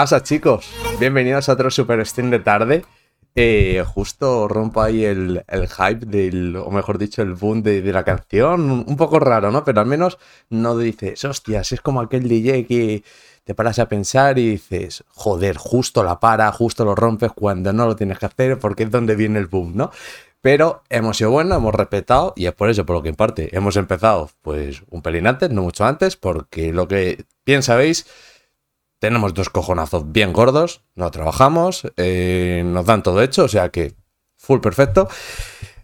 [0.00, 0.70] pasa, chicos?
[1.00, 2.84] Bienvenidos a otro Super Stream de tarde.
[3.34, 8.70] Eh, justo rompo ahí el, hype del, o mejor dicho, el boom de, la canción.
[8.70, 9.64] Un, poco raro, ¿no?
[9.64, 10.18] Pero al menos
[10.50, 13.02] no dices, hostias, es como aquel DJ que
[13.42, 17.86] te paras a pensar y dices, joder, justo la para, justo lo rompes cuando no
[17.86, 19.90] lo tienes que hacer porque es donde viene el boom, ¿no?
[20.40, 23.48] Pero hemos sido buenos, hemos respetado y es por eso, por lo que en parte
[23.50, 28.06] hemos empezado pues un pelín antes, no mucho antes, porque lo que bien sabéis
[28.98, 33.94] tenemos dos cojonazos bien gordos, no trabajamos, eh, nos dan todo hecho, o sea que
[34.36, 35.08] full perfecto.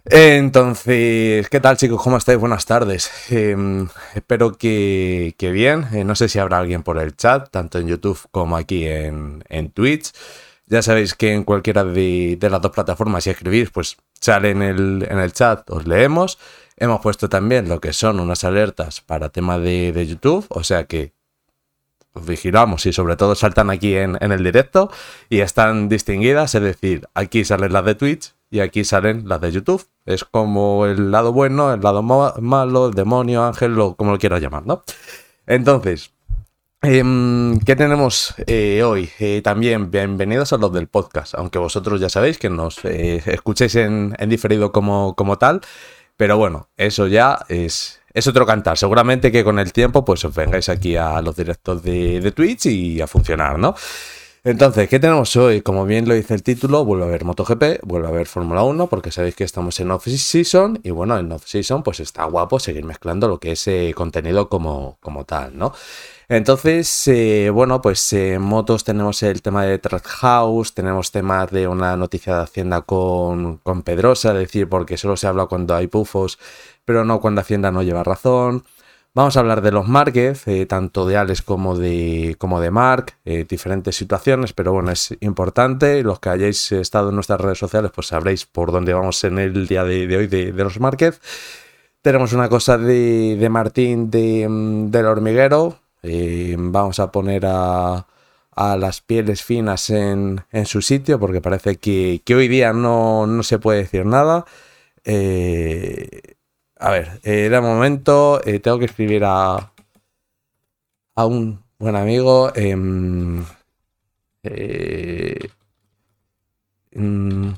[0.07, 2.01] Entonces, ¿qué tal chicos?
[2.01, 2.37] ¿Cómo estáis?
[2.37, 3.09] Buenas tardes.
[3.31, 5.87] Em, espero que, bien.
[5.93, 9.41] Eh, no sé si habrá alguien por el chat, tanto en YouTube como aquí en,
[9.73, 10.11] Twitch.
[10.67, 15.07] Ya sabéis que en cualquiera de, las dos plataformas, si escribís, pues sale en el,
[15.09, 16.37] en el chat, os leemos.
[16.77, 20.85] Hemos puesto también lo que son unas alertas para tema de, de YouTube, o sea
[20.85, 21.14] que
[22.21, 24.91] vigilamos y sobre todo saltan aquí en, el directo
[25.29, 29.51] y están distinguidas, es decir, aquí salen las de Twitch y aquí salen las de
[29.51, 29.85] YouTube.
[30.05, 34.41] Es como el lado bueno, el lado malo, el demonio, ángel, o como lo quieras
[34.41, 34.83] llamar, ¿no?
[35.47, 36.11] Entonces,
[36.81, 39.09] em, ¿qué tenemos eh, hoy?
[39.19, 43.75] Eh, también bienvenidos a los del podcast, aunque vosotros ya sabéis que nos eh, escuchéis
[43.75, 45.61] en, en diferido como, como tal,
[46.17, 48.77] pero bueno, eso ya es, es otro cantar.
[48.77, 53.01] Seguramente que con el tiempo, pues os vengáis aquí a los directos de, Twitch y
[53.01, 53.75] a funcionar, ¿no?
[54.45, 55.61] Entonces, ¿qué tenemos hoy?
[55.61, 58.87] Como bien lo dice el título, vuelve a ver MotoGP, vuelve a ver Fórmula 1,
[58.87, 63.27] porque sabéis que estamos en off-season y bueno, en off-season pues está guapo seguir mezclando
[63.27, 65.73] lo que es eh, contenido como, como tal, ¿no?
[66.29, 71.67] Entonces, eh, bueno, pues en motos tenemos el tema de Track House, tenemos temas de
[71.67, 75.87] una noticia de Hacienda con, con Pedrosa, es decir, porque solo se habla cuando hay
[75.87, 76.39] pufos
[76.85, 78.63] pero no cuando Hacienda no lleva razón.
[79.15, 83.13] Vamos a hablar de los Márquez, eh, tanto de Alex como de, como de Mark,
[83.23, 86.03] eh, diferentes situaciones, pero bueno, es importante.
[86.03, 89.67] Los que hayáis estado en nuestras redes sociales, pues sabréis por dónde vamos en el
[89.67, 91.21] día de, hoy de, los Márquez.
[92.01, 95.79] Tenemos una cosa de, Martín de, mm, del hormiguero.
[96.03, 98.05] Eh, vamos a poner a,
[98.77, 103.79] las pieles finas en, su sitio, porque parece que, hoy día no, no, se puede
[103.79, 104.45] decir nada.
[106.85, 109.71] A ver, eh, de momento eh, tengo que escribir a,
[111.15, 112.51] un buen amigo.
[112.55, 113.43] Em,
[114.43, 115.49] eh,
[116.95, 117.53] mm,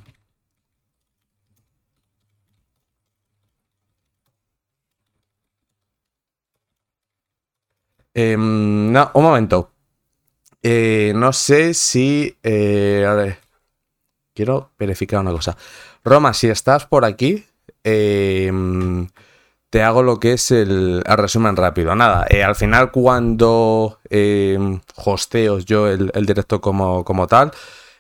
[8.14, 9.72] em, no, un momento.
[10.64, 12.38] Eh, no sé si...
[12.44, 13.40] a ver,
[14.34, 15.58] quiero verificar una cosa.
[16.04, 17.47] Roma, si estás por aquí,
[17.90, 19.08] Em,
[19.70, 21.96] te hago lo que es el, resumen rápido.
[21.96, 24.58] Nada, eh, al final cuando eh,
[24.96, 27.52] hosteo yo el, directo como, como tal,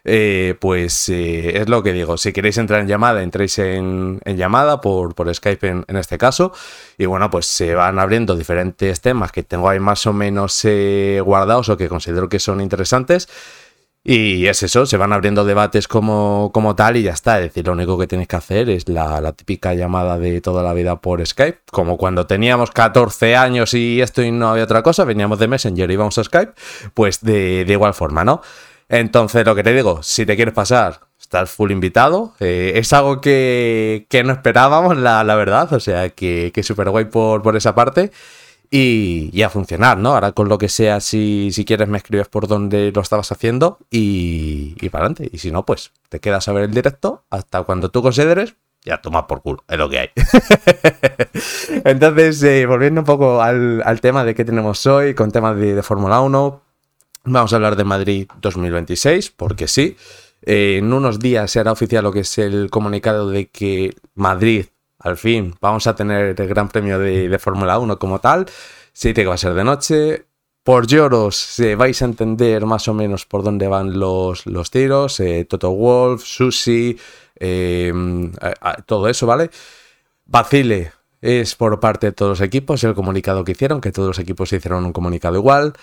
[0.03, 2.17] eh, pues eh, es lo que digo.
[2.17, 6.51] Si queréis entrar en llamada, entréis en, llamada por, por Skype en, en, este caso.
[6.97, 10.67] Y bueno, pues se van abriendo diferentes temas que tengo ahí más o menos
[11.23, 13.29] guardados o que considero que son interesantes.
[14.09, 17.39] Y es eso, se van abriendo debates como, como tal y ya está.
[17.39, 20.73] Es decir, lo único que tenéis que hacer es la, típica llamada de toda la
[20.73, 21.59] vida por Skype.
[21.69, 25.91] Como cuando teníamos 14 años y esto y no había otra cosa, veníamos de Messenger
[25.91, 26.53] y íbamos a Skype,
[26.93, 28.41] pues de, igual forma, ¿no?
[28.87, 32.33] Entonces, lo que te digo, si te quieres pasar, estás full invitado.
[32.39, 35.73] Eh, es algo que, no esperábamos, la, verdad.
[35.73, 38.11] O sea, que, que súper guay por, por esa parte
[38.69, 40.13] y, a funcionar, ¿no?
[40.13, 43.79] Ahora con lo que sea, si, si quieres me escribes por dónde lo estabas haciendo
[43.89, 45.29] y, y para adelante.
[45.31, 49.01] Y si no, pues te quedas a ver el directo hasta cuando tú consideres, ya
[49.01, 50.09] toma por culo, es lo que hay.
[51.83, 56.21] Entonces, eh, volviendo un poco al, tema de qué tenemos hoy, con temas de, Fórmula
[56.21, 56.61] 1,
[57.25, 59.97] vamos a hablar de Madrid 2026, porque sí.
[60.43, 64.67] Eh, en unos días será oficial lo que es el comunicado de que Madrid
[64.99, 68.45] al fin vamos a tener el Gran Premio de, Fórmula 1 como tal.
[68.93, 70.25] Sí, que va a ser de noche.
[70.63, 75.19] Por lloros vais a entender más o menos por dónde van los, los tiros.
[75.19, 76.97] Eh, Toto Wolf, Susi,
[77.35, 78.31] em,
[78.85, 79.49] todo eso, ¿vale?
[80.25, 80.91] Vacile
[81.21, 84.51] es por parte de todos los equipos el comunicado que hicieron, que todos los equipos
[84.51, 85.73] hicieron un comunicado igual.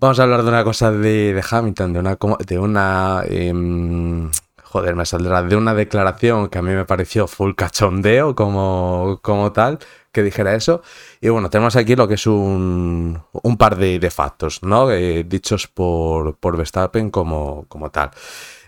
[0.00, 4.30] Vamos a hablar de una cosa de, Hamilton, de una, de una em,
[4.74, 9.52] joder, me saldrá de una declaración que a mí me pareció full cachondeo como, como
[9.52, 9.78] tal,
[10.10, 10.82] que dijera eso.
[11.20, 14.90] Y bueno, tenemos aquí lo que es un, un par de, de factos, ¿no?
[14.90, 18.10] Eh, dichos por, por Verstappen como, como tal.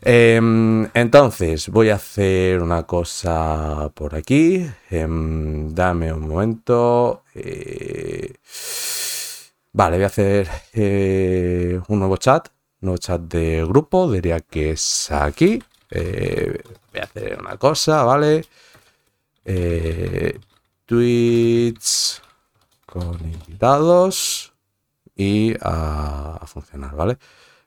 [0.00, 4.64] Em, entonces, voy a hacer una cosa por aquí.
[4.90, 7.24] Em, dame un momento.
[7.34, 8.32] Eh,
[9.72, 12.48] vale, voy a hacer eh, un nuevo chat
[12.80, 15.58] nuevo chat de grupo, diría que es aquí.
[15.90, 16.62] Eh,
[16.92, 18.44] voy a hacer una cosa, ¿vale?
[19.44, 20.38] Eh,
[20.84, 22.22] tweets
[22.86, 24.52] con invitados
[25.14, 27.18] y a, funcionar, ¿vale?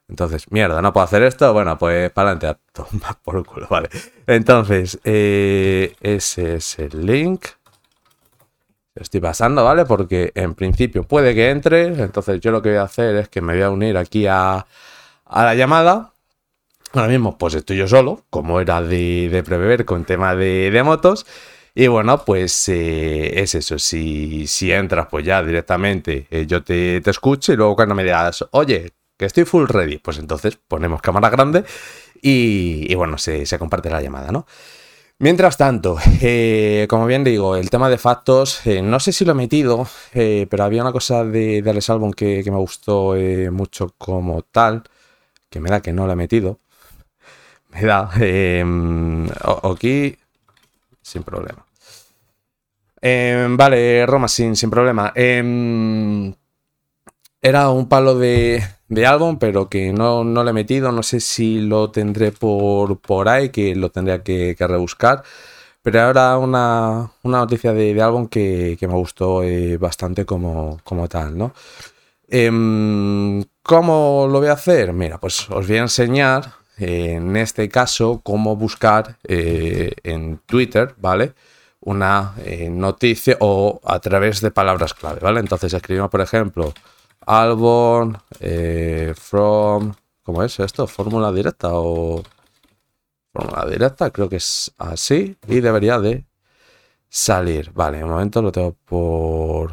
[0.07, 1.53] Entonces, mierda, no puedo hacer esto.
[1.53, 3.89] Bueno, pues para adelante a tomar por el culo, ¿vale?
[4.27, 7.45] Entonces, eh, ese es el link.
[8.95, 9.85] Estoy pasando, ¿vale?
[9.85, 11.87] Porque en principio puede que entre.
[11.87, 14.65] Entonces, yo lo que voy a hacer es que me voy a unir aquí a,
[15.25, 16.13] a la llamada.
[16.93, 21.25] Ahora mismo, pues estoy yo solo, como era de, prever con tema de, motos.
[21.75, 23.77] Y bueno, pues eh, es eso.
[23.77, 28.43] Si, entras, pues ya directamente eh, yo te, te, escucho y luego cuando me digas,
[28.51, 31.63] oye, que estoy full ready, pues entonces ponemos cámara grande
[32.21, 34.47] y, bueno, se, se, comparte la llamada, ¿no?
[35.19, 39.35] Mientras tanto, eh, como bien digo, el tema de factos, no sé si lo he
[39.35, 43.15] metido, pero había una cosa de, de Alex Albon que, que me gustó
[43.51, 44.83] mucho como tal,
[45.49, 46.59] que me da que no lo he metido.
[47.69, 48.09] Me da.
[48.19, 49.27] Em,
[49.63, 50.17] aquí.
[51.01, 51.65] Sin problema.
[53.01, 55.11] Em, vale, Roma, sin, sin problema.
[55.15, 56.33] Em,
[57.41, 60.91] era un palo de, de álbum, pero que no, no le he metido.
[60.91, 65.23] No sé si lo tendré por, por ahí, que lo tendría que, rebuscar.
[65.81, 71.07] Pero ahora una, una noticia de, de álbum que, me gustó eh, bastante como, como
[71.07, 71.53] tal, ¿no?
[73.63, 74.93] ¿Cómo lo voy a hacer?
[74.93, 81.33] Mira, pues os voy a enseñar en este caso, cómo buscar eh, en Twitter, ¿vale?
[81.81, 85.39] Una eh, noticia o a través de palabras clave, ¿vale?
[85.39, 86.73] Entonces escribimos, por ejemplo,
[87.25, 89.93] Albon eh, from.
[90.23, 90.87] ¿Cómo es esto?
[90.87, 92.23] ¿Fórmula directa o.?
[93.33, 96.25] Fórmula directa, creo que es así y debería de
[97.09, 97.71] salir.
[97.73, 99.71] Vale, un momento lo tengo por,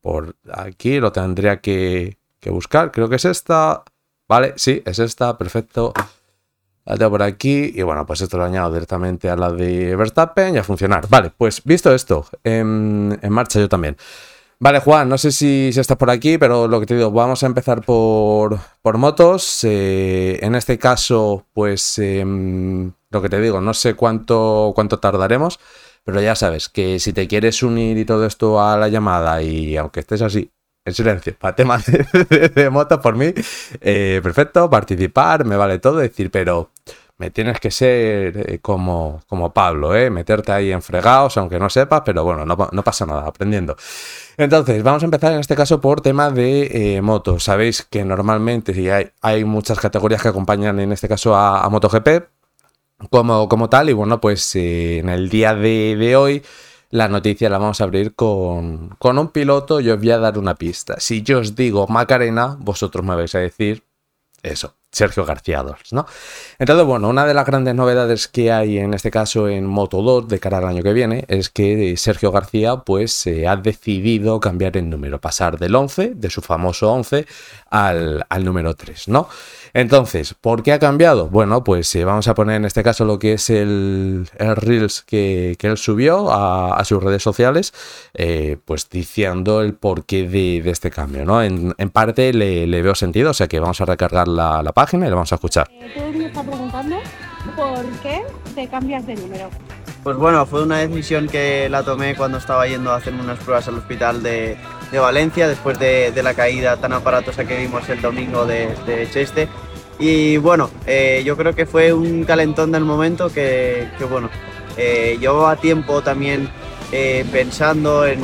[0.00, 2.90] por aquí, lo tendría que, que buscar.
[2.92, 3.84] Creo que es esta.
[4.28, 5.92] Vale, sí, es esta, perfecto.
[6.86, 10.58] La por aquí y bueno, pues esto lo añado directamente a la de Verstappen y
[10.58, 11.08] a funcionar.
[11.08, 13.96] Vale, pues visto esto, en, marcha yo también.
[14.60, 17.46] Vale, Juan, no sé si, estás por aquí, pero lo que te digo, vamos a
[17.46, 19.64] empezar por, por motos.
[19.64, 25.58] Eh, en este caso, pues em, lo que te digo, no sé cuánto, cuánto tardaremos,
[26.04, 29.76] pero ya sabes que si te quieres unir y todo esto a la llamada y
[29.76, 30.52] aunque estés así
[30.84, 33.34] en silencio, para temas de, moto por mí,
[33.80, 36.70] eh, perfecto, participar, me vale todo, decir, pero
[37.18, 40.10] me tienes que ser eh, como, como Pablo, ¿eh?
[40.10, 43.76] meterte ahí en fregados, aunque no sepas, pero bueno, no, pasa nada, aprendiendo.
[44.36, 47.44] Entonces, vamos a empezar en este caso por tema de eh, motos.
[47.44, 52.08] Sabéis que normalmente si hay, hay, muchas categorías que acompañan en este caso a, MotoGP
[53.10, 56.42] como, como tal, y bueno, pues en el día de, de hoy
[56.90, 60.38] la noticia la vamos a abrir con, con un piloto y os voy a dar
[60.38, 61.00] una pista.
[61.00, 63.82] Si yo os digo Macarena, vosotros me vais a decir
[64.42, 66.06] eso, Sergio García 2, ¿no?
[66.58, 70.26] Entonces, bueno, una de las grandes novedades que hay en este caso en Moto 2
[70.26, 74.78] de cara al año que viene es que Sergio García pues se ha decidido cambiar
[74.78, 77.26] el número, pasar del 11, de su famoso 11,
[77.68, 79.28] al, al número 3, ¿no?
[79.76, 81.28] Entonces, ¿por qué ha cambiado?
[81.28, 85.54] Bueno, pues eh, vamos a poner en este caso lo que es el, Reels que,
[85.60, 87.74] él subió a, sus redes sociales,
[88.14, 91.42] eh, pues diciendo el porqué de, de este cambio, ¿no?
[91.42, 95.10] En, parte le, veo sentido, o sea que vamos a recargar la, página y le
[95.10, 95.68] vamos a escuchar.
[95.72, 96.96] Eh, me está preguntando
[97.54, 98.22] por qué
[98.54, 99.50] te cambias de número.
[100.02, 103.66] Pues bueno, fue una decisión que la tomé cuando estaba yendo a hacerme unas pruebas
[103.66, 104.56] al hospital de,
[104.92, 109.48] Valencia, después de, la caída tan aparatosa que vimos el domingo de, de Cheste.
[109.98, 114.28] Y bueno, eh, yo creo que fue un calentón del momento que, bueno,
[114.76, 116.50] eh, a tiempo también
[116.92, 118.20] eh, pensando en,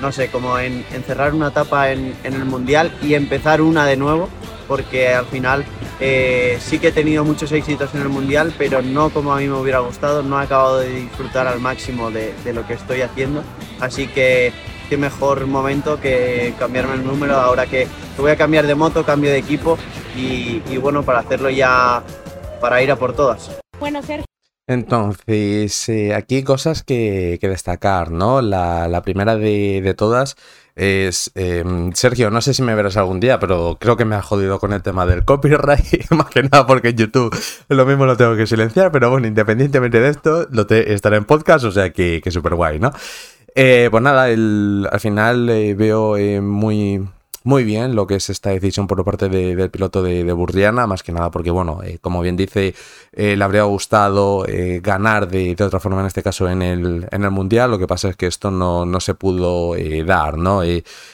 [0.00, 4.28] no sé, como en, cerrar una etapa en, el Mundial y empezar una de nuevo,
[4.72, 5.66] porque al final
[6.00, 9.46] eh, sí que he tenido muchos éxitos en el Mundial, pero no como a mí
[9.46, 13.02] me hubiera gustado, no he acabado de disfrutar al máximo de, de lo que estoy
[13.02, 13.44] haciendo,
[13.80, 14.50] así que
[14.88, 17.86] qué mejor momento que cambiarme el número ahora que
[18.16, 19.76] voy a cambiar de moto, cambio de equipo
[20.16, 22.02] y, bueno, para hacerlo ya,
[22.62, 23.50] para ir a por todas.
[23.78, 24.24] Bueno, Sergio.
[24.66, 28.40] Entonces, eh, aquí cosas que, destacar, ¿no?
[28.40, 30.36] La, primera de, todas
[30.76, 34.58] em, Sergio, no sé si me verás algún día, pero creo que me ha jodido
[34.58, 37.36] con el tema del copyright, más que nada porque en YouTube
[37.68, 41.64] lo mismo lo tengo que silenciar, pero bueno, independientemente de esto, lo estará en podcast,
[41.64, 42.92] o sea que, que súper guay, ¿no?
[43.54, 47.06] Eh, pues nada, al final eh, veo eh, muy,
[47.44, 51.12] muy bien lo que es esta decisión por parte del piloto de, Burriana, más que
[51.12, 52.74] nada porque, bueno, eh, como bien dice,
[53.12, 57.24] eh, le habría gustado eh, ganar de, otra forma, en este caso en el, en
[57.24, 59.74] el Mundial, lo que pasa es que esto no, no se pudo
[60.06, 60.62] dar, ¿no?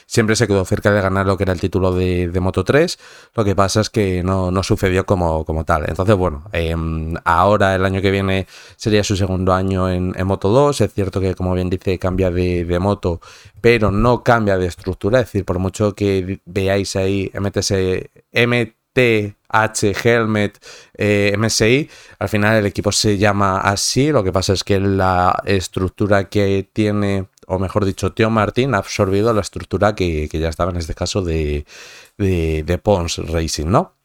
[0.05, 2.97] siempre se quedó cerca de ganar lo que era el título de, Moto 3,
[3.35, 5.85] lo que pasa es que no, no sucedió como, como tal.
[5.87, 10.49] Entonces, bueno, em, ahora el año que viene sería su segundo año en, en Moto
[10.49, 13.19] 2, es cierto que, como bien dice, cambia de, de moto
[13.61, 17.73] pero no cambia de estructura, es decir, por mucho que veáis ahí MTS,
[18.33, 20.59] MTH Helmet
[20.97, 25.41] eh, MSI, al final el equipo se llama así, lo que pasa es que la
[25.45, 30.71] estructura que tiene, o mejor dicho, Teo Martín ha absorbido la estructura que, ya estaba
[30.71, 31.65] en este caso de,
[32.17, 33.98] de, de Pons Racing, ¿no?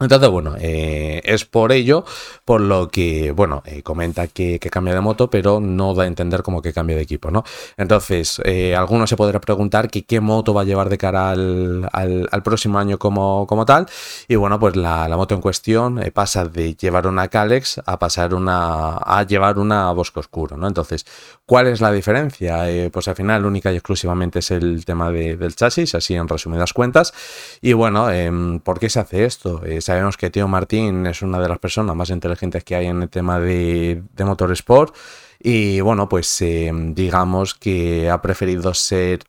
[0.00, 2.04] Entonces, bueno, eh, es por ello
[2.44, 6.42] por lo que, bueno, eh, comenta que, cambia de moto, pero no da a entender
[6.42, 7.44] como que cambia de equipo, ¿no?
[7.76, 12.42] Entonces, eh, algunos se podrá preguntar que qué moto va a llevar de cara al,
[12.42, 13.86] próximo año como, como, tal.
[14.26, 18.96] Y bueno, pues la, moto en cuestión pasa de llevar una Calex a pasar una,
[18.96, 20.66] a llevar una Bosco Oscuro, ¿no?
[20.66, 21.06] Entonces,
[21.46, 22.64] ¿cuál es la diferencia?
[22.92, 27.14] pues al final, única y exclusivamente es el tema del chasis, así en resumidas cuentas.
[27.60, 29.62] Y bueno, em, ¿por qué se hace esto?
[29.84, 33.10] Sabemos que Tío Martín es una de las personas más inteligentes que hay en el
[33.10, 34.96] tema de, de motorsport
[35.38, 39.20] y bueno, pues eh, digamos que ha preferido ser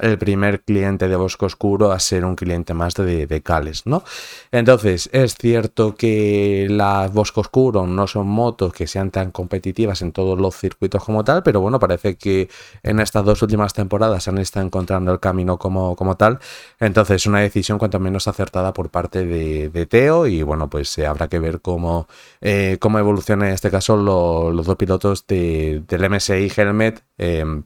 [0.00, 4.02] el primer cliente de Bosco Oscuro a ser un cliente más de, de Cales, ¿no?
[4.50, 10.12] Entonces, es cierto que las Bosco Oscuro no son motos que sean tan competitivas en
[10.12, 12.48] todos los circuitos como tal, pero bueno, parece que
[12.82, 16.38] en estas dos últimas temporadas han estado encontrando el camino como, como tal.
[16.80, 21.28] Entonces, una decisión cuanto menos acertada por parte de, Teo y bueno, pues eh, habrá
[21.28, 22.06] que ver cómo,
[22.40, 27.02] eh, cómo evolucionan en este caso los dos pilotos de, del MSI Helmet.
[27.18, 27.64] Em,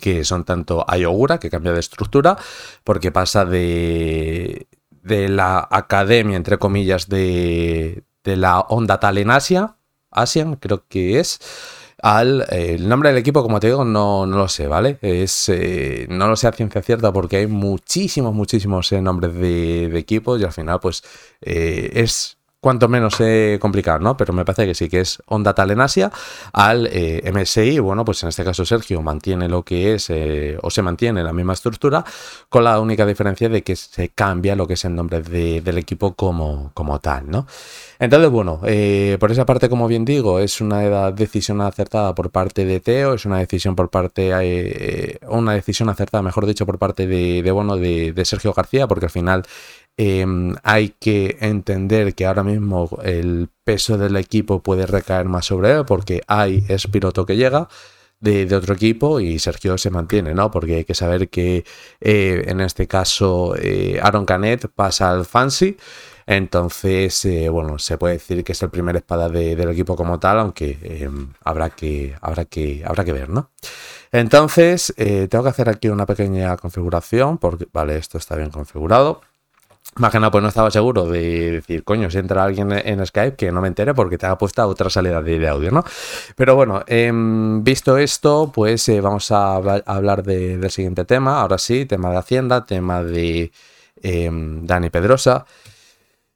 [0.00, 2.36] que son tanto Ayogura, que cambia de estructura,
[2.84, 4.68] porque pasa de,
[5.02, 9.76] de la academia, entre comillas, de, de la Onda Tal en Asia,
[10.10, 11.40] Asian creo que es,
[12.00, 14.98] al el nombre del equipo, como te digo, no, no lo sé, ¿vale?
[15.02, 19.88] Es, eh, no lo sé a ciencia cierta porque hay muchísimos, muchísimos eh, nombres de,
[19.88, 21.02] de, equipos y al final, pues,
[21.40, 22.37] eh, es
[22.68, 24.14] cuanto menos eh, complicado, ¿no?
[24.18, 26.12] Pero me parece que sí que es Onda Tal en Asia
[26.52, 27.78] al eh, MSI.
[27.78, 31.32] Bueno, pues en este caso Sergio mantiene lo que es eh, o se mantiene la
[31.32, 32.04] misma estructura
[32.50, 36.12] con la única diferencia de que se cambia lo que es el nombre del equipo
[36.12, 37.46] como, como tal, ¿no?
[37.98, 38.60] Entonces, bueno,
[39.18, 43.24] por esa parte, como bien digo, es una decisión acertada por parte de Teo, es
[43.24, 48.52] una decisión por parte, una decisión acertada, mejor dicho, por parte de, bueno, de Sergio
[48.52, 49.44] García, porque al final
[50.00, 55.72] Em, hay que entender que ahora mismo el peso del equipo puede recaer más sobre
[55.72, 57.68] él porque hay es piloto que llega
[58.20, 60.50] de, otro equipo y Sergio se mantiene, ¿no?
[60.52, 61.64] Porque hay que saber que
[62.00, 65.76] eh, en este caso eh, Aaron Canet pasa al Fancy.
[66.26, 70.38] Entonces, eh, bueno, se puede decir que es el primer espada del equipo como tal,
[70.40, 73.50] aunque em, habrá, que, habrá, que, habrá que ver, ¿no?
[74.12, 79.22] Entonces, tengo que hacer aquí una pequeña configuración, porque, vale, esto está bien configurado.
[79.98, 83.36] Más que nada, pues no estaba seguro de decir, coño, si entra alguien en Skype,
[83.36, 85.84] que no me entere porque te ha puesto otra salida de, audio, ¿no?
[86.36, 91.40] Pero bueno, em, visto esto, pues eh, vamos a, hablar del siguiente tema.
[91.40, 93.50] Ahora sí, tema de Hacienda, tema de
[94.02, 95.46] em, Dani Pedrosa.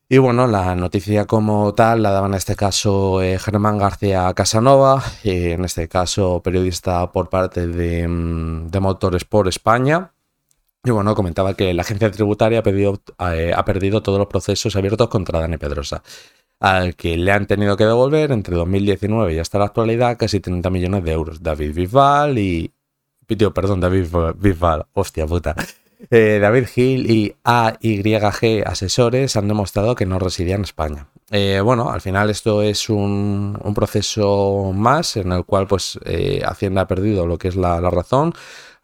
[0.09, 5.02] Y bueno, la noticia como tal la daba en este caso eh, Germán García Casanova,
[5.25, 10.12] eh, en este caso periodista por parte de, em, de Motorsport España.
[10.85, 15.09] Y bueno, comentaba que la agencia tributaria ha, eh, ha perdido todos los procesos abiertos
[15.09, 16.03] contra Dani Pedrosa,
[16.59, 20.71] al que le han tenido que devolver entre 2019 y hasta la actualidad casi 30
[20.71, 21.43] millones de euros.
[21.43, 22.73] David Bisbal y...
[23.25, 25.55] Pitio, perdón, David Bisbal, hostia puta.
[26.11, 31.07] Eh, David Gil y AYG Asesores han demostrado que no residían en España.
[31.31, 36.01] Eh, bueno, al final esto es un, proceso más en el cual pues
[36.45, 38.35] Hacienda ha perdido lo que es la razón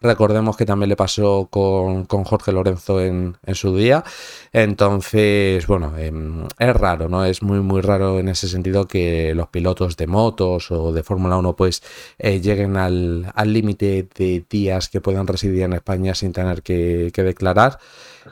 [0.01, 4.05] Recordemos que también le pasó con, Jorge Lorenzo en, su día.
[4.53, 7.25] Entonces, bueno, em, es raro, ¿no?
[7.25, 11.37] Es muy, muy raro en ese sentido que los pilotos de motos o de Fórmula
[11.37, 11.83] 1 pues
[12.19, 17.79] eh, lleguen al límite de días que puedan residir en España sin tener que, declarar.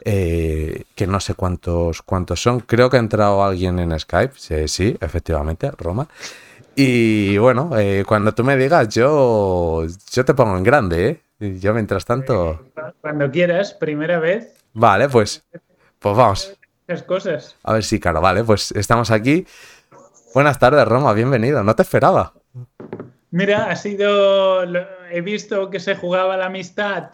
[0.04, 2.60] Eh, que no sé cuántos, cuántos son.
[2.60, 4.34] Creo que ha entrado alguien en Skype.
[4.36, 6.06] Sí, sí efectivamente, Roma.
[6.76, 11.25] Y bueno, eh, cuando tú me digas, yo, yo te pongo en grande, ¿eh?
[11.38, 12.72] Yo mientras tanto.
[13.00, 14.64] Cuando quieras, primera vez.
[14.72, 15.46] Vale, pues.
[15.98, 16.58] Pues vamos.
[17.06, 17.56] cosas.
[17.62, 19.46] A ver si, claro, vale, pues estamos aquí.
[20.32, 21.62] Buenas tardes, Roma, bienvenido.
[21.62, 22.32] No te esperaba.
[23.30, 24.64] Mira, ha sido.
[25.10, 27.10] He visto que se jugaba la amistad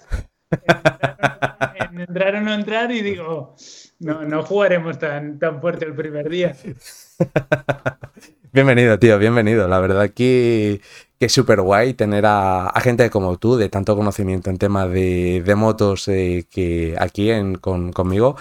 [1.75, 3.57] en entrar o no entrar y digo,
[3.99, 6.57] no, no jugaremos tan, tan fuerte el primer día.
[8.52, 9.67] Bienvenido, tío, bienvenido.
[9.67, 10.83] La verdad que,
[11.23, 15.55] que es súper guay tener a, gente como tú, de tanto conocimiento en temas de,
[15.57, 18.35] motos eh, que aquí en, con, conmigo.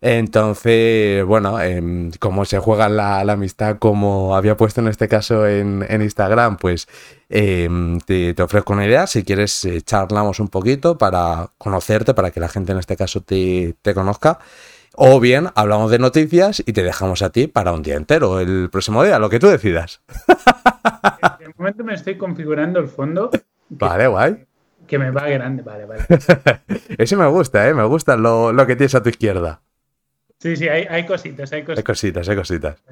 [0.00, 5.86] Entonces, bueno, eh, como se juega la, amistad, como había puesto en este caso en,
[5.88, 6.88] Instagram, pues
[7.28, 7.68] eh,
[8.04, 9.06] te, ofrezco una idea.
[9.06, 13.20] Si quieres, eh, charlamos un poquito para conocerte, para que la gente en este caso
[13.20, 14.40] te conozca.
[14.96, 18.70] O bien hablamos de noticias y te dejamos a ti para un día entero, el
[18.70, 20.00] próximo día, lo que tú decidas.
[21.64, 23.30] Momento me estoy configurando el fondo.
[23.70, 24.44] Vale, guay.
[24.86, 26.02] Que me va grande, vale, vale.
[26.98, 27.72] Ese me gusta, ¿eh?
[27.72, 29.62] Me gusta lo, lo que tienes a tu izquierda.
[30.38, 31.78] Sí, sí, hay, hay cositas, hay cositas.
[31.78, 32.82] Hay cositas, hay cositas.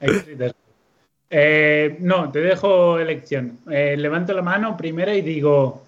[0.00, 0.54] Hay cositas.
[1.30, 3.56] Eh, no, te dejo elección.
[3.70, 5.82] Eh, levanto la mano primero y digo,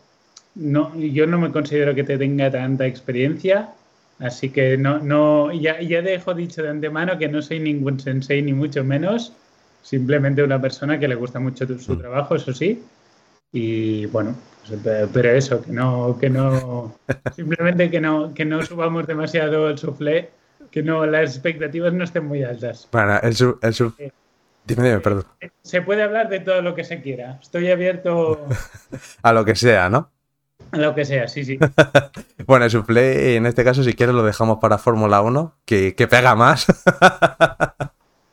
[0.55, 3.75] no, yo no me considero que te tenga tanta experiencia,
[4.21, 8.41] así que no, no, ya, ya dejo dicho de antemano que no soy ningún sensei
[8.41, 9.35] ni mucho menos,
[9.83, 12.83] simplemente una persona que le gusta mucho su trabajo, eso sí.
[13.53, 14.35] Y bueno,
[14.67, 14.81] pues,
[15.13, 16.97] pero eso, que no, que no,
[17.37, 20.31] simplemente que no, que no subamos demasiado el soufflé
[20.73, 22.89] que no, las expectativas no estén muy altas.
[22.91, 23.59] Bueno, el sub...
[23.63, 23.95] El sub...
[24.65, 25.25] Dime, dime, perdón.
[25.63, 27.39] Se puede hablar de todo lo que se quiera.
[27.43, 28.47] Estoy abierto...
[29.23, 30.11] a lo que sea, ¿no?
[30.71, 31.59] A lo que sea, sí, sí.
[32.47, 36.09] bueno, el soufflé, en este caso, si quieres, lo dejamos para Fórmula 1, que, que
[36.09, 36.67] pega más.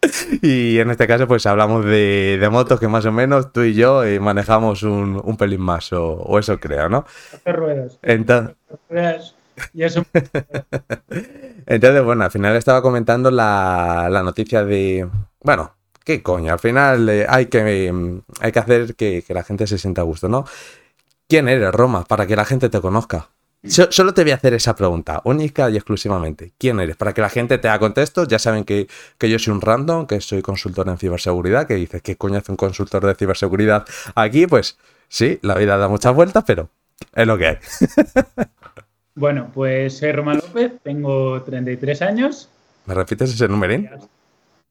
[0.41, 3.73] y en este caso, pues hablamos de, de, motos que más o menos tú y
[3.73, 7.05] yo eh, manejamos un, un, pelín más, o, o, eso creo, ¿no?
[7.33, 7.99] Hacer ruedas.
[8.01, 8.55] Entonces...
[8.89, 9.35] ruedas
[9.73, 10.05] y eso...
[11.65, 15.07] Entonces, bueno, al final estaba comentando la, la noticia de.
[15.41, 19.43] Bueno, qué coño, al final eh, hay, que, eh, hay que hacer que, que, la
[19.43, 20.45] gente se sienta a gusto, ¿no?
[21.27, 22.05] ¿Quién eres, Roma?
[22.05, 23.29] Para que la gente te conozca.
[23.67, 26.53] So, solo te voy a hacer esa pregunta, única y exclusivamente.
[26.57, 26.95] ¿Quién eres?
[26.95, 28.25] Para que la gente te haga contexto.
[28.25, 28.87] Ya saben que,
[29.17, 32.51] que yo soy un random, que soy consultor en ciberseguridad, que dices, ¿qué coño hace
[32.51, 33.85] un consultor de ciberseguridad
[34.15, 34.47] aquí?
[34.47, 34.77] Pues
[35.09, 36.69] sí, la vida da muchas vueltas, pero
[37.13, 37.57] es lo que hay.
[39.15, 42.47] Bueno, pues soy Román López, tengo 33 años.
[42.85, 43.89] ¿Me repites ese numerín?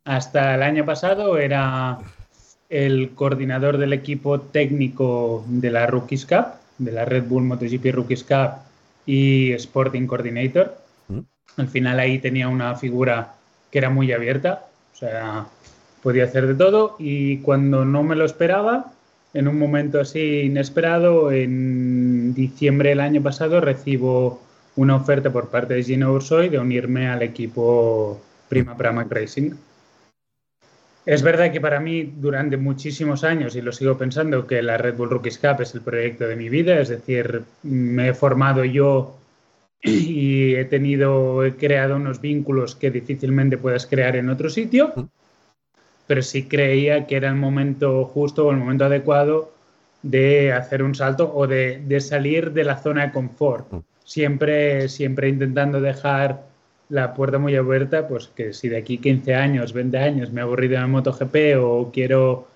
[0.07, 1.99] Hasta el año pasado era
[2.71, 6.47] el coordinador del equipo técnico de la Rookies Cup,
[6.79, 8.68] de la Red Bull MotoGP Rookies Cup
[9.09, 10.77] y Sporting Coordinator.
[11.09, 11.21] ¿Mm?
[11.57, 13.35] Al final ahí tenía una figura
[13.73, 15.47] que era muy abierta, o sea,
[16.03, 18.93] podía hacer de todo y cuando no me lo esperaba,
[19.33, 24.43] en un momento así inesperado, en diciembre del año pasado recibo
[24.77, 29.53] una oferta por parte de Gino Ursoy de unirme al equipo Prima Pramac Racing.
[31.09, 34.95] Es verdad que para mí durante muchísimos años, y lo sigo pensando, que la Red
[34.95, 39.17] Bull Rookies Cup es el proyecto de mi vida, es decir, me he formado yo
[39.83, 45.09] y he tenido, he creado unos vínculos que difícilmente puedas crear en otro sitio
[46.09, 49.53] pero sí creía que era el momento justo o el momento adecuado
[50.03, 53.67] de hacer un salto o de, de salir de la zona de confort.
[54.05, 56.43] Siempre, siempre intentando dejar
[56.89, 60.45] la puerta muy abierta, pues que si de aquí 15 años, 20 años me he
[60.45, 62.49] aburrido en MotoGP o quiero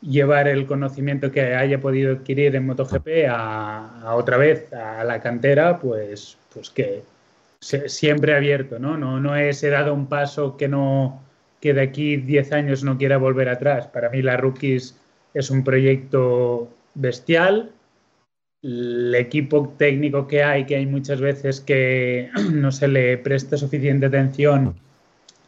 [0.00, 5.78] llevar el conocimiento que haya podido adquirir en MotoGP a, otra vez a la cantera,
[5.78, 7.02] pues, pues que
[7.60, 8.96] siempre abierto, ¿no?
[8.96, 9.20] ¿no?
[9.20, 11.22] No he dado un paso que no,
[11.60, 13.86] que de aquí 10 años no quiera volver atrás.
[13.86, 14.96] Para mí la Rookies
[15.34, 17.70] es un proyecto bestial.
[18.62, 24.06] El equipo técnico que hay, que hay muchas veces que no se le presta suficiente
[24.06, 24.74] atención,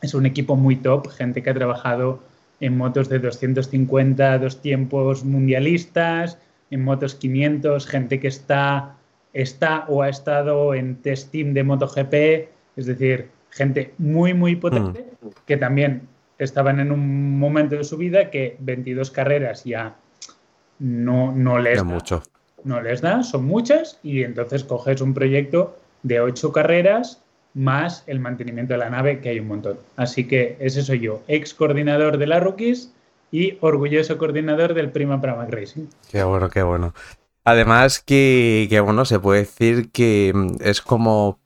[0.02, 2.20] es un equipo muy top, gente que ha trabajado
[2.60, 6.38] en motos de 250, dos tiempos mundialistas,
[6.70, 8.96] en motos 500, gente que está,
[9.32, 12.14] está o ha estado en test team de MotoGP,
[12.76, 15.28] es decir, gente muy, muy potente, mm.
[15.46, 19.96] que también estaban en un momento de su vida que 22 carreras ya
[20.78, 21.84] no, no les ya da.
[21.84, 22.22] mucho.
[22.64, 27.20] No les da, son muchas, y entonces coges un proyecto de 8 carreras
[27.54, 29.78] más el mantenimiento de la nave, que hay un montón.
[29.96, 32.92] Así que ese soy yo, ex coordinador de la Rookies
[33.30, 35.86] y orgulloso coordinador del Prima Pramac Racing.
[36.10, 36.94] Qué bueno, qué bueno.
[37.44, 41.38] Además que, que, bueno, se puede decir que es como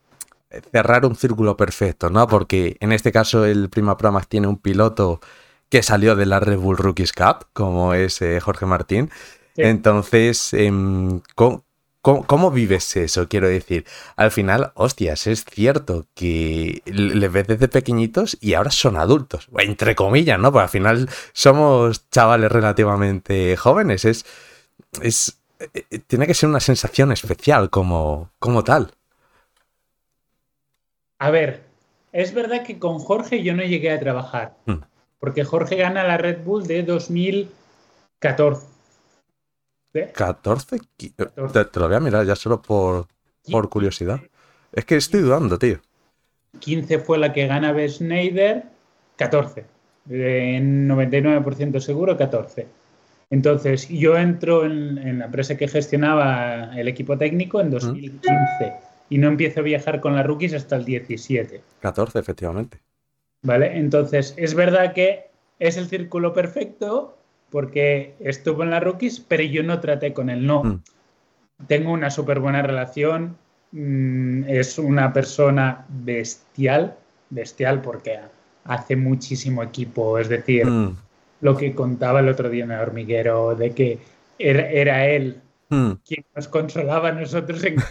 [0.73, 2.27] cerrar un círculo perfecto, ¿no?
[2.27, 5.21] Porque en este caso el Prima Pramac tiene un piloto
[5.69, 9.11] que salió de la Red Bull Rookies Cup, como es eh, Jorge Martín.
[9.59, 9.65] Sí.
[9.65, 10.71] Entonces, eh,
[11.35, 11.65] ¿cómo,
[12.01, 13.29] cómo, cómo, vives eso?
[13.29, 18.97] Quiero decir, al final, hostias, es cierto que les ves desde pequeñitos y ahora son
[18.97, 20.53] adultos, entre comillas, ¿no?
[20.53, 24.05] Porque al final somos chavales relativamente jóvenes.
[24.05, 24.25] Es,
[25.03, 28.93] es eh, tiene que ser una sensación especial como, como tal.
[31.19, 31.65] A ver,
[32.13, 34.83] es verdad que con Jorge yo no llegué a trabajar, Mm.
[35.19, 38.67] porque Jorge gana la Red Bull de 2014.
[39.99, 40.13] ¿Eh?
[40.15, 43.07] 14, Qui- te, te lo voy a mirar ya solo por,
[43.51, 44.21] por curiosidad.
[44.73, 45.79] Es que estoy dudando, tío.
[46.61, 47.89] 15 fue la que gana B.
[47.89, 48.65] Schneider,
[49.17, 49.65] 14.
[50.11, 52.67] En 99% seguro, 14.
[53.31, 58.73] Entonces, yo entro en, en la empresa que gestionaba el equipo técnico en 2015
[59.11, 61.61] y no empiezo a viajar con las rookies hasta el 17.
[61.81, 62.79] 14, efectivamente.
[63.43, 63.77] ¿Vale?
[63.79, 65.27] Entonces, es verdad que
[65.59, 67.18] es el círculo perfecto
[67.51, 70.65] porque estuvo en las rookies, pero yo no traté con él, no.
[70.65, 70.83] Mm.
[71.67, 73.37] Tengo una súper buena relación,
[73.73, 76.97] mm, es una persona bestial,
[77.31, 78.19] bestial porque
[78.65, 80.97] hace muchísimo equipo, es decir, Mm,
[81.41, 83.99] lo que contaba el otro día en el hormiguero, de que
[84.39, 85.93] era, era él mm.
[86.07, 87.77] quien nos consolaba a nosotros en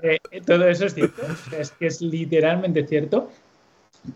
[0.00, 1.22] Eh, todo eso es cierto,
[1.58, 3.30] es que es literalmente cierto,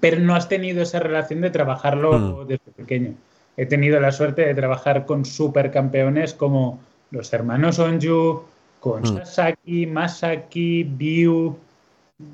[0.01, 2.47] pero no has tenido esa relación de trabajarlo Mm.
[2.47, 3.15] desde pequeño.
[3.57, 8.43] He tenido la suerte de trabajar con supercampeones como los hermanos Onju,
[8.81, 9.07] con Mm.
[9.17, 11.57] Sasaki, Masaki, Biu.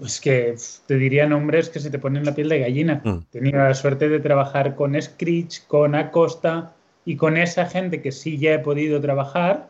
[0.04, 0.54] Es que
[0.86, 3.00] te diría nombres que se te ponen la piel de gallina.
[3.04, 3.08] Mm.
[3.08, 8.12] He tenido la suerte de trabajar con Screech, con Acosta y con esa gente que
[8.12, 9.68] sí ya he podido trabajar.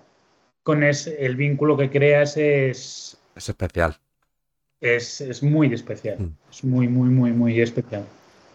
[0.64, 3.96] Con ese, el vínculo que creas es, Es especial.
[4.80, 6.18] es, es muy especial.
[6.18, 6.32] Mm.
[6.50, 8.04] Es muy, muy, muy, muy especial.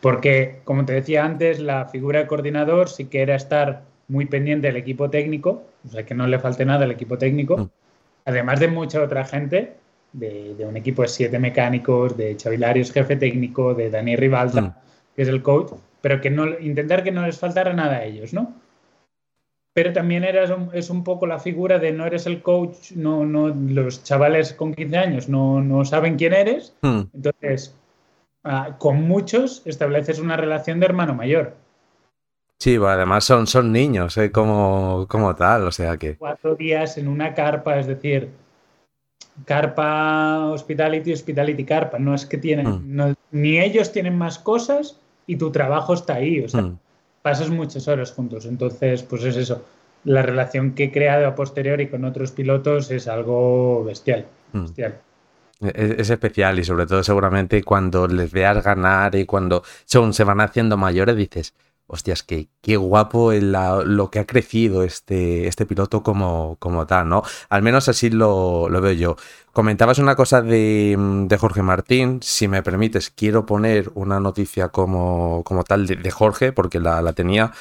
[0.03, 4.67] Porque, como te decía antes, la figura de coordinador sí que era estar muy pendiente
[4.67, 7.69] del equipo técnico, o sea, que no le falte nada al equipo técnico,
[8.25, 9.75] además de mucha otra gente,
[10.11, 14.73] de, de un equipo de siete mecánicos, de Chavilarios, jefe técnico, de Dani Rivalta, Mm.
[15.15, 18.33] que es el coach, pero que no intentar que no les faltara nada a ellos,
[18.33, 18.53] ¿no?
[19.73, 23.25] Pero también eras un- es un poco la figura de no eres el coach, no,
[23.25, 27.73] no, los chavales con 15 años no, no saben quién eres, Mm, entonces
[28.43, 31.55] ah, con muchos estableces una relación de hermano mayor.
[32.59, 36.15] Sí, bueno, además son, son niños, eh, como, como tal, o sea que...
[36.17, 38.29] Cuatro días en una carpa, es decir,
[39.45, 42.81] carpa hospitality, hospitality carpa, no es que tienen, Mm.
[42.95, 46.77] no- ni ellos tienen más cosas y tu trabajo está ahí, o sea, Mm,
[47.21, 48.45] pasas muchas horas juntos.
[48.45, 49.63] Entonces, pues es eso.
[50.03, 54.25] La relación que he creado a posteriori con otros pilotos es algo bestial.
[54.53, 54.61] mm.
[54.61, 54.95] bestial.
[55.63, 60.23] Es, es especial y sobre todo seguramente cuando les veas ganar y cuando son, se
[60.23, 61.53] van haciendo mayores dices,
[61.87, 67.09] hostias, que qué guapo la- lo que ha crecido este, este piloto como, como tal,
[67.09, 67.23] ¿no?
[67.49, 69.15] Al menos así lo, lo veo yo.
[69.51, 74.69] Comentabas una cosa de, mm, de Jorge Martín, si me permites, quiero poner una noticia
[74.69, 77.51] como, como tal de, de Jorge, porque la, la tenía.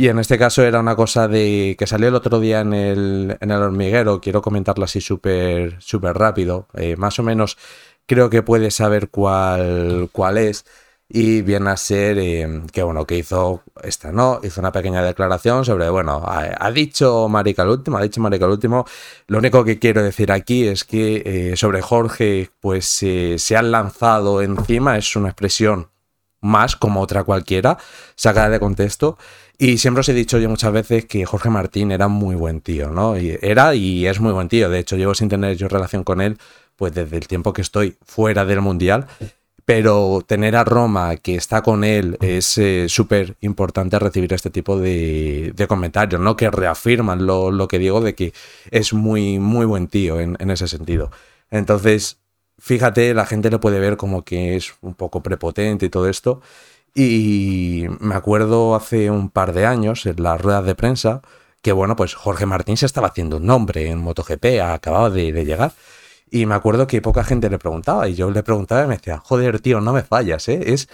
[0.00, 3.36] Y en este caso era una cosa de que salió el otro día en el,
[3.38, 4.18] en el hormiguero.
[4.18, 6.68] Quiero comentarlo así súper súper rápido.
[6.72, 7.58] Eh, más o menos
[8.06, 10.64] creo que puedes saber cuál, cuál es.
[11.06, 14.40] Y viene a ser eh, que, bueno, que hizo esta, ¿no?
[14.42, 18.52] Hizo una pequeña declaración sobre, bueno, ha, dicho Marica el último, ha dicho Marica el
[18.52, 18.86] último.
[19.26, 24.40] Lo único que quiero decir aquí es que eh, sobre Jorge, pues se han lanzado
[24.40, 25.90] encima, es una expresión
[26.40, 27.76] más como otra cualquiera,
[28.14, 29.18] sacada de contexto.
[29.62, 32.88] Y siempre os he dicho yo muchas veces que Jorge Martín era muy buen tío,
[32.88, 33.14] ¿no?
[33.14, 34.70] Era y es muy buen tío.
[34.70, 36.38] De hecho, llevo sin tener yo relación con él,
[36.76, 39.06] pues desde el tiempo que estoy fuera del Mundial.
[39.66, 44.78] Pero tener a Roma que está con él es eh, súper importante recibir este tipo
[44.78, 46.38] de, comentarios, ¿no?
[46.38, 48.32] Que reafirman lo, lo que digo de que
[48.70, 51.10] es muy, muy buen tío en, en ese sentido.
[51.50, 52.18] Entonces,
[52.58, 56.40] fíjate, la gente le puede ver como que es un poco prepotente y todo esto.
[56.94, 61.22] Y me acuerdo hace un par de años en las ruedas de prensa
[61.62, 65.44] que, bueno, pues Jorge Martín se estaba haciendo un nombre en MotoGP, acababa de, de
[65.44, 65.72] llegar.
[66.30, 69.18] Y me acuerdo que poca gente le preguntaba y yo le preguntaba y me decía,
[69.18, 70.60] joder, tío, no me fallas, ¿eh?
[70.72, 70.88] Es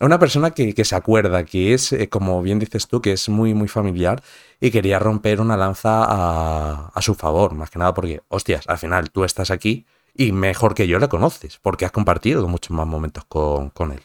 [0.00, 3.28] una persona que, que se acuerda, que es, eh, como bien dices tú, que es
[3.28, 4.22] muy, muy familiar
[4.60, 8.78] y quería romper una lanza a, a su favor, más que nada porque, hostias, al
[8.78, 12.86] final tú estás aquí y mejor que yo le conoces, porque has compartido muchos más
[12.86, 14.02] momentos con, con él.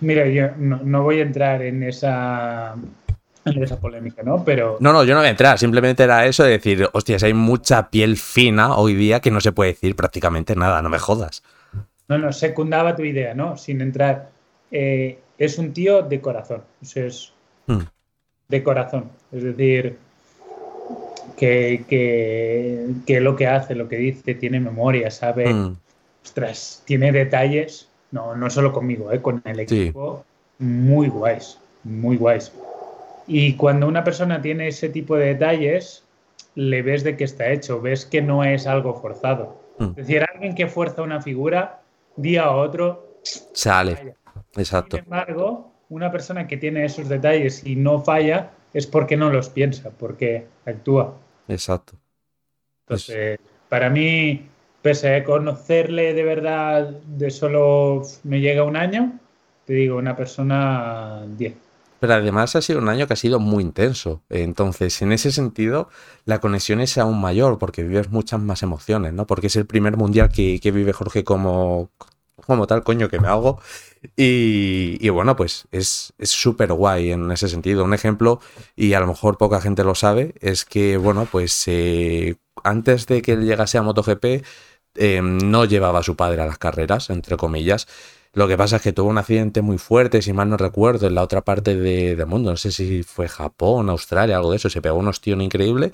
[0.00, 2.74] Mira, yo no, no voy a entrar en esa,
[3.44, 4.44] en esa polémica, ¿no?
[4.44, 7.34] Pero No, no, yo no voy a entrar, simplemente era eso de decir, hostias, hay
[7.34, 11.42] mucha piel fina hoy día que no se puede decir prácticamente nada, no me jodas.
[12.08, 13.56] no, no, secundaba tu idea, ¿no?
[13.58, 14.30] Sin entrar.
[14.70, 16.62] Eh, es un tío de corazón.
[16.82, 17.32] Es
[17.66, 17.80] Mm.
[18.48, 19.10] de corazón.
[19.30, 19.98] Es decir,
[21.36, 25.52] que, que, que lo que hace, lo que dice, tiene memoria, sabe.
[25.52, 25.76] Mm,
[26.24, 27.87] Ostras, tiene detalles.
[28.10, 29.20] No, no solo conmigo, ¿eh?
[29.20, 29.82] con el Sí.
[29.82, 30.24] equipo.
[30.58, 31.58] Muy guays.
[31.84, 32.52] Muy guays.
[33.26, 36.02] Y cuando una persona tiene ese tipo de detalles,
[36.54, 39.60] le ves de qué está hecho, ves que no es algo forzado.
[39.78, 39.84] Mm.
[39.90, 41.82] Es decir, alguien que fuerza una figura,
[42.16, 43.96] día a otro, Sale.
[43.96, 44.14] falla.
[44.56, 44.96] Exacto.
[44.96, 49.50] Sin embargo, una persona que tiene esos detalles y no falla es porque no los
[49.50, 51.14] piensa, porque actúa.
[51.48, 51.94] Exacto.
[52.86, 54.48] Entonces, para mí,
[54.82, 59.18] pese a conocerle de verdad de solo me llega un año,
[59.64, 61.54] te digo, una persona 10.
[62.00, 64.22] Pero además ha sido un año que ha sido muy intenso.
[64.28, 65.88] Entonces, en ese sentido,
[66.24, 69.26] la conexión es aún mayor porque vives muchas más emociones, ¿no?
[69.26, 71.90] Porque es el primer mundial que, vive Jorge como,
[72.46, 73.60] como tal, coño, que me hago.
[74.16, 77.84] Y, bueno, pues es es súper guay en ese sentido.
[77.84, 78.40] Un ejemplo,
[78.76, 83.22] y a lo mejor poca gente lo sabe, es que, bueno, pues eh, antes de
[83.22, 84.44] que él llegase a MotoGP,
[84.98, 87.86] eh, no llevaba a su padre a las carreras, entre comillas.
[88.34, 91.14] Lo que pasa es que tuvo un accidente muy fuerte, si mal no recuerdo, en
[91.14, 92.50] la otra parte de- del mundo.
[92.50, 94.68] No sé si fue Japón, Australia, algo de eso.
[94.70, 95.90] Se pegó un ostión increíble.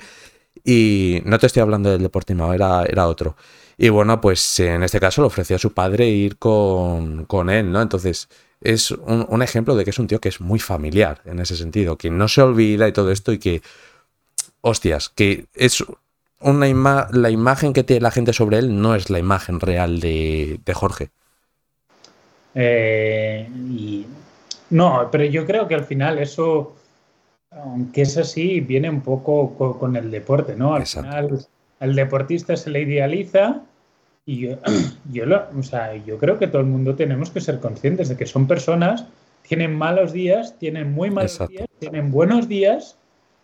[0.64, 3.36] Y no te estoy hablando del Deportivo, era, era otro.
[3.76, 7.70] Y bueno, pues en este caso le ofreció a su padre ir con, con él,
[7.72, 7.82] ¿no?
[7.82, 8.28] Entonces
[8.60, 11.56] es un, un ejemplo de que es un tío que es muy familiar en ese
[11.56, 13.62] sentido, que no se olvida y todo esto y que,
[14.60, 15.84] hostias, que es
[16.40, 20.00] una ima- la imagen que tiene la gente sobre él no es la imagen real
[20.00, 21.10] de, de Jorge.
[22.54, 24.06] Eh, y
[24.70, 26.74] no, pero yo creo que al final eso,
[27.50, 30.74] aunque es así, viene un poco co- con, el deporte, ¿no?
[30.74, 30.86] Al Exacto.
[30.86, 31.46] final,
[31.80, 33.62] al deportista se le idealiza
[34.26, 34.58] y yo,
[35.12, 38.16] yo, lo- o sea, yo creo que todo el mundo tenemos que ser conscientes de
[38.16, 39.06] que son personas,
[39.48, 41.48] tienen malos días, tienen muy malos Exacto.
[41.48, 42.98] días, tienen buenos días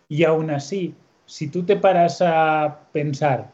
[0.09, 0.95] y aún así,
[1.31, 3.51] si tú te paras a pensar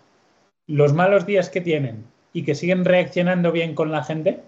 [0.65, 4.39] los malos días que tienen y que siguen reaccionando bien con la gente,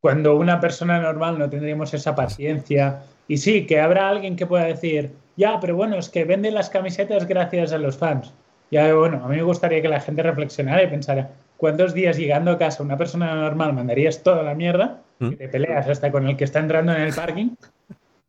[0.00, 3.02] cuando una persona normal no tendríamos esa paciencia.
[3.26, 6.70] Y sí, que habrá alguien que pueda decir, ya, pero bueno, es que venden las
[6.70, 8.32] camisetas gracias a los fans.
[8.70, 12.52] Ya, bueno, a mí me gustaría que la gente reflexionara y pensara, ¿cuántos días llegando
[12.52, 15.02] a casa una persona normal mandarías toda la mierda?
[15.18, 15.30] ¿Mm?
[15.30, 17.56] Que te peleas hasta con el que está entrando en el parking,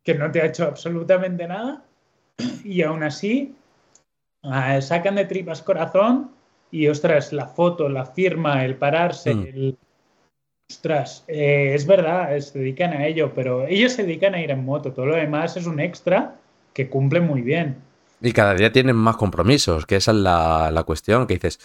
[0.02, 1.84] que no te ha hecho absolutamente nada,
[2.64, 3.54] y aún así
[4.42, 6.30] ah, sacan de tripas corazón
[6.70, 9.42] y, ostras, la foto, la firma, el pararse, Mm.
[9.42, 9.78] el...
[10.70, 14.64] Ostras, eh, es verdad, se dedican a ello, pero ellos se dedican a ir en
[14.64, 16.36] moto, todo lo demás es un extra
[16.72, 17.76] que cumple muy bien.
[18.22, 21.60] Y cada día tienen más compromisos, que esa es la, la cuestión, que dices,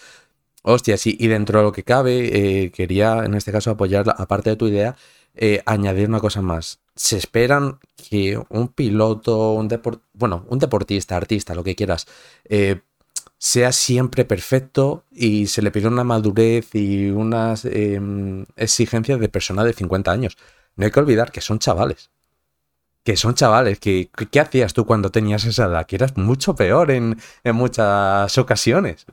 [0.62, 4.50] hostia, sí, y dentro de lo que cabe, eh, quería en este caso apoyar, aparte
[4.50, 4.94] de tu idea,
[5.38, 6.80] eh, añadir una cosa más.
[6.96, 7.78] Se esperan
[8.10, 12.06] que un piloto, un depor- bueno, un deportista, artista, lo que quieras,
[12.44, 12.82] eh,
[13.38, 19.64] sea siempre perfecto y se le pide una madurez y unas em, exigencias de persona
[19.64, 20.36] de 50 años.
[20.76, 22.10] No hay que olvidar que son chavales
[23.04, 25.86] que son chavales, que, ¿qué hacías tú cuando tenías esa edad?
[25.86, 29.06] Que eras mucho peor en, en muchas ocasiones.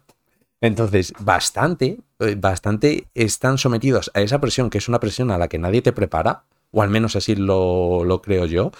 [0.61, 1.99] Entonces, bastante,
[2.37, 5.91] bastante están sometidos a esa presión, que es una presión a la que nadie te
[5.91, 8.71] prepara, o al menos así lo, lo creo yo.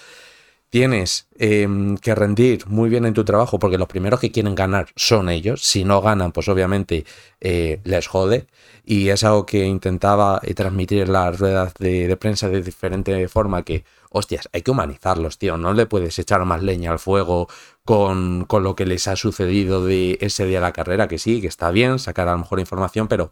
[0.70, 4.88] Tienes em, que rendir muy bien en tu trabajo, porque los primeros que quieren ganar
[4.98, 5.64] son ellos.
[5.64, 7.06] Si no ganan, pues obviamente
[7.40, 8.48] eh, les jode.
[8.84, 13.64] Y es algo que intentaba eh, transmitir en las ruedas de prensa de diferente forma,
[13.64, 15.56] que, hostias, hay que humanizarlos, tío.
[15.58, 17.48] No le puedes echar más leña al fuego
[17.86, 21.40] con, con lo que les ha sucedido de ese día de la carrera, que sí,
[21.40, 23.32] que está bien, sacar a lo mejor información, pero,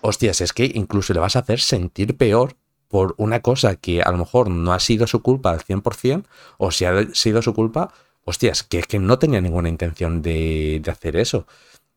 [0.00, 2.56] hostias, es que incluso le vas a hacer sentir peor
[2.88, 6.24] por una cosa que a lo mejor no ha sido su culpa al 100%,
[6.58, 7.92] o si ha sido su culpa,
[8.24, 11.46] hostias, que es que no tenía ninguna intención de, de hacer eso.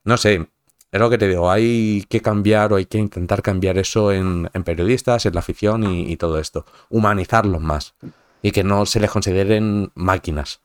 [0.03, 0.47] No sé,
[0.91, 4.49] es lo que te digo, hay que cambiar o hay que intentar cambiar eso en,
[4.65, 6.65] periodistas, en la afición y todo esto.
[6.89, 7.93] Humanizarlos más
[8.41, 10.61] y que no se les consideren máquinas.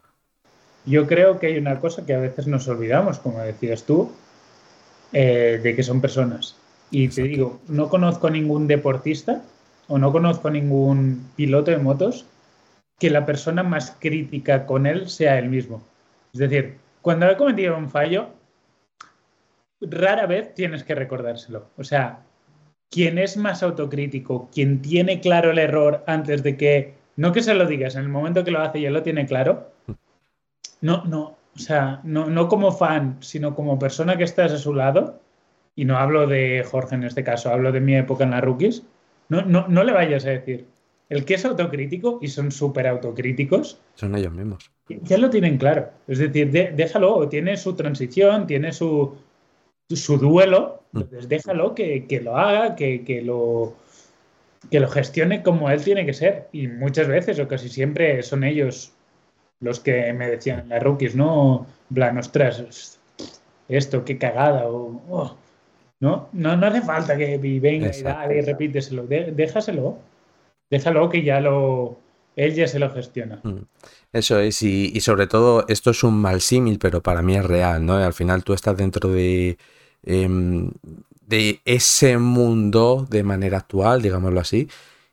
[0.87, 4.13] Yo creo que hay una cosa que a veces nos olvidamos, como decías tú,
[5.13, 6.57] eh, de que son personas.
[6.91, 9.43] Y te digo, no conozco ningún deportista
[9.89, 12.27] o no conozco ningún piloto de motos
[12.99, 15.83] que la persona más crítica con él sea él mismo.
[16.33, 18.29] Es decir, cuando he cometido un fallo,
[19.81, 21.67] rara vez tienes que recordárselo.
[21.77, 22.21] O sea,
[22.91, 27.55] quien es más autocrítico, quien tiene claro el error antes de que, no que se
[27.55, 29.71] lo digas, en el momento que lo hace y él lo tiene claro,
[30.85, 31.23] no, no,
[31.57, 35.19] o sea, no, no como fan, sino como persona que estás a su lado,
[35.77, 38.83] y no hablo de Jorge en este caso, hablo de mi época en la rookies,
[39.29, 40.67] no, no, no le vayas a decir.
[41.09, 44.71] El que es autocrítico, y son súper autocríticos, Son ellos mismos.
[44.89, 45.91] ya lo tienen claro.
[46.07, 49.15] Es decir, de- déjalo, tiene su transición, tiene su,
[49.89, 50.99] su duelo, Mm.
[51.01, 53.75] entonces déjalo que, que lo haga, que, que lo,
[54.71, 56.49] que lo gestione como él tiene que ser.
[56.53, 58.93] Y muchas veces, o casi siempre, son ellos
[59.65, 61.67] los que me decían las rookies, ¿no?
[61.91, 62.99] En plan, ostras,
[63.69, 65.37] esto, qué cagada, o oh,
[66.01, 69.99] no, no, no hace falta que venga y dale y repíteselo, déjaselo,
[70.71, 71.99] déjalo que ya lo,
[72.37, 73.41] él ya se lo gestiona.
[73.43, 73.63] Mm.
[74.13, 77.85] Eso es, y, sobre todo, esto es un mal símil, pero para mí es real,
[77.85, 77.97] ¿no?
[77.97, 79.59] Al final tú estás dentro de,
[80.05, 80.71] em,
[81.27, 84.69] de ese mundo de manera actual, digámoslo así,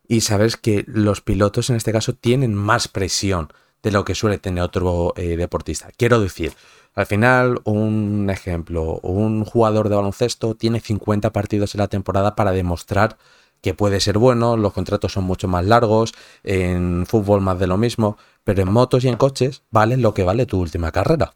[0.07, 3.51] y sabes que los pilotos en este caso tienen más presión
[3.83, 5.89] de lo que suele tener otro eh, deportista.
[5.97, 6.53] Quiero decir,
[6.93, 12.51] al final, un ejemplo, un jugador de baloncesto tiene 50 partidos en la temporada para
[12.51, 13.17] demostrar
[13.61, 16.13] que puede ser bueno, los contratos son mucho más largos,
[16.43, 20.23] en fútbol más de lo mismo, pero en motos y en coches vale lo que
[20.23, 21.35] vale tu última carrera.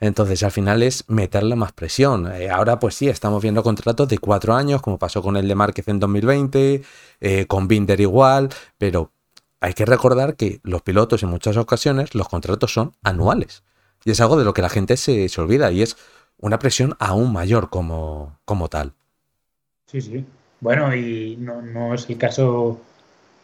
[0.00, 2.30] Entonces al final es meterle más presión.
[2.32, 5.54] Eh, ahora pues sí, estamos viendo contratos de cuatro años, como pasó con el de
[5.54, 6.82] Márquez en 2020,
[7.20, 9.12] eh, con Binder igual, pero
[9.64, 13.62] hay que recordar que los pilotos en muchas ocasiones los contratos son anuales.
[14.04, 15.96] Y es algo de lo que la gente se, se olvida y es
[16.36, 18.92] una presión aún mayor como, como tal.
[19.86, 20.22] Sí, sí.
[20.60, 22.78] Bueno, y no, no es el caso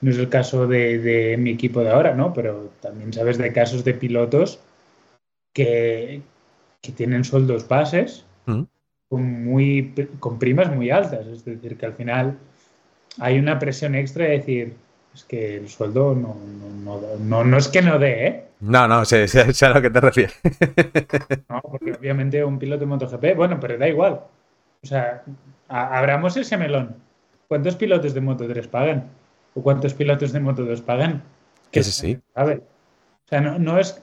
[0.03, 2.35] no es el caso de, mi equipo de ahora, ¿no?
[2.35, 4.61] Pero también sabes de casos de pilotos
[5.55, 6.21] que,
[6.83, 8.63] que tienen sueldos bases mm.
[9.09, 11.27] con, muy, con primas muy altas.
[11.27, 12.37] Es decir, que al final
[13.19, 14.75] hay una presión extra de decir,
[15.15, 16.37] es que el sueldo no,
[16.85, 18.45] no, no, no es que no dé, ¿eh?
[18.61, 20.39] No, no, sé, sé, a lo que te refieres.
[21.49, 24.21] no, porque obviamente un piloto de MotoGP, bueno, pero da igual.
[24.83, 25.23] O sea,
[25.69, 26.97] abramos ese melón.
[27.49, 29.09] ¿Cuántos pilotos de Moto 3 pagan?
[29.55, 31.23] ¿O cuántos pilotos de Moto 2 pagan?
[31.71, 32.19] Que sí, sí.
[32.35, 32.47] O
[33.29, 34.01] sea, no, es.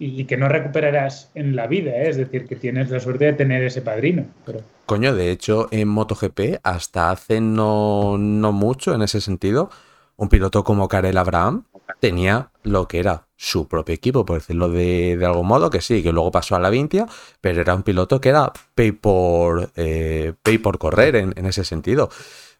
[0.00, 2.08] Y, que no recuperarás en la vida, ¿eh?
[2.08, 4.26] es decir, que tienes la suerte de tener ese padrino.
[4.46, 4.60] Pero...
[4.86, 9.70] Coño, de hecho, en MotoGP, hasta hace no, no mucho en ese sentido,
[10.18, 11.64] un piloto como Karel Abraham
[12.00, 16.12] tenía lo que era su propio equipo, por decirlo de, algún modo, que sí, que
[16.12, 17.06] luego pasó a la Vintia,
[17.40, 22.10] pero era un piloto que era pay por, eh, pay por correr en, ese sentido.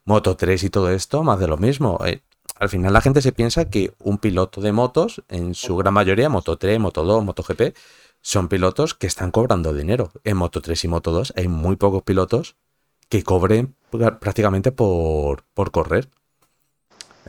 [0.04, 1.98] Moto 3 y todo esto, más de lo mismo.
[2.06, 2.22] Eh,
[2.60, 6.28] al final la gente se piensa que un piloto de motos, en su gran mayoría,
[6.28, 7.74] Moto 3, Moto 2, Moto GP,
[8.20, 10.12] son pilotos que están cobrando dinero.
[10.22, 12.56] En Moto 3 y Moto 2 hay muy pocos pilotos
[13.08, 13.74] que cobren
[14.20, 16.08] prácticamente por, por correr.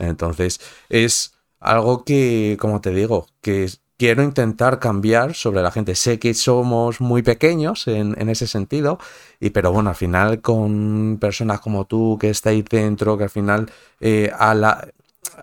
[0.00, 3.68] Entonces, es algo que, como te digo, que
[4.00, 5.94] quiero intentar cambiar sobre la gente.
[5.94, 8.98] Sé que somos muy pequeños en, ese sentido,
[9.40, 13.70] y, pero bueno, al final con personas como tú que estáis dentro, que al final
[14.00, 14.32] eh,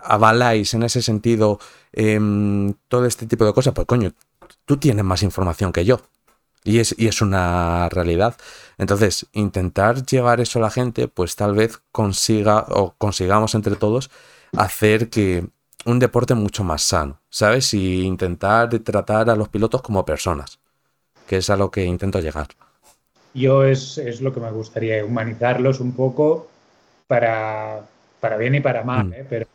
[0.02, 1.60] avaláis en ese sentido
[1.92, 4.12] em, todo este tipo de cosas, pues coño,
[4.64, 6.00] tú tienes más información que yo.
[6.64, 8.36] Y es, y es una realidad.
[8.76, 14.10] Entonces, intentar llevar eso a la gente, pues tal vez consiga o consigamos entre todos
[14.56, 15.46] hacer que
[15.84, 17.72] un deporte mucho más sano, ¿sabes?
[17.74, 20.58] Y intentar tratar a los pilotos como personas,
[21.26, 22.48] que es a lo que intento llegar.
[23.34, 26.48] Yo es, es lo que me gustaría, humanizarlos un poco
[27.06, 27.86] para,
[28.20, 29.12] para bien y para mal, mm.
[29.14, 29.26] ¿eh?
[29.28, 29.46] pero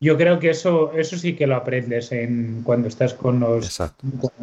[0.00, 3.78] yo creo que eso, eso sí que lo aprendes en, cuando estás con los,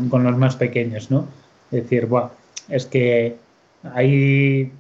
[0.10, 1.28] con, los más pequeños, ¿no?
[1.72, 2.10] Es decir,
[2.70, 3.38] es que
[3.94, 4.72] ahí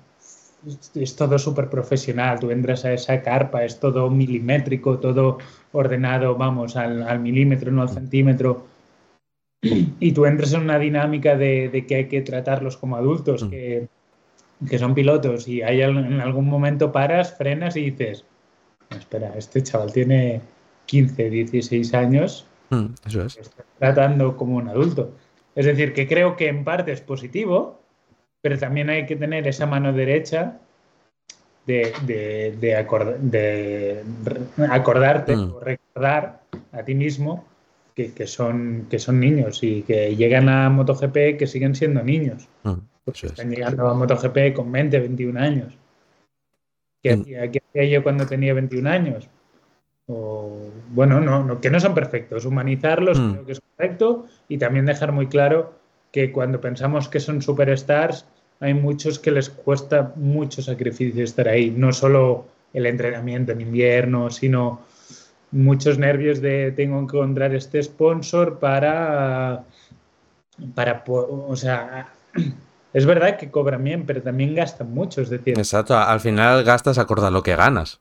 [0.95, 5.37] es todo súper profesional, tú entras a esa carpa, es todo milimétrico, todo
[5.71, 8.65] ordenado, vamos, al, milímetro, no al centímetro,
[9.61, 13.49] y tú entras en una dinámica de, que hay que tratarlos como adultos, mm.
[13.49, 13.87] que,
[14.69, 18.25] que son pilotos, y hay en algún momento paras, frenas y dices,
[18.89, 20.41] espera, este chaval tiene
[20.87, 23.37] 15, 16 años, mm, eso es.
[23.37, 25.11] está tratando como un adulto.
[25.55, 27.79] Es decir, que creo que en parte es positivo,
[28.45, 30.59] pero también hay que tener esa mano derecha
[31.65, 34.03] de, de, de, acordarte
[35.35, 35.51] mm.
[35.51, 37.43] o recordar a ti mismo
[37.95, 42.47] que, que, son, que son niños y que llegan a MotoGP que siguen siendo niños.
[42.61, 42.73] Mm,
[43.07, 45.75] están llegando a MotoGP con 20, 21 años.
[47.01, 49.27] ¿Qué, hacía yo cuando tenía 21 años?
[50.05, 52.45] o, bueno, no, que no son perfectos.
[52.45, 53.31] Humanizarlos mm.
[53.31, 55.83] creo que es correcto y también dejar muy claro
[56.15, 58.25] que cuando pensamos que son superstars,
[58.59, 61.71] hay muchos que les cuesta mucho sacrificio estar ahí.
[61.71, 64.81] No solo el entrenamiento en invierno, sino
[65.51, 69.63] muchos nervios de tengo que encontrar este sponsor para,
[70.73, 72.09] para o sea,
[72.93, 75.57] es verdad que cobran bien, pero también gastan mucho, es decir.
[75.57, 77.99] Exacto, al final gastas acorde a lo que ganas.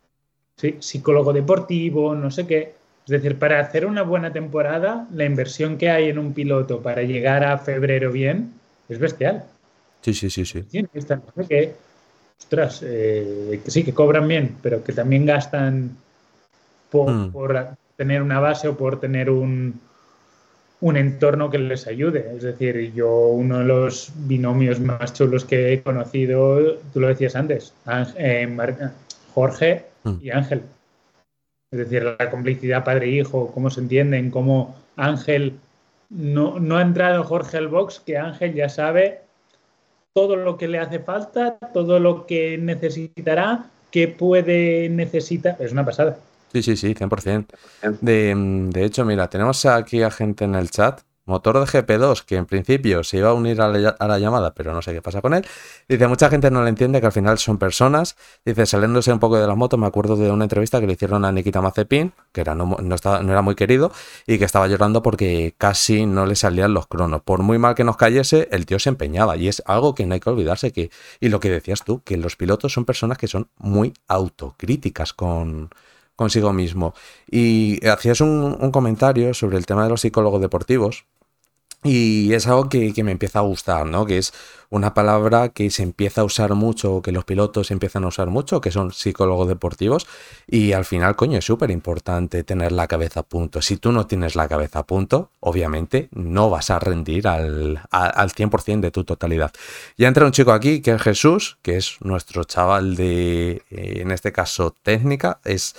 [0.57, 2.75] Sí, psicólogo deportivo, no sé qué.
[3.05, 7.03] Es decir, para hacer una buena temporada, la inversión que hay en un piloto para
[7.03, 8.55] llegar a febrero bien
[8.89, 9.45] es bestial.
[10.05, 10.63] Sí, sí, sí, sí.
[11.49, 11.75] que,
[12.39, 15.97] ostras, eh, que sí, que cobran bien, pero que también gastan
[16.91, 17.77] por, mm.
[17.97, 19.81] tener una base o por tener un,
[20.83, 22.35] un entorno que les ayude.
[22.37, 27.35] Es decir, yo uno de los binomios más chulos que he conocido, tú lo decías
[27.35, 27.73] antes,
[28.19, 28.47] eh,
[29.33, 30.17] Jorge mm.
[30.21, 30.65] y Ángel.
[31.71, 35.55] Es decir, la complicidad padre-hijo, cómo se entienden, cómo Ángel
[36.11, 39.24] no, no ha entrado Jorge al box, que Ángel ya sabe
[40.15, 45.57] todo lo que le hace falta, todo lo que necesitará, que puede necesitar.
[45.59, 46.19] Es una pasada.
[46.53, 47.47] Sí, sí, sí, 100%.
[48.01, 48.35] De,
[48.71, 52.47] de hecho, mira, tenemos aquí a gente en el chat motor de GP2, que en
[52.47, 55.47] principio se iba a unir a la, llamada, pero no sé qué pasa con él.
[55.89, 58.17] Dice, mucha gente no le entiende que al final son personas.
[58.45, 61.25] Dice, saliéndose un poco de la moto, me acuerdo de una entrevista que le hicieron
[61.25, 63.93] a Nikita Mazepin, que era, no, estaba, no era muy querido,
[64.27, 67.23] y que estaba llorando porque casi no le salían los cronos.
[67.23, 70.15] Por muy mal que nos cayese, el tío se empeñaba, y es algo que no
[70.15, 70.73] hay que olvidarse.
[70.73, 75.13] Que, y lo que decías tú, que los pilotos son personas que son muy autocríticas
[75.13, 75.71] con
[76.17, 76.95] consigo mismo.
[77.31, 81.05] Y hacías un, comentario sobre el tema de los psicólogos deportivos,
[81.85, 84.07] y es algo que, me empieza a gustar, ¿no?
[84.07, 84.33] Que es
[84.71, 88.63] una palabra que se empieza a usar mucho, que los pilotos empiezan a usar mucho,
[88.63, 90.07] que son psicólogos deportivos.
[90.47, 93.61] Y al final, coño, es súper importante tener la cabeza a punto.
[93.61, 98.31] Si tú no tienes la cabeza a punto, obviamente no vas a rendir al, al
[98.33, 99.53] 100% de tu totalidad.
[99.99, 104.11] Ya entra un chico aquí, que es Jesús, que es nuestro chaval de, eh, en
[104.11, 105.39] este caso, técnica.
[105.45, 105.77] Es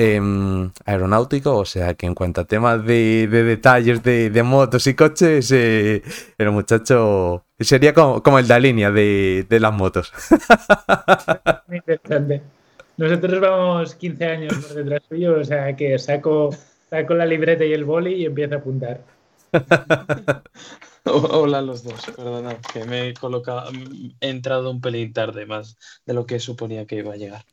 [0.00, 5.50] Em, aeronáutico, o sea que en cuanto a temas de, detalles de, motos y coches,
[5.50, 6.04] eh,
[6.38, 10.12] el muchacho sería como, el de la línea de, las motos.
[12.96, 16.54] Nosotros vamos 15 años por detrás suyo, o sea que saco,
[16.88, 19.00] saco la libreta y el boli y empiezo a apuntar.
[21.06, 23.68] Hola los dos, perdona, que me he colocado,
[24.20, 25.76] he entrado un pelín tarde más
[26.06, 27.44] de lo que suponía que iba a llegar.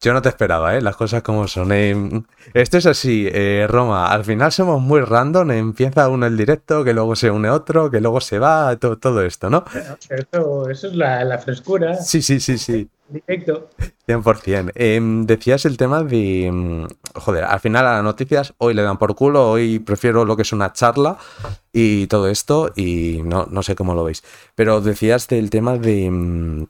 [0.00, 0.80] Yo no te esperaba, ¿eh?
[0.80, 1.72] Las cosas como son.
[1.72, 2.22] Eh,
[2.52, 4.08] esto es así, eh, Roma.
[4.12, 5.50] Al final somos muy random.
[5.50, 9.50] Empieza uno el directo, que luego se une otro, que luego se va, todo, esto,
[9.50, 9.64] ¿no?
[10.08, 11.96] eso, eso es la, frescura.
[11.96, 12.88] Sí, sí, sí, sí.
[13.08, 13.68] Directo.
[14.06, 14.72] 100%.
[14.74, 16.50] Em, decías el tema de.
[16.52, 20.36] Mm, joder, al final a las noticias hoy le dan por culo, hoy prefiero lo
[20.36, 21.18] que es una charla
[21.72, 24.22] y todo esto, y no, no sé cómo lo veis.
[24.54, 26.66] Pero decías del tema de mm,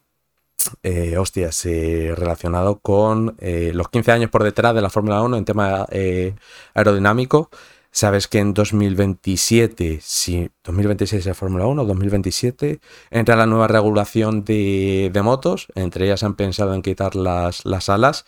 [0.83, 5.45] eh, hostias, relacionado con eh, los 15 años por detrás de la Fórmula 1 en
[5.45, 6.35] tema eh,
[6.75, 7.51] aerodinámico.
[7.91, 15.13] Sabes que en 2027, si 2026 es Fórmula 1, 2027, entra la nueva regulación de,
[15.23, 15.69] motos.
[15.77, 18.25] Entre ellas han pensado en quitar las, las alas.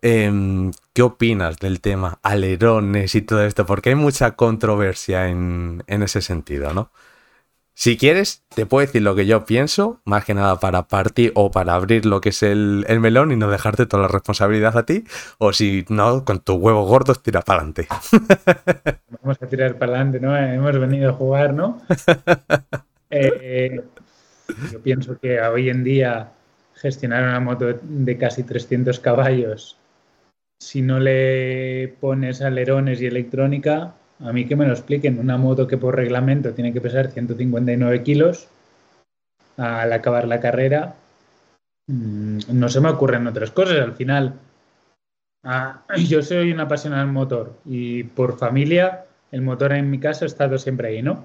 [0.00, 3.66] Em, ¿Qué opinas del tema alerones y todo esto?
[3.66, 6.90] Porque hay mucha controversia en, en ese sentido, ¿no?
[7.74, 11.50] Si quieres, te puedo decir lo que yo pienso, más que nada para partir o
[11.50, 15.04] para abrir lo que es el, melón y no dejarte toda la responsabilidad a ti,
[15.38, 17.88] o si no, con tus huevos gordos tira para adelante.
[19.22, 20.36] Vamos a tirar para adelante, ¿no?
[20.36, 21.80] Hemos venido a jugar, ¿no?
[23.14, 23.78] Eh,
[24.72, 26.32] yo pienso que hoy en día
[26.76, 29.76] gestionar una moto de casi 300 caballos,
[30.58, 33.92] si no le pones alerones y electrónica,
[34.22, 35.18] a mí que me lo expliquen.
[35.18, 38.48] Una moto que por reglamento tiene que pesar 159 kilos
[39.56, 40.94] al acabar la carrera,
[41.86, 43.80] mm, no se me ocurren otras cosas.
[43.80, 44.34] Al final,
[45.44, 50.24] ah, yo soy un apasionado del motor y por familia el motor en mi casa
[50.24, 51.24] ha estado siempre ahí, ¿no?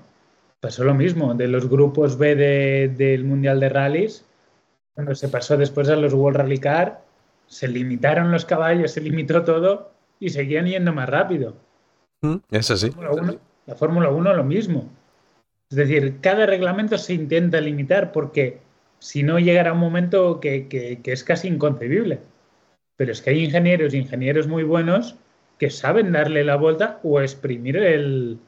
[0.60, 4.26] Pasó lo mismo, de los grupos B del Mundial de Rallys,
[4.95, 7.02] cuando se pasó después a los World Rally Car,
[7.45, 11.56] se limitaron los caballos, se limitó todo y seguían yendo más rápido.
[12.51, 12.91] Eso sí.
[13.65, 14.89] La Fórmula 1 lo mismo.
[15.70, 18.59] Es decir, cada reglamento se intenta limitar porque
[18.99, 22.20] si no llegará un momento que, es casi inconcebible.
[22.95, 25.15] Pero es que hay ingenieros ingenieros muy buenos
[25.59, 28.39] que saben darle la vuelta o exprimir el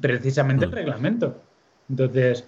[0.00, 0.74] precisamente el mm.
[0.74, 1.40] reglamento.
[1.88, 2.46] Entonces,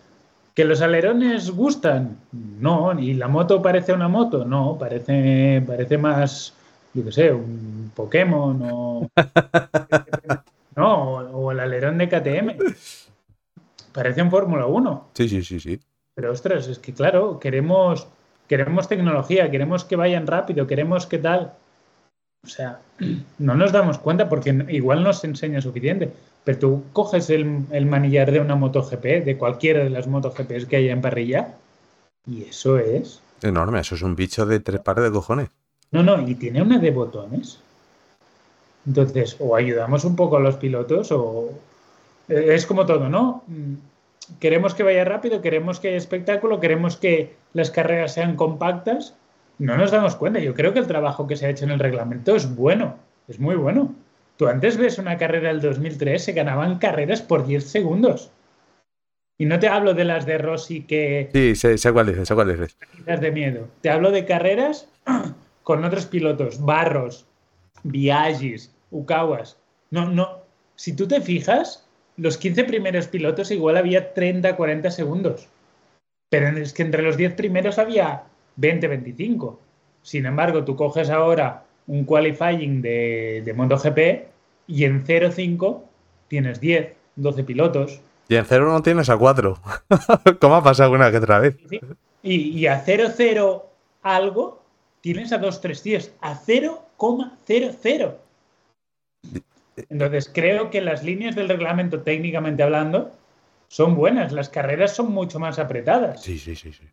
[0.55, 2.19] ¿que los alerones gustan?
[2.33, 6.55] No, y la moto parece una moto, no, parece, parece más
[6.93, 9.09] yo qué sé, un Pokémon o,
[10.77, 12.57] no, o el alerón de KTM.
[13.93, 15.11] Parece un Fórmula 1.
[15.15, 15.81] Sí, sí, sí, sí.
[16.15, 18.07] Pero ostras, es que claro, queremos,
[18.47, 21.55] queremos tecnología, queremos que vayan rápido, queremos que tal.
[22.45, 22.81] O sea,
[23.39, 26.13] no nos damos cuenta porque igual no se enseña suficiente.
[26.45, 30.77] Pero tú coges el, el manillar de una MotoGP, de cualquiera de las MotoGPs que
[30.77, 31.55] haya en parrilla,
[32.27, 33.21] y eso es.
[33.43, 35.49] Enorme, eso es un bicho de tres pares de cojones.
[35.91, 37.61] No, no, y tiene una de botones.
[38.87, 41.51] Entonces, o ayudamos un poco a los pilotos o
[42.29, 43.45] eh, es como todo, ¿no?
[43.47, 43.75] Mm,
[44.39, 49.15] queremos que vaya rápido, queremos que haya espectáculo, queremos que las carreras sean compactas.
[49.59, 50.41] No nos damos cuenta.
[50.41, 52.97] Yo creo que el trabajo que se ha hecho en el reglamento es bueno,
[53.29, 53.95] es muy bueno.
[54.39, 58.31] Tú antes ves una carrera del 2003, se ganaban carreras por 10 segundos.
[59.37, 61.29] Y no te hablo de las de Rossi que...
[61.33, 62.77] Sí, sé, sé cuál dices, sé cuál dices.
[63.07, 63.69] De miedo.
[63.83, 64.89] Te hablo de carreras
[65.63, 67.27] con otros pilotos, Barros,
[67.83, 69.57] Viagis, Ukawas.
[69.91, 70.41] No, no.
[70.77, 75.49] Si tú te fijas, los 15 primeros pilotos igual había 30, 40 segundos.
[76.29, 78.25] Pero es que entre los 10 primeros había
[78.57, 79.61] 20, 25.
[80.03, 84.29] Sin embargo, tú coges ahora un qualifying de, de MotoGP
[84.67, 85.83] y en 0.5
[86.29, 88.01] tienes 10, 12 pilotos.
[88.29, 89.59] Y en 0 no tienes a 4.
[90.41, 91.57] ¿Cómo ha pasado una que otra vez?
[92.23, 93.63] Y, y a 0-0
[94.03, 94.63] algo
[95.01, 96.13] tienes a 2-3-10.
[96.21, 98.15] A 0 0,00.
[99.89, 103.13] Entonces, creo que las líneas del reglamento, técnicamente hablando,
[103.69, 104.33] son buenas.
[104.33, 106.85] Las carreras son mucho más apretadas Sí, sí, sí, sí.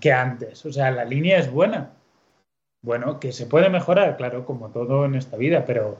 [0.00, 0.66] que antes.
[0.66, 1.90] O sea, la línea es buena.
[2.82, 5.98] Bueno, que se puede mejorar, claro, como todo en esta vida, pero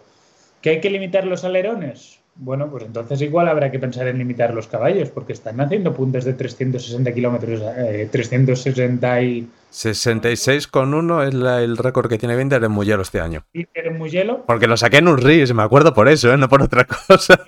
[0.60, 2.20] ¿que hay que limitar los alerones?
[2.38, 6.24] Bueno, pues entonces igual habrá que pensar en limitar los caballos, porque están haciendo puntos
[6.24, 9.48] de 360 kilómetros, eh, 360 y...
[9.72, 13.44] 66,1 es la- el récord que tiene Binder en Mugello este año.
[13.54, 16.36] y en Mugello, Porque lo saqué en un RIS, me acuerdo por eso, ¿eh?
[16.36, 17.38] no por otra cosa.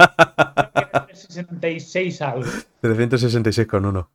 [1.13, 2.49] 66 algo.
[2.83, 3.99] 366,1.
[3.99, 4.09] O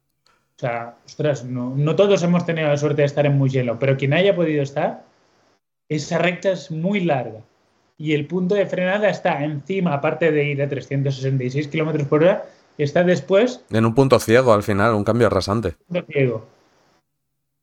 [0.57, 4.13] sea, ostras, no, no todos hemos tenido la suerte de estar en Mugello, pero quien
[4.13, 5.03] haya podido estar,
[5.89, 7.41] esa recta es muy larga.
[7.98, 12.46] Y el punto de frenada está encima, aparte de ir a 366 kilómetros por hora,
[12.78, 15.76] está después En un punto ciego al final, un cambio rasante.
[15.88, 16.46] punto ciego.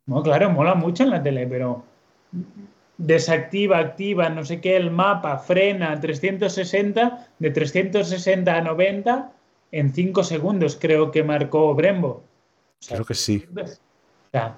[0.06, 1.84] No, claro, mola mucho en la tele, pero
[2.98, 9.32] desactiva, activa, no sé qué, el mapa, frena 360, de 360 a 90
[9.72, 12.08] en 5 segundos, creo que marcó Brembo.
[12.08, 13.44] O sea, Creo que sí.
[13.56, 13.66] O
[14.32, 14.56] sea,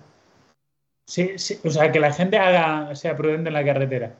[1.06, 4.14] sí, sí, o sea, que la gente haga, sea prudente en la carretera.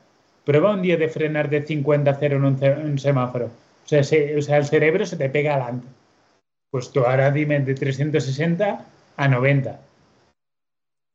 [0.45, 2.45] Prueba un día de frenar de 50 a 0 en
[2.91, 3.45] un, semáforo.
[3.47, 5.87] O sea, se- o sea, el cerebro se te pega adelante.
[6.71, 8.85] Pues tú ahora dime de 360
[9.17, 9.79] a 90.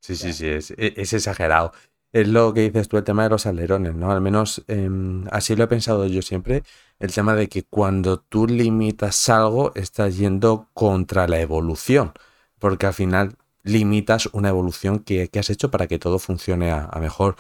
[0.01, 1.73] Sí, sí, sí, es, e- es exagerado.
[2.13, 4.11] Es lo que dices tú, el tema de los alerones, ¿no?
[4.11, 6.63] Al menos em, así lo he pensado yo siempre,
[6.99, 12.13] el tema de que cuando tú limitas algo, estás yendo contra la evolución,
[12.59, 13.37] porque al final
[13.69, 17.37] limitas una evolución que, que has hecho para que todo funcione a, mejor.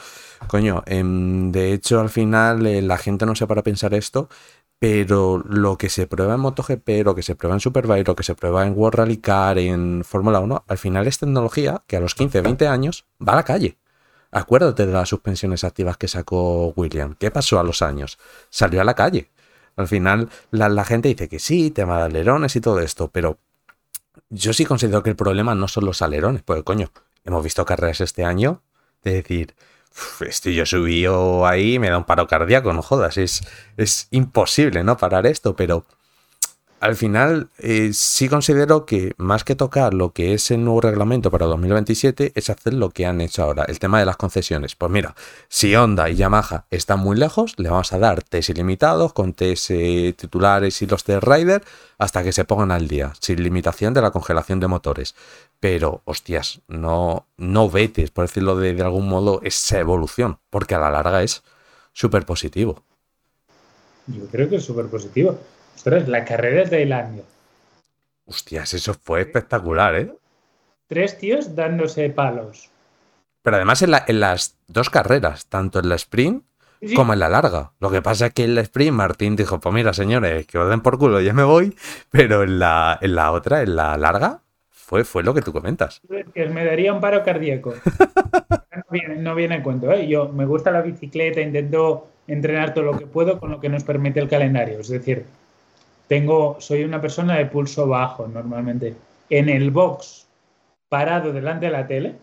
[0.46, 4.28] Coño, em, de hecho al final eh, la gente no se para pensar esto,
[4.78, 8.22] pero lo que se prueba en MotoGP, lo que se prueba en Superbike, lo que
[8.22, 12.00] se prueba en World Rally Car, en Fórmula 1, al final es tecnología que a
[12.00, 13.78] los 15, 20 años va a la calle.
[14.30, 17.16] Acuérdate de las suspensiones activas que sacó William.
[17.18, 18.18] ¿Qué pasó a los años?
[18.50, 19.30] Salió a la calle.
[19.76, 23.38] Al final la, la gente dice que sí, tema de alerones y todo esto, pero
[24.30, 26.90] yo sí considero que el problema no son los alerones, porque coño,
[27.24, 28.62] hemos visto carreras este año
[29.02, 29.54] de decir,
[29.92, 31.06] "Uf, esto yo subí
[31.46, 33.42] ahí me da un paro cardíaco, no jodas, es,
[33.76, 35.84] es imposible no parar esto, pero
[36.80, 41.30] al final eh, sí considero que más que tocar lo que es el nuevo reglamento
[41.30, 44.76] para 2027 es hacer lo que han hecho ahora, el tema de las concesiones.
[44.76, 45.14] Pues mira,
[45.48, 49.70] si Honda y Yamaha están muy lejos, le vamos a dar test ilimitados con test
[49.70, 51.64] eh, titulares y los test rider
[51.98, 55.16] hasta que se pongan al día, sin limitación de la congelación de motores.
[55.58, 60.78] Pero, hostias, no, no vetes, por decirlo de, de algún modo, esa evolución, porque a
[60.78, 61.42] la larga es
[61.92, 62.84] súper positivo.
[64.06, 65.38] Yo creo que es súper positivo.
[65.78, 67.22] Ostras, la carrera de Tailandia.
[68.26, 70.12] Hostias, eso fue espectacular, ¿eh?
[70.88, 72.68] Tres tíos dándose palos.
[73.42, 76.42] Pero además en, la- en las dos carreras, tanto en la sprint
[76.80, 77.72] Sí, como en la larga.
[77.80, 80.68] Lo que pasa es que en la sprint Martín dijo, pues mira, señores, que os
[80.68, 81.76] den por culo, ya me voy.
[82.10, 86.00] Pero en la, en la otra, en la larga, fue, fue lo que tú comentas.
[86.34, 87.74] que me daría un paro cardíaco.
[88.78, 90.06] No viene, no viene a cuento, ¿eh?
[90.06, 93.82] Yo me gusta la bicicleta, intento entrenar todo lo que puedo con lo que nos
[93.84, 94.78] permite el calendario.
[94.80, 95.26] Es decir,
[96.08, 98.96] tengo, soy una persona de pulso bajo normalmente.
[99.30, 100.26] En el box,
[100.88, 102.14] parado delante de la tele,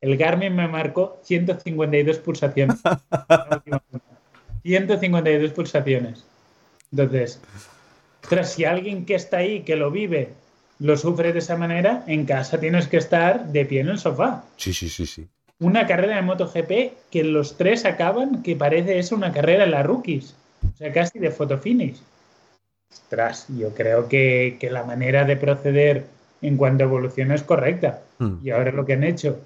[0.00, 2.80] el Garmin me marcó 152 pulsaciones.
[2.84, 4.18] La última vuelta.
[4.62, 6.24] 152 pulsaciones.
[6.92, 7.40] Entonces,
[8.22, 10.32] ostras, si alguien que está ahí, que lo vive,
[10.78, 14.44] lo sufre de esa manera, en casa tienes que estar de pie en el sofá.
[14.56, 15.26] Sí, sí, sí, sí.
[15.58, 19.82] Una carrera de MotoGP que los tres acaban que parece eso una carrera en la
[19.82, 20.36] rookies.
[20.62, 22.00] O sea, casi de fotofinish.
[22.90, 26.06] Ostras, yo creo que, que la manera de proceder
[26.42, 28.02] en cuanto a evolución es correcta.
[28.18, 28.36] Hmm.
[28.42, 29.40] Y ahora lo que han hecho,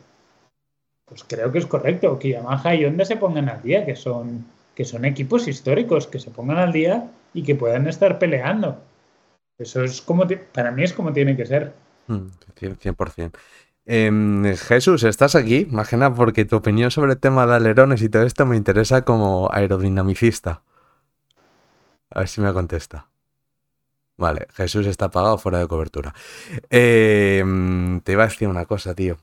[1.07, 2.18] pues creo que es correcto.
[2.18, 6.18] Que Yamaha y Honda se pongan al día, que son, que son equipos históricos, que
[6.18, 8.78] se pongan al día y que puedan estar peleando.
[9.59, 11.72] Eso es como, para mí es como tiene que ser.
[12.09, 12.28] Mm,
[12.59, 12.78] 100%.
[12.78, 13.38] 100%.
[13.84, 18.22] Em, Jesús, estás aquí, imagina, porque tu opinión sobre el tema de alerones y todo
[18.22, 20.62] esto me interesa como aerodinamicista.
[22.11, 23.09] A ver si me contesta.
[24.17, 26.15] Vale, Jesús está apagado fuera de cobertura.
[26.71, 27.43] Eh,
[28.05, 29.17] te iba a decir una cosa, tío.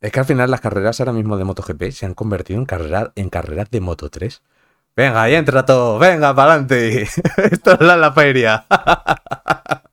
[0.00, 3.12] Es que al final las carreras ahora mismo de MotoGP se han convertido en, carrera,
[3.14, 4.42] en carreras de Moto 3.
[4.96, 5.98] Venga, ahí entra todo.
[5.98, 7.02] Venga, para adelante.
[7.50, 8.66] Esto es la, la feria.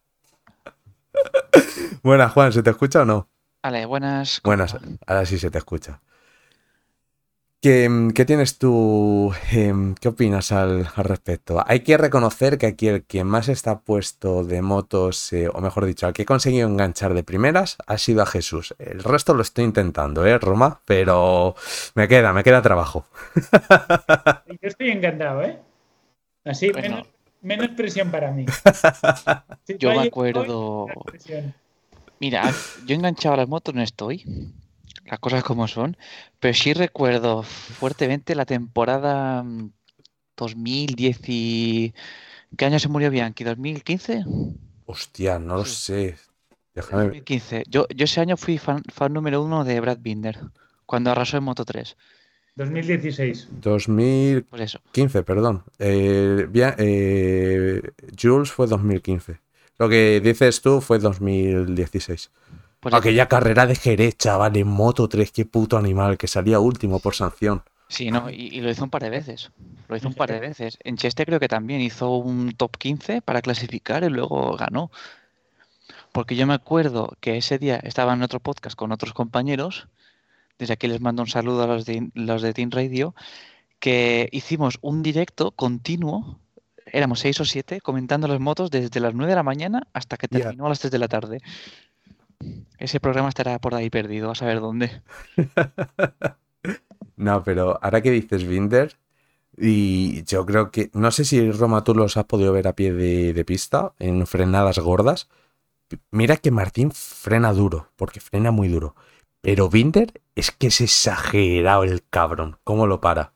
[2.03, 3.29] Buenas, Juan, ¿se te escucha o no?
[3.63, 4.41] Vale, buenas.
[4.41, 4.75] ¿cómo Buenas,
[5.05, 6.01] ahora sí se te escucha.
[7.61, 9.31] ¿Qué, qué tienes tú?
[9.51, 11.63] em, ¿Qué opinas al, al respecto?
[11.67, 15.85] Hay que reconocer que aquí el que más está puesto de motos, eh, o mejor
[15.85, 18.73] dicho, al que he conseguido enganchar de primeras, ha sido a Jesús.
[18.79, 20.81] El resto lo estoy intentando, ¿eh, Roma?
[20.85, 21.55] Pero
[21.93, 23.05] me queda, me queda trabajo.
[24.47, 25.59] Yo estoy encantado, ¿eh?
[26.43, 26.89] Así, Bueno.
[26.89, 27.07] menos,
[27.43, 28.45] menos presión para mí.
[29.67, 31.53] Si Yo me acuerdo- hoy.
[32.19, 32.51] Mira,
[32.85, 34.23] yo enganchado a las motos no estoy,
[35.11, 35.97] las cosas como son,
[36.39, 39.71] pero sí recuerdo fuertemente la temporada mm,
[40.37, 41.93] 2010 y...
[42.57, 43.43] ¿Qué año se murió Bianchi?
[43.43, 44.25] ¿2015?
[44.85, 45.75] Hostia, no lo Sí.
[45.75, 46.17] sé.
[46.73, 47.03] Déjame.
[47.03, 47.63] 2015.
[47.69, 50.39] Yo, yo ese año fui fan, fan número uno de Brad Binder,
[50.85, 51.95] cuando arrasó en Moto 3.
[52.55, 53.47] 2016.
[53.61, 54.79] 2015, Pues eso.
[55.23, 55.63] perdón.
[55.79, 57.81] Eh, bien, eh,
[58.19, 59.39] Jules fue 2015.
[59.77, 62.31] Lo que dices tú fue 2016.
[62.81, 62.95] Pues.
[62.95, 67.13] Aquella carrera de Jerez, chaval, en Moto 3, qué puto animal, que salía último por
[67.13, 67.63] sanción.
[67.87, 69.51] Sí, no, y, y lo hizo un par de veces.
[69.87, 70.79] Lo hizo un par de veces.
[70.83, 74.89] En Cheste creo que también hizo un top 15 para clasificar y luego ganó.
[76.11, 79.87] Porque yo me acuerdo que ese día estaba en otro podcast con otros compañeros.
[80.57, 83.13] Desde aquí les mando un saludo a los de, los de Team Radio.
[83.79, 86.39] Que hicimos un directo continuo.
[86.85, 90.27] Éramos seis o siete comentando las motos desde las 9 de la mañana hasta que
[90.27, 91.41] terminó a las 3 de la tarde.
[92.77, 95.01] Ese programa estará por ahí perdido, a saber dónde.
[97.17, 98.97] No, pero ahora que dices Binder,
[99.55, 102.93] y yo creo que, no sé si Roma tú los has podido ver a pie
[102.93, 105.29] de, de pista, en frenadas gordas.
[106.09, 108.95] Mira que Martín frena duro, porque frena muy duro.
[109.41, 113.33] Pero Binder es que es exagerado el cabrón, cómo lo para.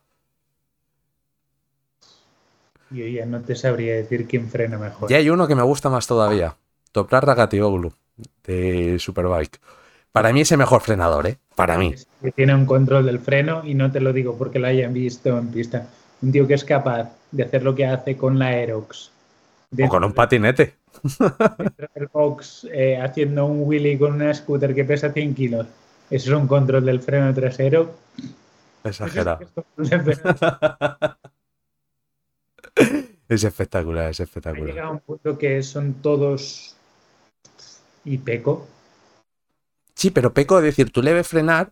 [2.90, 5.12] Yo ya no te sabría decir quién frena mejor.
[5.12, 6.58] Y hay uno que me gusta más todavía,
[6.92, 7.94] Toprak Ragatioglu,
[8.46, 9.60] de Superbike.
[10.12, 11.38] Para mí es el mejor frenador, ¿eh?
[11.56, 11.94] Para mí.
[12.36, 15.50] Tiene un control del freno y no te lo digo porque lo hayan visto en
[15.50, 15.88] pista.
[16.22, 19.12] Un tío que es capaz de hacer lo que hace con la Aerox.
[19.84, 20.76] O con un patinete.
[21.58, 25.68] dentro del box eh, haciendo un wheelie con una scooter que pesa 100 kilos.
[26.10, 27.96] Eso es un control del freno trasero.
[28.84, 29.40] Exagerado.
[33.28, 34.68] Es espectacular, es Ha espectacular.
[34.68, 36.75] llegado a un punto que son todos
[38.06, 38.68] y peco.
[39.96, 41.70] Sí, pero peco de decir, tú le ves frenar,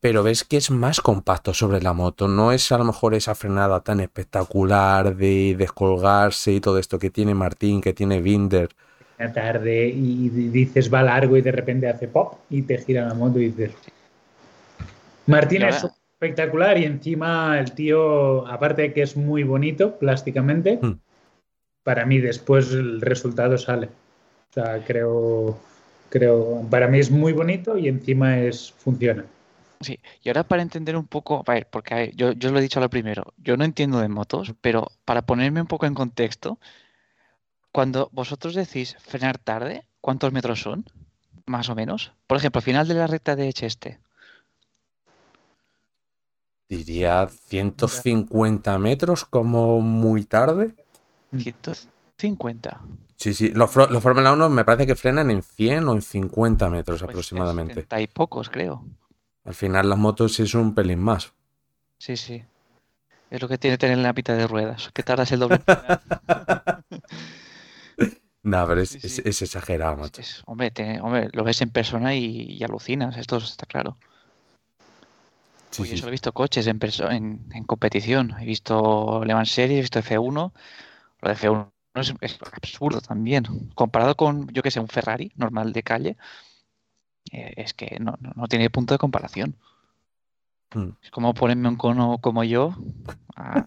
[0.00, 2.28] pero ves que es más compacto sobre la moto.
[2.28, 7.10] No es a lo mejor esa frenada tan espectacular de descolgarse y todo esto que
[7.10, 8.70] tiene Martín, que tiene Binder.
[9.18, 13.14] Una tarde y dices va largo y de repente hace pop y te gira la
[13.14, 13.74] moto y dices.
[15.26, 21.00] Martín es espectacular y encima el tío, aparte de que es muy bonito plásticamente, Hmm.
[21.82, 23.86] para mí después el resultado sale.
[24.50, 25.60] O sea, creo,
[26.18, 29.24] creo, para mí es muy bonito y encima es funciona.
[29.80, 32.58] Sí, y ahora para entender un poco, a ver, porque a ver, yo, yo lo
[32.58, 35.86] he dicho a lo primero, yo no entiendo de motos, pero para ponerme un poco
[35.86, 36.58] en contexto,
[37.72, 40.86] cuando vosotros decís frenar tarde, ¿cuántos metros son?
[41.44, 42.12] Más o menos.
[42.26, 44.00] Por ejemplo, al final de la recta de Cheste,
[46.68, 50.74] Diría 150 metros como muy tarde.
[51.30, 52.80] 150.
[53.16, 53.48] Sí, sí.
[53.50, 57.10] Los, los Fórmula 1 me parece que frenan en 100 o en 50 metros Pues
[57.10, 57.74] aproximadamente.
[57.74, 58.84] 70 y pocos, creo.
[59.44, 61.32] Al final las motos es un pelín más.
[61.98, 62.44] Sí, sí.
[63.30, 65.60] Es lo que tiene tener la pita de ruedas, que tardas el doble.
[68.42, 69.22] No, pero es, Sí, es- sí.
[69.24, 70.20] es exagerado, macho.
[70.20, 73.96] es- hombre, te- hombre, lo ves en persona y, y alucinas, esto está claro.
[75.70, 76.78] Sí, sí, solo he visto coches en,
[77.52, 78.34] en competición.
[78.40, 80.52] He visto Le Mans Series, he visto F1.
[81.20, 83.44] Lo de F1 es, es absurdo también.
[83.74, 86.16] Comparado con, yo que sé, un Ferrari normal de calle,
[87.32, 89.56] eh, es que no, no- no tiene punto de comparación.
[90.74, 90.92] Mm.
[91.02, 92.74] Es como ponerme un cono como yo,
[93.36, 93.66] a-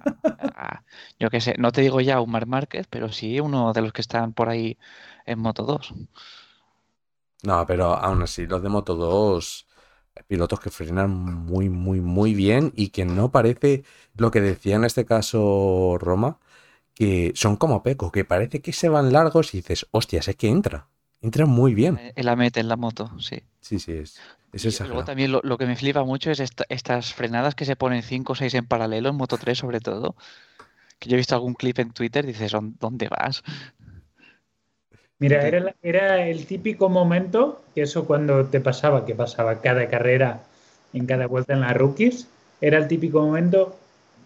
[0.56, 0.84] a-
[1.20, 3.94] yo que sé, no te digo ya un Marc Márquez, pero sí uno de los
[3.94, 4.78] que están por ahí
[5.26, 5.94] en Moto 2.
[7.44, 9.68] No, pero aún así, los de Moto 2,
[10.28, 13.84] pilotos que frenan muy, muy, muy bien y que no parece
[14.18, 16.40] lo que decía en este caso Roma,
[17.00, 20.50] que son como Peco, que parece que se van largos y dices, hostias, es que
[20.50, 20.88] entra,
[21.22, 21.98] entra muy bien.
[21.98, 23.40] Eh, En la meta, en la moto, sí.
[23.62, 24.20] Sí, sí, es,
[24.54, 27.66] es Y luego también lo, lo que me flipa mucho es esta- estas frenadas que
[27.66, 30.16] se ponen 5 o 6 en paralelo, en Moto 3 sobre todo,
[31.00, 33.44] Que yo he visto algún clip en Twitter dices, "¿Dó- ¿dónde vas?
[35.20, 40.44] Mira, era, era el típico momento, que eso cuando te pasaba, que pasaba cada carrera,
[40.94, 42.28] en cada vuelta en las rookies,
[42.62, 43.78] era el típico momento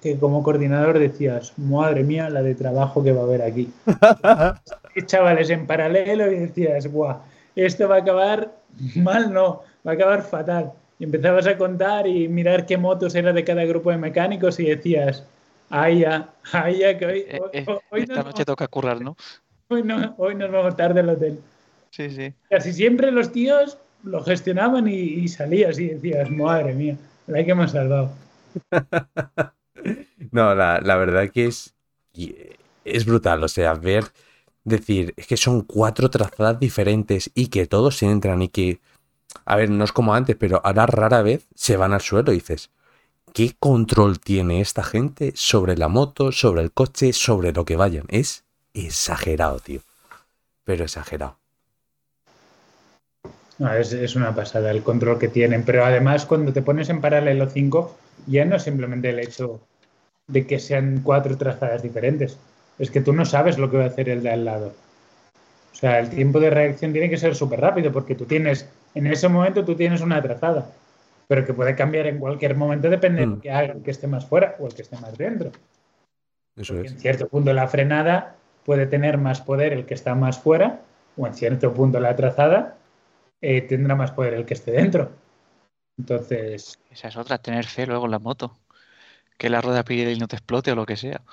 [0.04, 3.72] que como coordinador decías, madre mía, la de trabajo que va a haber aquí.
[4.96, 7.18] Y chavales en paralelo y decías, buah,
[7.56, 8.52] esto va a acabar
[8.96, 10.72] mal, no, va a acabar fatal.
[11.00, 14.66] Y empezabas a contar y mirar qué motos era de cada grupo de mecánicos y
[14.68, 15.24] decías,
[15.72, 19.02] ay ya, ay ya, que hoy, Eh, hoy- eh, hoy esta nos noche toca currar,
[19.02, 19.16] ¿no?
[19.70, 21.40] Hoy, no, hoy nos vamos tarde al hotel.
[21.90, 22.32] Sí, sí.
[22.50, 27.52] Casi siempre los tíos lo gestionaban y, y salías y decías, madre mía, la que
[27.52, 28.12] hemos salvado.
[30.32, 31.74] No, la, la verdad que es,
[32.14, 32.36] y
[32.86, 33.44] es brutal.
[33.44, 34.06] O sea, ver,
[34.64, 38.80] decir, es que son cuatro trazadas diferentes y que todos se entran y que,
[39.46, 42.36] a ver, no es como antes, pero ahora rara vez se van al suelo y
[42.36, 42.70] dices,
[43.34, 48.06] ¿qué control tiene esta gente sobre la moto, sobre el coche, sobre lo que vayan?
[48.10, 49.82] Es exagerado, tío.
[50.64, 51.38] Pero exagerado.
[53.80, 57.50] Es, es una pasada el control que tienen, pero además cuando te pones en paralelo
[57.50, 59.62] 5, ya no es simplemente el hecho
[60.34, 62.38] de que sean cuatro trazadas diferentes,
[62.80, 64.74] es que tú no sabes lo que va a hacer el de al lado.
[65.72, 69.08] O sea, el tiempo de reacción tiene que ser súper rápido porque tú tienes, en
[69.08, 70.72] ese momento tú tienes una trazada,
[71.28, 73.32] pero que puede cambiar en cualquier momento, depende de Mm.
[73.32, 75.52] lo que haga el que esté más fuera o el que esté más dentro.
[76.56, 76.94] Eso Porque es.
[76.94, 80.82] en cierto punto la frenada puede tener más poder el que está más fuera,
[81.18, 82.78] o en cierto punto la trazada
[83.42, 85.12] eh, tendrá más poder el que esté dentro.
[85.98, 88.58] Entonces, Esa es otra, tener fe luego en la moto.
[89.38, 91.24] Que la rueda Pirelli no te explote o lo que sea.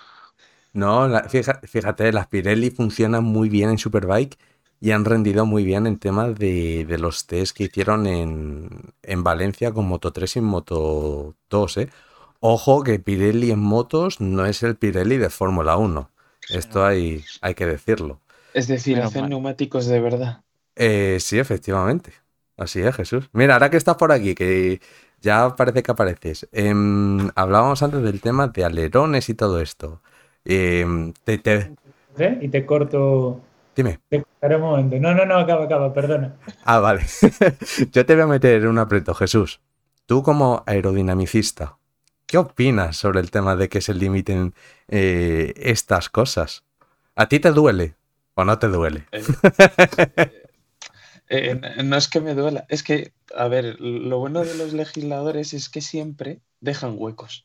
[0.73, 4.39] No, la- fíjate, las Pirelli funcionan muy bien en Superbike
[4.81, 8.69] y han rendido muy bien en temas de, de los test que hicieron en,
[9.03, 11.91] en Valencia con Moto 3 y Moto 2, ¿eh?
[12.41, 16.11] Ojo que Pirelli en motos no es el Pirelli de Fórmula 1.
[16.49, 18.21] Esto hay, hay que decirlo.
[18.53, 19.31] Es decir, hacen mal.
[19.31, 20.45] neumáticos de verdad.
[20.77, 22.13] Eh, sí, efectivamente.
[22.57, 23.29] Así es, Jesús.
[23.33, 24.81] Mira, ahora que estás por aquí, que
[25.21, 26.49] ya parece que apareces.
[26.53, 30.01] em, hablábamos antes del tema de alerones y todo esto.
[30.45, 31.73] Em, te- te-
[32.19, 32.39] ¿eh?
[32.41, 33.41] y te corto,
[33.77, 34.01] dime.
[34.09, 34.97] te cortaré un momento.
[34.99, 36.35] No, no, no, acaba, acaba, perdona.
[36.65, 37.05] Ah, vale.
[37.93, 39.61] Yo te voy a meter en un aprieto, Jesús.
[40.07, 41.77] Tú como aerodinamicista,
[42.27, 44.55] ¿qué opinas sobre el tema de que se limiten
[44.89, 46.65] eh, estas cosas?
[47.15, 47.95] ¿A ti te duele
[48.35, 49.07] o no te duele?
[51.31, 54.73] Eh, n- no es que me duela, es que, a ver, lo bueno de los
[54.75, 57.43] legisladores es que siempre dejan huecos.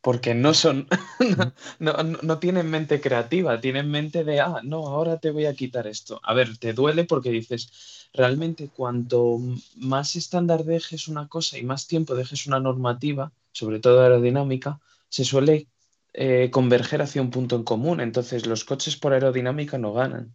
[0.00, 0.88] Porque no son,
[1.78, 5.54] no, no- no tienen mente creativa, tienen mente de, ah, no, ahora te voy a
[5.54, 6.20] quitar esto.
[6.22, 9.38] A ver, te duele porque dices, realmente cuanto
[9.76, 15.24] más estándar dejes una cosa y más tiempo dejes una normativa, sobre todo aerodinámica, se
[15.24, 15.68] suele
[16.12, 18.00] eh, converger hacia un punto en común.
[18.00, 20.34] Entonces los coches por aerodinámica no ganan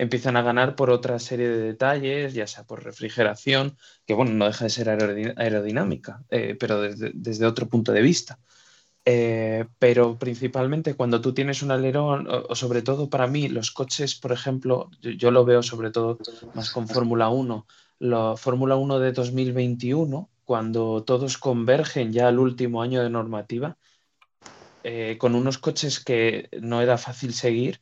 [0.00, 3.76] empiezan a ganar por otra serie de detalles, ya sea por refrigeración,
[4.06, 8.38] que bueno, no deja de ser aerodi- aerodinámica, eh, pero desde, otro punto de vista.
[9.04, 14.14] Eh, pero principalmente cuando tú tienes un alerón, o, sobre todo para mí, los coches,
[14.14, 16.18] por ejemplo, yo, yo lo veo sobre todo
[16.54, 17.66] más con Fórmula 1,
[17.98, 23.76] la Fórmula 1 de 2021, cuando todos convergen ya al último año de normativa,
[24.82, 27.80] eh, con unos coches que no era fácil seguir,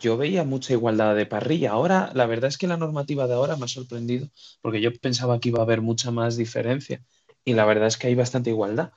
[0.00, 1.72] yo veía mucha igualdad de parrilla.
[1.72, 4.28] Ahora, la verdad es que la normativa de ahora me ha sorprendido,
[4.62, 7.02] porque yo pensaba que iba a haber mucha más diferencia,
[7.44, 8.92] y la verdad es que hay bastante igualdad.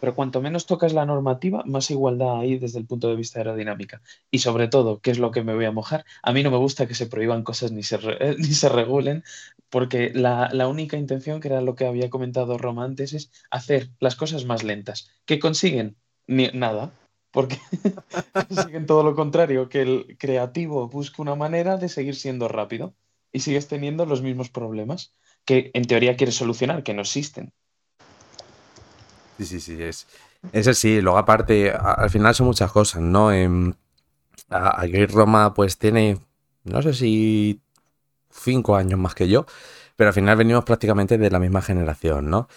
[0.00, 4.02] Pero cuanto menos tocas la normativa, más igualdad hay desde el punto de vista aerodinámica.
[4.30, 6.04] Y sobre todo, ¿qué es lo que me voy a mojar?
[6.22, 7.98] A mí no me gusta que se prohíban cosas ni se,
[8.38, 9.24] ni se regulen,
[9.70, 13.88] porque la, la única intención, que era lo que había comentado Roma antes, es hacer
[13.98, 15.08] las cosas más lentas.
[15.24, 15.96] ¿Qué consiguen?
[16.26, 16.92] Ni, nada.
[17.34, 17.58] Porque
[18.48, 22.96] consiguen todo lo contrario, que el creativo busque una manera de seguir siendo rápido
[23.32, 25.14] y sigues teniendo los mismos problemas
[25.46, 27.46] que en teoría quieres solucionar, que no existen.
[29.38, 30.06] Sí, sí, sí, es.
[30.52, 33.32] Eso sí, luego aparte, al final son muchas cosas, ¿no?
[33.32, 33.74] Em,
[34.50, 36.18] a- aquí Roma pues tiene,
[36.64, 37.62] no sé si
[38.30, 39.46] cinco años más que yo,
[39.96, 42.48] pero al final venimos prácticamente de la misma generación, ¿no?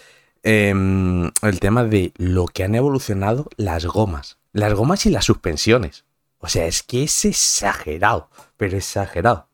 [0.44, 6.04] Em, el tema de lo que han evolucionado las gomas, las gomas y las suspensiones.
[6.38, 9.48] O sea, es que es exagerado, pero exagerado.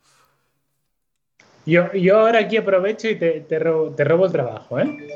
[1.67, 4.79] Yo, yo ahora aquí aprovecho y te, te robo, te robo el trabajo.
[4.79, 5.09] ¿eh?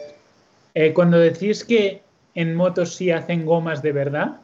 [0.74, 2.02] Eh, cuando decís que
[2.34, 4.40] en motos sí hacen gomas de verdad,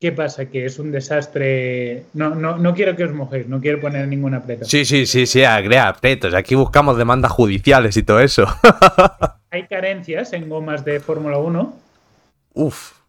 [0.00, 0.46] ¿qué pasa?
[0.50, 2.04] Que es un desastre.
[2.12, 4.66] No, no, no quiero que os mojéis, no quiero poner ningún aprieto.
[4.66, 6.34] Sí, sí, sí, sí, agrega aprietos.
[6.34, 8.46] Aquí buscamos demandas judiciales y todo eso.
[9.50, 11.74] Hay carencias en gomas de Fórmula 1
[12.54, 13.03] Uf.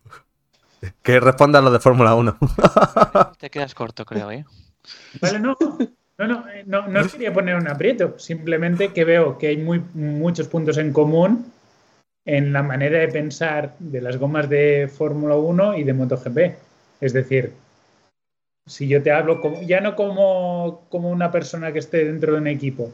[1.02, 2.38] Que responda a lo de Fórmula 1.
[3.40, 4.46] Te quedas corto, creo, ¿eh?
[5.22, 5.56] Vale, no.
[6.18, 8.18] No, no, eh, no, no os quería poner un aprieto.
[8.18, 11.52] Simplemente que veo que hay muy, muchos puntos en común
[12.26, 16.38] en la manera de pensar de las gomas de Fórmula 1 y de MotoGP.
[17.02, 17.54] Es decir,
[18.66, 22.40] si yo te hablo como, ya no como, como una persona que esté dentro de
[22.40, 22.92] un equipo,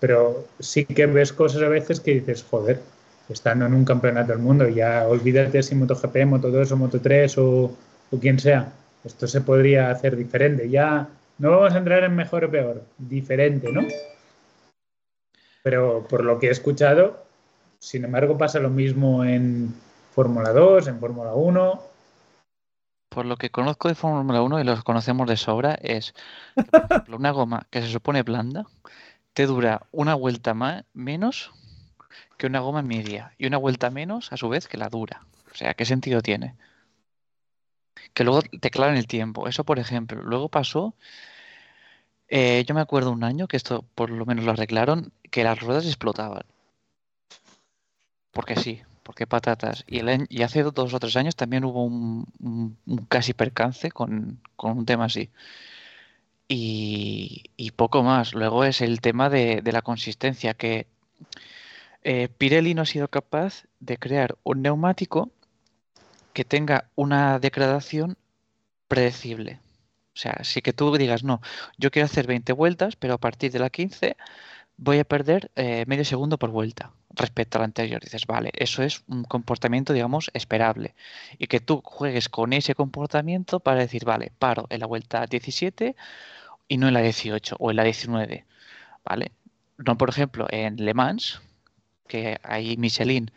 [0.00, 2.80] pero sí que ves cosas a veces que dices, joder,
[3.28, 7.76] estando en un campeonato del mundo, ya olvídate si MotoGP, Moto2 o Moto3 o,
[8.10, 8.72] o quien sea,
[9.04, 10.68] esto se podría hacer diferente.
[10.68, 11.08] Ya
[11.38, 13.82] no vamos a entrar en mejor o peor, diferente, ¿no?
[15.62, 17.24] Pero por lo que he escuchado,
[17.78, 19.74] sin embargo, pasa lo mismo en
[20.14, 21.82] Fórmula 2, en Fórmula 1.
[23.08, 26.14] Por lo que conozco de Fórmula 1 y los conocemos de sobra, es,
[26.54, 28.66] por ejemplo, una goma que se supone blanda
[29.32, 31.52] te dura una vuelta más, menos
[32.36, 35.22] que una goma media y una vuelta menos, a su vez, que la dura.
[35.52, 36.56] O sea, ¿qué sentido tiene?
[38.12, 39.48] Que luego te clavan el tiempo.
[39.48, 40.22] Eso, por ejemplo.
[40.22, 40.94] Luego pasó,
[42.28, 45.60] eh, yo me acuerdo un año que esto por lo menos lo arreglaron, que las
[45.60, 46.44] ruedas explotaban.
[48.32, 49.84] Porque sí, porque patatas.
[49.86, 52.26] Y, el y hace dos o tres años también hubo un
[53.08, 55.30] casi percance con, con un tema así.
[56.48, 58.34] Y, y poco más.
[58.34, 60.86] Luego es el tema de, de la consistencia, que
[62.04, 65.30] eh, Pirelli no ha sido capaz de crear un neumático
[66.32, 68.16] que tenga una degradación
[68.88, 69.60] predecible.
[70.14, 71.40] O sea, si que tú digas, no,
[71.78, 74.16] yo quiero hacer 20 vueltas, pero a partir de la 15
[74.76, 78.00] voy a perder eh, medio segundo por vuelta respecto a la anterior.
[78.02, 80.94] Dices, vale, eso es un comportamiento, digamos, esperable.
[81.38, 85.96] Y que tú juegues con ese comportamiento para decir, vale, paro en la vuelta 17
[86.68, 88.44] y no en la 18 o en la 19.
[89.04, 89.32] ¿Vale?
[89.78, 91.40] No, por ejemplo, en Le Mans,
[92.06, 93.30] que ahí Michelin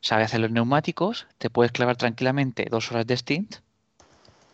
[0.00, 3.56] sabe hacer los neumáticos, te puedes clavar tranquilamente dos horas de stint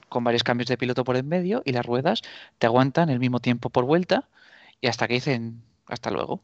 [0.08, 2.22] con varios cambios de piloto por en medio y las ruedas
[2.58, 4.28] te aguantan el mismo tiempo por vuelta
[4.80, 6.40] y hasta que dicen hasta luego.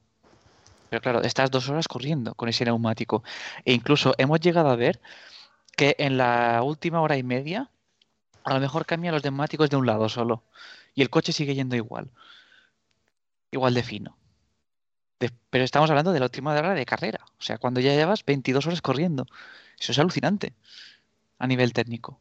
[0.90, 3.22] Pero claro, estás dos horas corriendo con ese neumático.
[3.64, 5.00] E incluso hemos llegado a ver
[5.76, 7.70] que en la última hora y media
[8.44, 10.42] a lo mejor cambian los neumáticos de un lado solo
[10.94, 12.10] y el coche sigue yendo igual.
[13.50, 14.16] Igual de fino.
[15.22, 17.20] De- pero estamos hablando de la última hora de carrera.
[17.38, 19.24] O sea, cuando ya llevas 22 horas corriendo.
[19.78, 20.52] Eso es alucinante
[21.38, 22.18] a nivel técnico.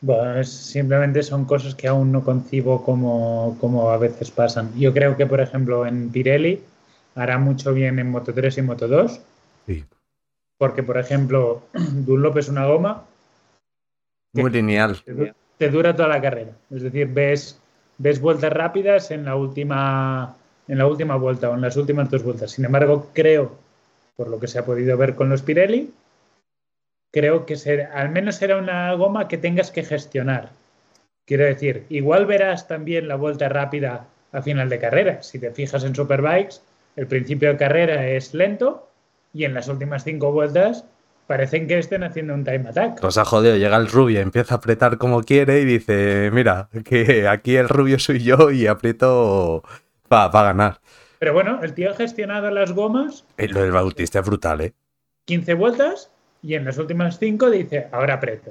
[0.00, 4.72] Bueno, es- simplemente son cosas que aún no concibo como, como a veces pasan.
[4.78, 6.62] Yo creo que, por ejemplo, en Pirelli
[7.16, 9.20] hará mucho bien en Moto 3 y Moto 2,
[9.66, 9.84] Sí.
[10.58, 13.04] porque, por ejemplo, Dunlop es una goma
[14.32, 15.02] Muy lineal.
[15.58, 16.52] te dura toda la carrera.
[16.70, 17.58] Es decir, ves,
[18.00, 20.34] ves vueltas rápidas en la última
[20.68, 22.52] en la última vuelta o en las últimas dos vueltas.
[22.52, 23.58] Sin embargo, creo,
[24.16, 25.92] por lo que se ha podido ver con los Pirelli,
[27.12, 30.50] creo que ser- al menos será una goma que tengas que gestionar.
[31.26, 35.22] Quiero decir, igual verás también la vuelta rápida a final de carrera.
[35.22, 36.60] Si te fijas en Superbikes,
[36.96, 38.88] el principio de carrera es lento
[39.34, 40.84] y en las últimas cinco vueltas
[41.30, 43.00] parecen que estén haciendo un time attack.
[43.00, 47.28] Nos ha jodido, llega el rubio, empieza a apretar como quiere y dice, mira, que
[47.28, 49.62] aquí el rubio soy yo y aprieto
[50.08, 50.80] para ganar.
[51.20, 54.72] Pero bueno, el tío ha gestionado las gomas Eh, Lo del Bautista es brutal, ¿eh?
[55.26, 56.10] 15 vueltas
[56.42, 58.50] y en las últimas 5 dice, ahora aprieto.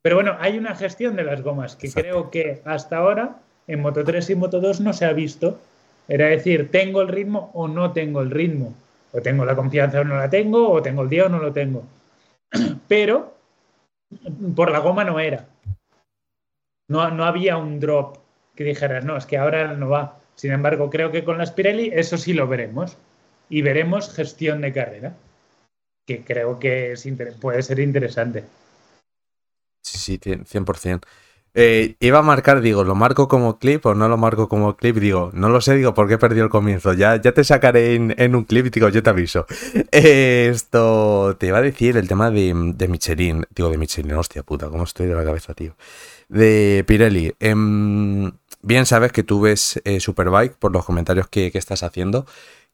[0.00, 2.08] Pero bueno, hay una gestión de las gomas que Exacto.
[2.08, 5.58] creo que hasta ahora en Moto 3 y Moto 2 no se ha visto.
[6.06, 8.74] Era decir, tengo el ritmo o no tengo el ritmo.
[9.12, 11.52] O tengo la confianza o no la tengo, o tengo el día o no lo
[11.52, 11.84] tengo.
[12.88, 13.34] Pero
[14.54, 15.48] por la goma no era.
[16.88, 18.18] No, no había un drop
[18.54, 20.18] que dijeras, no, es que ahora no va.
[20.34, 22.96] Sin embargo, creo que con las Pirelli eso sí lo veremos.
[23.48, 25.14] Y veremos gestión de carrera
[26.06, 27.06] que creo que es
[27.40, 28.44] puede ser interesante.
[29.82, 31.06] Sí, sí, cien- 100%.
[31.58, 34.96] Eh, iba a marcar, digo, ¿lo marco como clip o no lo marco como clip?
[34.96, 36.92] Digo, no lo sé, digo, porque he perdido el comienzo.
[36.92, 39.46] Ya, ya te sacaré en, un clip digo, yo te aviso.
[39.90, 43.46] Esto te iba a decir el tema de, de Michelin.
[43.54, 45.74] Digo, de Michelin, hostia puta, ¿cómo estoy de la cabeza, tío?
[46.28, 47.34] De Pirelli.
[47.40, 52.26] Em, bien sabes que tú ves eh, Superbike por los comentarios que, que estás haciendo,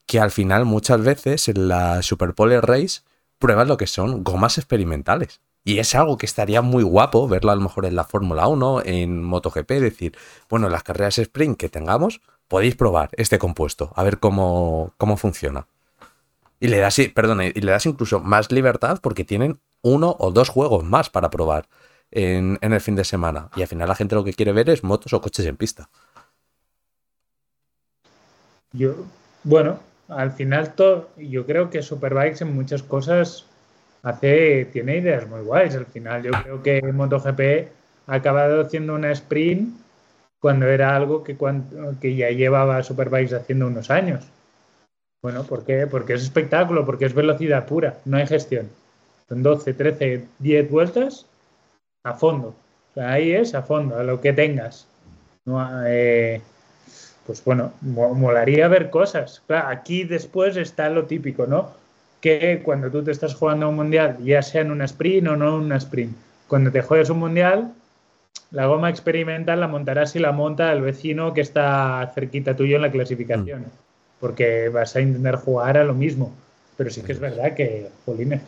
[0.05, 2.99] que al final muchas veces en la Superpole Race
[3.39, 5.39] pruebas lo que son gomas experimentales.
[5.63, 8.81] Y es algo que estaría muy guapo verlo a lo mejor en la Fórmula 1,
[8.85, 10.17] en MotoGP, decir,
[10.49, 15.15] bueno, en las carreras sprint que tengamos, podéis probar este compuesto, a ver cómo, cómo
[15.17, 15.67] funciona.
[16.59, 20.49] Y le das, perdón, y le das incluso más libertad porque tienen uno o dos
[20.49, 21.67] juegos más para probar
[22.11, 23.49] en, el fin de semana.
[23.55, 25.89] Y al final la gente lo que quiere ver es motos o coches en pista.
[28.73, 28.95] Yo,
[29.43, 33.45] bueno, al final to- yo creo que Superbikes en muchas cosas
[34.03, 35.75] hace, tiene ideas muy guays.
[35.75, 37.71] Al final yo creo que MotoGP
[38.07, 39.75] ha acabado haciendo una sprint
[40.39, 41.37] cuando era algo que,
[42.01, 44.27] que ya llevaba Superbikes haciendo unos años.
[45.21, 45.87] Bueno, ¿por qué?
[45.87, 48.69] Porque es espectáculo, porque es velocidad pura, no hay gestión.
[49.29, 51.25] Son 12, 13, 10 vueltas
[52.03, 52.53] a fondo.
[52.97, 54.85] ahí es a fondo, a lo que tengas.
[55.87, 56.41] Eh,
[57.25, 59.41] pues bueno, molaría ver cosas.
[59.47, 61.71] aquí después está lo típico, ¿no?
[62.23, 65.57] Que cuando tú te estás jugando un mundial, ya sea en una sprint o no
[65.57, 66.15] en una sprint,
[66.47, 67.73] cuando te juegas un mundial,
[68.49, 72.81] la goma experimental la montarás y la monta el vecino que está cerquita tuyo en
[72.81, 73.61] la clasificación.
[73.61, 73.83] Mm
[74.23, 76.33] porque vas a intentar jugar a lo mismo.
[76.77, 78.41] Pero sí que es verdad que, jolines,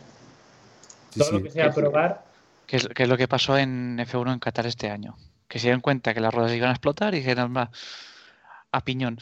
[1.14, 2.24] todo lo que sea probar.
[2.66, 5.18] ¿Qué es, lo que pasó en F1 en Qatar este año?
[5.48, 7.70] Que se dieron cuenta que las ruedas iban a explotar y dijeron, va,
[8.72, 9.18] a piñón.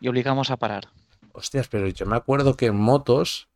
[0.00, 0.88] Y obligamos a parar.
[1.34, 3.46] Hostias, pero yo me acuerdo que en motos,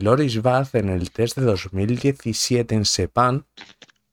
[0.00, 3.46] Loris Bath en el test de 2017 en Sepan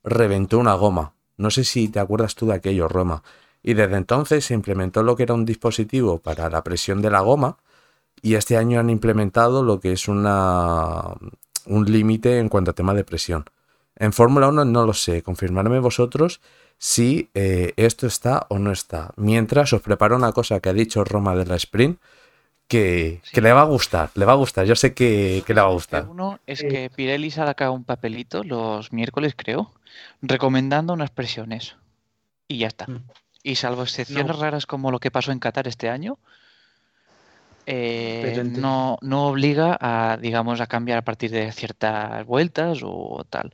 [0.04, 1.14] reventó una goma.
[1.38, 3.24] No sé si te acuerdas tú de aquello, Roma.
[3.62, 7.22] Y desde entonces se implementó lo que era un dispositivo para la presión de la
[7.22, 7.58] goma
[8.22, 11.02] y este año han implementado lo que es una,
[11.66, 13.46] un límite en cuanto a tema de presión.
[13.96, 16.42] En Fórmula 1 no lo sé, confirmarme vosotros
[16.78, 19.12] si eh, esto está o no está.
[19.16, 22.00] Mientras os preparo una cosa que ha dicho Roma de la Sprint,
[22.68, 25.72] que, le va a gustar, le va a gustar, yo sé que, le va a
[25.72, 26.08] gustar.
[26.10, 29.72] Uno es que Pirelli saca un papelito los miércoles, creo,
[30.22, 31.76] recomendando unas presiones.
[32.48, 32.88] Y ya está.
[32.88, 33.04] Mm.
[33.44, 36.18] Y salvo excepciones raras como lo que pasó en Qatar este año,
[37.68, 43.54] eh, no, no obliga a, digamos, a cambiar a partir de ciertas vueltas o tal.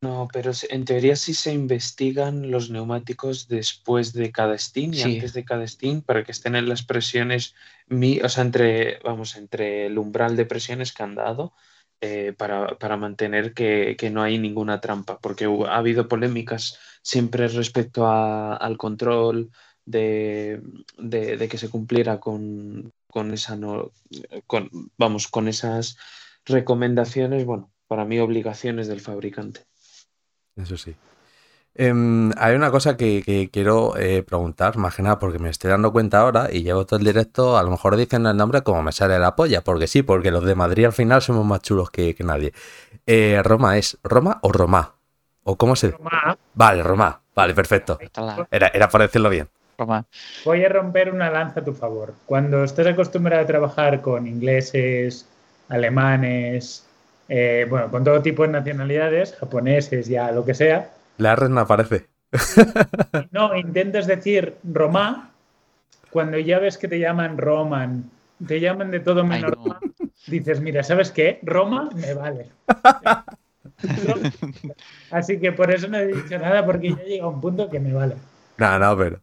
[0.00, 5.32] No, pero en teoría sí se investigan los neumáticos después de cada steam y antes
[5.32, 7.56] de cada steam para que estén en las presiones,
[7.90, 11.52] o sea, entre, vamos, entre el umbral de presiones que han dado
[12.00, 18.76] eh, para, mantener que, no hay ninguna trampa, porque ha habido polémicas siempre respecto al
[18.78, 19.50] control
[19.84, 20.62] de,
[21.50, 22.92] que se cumpliera con,
[23.32, 23.90] esa no,
[24.46, 25.96] con, vamos, con esas
[26.44, 29.66] recomendaciones, bueno, para mí obligaciones del fabricante.
[30.58, 30.94] Eso sí.
[31.74, 35.92] Em, hay una cosa que, quiero eh, preguntar, más que nada, porque me estoy dando
[35.92, 38.90] cuenta ahora y llevo todo el directo, a lo mejor dicen el nombre como me
[38.90, 42.16] sale la polla, porque sí, porque los de Madrid al final somos más chulos que,
[42.24, 42.52] nadie.
[43.06, 44.96] Eh, ¿Roma es Roma o Roma?
[45.44, 45.92] ¿O cómo se...?
[45.92, 46.36] Roma.
[46.54, 47.20] Vale, Roma.
[47.32, 47.96] Vale, perfecto.
[48.50, 49.48] Era, era para decirlo bien.
[49.78, 50.04] Roma.
[50.44, 52.12] Voy a romper una lanza a tu favor.
[52.26, 55.28] Cuando estés acostumbrado a trabajar con ingleses,
[55.68, 56.87] alemanes,
[57.28, 61.60] eh, bueno, con todo tipo de nacionalidades, japoneses, ya lo que sea, la R no
[61.60, 62.06] aparece.
[63.30, 65.30] No, intentas decir Roma
[66.10, 68.10] cuando ya ves que te llaman Roman,
[68.46, 69.78] te llaman de todo menos Roma,
[70.26, 71.38] dices, mira, ¿sabes qué?
[71.42, 72.48] Roma me vale.
[75.10, 77.92] Así que por eso no he dicho nada, porque ya llega un punto que me
[77.92, 78.16] vale.
[78.56, 79.20] No, no, pero.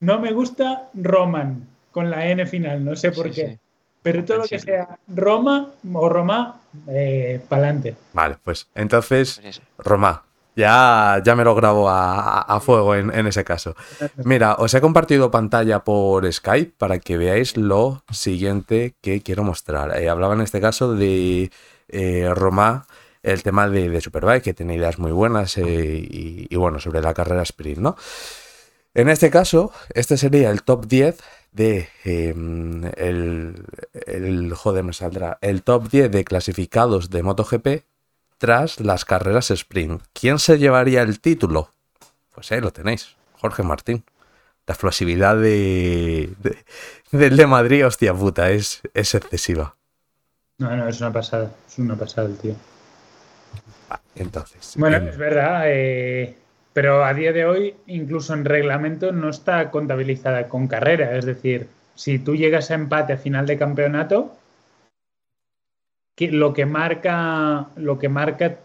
[0.00, 3.58] No me gusta Roman con la N final, no sé por qué.
[4.06, 7.96] Pero todo lo que sea Roma o Roma, eh, pa'lante.
[8.12, 9.40] Vale, pues entonces,
[9.78, 10.22] Roma.
[10.54, 13.74] Ya, ya me lo grabo a, fuego en, ese caso.
[14.24, 20.00] Mira, os he compartido pantalla por Skype para que veáis lo siguiente que quiero mostrar.
[20.00, 21.50] Eh, hablaba en este caso de
[21.88, 22.86] eh, Roma,
[23.24, 25.64] el tema de, de, Superbike, que tiene ideas muy buenas eh,
[26.08, 27.96] y, bueno, sobre la carrera sprint, ¿no?
[28.94, 31.18] En este caso, este sería el top 10
[31.56, 33.64] de em, el,
[34.06, 37.66] el, joder, me saldrá, el top 10 de clasificados de MotoGP
[38.36, 40.02] tras las carreras sprint.
[40.12, 41.72] ¿Quién se llevaría el título?
[42.34, 44.04] Pues ahí lo tenéis, Jorge Martín.
[44.66, 46.34] La explosividad de,
[47.10, 49.76] del de Madrid, hostia puta, es, es excesiva.
[50.58, 52.54] No, no, es una pasada, es una pasada el tío.
[53.88, 54.74] Ah, entonces.
[54.76, 56.36] Bueno, es verdad, eh,
[56.76, 61.16] pero a día de hoy, incluso en reglamento, no está contabilizada con carrera.
[61.16, 64.36] Es decir, si tú llegas a empate a final de campeonato,
[66.18, 68.56] lo que marca, lo que marca,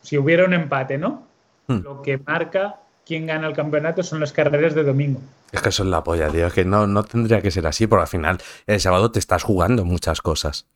[0.00, 1.26] si hubiera un empate, ¿no?
[1.66, 1.80] Hmm.
[1.82, 5.20] Lo que marca quién gana el campeonato son las carreras de domingo.
[5.50, 6.46] Es que eso es la polla, tío.
[6.46, 8.38] Es que no, no tendría que ser así, porque al final
[8.68, 10.68] el sábado te estás jugando muchas cosas.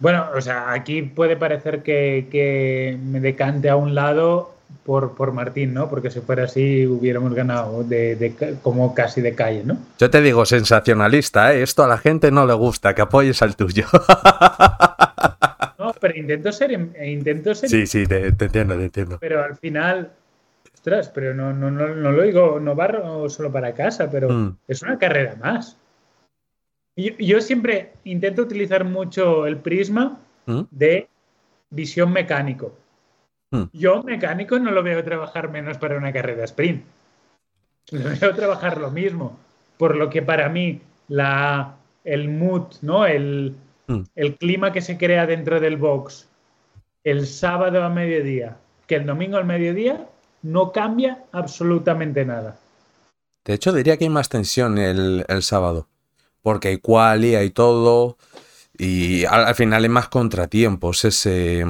[0.00, 5.32] Bueno, o sea, aquí puede parecer que, que me decante a un lado por, por
[5.32, 5.88] Martín, ¿no?
[5.88, 9.78] Porque si fuera así hubiéramos ganado de, como casi de calle, ¿no?
[9.98, 11.62] Yo te digo, sensacionalista, ¿eh?
[11.62, 13.84] Esto a la gente no le gusta, que apoyes al tuyo.
[15.78, 16.72] no, pero intento ser...
[16.72, 19.18] Intento ser sí, sí, te, entiendo, te entiendo.
[19.20, 20.12] Pero al final...
[20.74, 24.56] Ostras, pero no, no, no, no lo digo, no barro solo para casa, pero mm.
[24.66, 25.76] es una carrera más.
[26.96, 30.62] Yo, yo, siempre intento utilizar mucho el prisma ¿Mm?
[30.70, 31.08] de
[31.70, 32.74] visión mecánico.
[33.50, 33.64] Hmm.
[33.72, 36.84] Yo, mecánico, no lo veo trabajar menos para una carrera sprint.
[37.92, 39.38] Lo veo trabajar lo mismo.
[39.78, 43.06] Por lo que para mí la, el mood, ¿no?
[43.06, 43.56] El,
[43.90, 44.04] Hmm.
[44.14, 46.28] el clima que se crea dentro del box
[47.02, 50.06] el sábado a mediodía que el domingo al mediodía
[50.42, 52.56] no cambia absolutamente nada.
[53.44, 55.88] De hecho, diría que hay más tensión el, el sábado.
[56.42, 58.16] Porque hay quali, hay todo.
[58.76, 61.66] Y al, al final hay más contratiempos ese,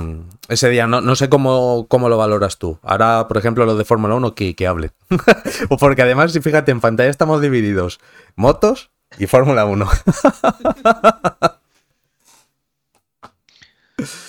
[0.48, 0.86] ese día.
[0.86, 2.78] No, no sé cómo, cómo lo valoras tú.
[2.82, 4.92] Ahora, por ejemplo, lo de Fórmula 1, que, que hable.
[5.80, 7.98] Porque además, fíjate, en pantalla estamos divididos.
[8.36, 9.88] Motos y Fórmula 1.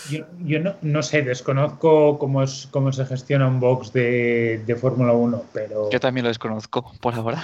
[0.10, 4.76] Yo, yo no, no sé, desconozco cómo, es, cómo se gestiona un box de, de
[4.76, 5.90] Fórmula 1, pero...
[5.90, 7.44] Yo también lo desconozco por ahora.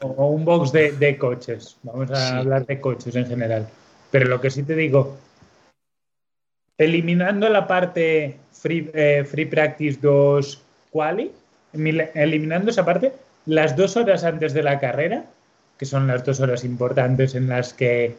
[0.00, 1.76] o un box de, de coches.
[1.82, 2.34] Vamos a Sí.
[2.36, 3.68] hablar de coches en general.
[4.10, 5.16] Pero lo que sí te digo,
[6.78, 11.30] eliminando la parte free, eh, free practice 2 quali,
[11.72, 13.12] eliminando esa parte,
[13.46, 15.24] las dos horas antes de la carrera,
[15.78, 18.14] que son las dos horas importantes en las que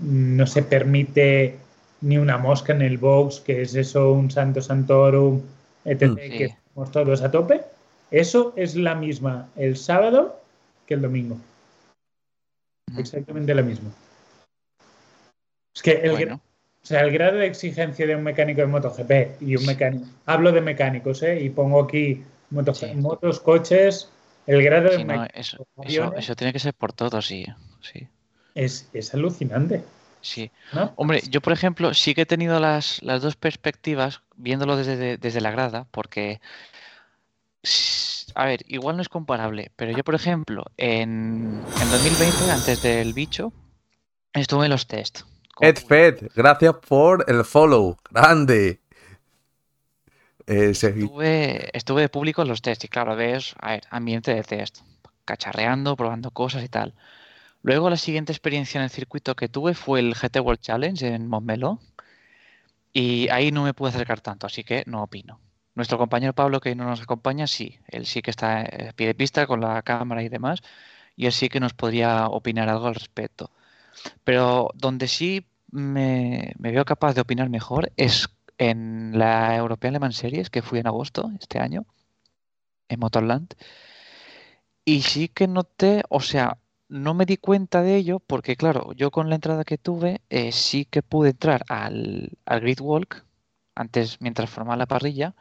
[0.00, 1.56] mm, no se permite
[2.00, 5.40] ni una mosca en el box, que es eso, un santo santorum,
[5.84, 6.14] etc., Mm.
[6.16, 6.28] Sí.
[6.38, 7.62] que estamos todos a tope,
[8.10, 10.40] eso es la misma el sábado
[10.86, 11.36] que el domingo.
[12.90, 13.00] Ujú.
[13.00, 13.90] Exactamente la misma.
[15.74, 16.34] Es que el, Bueno,
[16.82, 20.06] o sea, el grado de exigencia de un mecánico de MotoGP y un mecánico.
[20.26, 21.40] Hablo de mecánicos, ¿eh?
[21.42, 22.86] Y pongo aquí moto- Sí.
[22.94, 24.08] motos, coches.
[24.46, 25.66] El grado de no, eso,
[26.16, 27.44] eso tiene que ser por todo, sí.
[27.80, 28.06] Sí.
[28.54, 29.82] es, es alucinante.
[30.26, 30.50] Sí.
[30.72, 30.92] ¿no?
[30.96, 35.40] Hombre, yo por ejemplo sí que he tenido las, las dos perspectivas viéndolo desde, desde
[35.40, 36.40] la grada, porque,
[38.34, 43.12] a ver, igual no es comparable, pero yo por ejemplo en, en 2020, antes del
[43.12, 43.52] bicho,
[44.32, 45.20] estuve en los test.
[45.60, 47.96] Ed Fed, gracias por el follow.
[48.10, 48.80] Grande.
[50.46, 54.42] Eh, Estuve, estuve de público en los test y claro, ves, a ver, ambiente de
[54.44, 54.78] test,
[55.24, 56.94] cacharreando, probando cosas y tal.
[57.62, 61.28] Luego la siguiente experiencia en el circuito que tuve fue el GT World Challenge en
[61.28, 61.80] Montmeló
[62.92, 65.40] y ahí no me pude acercar tanto, así que no opino.
[65.74, 69.14] Nuestro compañero Pablo, que no nos acompaña, sí, él sí que está a pie de
[69.14, 70.62] pista con la cámara y demás,
[71.16, 73.50] y él sí que nos podría opinar algo al respecto.
[74.24, 78.28] Pero donde sí me, me veo capaz de opinar mejor es
[78.58, 81.84] en la European Le Mans Series, que fui en agosto este año,
[82.88, 83.54] en Motorland.
[84.84, 89.10] Y sí que noté, o sea, no me di cuenta de ello porque, claro, yo
[89.10, 93.24] con la entrada que tuve, eh, sí que pude entrar al, al grid walk
[93.74, 95.34] antes, mientras formaba la parrilla,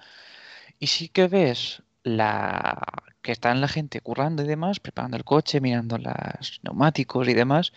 [0.79, 2.79] y sí que ves la
[3.21, 7.73] que están la gente currando y demás, preparando el coche, mirando los neumáticos y demás,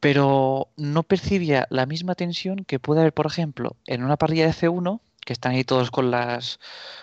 [0.00, 4.52] pero no percibía la misma tensión que puede haber, por ejemplo, en una parrilla de
[4.52, 6.58] F1, que están ahí todos con las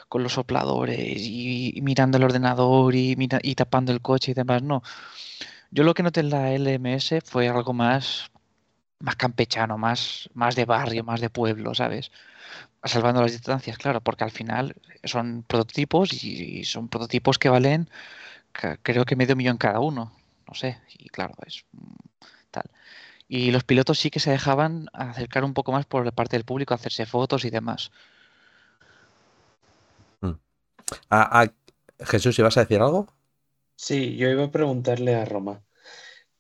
[0.10, 4.62] con los sopladores y, mirando el ordenador y, y tapando el coche y demás.
[4.64, 4.84] No.
[5.72, 8.32] Yo lo que noté en la LMS fue algo más,
[9.00, 12.12] más campechano, más, más de barrio, más de pueblo, ¿sabes?
[12.84, 17.90] Salvando las distancias, claro, porque al final son prototipos y, y son prototipos que valen,
[18.52, 20.14] creo que medio millón cada uno.
[20.48, 21.96] No sé, y claro, es mm,
[22.52, 22.70] tal.
[23.28, 26.74] Y los pilotos sí que se dejaban acercar un poco más por parte del público,
[26.74, 27.92] hacerse fotos y demás.
[31.10, 31.48] Ah, ah,
[32.00, 33.08] Jesús, ¿ibas a decir algo?
[33.82, 35.64] Sí, yo iba a preguntarle a Roma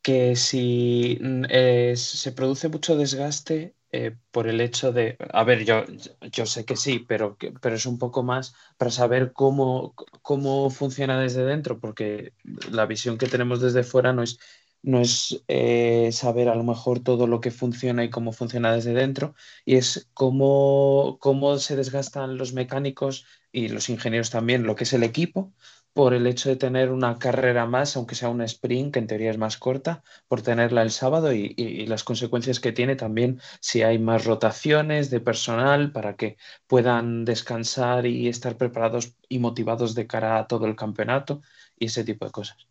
[0.01, 5.65] que si mm, eh, se produce mucho desgaste eh, por el hecho de, a ver,
[5.65, 5.85] yo,
[6.31, 11.19] yo sé que sí, pero, pero es un poco más para saber cómo, cómo funciona
[11.21, 12.33] desde dentro, porque
[12.71, 14.39] la visión que tenemos desde fuera no es,
[14.83, 18.93] no es eh, saber a lo mejor todo lo que funciona y cómo funciona desde
[18.93, 19.35] dentro,
[19.65, 24.93] y es cómo, cómo se desgastan los mecánicos y los ingenieros también, lo que es
[24.93, 25.53] el equipo
[25.93, 29.31] por el hecho de tener una carrera más, aunque sea una sprint, que en teoría
[29.31, 33.99] es más corta, por tenerla el sábado y las consecuencias que tiene también si hay
[33.99, 36.37] más rotaciones de personal para que
[36.67, 41.41] puedan descansar y estar preparados y motivados de cara a todo el campeonato
[41.77, 42.67] y ese tipo de cosas.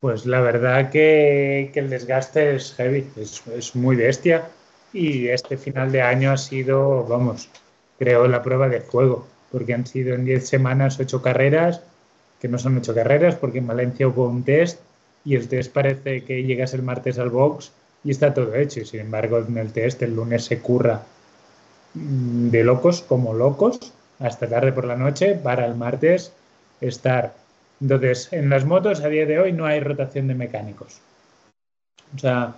[0.00, 4.48] Pues la verdad que, que el desgaste es heavy, es, es muy bestia.
[4.92, 7.48] Y este final de año ha sido, vamos,
[7.98, 11.82] creo la prueba de fuego, porque han sido en 10 semanas 8 carreras,
[12.40, 14.80] que no son 8 carreras, porque en Valencia hubo un test
[15.24, 17.72] y el test parece que llegas el martes al box
[18.04, 18.80] y está todo hecho.
[18.80, 21.02] Y sin embargo, en el test el lunes se curra
[21.94, 26.32] mm, de locos como locos hasta tarde por la noche para el martes
[26.80, 27.34] estar.
[27.80, 31.00] Entonces, en las motos a día de hoy no hay rotación de mecánicos.
[32.14, 32.54] O sea,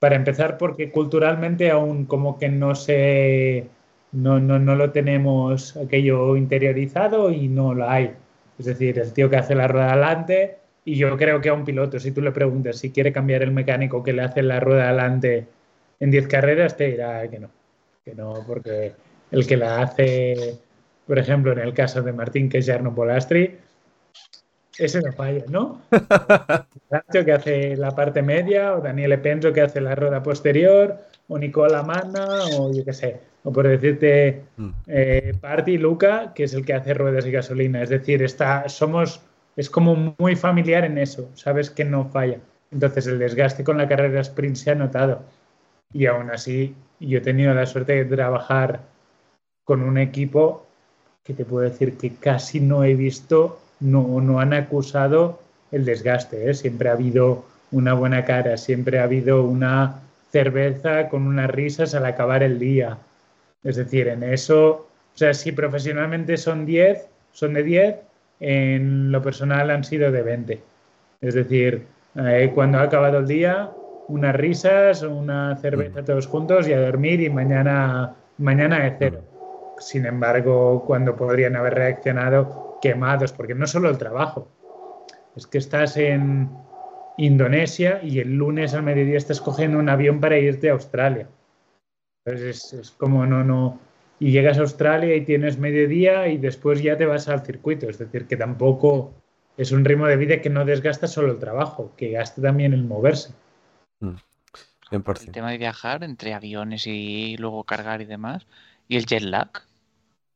[0.00, 3.66] Para empezar, porque culturalmente aún como que no se
[4.14, 8.12] no, no, no lo tenemos aquello interiorizado y no lo hay.
[8.58, 11.64] Es decir, el tío que hace la rueda adelante, y yo creo que a un
[11.64, 14.84] piloto, si tú le preguntas si quiere cambiar el mecánico que le hace la rueda
[14.88, 15.46] adelante
[15.98, 17.50] en 10 carreras, te dirá que no.
[18.04, 18.92] Que no, porque
[19.30, 20.58] el que la hace,
[21.06, 23.58] por ejemplo, en el caso de Martín, que es Jarno Polastri,
[24.78, 25.82] ese no falla, ¿no?
[27.24, 31.82] que hace la parte media, o Daniel Penzo que hace la rueda posterior, o Nicola
[31.82, 32.26] Manna,
[32.58, 34.70] o yo qué sé, o por decirte mm.
[34.86, 37.82] eh, Party Luca, que es el que hace ruedas y gasolina.
[37.82, 39.20] Es decir, está, somos,
[39.54, 42.38] es como muy familiar en eso, sabes que no falla.
[42.72, 45.22] Entonces el desgaste con la carrera sprint se ha notado.
[45.92, 48.80] Y aún así, yo he tenido la suerte de trabajar
[49.64, 50.66] con un equipo
[51.22, 55.40] que te puedo decir que casi no he visto, no, no han acusado
[55.70, 56.50] el desgaste.
[56.50, 56.54] ¿eh?
[56.54, 60.00] Siempre ha habido una buena cara, siempre ha habido una
[60.32, 62.98] cerveza con unas risas al acabar el día
[63.64, 64.70] es decir, en eso,
[65.14, 67.96] o sea, si profesionalmente son 10, son de 10,
[68.40, 70.62] en lo personal han sido de 20.
[71.20, 71.86] Es decir,
[72.16, 73.70] eh, cuando ha acabado el día,
[74.08, 79.22] unas risas, una cerveza todos juntos y a dormir y mañana, mañana es cero.
[79.78, 84.48] Sin embargo, cuando podrían haber reaccionado quemados, porque no solo el trabajo,
[85.34, 86.50] es que estás en
[87.16, 91.26] Indonesia y el lunes al mediodía estás cogiendo un avión para irte a Australia.
[92.24, 93.78] Entonces es, como no, no.
[94.18, 97.88] Y llegas a Australia y tienes mediodía y después ya te vas al circuito.
[97.88, 99.12] Es decir, que tampoco
[99.56, 102.84] es un ritmo de vida que no desgasta solo el trabajo, que gasta también el
[102.84, 103.34] moverse.
[104.00, 104.14] Mm,
[104.90, 108.46] el tema de viajar entre aviones y luego cargar y demás.
[108.88, 109.50] Y el jet lag.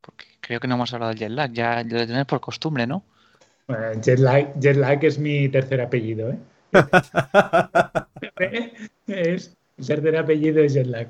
[0.02, 1.52] Porque creo que no hemos hablado del jet lag.
[1.52, 3.02] Ya lo tenés por costumbre, ¿no?
[3.66, 6.39] Bueno, jet lag, jet lag es mi tercer apellido, ¿eh?
[9.06, 9.56] es,
[9.86, 11.09] tercer apellido es jet lag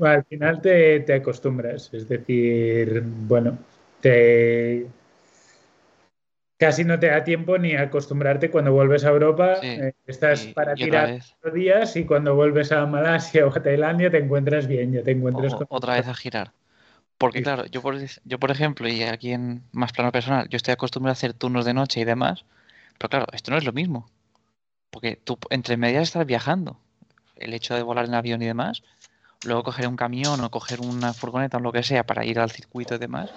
[0.00, 3.58] al final te, acostumbras, es decir, bueno,
[4.00, 4.86] te
[6.58, 11.20] casi no te da tiempo ni acostumbrarte cuando vuelves a Europa, eh, estás para tirar
[11.52, 15.54] días y cuando vuelves a Malasia o a Tailandia te encuentras bien, ya te encuentras
[15.68, 16.52] otra vez a girar.
[17.18, 20.72] Porque claro, yo por, yo por ejemplo, y aquí en más plano personal, yo estoy
[20.72, 22.44] acostumbrado a hacer turnos de noche y demás,
[22.98, 24.06] pero claro, esto no es lo mismo.
[24.90, 26.78] Porque tú entre medias estás viajando.
[27.36, 28.82] El hecho de volar en avión y demás,
[29.44, 32.50] luego coger un camión o coger una furgoneta o lo que sea para ir al
[32.50, 33.30] circuito y demás,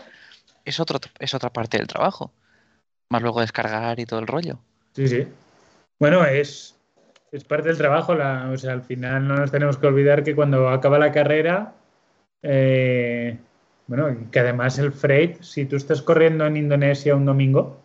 [0.65, 2.31] es, otro, es otra parte del trabajo.
[3.09, 4.59] Más luego descargar y todo el rollo.
[4.93, 5.27] Sí, sí.
[5.99, 6.75] Bueno, es,
[7.31, 8.15] es parte del trabajo.
[8.15, 11.73] La, o sea, al final no nos tenemos que olvidar que cuando acaba la carrera,
[12.43, 13.37] eh,
[13.87, 17.81] bueno, que además el freight, si tú estás corriendo en Indonesia un domingo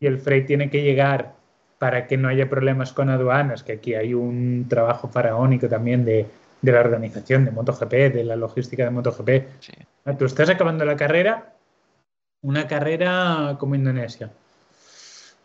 [0.00, 1.34] y el freight tiene que llegar
[1.78, 6.26] para que no haya problemas con aduanas, que aquí hay un trabajo faraónico también de
[6.64, 9.28] de la organización de MotoGP, de la logística de MotoGP.
[10.06, 11.54] Ah, tú estás acabando la carrera,
[12.42, 14.30] una carrera como Indonesia.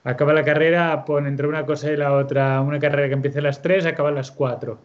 [0.05, 3.43] Acaba la carrera, pone entre una cosa y la otra, una carrera que empieza a
[3.43, 4.79] las 3, acaba a las 4.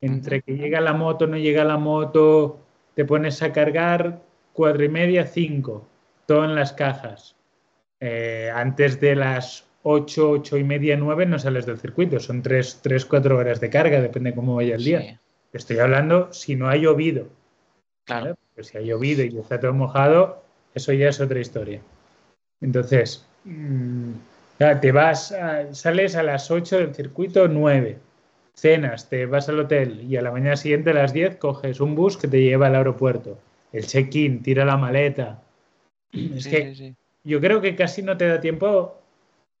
[0.00, 2.60] Entre que llega la moto, no llega la moto,
[2.94, 4.22] te pones a cargar
[4.54, 5.86] cuatro y media, 5,
[6.26, 7.36] todo en las cajas.
[8.00, 12.80] Eh, antes de las 8, 8 y media, 9 no sales del circuito, son 3,
[12.82, 15.20] 3 4 horas de carga, depende cómo vaya el día.
[15.52, 17.28] Estoy hablando si no ha llovido.
[18.04, 18.36] Claro.
[18.54, 20.42] Pues si ha llovido y está todo mojado,
[20.74, 21.80] eso ya es otra historia.
[22.60, 24.12] Entonces, mm,
[24.80, 25.34] te vas,
[25.72, 27.98] sales a las 8 del circuito 9,
[28.54, 31.94] cenas, te vas al hotel y a la mañana siguiente a las 10 coges un
[31.94, 33.38] bus que te lleva al aeropuerto.
[33.72, 35.42] El check-in, tira la maleta.
[36.12, 36.94] Es que
[37.24, 38.98] yo creo que casi no te da tiempo.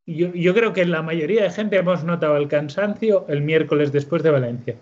[0.06, 4.22] Yo, yo creo que la mayoría de gente hemos notado el cansancio el miércoles después
[4.22, 4.76] de Valencia.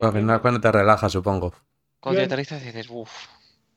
[0.00, 1.52] Al final cuando te relajas, supongo.
[2.00, 3.10] Cuando te aterrizas dices, uff.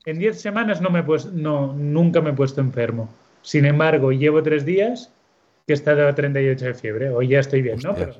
[0.06, 3.08] En 10 semanas no me he no, nunca me he puesto enfermo.
[3.42, 5.10] Sin embargo, llevo tres días
[5.66, 7.10] que he estado a 38 de fiebre.
[7.10, 7.94] Hoy ya estoy bien, ¿no?
[7.94, 8.14] Pero,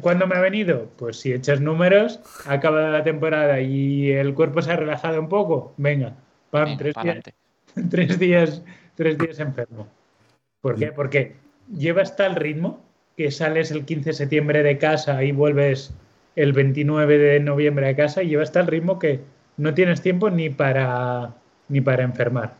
[0.00, 0.90] ¿Cuándo me ha venido?
[0.96, 5.28] Pues si echas números, ha acabado la temporada y el cuerpo se ha relajado un
[5.28, 6.14] poco, venga,
[6.50, 7.18] pam, tres, días,
[7.90, 8.62] tres, días,
[8.94, 9.88] tres días enfermo.
[10.60, 10.92] ¿Por qué?
[10.92, 11.36] Porque
[11.74, 12.80] llevas tal ritmo
[13.16, 15.94] que sales el 15 de septiembre de casa y vuelves
[16.36, 19.20] el 29 de noviembre a casa y lleva hasta el ritmo que
[19.56, 21.34] no tienes tiempo ni para,
[21.68, 22.56] ni para enfermar.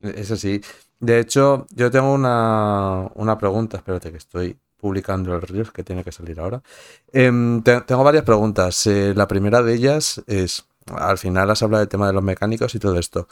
[0.00, 0.60] Eso sí.
[1.00, 6.04] De hecho, yo tengo una, una pregunta, espérate que estoy publicando el reel que tiene
[6.04, 6.62] que salir ahora.
[7.12, 8.86] Em, tengo varias preguntas.
[8.86, 12.74] Eh, la primera de ellas es, al final has hablado del tema de los mecánicos
[12.74, 13.28] y todo esto.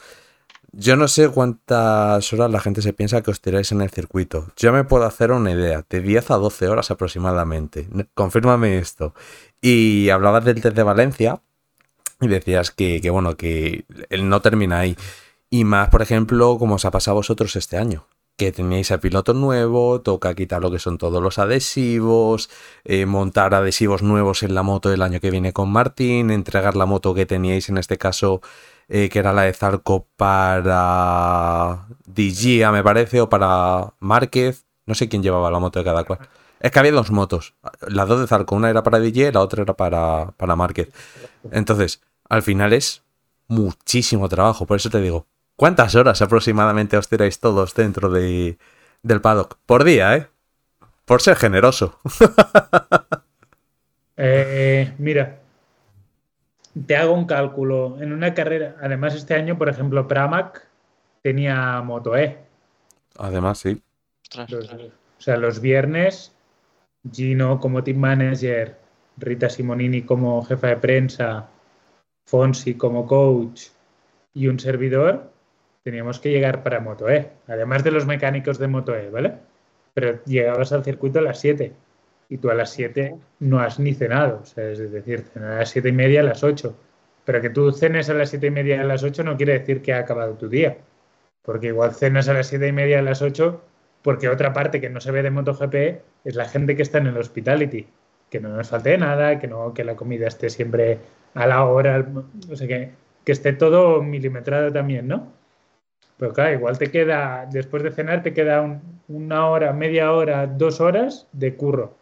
[0.77, 4.47] Yo no sé cuántas horas la gente se piensa que os tiráis en el circuito.
[4.57, 7.87] Yo me puedo hacer una idea, de 10 a 12 horas aproximadamente.
[8.13, 9.13] Confírmame esto.
[9.61, 11.41] Y hablabas del test de Valencia
[12.19, 14.97] y decías que, bueno, que él no termina ahí.
[15.49, 18.07] Y más, por ejemplo, como os ha pasado a vosotros este año
[18.37, 22.49] que teníais el piloto nuevo, toca quitar lo que son todos los adhesivos,
[22.83, 26.85] eh, montar adhesivos nuevos en la moto del año que viene con Martín, entregar la
[26.85, 28.41] moto que teníais en este caso,
[28.87, 35.09] eh, que era la de Zarco para Digia, me parece, o para Márquez, no sé
[35.09, 36.19] quién llevaba la moto de cada cual.
[36.59, 37.53] Es que había dos motos,
[37.87, 40.89] las dos de Zarco, una era para DJ la otra era para, para Márquez.
[41.51, 43.03] Entonces, al final es
[43.47, 48.57] muchísimo trabajo, por eso te digo, ¿Cuántas horas aproximadamente os tiráis todos dentro de,
[49.03, 49.57] del paddock?
[49.65, 50.27] Por día, ¿eh?
[51.05, 51.99] Por ser generoso.
[54.17, 55.39] eh, mira,
[56.85, 57.97] te hago un cálculo.
[58.01, 60.67] En una carrera, además este año, por ejemplo, Pramac
[61.21, 62.37] tenía Moto E.
[63.17, 63.81] Además, sí.
[64.35, 66.35] Los, o sea, los viernes,
[67.11, 68.77] Gino como team manager,
[69.17, 71.47] Rita Simonini como jefa de prensa,
[72.25, 73.67] Fonsi como coach
[74.33, 75.31] y un servidor,
[75.83, 79.35] teníamos que llegar para Moto E, además de los mecánicos de Moto E, ¿vale?
[79.93, 81.73] Pero llegabas al circuito a las 7
[82.29, 85.59] y tú a las 7 no has ni cenado, o sea, es decir, cenar a
[85.59, 86.75] las 7 y media a las 8.
[87.25, 89.81] Pero que tú cenes a las 7 y media a las 8 no quiere decir
[89.81, 90.77] que ha acabado tu día,
[91.41, 93.61] porque igual cenas a las 7 y media a las 8
[94.05, 95.75] porque otra parte que no se ve de MotoGP
[96.25, 97.87] es la gente que está en el hospitality,
[98.29, 100.99] que no nos falte nada, que no que la comida esté siempre
[101.33, 102.05] a la hora,
[102.51, 102.91] o sea, que,
[103.23, 105.33] que esté todo milimetrado también, ¿no?
[106.17, 110.79] Pero claro, igual te queda, después de cenar, te queda una hora, media hora, dos
[110.81, 111.97] horas de curro.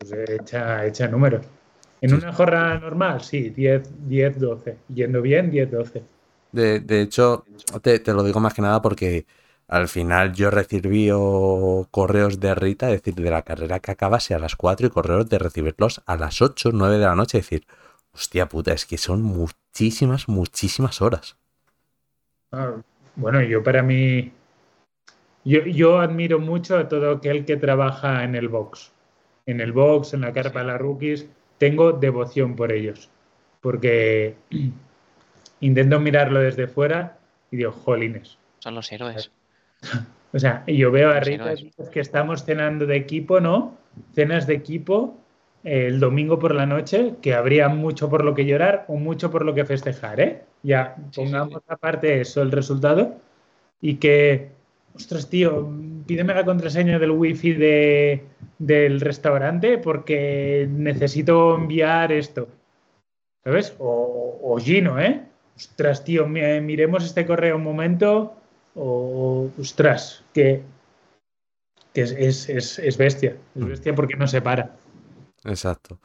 [0.00, 1.44] Pues echa, echa números.
[2.00, 4.78] En una jornada normal, sí, 10, 10, 12.
[4.88, 6.02] Yendo bien, 10, 12.
[6.52, 7.44] De, de hecho,
[7.82, 9.26] te, te, lo digo más que nada porque
[9.68, 11.10] al final yo recibí
[11.90, 15.28] correos de Rita, es decir, de la carrera que acabase a las 4 y correos
[15.28, 17.38] de recibirlos a las 8, 9 de la noche.
[17.38, 17.66] Es decir,
[18.14, 21.36] hostia puta, es que son muchísimas, muchísimas horas.
[22.52, 22.76] Ah,
[23.16, 24.32] bueno, yo para mí,
[25.44, 28.92] yo, yo, admiro mucho a todo aquel que trabaja en el box.
[29.46, 33.08] En el box, en la carpa de las rookies, tengo devoción por ellos.
[33.60, 34.34] Porque
[35.60, 37.18] intento mirarlo desde fuera
[37.50, 38.38] y digo, jolines.
[38.58, 39.30] Son los héroes.
[40.32, 41.54] o sea, yo veo a Rita
[41.92, 43.76] que estamos cenando de equipo, ¿no?
[44.14, 45.16] Cenas de equipo
[45.64, 49.44] el domingo por la noche, que habría mucho por lo que llorar o mucho por
[49.44, 50.42] lo que festejar, ¿eh?
[50.62, 53.16] Ya, pongamos aparte eso, el resultado,
[53.80, 54.50] y que,
[54.94, 55.72] ostras, tío,
[56.06, 58.24] pídeme la contraseña del wifi de,
[58.58, 62.48] del restaurante porque necesito enviar esto,
[63.44, 63.74] ¿sabes?
[63.78, 65.24] O, o Gino, ¿eh?
[65.56, 68.34] Ostras, tío, miremos este correo un momento,
[68.74, 70.62] o, ostras, que,
[71.92, 73.68] que es, es, es, es bestia, es mm.
[73.68, 74.76] bestia porque no se para.
[75.44, 75.98] Exacto.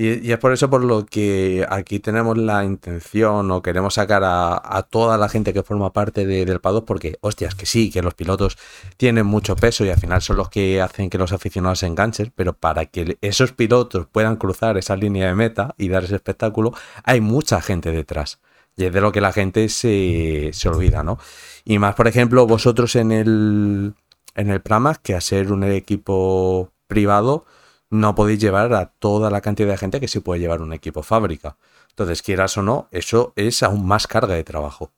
[0.00, 4.86] Y, es por eso por lo que aquí tenemos la intención o queremos sacar a,
[4.88, 8.56] toda la gente que forma parte del paddock porque, hostias, que sí, que los pilotos
[8.96, 12.32] tienen mucho peso y al final son los que hacen que los aficionados se enganchen,
[12.34, 16.72] pero para que esos pilotos puedan cruzar esa línea de meta y dar ese espectáculo,
[17.04, 18.40] hay mucha gente detrás.
[18.76, 21.18] Y es de lo que la gente se, se olvida, ¿no?
[21.66, 23.92] Y más, por ejemplo, vosotros en el,
[24.34, 27.44] en el Pramac, que a ser un equipo privado,
[27.90, 31.02] no podéis llevar a toda la cantidad de gente que sí puede llevar un equipo
[31.02, 31.56] fábrica.
[31.90, 34.90] Entonces, quieras o no, eso es aún más carga de trabajo.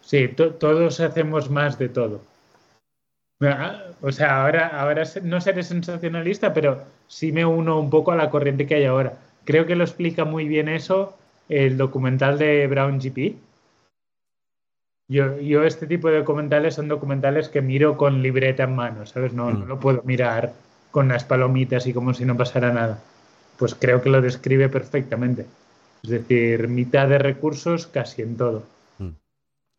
[0.00, 2.20] Sí, todos hacemos más de todo.
[4.00, 8.30] O sea, ahora, ahora no seré sensacionalista, pero sí me uno un poco a la
[8.30, 9.14] corriente que hay ahora.
[9.44, 11.16] Creo que lo explica muy bien eso
[11.48, 13.36] el documental de Brown GP.
[15.08, 19.34] Yo, yo este tipo de documentales son documentales que miro con libreta en mano, ¿sabes?
[19.34, 19.68] No, no mm.
[19.68, 20.54] lo puedo mirar
[20.94, 23.00] con las palomitas y como si no pasara nada.
[23.58, 25.44] Pues creo que lo describe perfectamente.
[26.04, 28.62] Es decir, mitad de recursos casi en todo.
[29.00, 29.08] Mm.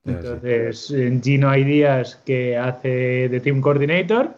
[0.04, 4.36] Entonces, en Gino hay días que hace de Team Coordinator.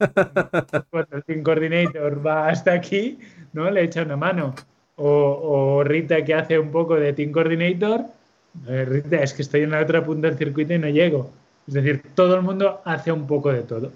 [0.90, 3.20] Cuando el Team Coordinator va hasta aquí,
[3.52, 3.70] ¿no?
[3.70, 4.56] Le echa una mano.
[4.96, 8.04] O, Rita que hace un poco de Team Coordinator.
[8.66, 11.30] Rita, es que estoy en la otra punta del circuito y no llego.
[11.68, 13.92] Es decir, todo el mundo hace un poco de todo.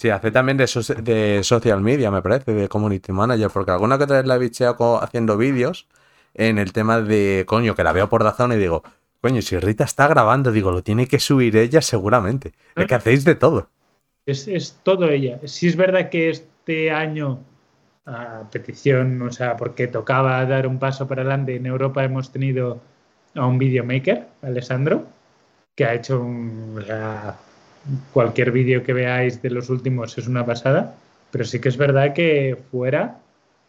[0.00, 0.64] Sí, hace también de,
[1.02, 4.38] de, social media, me parece, de community manager, porque alguna que otra vez la he
[4.38, 5.88] bicheado haciendo vídeos
[6.32, 8.82] en el tema de, coño, que la veo por Dazón y digo,
[9.20, 12.54] coño, si Rita está grabando, digo, lo tiene que subir ella seguramente.
[12.76, 13.68] Es que hacéis de todo.
[14.24, 15.38] Es, es todo ella.
[15.44, 17.40] Sí es verdad que este año,
[18.06, 22.80] a petición, o sea, porque tocaba dar un paso para adelante, en Europa hemos tenido
[23.34, 25.04] a un videomaker, Alessandro,
[25.74, 27.36] que ha hecho un, o sea,
[28.12, 30.94] cualquier vídeo que veáis de los últimos es una pasada,
[31.30, 33.18] pero sí que es verdad que fuera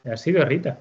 [0.05, 0.79] ha sido Rita.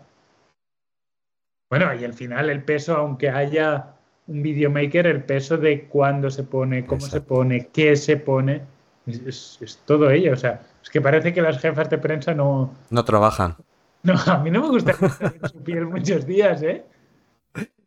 [1.70, 3.94] Bueno, y al final el peso, aunque haya
[4.26, 8.62] un videomaker, el peso de cuándo se pone, cómo se pone, qué se pone,
[9.06, 10.32] es, es- es todo ello.
[10.32, 13.56] O sea, es que parece que las jefas de prensa no, No trabajan.
[14.02, 16.84] no, a mí no me en su piel muchos días, ¿eh?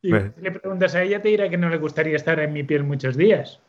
[0.02, 2.64] Y si le preguntas a ella, te dirá que no le gustaría estar en mi
[2.64, 3.60] piel muchos días.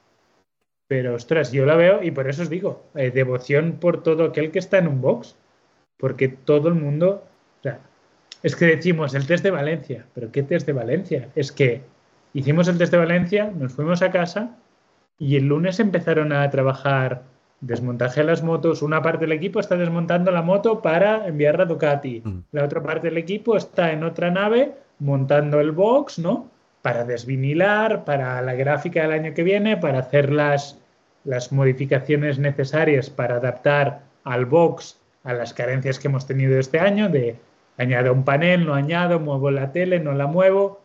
[0.86, 4.50] Pero, ostras, yo la veo y por eso os digo, eh, devoción por todo aquel
[4.50, 5.36] que está en un box.
[5.96, 7.24] Porque todo el mundo,
[7.60, 7.80] o sea,
[8.42, 11.30] es que decimos el test de Valencia, pero ¿qué test de Valencia?
[11.34, 11.82] Es que
[12.34, 14.56] hicimos el test de Valencia, nos fuimos a casa
[15.18, 17.22] y el lunes empezaron a trabajar
[17.60, 18.82] desmontaje de las motos.
[18.82, 22.22] Una parte del equipo está desmontando la moto para enviarla a Ducati.
[22.24, 22.38] Mm.
[22.52, 26.50] La otra parte del equipo está en otra nave montando el box, ¿no?
[26.84, 30.78] Para desvinilar, para la gráfica del año que viene, para hacer las,
[31.24, 37.08] las modificaciones necesarias para adaptar al box a las carencias que hemos tenido este año
[37.08, 37.36] de
[37.78, 40.82] añado un panel, no añado, muevo la tele, no la muevo.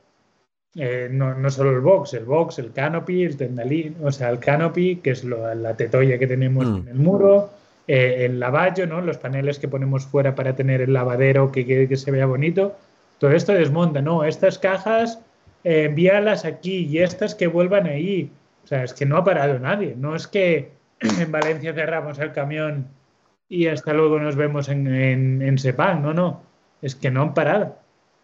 [0.75, 4.39] Eh, no, no solo el box, el box, el canopy, el tendalín, o sea, el
[4.39, 6.77] canopy, que es lo- la tetoya que tenemos Mm.
[6.77, 7.49] en el muro,
[7.89, 9.01] eh, el lavayo, ¿no?
[9.01, 12.77] Los paneles que ponemos fuera para tener el lavadero que, que- que se vea bonito.
[13.17, 14.23] Todo esto desmonta, ¿no?
[14.23, 15.19] Estas cajas,
[15.63, 18.31] eh, envíalas aquí y estas que vuelvan ahí.
[18.63, 19.95] O sea, es que no ha parado nadie.
[19.97, 22.87] No es que en Valencia cerramos el camión
[23.47, 26.01] y hasta luego nos vemos en, en, en Sepang.
[26.01, 26.43] No, no.
[26.81, 27.77] Es que no han parado.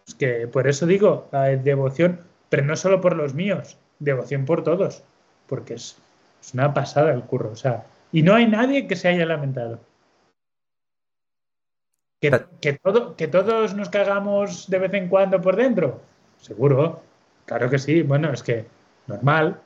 [0.08, 1.30] Es que por eso digo,
[1.64, 5.04] devoción, pero no solo por los míos, devoción por todos.
[5.48, 5.98] Porque es,
[6.42, 7.52] es una pasada el curro.
[7.52, 9.80] O sea, y no hay nadie que se haya lamentado.
[12.22, 12.32] Que,
[12.62, 16.02] que, todo, que todos nos cagamos de vez en cuando por dentro.
[16.38, 17.02] Seguro,
[17.46, 18.02] claro que sí.
[18.02, 18.66] Bueno, es que
[19.08, 19.62] normal,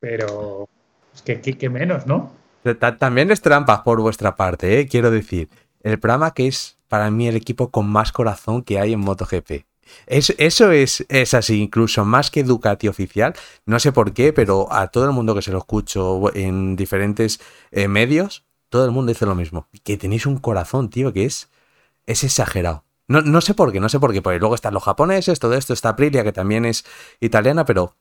[0.00, 0.68] pero
[1.14, 2.32] es que, que, menos, ¿no?
[2.78, 4.88] Ta- También es trampas por vuestra parte, ¿eh?
[4.88, 5.48] quiero decir.
[5.82, 9.66] El programa que es para mí el equipo con más corazón que hay en MotoGP.
[10.06, 13.34] Es- eso es, es así, incluso más que Ducati oficial.
[13.66, 17.38] No sé por qué, pero a todo el mundo que se lo escucho en diferentes
[17.70, 19.68] eh, medios, todo el mundo dice lo mismo.
[19.84, 21.50] Que tenéis un corazón, tío, que es,
[22.06, 22.84] es exagerado.
[23.08, 24.22] No, no sé por qué, no sé por qué.
[24.22, 26.84] Porque luego están los japoneses, todo esto, está Aprilia, que también es
[27.20, 27.94] italiana, pero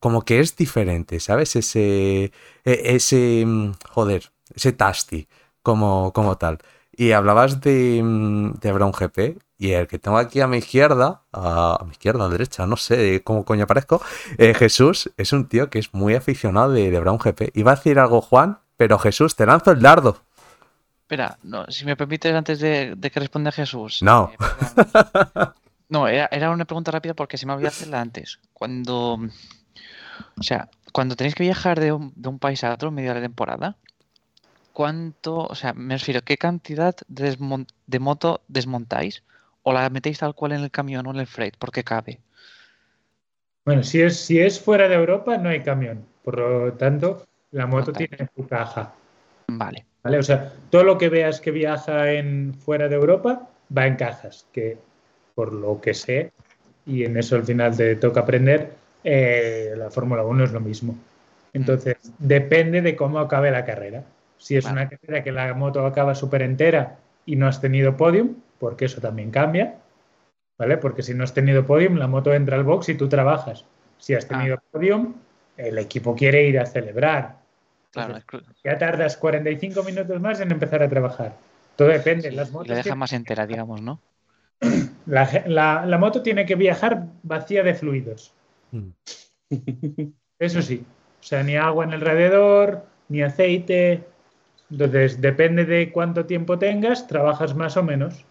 [0.00, 1.56] como que es diferente, ¿sabes?
[1.56, 2.32] Ese, e-
[2.64, 5.28] ese, mm, joder, ese tasty
[5.62, 6.58] como, como tal.
[6.92, 11.24] Y hablabas de, mm, de Brown GP y el que tengo aquí a mi izquierda,
[11.32, 14.00] a, a mi izquierda, a derecha, no sé cómo coño aparezco,
[14.38, 17.52] eh, Jesús es un tío que es muy aficionado de, de Brown GP.
[17.54, 20.22] Iba a decir algo Juan, pero Jesús, te lanzo el dardo.
[21.08, 24.02] Espera, no, si me permites, antes de, de que responda Jesús.
[24.02, 24.30] No.
[24.30, 25.46] eh,
[25.88, 28.38] no, era, era una pregunta rápida porque se me olvidó hacerla antes.
[28.52, 29.14] Cuando.
[30.38, 33.08] O sea, cuando tenéis que viajar de un, de un país a otro en medio
[33.08, 33.76] de la temporada,
[34.74, 35.46] ¿cuánto.
[35.46, 39.22] O sea, me refiero, ¿qué cantidad de, desmon- de moto desmontáis?
[39.62, 41.56] ¿O la metéis tal cual en el camión o en el freight?
[41.58, 42.20] Porque cabe.
[43.64, 46.04] Bueno, si es, si es fuera de Europa, no hay camión.
[46.22, 48.92] Por lo tanto, la moto tiene su caja.
[49.46, 49.86] Vale.
[50.02, 50.18] ¿Vale?
[50.18, 54.46] O sea, todo lo que veas que viaja en fuera de Europa va en cajas,
[54.52, 54.78] que
[55.34, 56.32] por lo que sé,
[56.86, 58.72] y en eso al final te toca aprender,
[59.04, 60.96] eh, la Fórmula 1 es lo mismo.
[61.52, 64.04] Entonces, depende de cómo acabe la carrera.
[64.38, 64.80] Si es Vale.
[64.80, 69.00] una carrera que la moto acaba súper entera y no has tenido podium, porque eso
[69.00, 69.76] también cambia,
[70.58, 70.76] ¿vale?
[70.78, 73.64] Porque si no has tenido podium, la moto entra al box y tú trabajas.
[73.98, 75.14] Si has tenido podium,
[75.56, 77.36] el equipo quiere ir a celebrar.
[78.06, 81.32] Claro, Entonces, ya tardas 45 minutos más en empezar a trabajar.
[81.76, 82.30] Todo depende.
[82.30, 84.00] sí, Las y motos la deja más entera, digamos, ¿no?
[85.06, 88.32] la, la- la moto tiene que viajar vacía de fluidos.
[88.72, 88.88] Mm.
[90.38, 90.84] Eso sí.
[91.20, 94.04] O sea, ni agua en el radiador, ni aceite.
[94.70, 98.24] Entonces, depende de cuánto tiempo tengas, trabajas más o menos.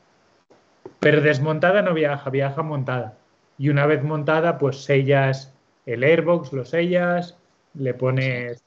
[0.99, 3.18] Pero desmontada no viaja, viaja montada.
[3.57, 5.53] Y una vez montada, pues sellas
[5.85, 7.38] el airbox, lo sellas,
[7.73, 8.64] le pones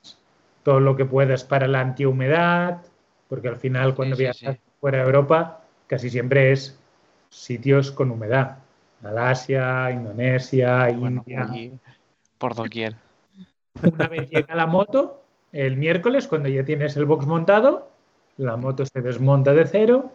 [0.63, 2.83] todo lo que puedas para la antihumedad,
[3.29, 4.61] porque al final cuando sí, viajas sí.
[4.81, 6.79] fuera de Europa, casi siempre es
[7.31, 8.59] sitios con humedad.
[9.03, 11.43] Malasia, Indonesia, Bueno, India.
[11.49, 11.73] allí
[12.41, 12.97] por doquier.
[13.83, 15.23] Una vez llega la moto,
[15.53, 17.91] el miércoles, cuando ya tienes el box montado,
[18.39, 20.11] la moto se desmonta de cero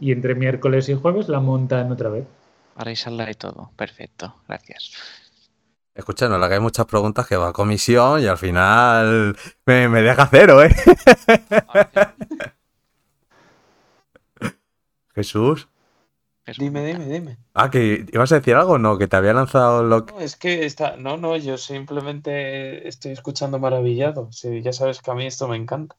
[0.00, 2.24] y entre miércoles y jueves la montan otra vez.
[2.74, 3.70] Para y todo.
[3.76, 4.92] Perfecto, gracias.
[5.94, 10.02] Escucha, no le hagáis muchas preguntas que va a comisión y al final me, me
[10.02, 10.74] deja cero, ¿eh?
[15.14, 15.68] Jesús.
[16.58, 17.38] Dime, me dime, dime.
[17.54, 20.12] Ah, que ibas a decir algo, no, que te había lanzado lo que.
[20.12, 20.96] No, es que está.
[20.96, 24.30] No, no, yo simplemente estoy escuchando maravillado.
[24.30, 25.96] Sí, ya sabes que a mí esto me encanta.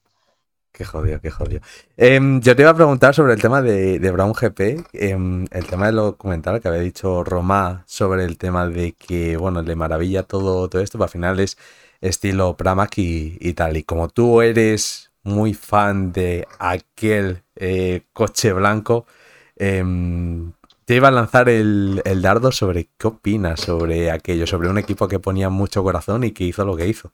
[0.76, 1.62] Qué jodido, qué jodido.
[1.96, 5.66] Em, yo te iba a preguntar sobre el tema de, de Brown GP, em, el
[5.68, 10.24] tema del documental que había dicho Romá sobre el tema de que, bueno, le maravilla
[10.24, 11.58] todo, todo esto, pero al final es
[12.02, 13.78] estilo Pramac y, y tal.
[13.78, 19.06] Y como tú eres muy fan de aquel eh, coche blanco,
[19.56, 20.52] em,
[20.84, 25.08] te iba a lanzar el, el dardo sobre qué opinas sobre aquello, sobre un equipo
[25.08, 27.14] que ponía mucho corazón y que hizo lo que hizo.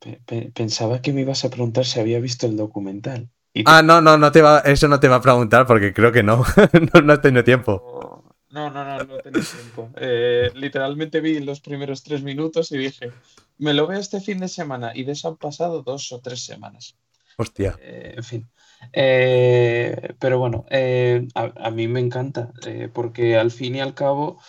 [0.00, 3.28] Pe- pe- pensaba que me ibas a preguntar si había visto el documental.
[3.52, 6.12] Y Ah, no, no, no te va, eso no te va a preguntar porque creo
[6.12, 6.42] que no,
[6.94, 8.24] no, no has tenido tiempo.
[8.50, 9.90] No, no, no, no tenía tiempo.
[9.96, 13.12] Eh, literalmente vi los primeros tres minutos y dije,
[13.58, 16.44] me lo veo este fin de semana y de eso han pasado dos o tres
[16.44, 16.96] semanas.
[17.36, 17.78] Hostia.
[17.80, 18.50] Eh, en fin.
[18.92, 23.94] Eh, pero bueno, eh, a, a mí me encanta eh, porque al fin y al
[23.94, 24.40] cabo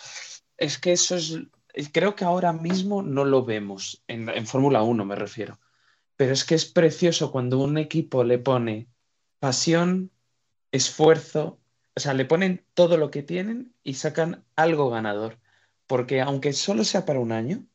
[0.56, 1.46] es que eso es, es-
[1.92, 5.58] creo que ahora mismo no lo vemos en, Fórmula 1 me refiero,
[6.16, 8.88] pero es que es precioso cuando un equipo le pone
[9.38, 10.10] pasión,
[10.70, 11.60] esfuerzo,
[11.94, 15.38] o sea, le ponen todo lo que tienen y sacan algo ganador,
[15.86, 17.66] porque aunque solo sea para un año,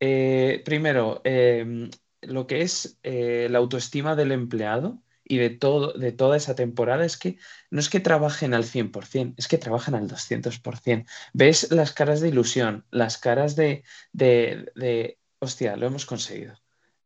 [0.00, 1.88] eh, primero, eh,
[2.22, 7.04] lo que es eh, la autoestima del empleado y de todo, de toda esa temporada
[7.04, 7.38] es que
[7.70, 11.06] no es que trabajen al 100%, es que trabajan al 200%.
[11.32, 16.54] Ves las caras de ilusión, las caras de, de, de, hostia, lo hemos conseguido.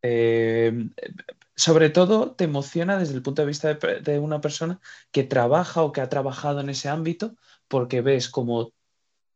[0.03, 0.73] Eh,
[1.57, 4.81] sobre todo te emociona desde el punto de vista de, de una persona
[5.11, 7.37] que trabaja o que ha trabajado en ese ámbito
[7.69, 8.73] porque ves como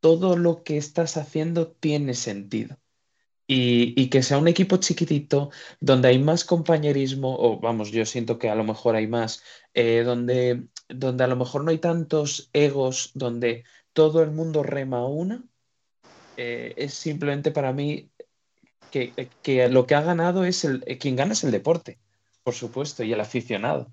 [0.00, 2.76] todo lo que estás haciendo tiene sentido.
[3.46, 8.38] Y, y, que sea un equipo chiquitito, donde hay más compañerismo, o vamos, yo siento
[8.38, 9.42] que a lo mejor hay más,
[9.74, 15.06] eh, donde, donde a lo mejor no hay tantos egos, donde todo el mundo rema
[15.06, 15.44] una,
[16.36, 18.10] eh, es simplemente para mí
[18.90, 19.12] que,
[19.42, 21.98] que, lo que ha ganado es el, quien gana es el deporte,
[22.42, 23.92] por supuesto, y el aficionado.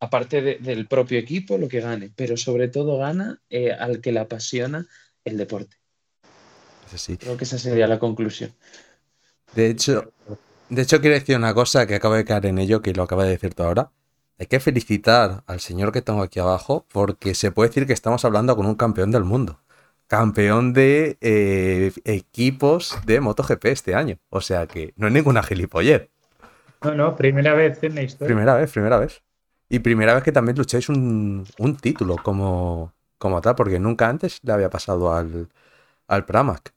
[0.00, 4.12] Aparte de, del propio equipo, lo que gane, pero sobre todo gana eh, al que
[4.12, 4.86] le apasiona
[5.24, 5.76] el deporte.
[6.96, 7.16] Sí.
[7.16, 8.52] Creo que esa sería la conclusión.
[9.54, 10.12] De hecho,
[10.70, 13.24] de hecho, quiero decir una cosa que acabo de caer en ello, que lo acaba
[13.24, 13.90] de decir tú ahora.
[14.38, 18.24] Hay que felicitar al señor que tengo aquí abajo, porque se puede decir que estamos
[18.24, 19.58] hablando con un campeón del mundo.
[20.06, 24.18] Campeón de eh, equipos de MotoGP este año.
[24.28, 26.08] O sea que no es ninguna gilipollez.
[26.82, 28.28] No, no, primera vez en la historia.
[28.28, 29.22] Primera vez, primera vez.
[29.68, 34.38] Y primera vez que también lucháis un, un título como, como tal, porque nunca antes
[34.42, 35.48] le había pasado al,
[36.08, 36.72] al Pramac.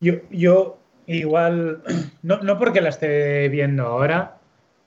[0.00, 1.82] Yo, yo igual,
[2.22, 4.38] no, no, porque la esté viendo ahora,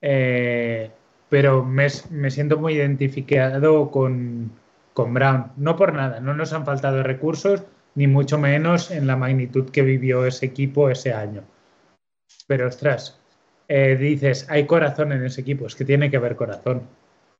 [0.01, 0.91] eh,
[1.29, 4.51] pero me, me, siento muy identificado con,
[4.93, 5.51] con, Brown.
[5.57, 7.63] No por nada, no nos han faltado recursos,
[7.95, 11.43] ni mucho menos en la magnitud que vivió ese equipo ese año.
[12.47, 13.19] Pero ostras,
[13.67, 16.83] eh, dices, hay corazón en ese equipo, es que tiene que haber corazón.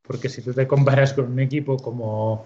[0.04, 2.46] Porque si tú te comparas con un equipo como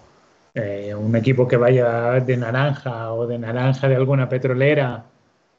[0.54, 5.04] eh, un equipo que vaya de naranja o de naranja de alguna petrolera,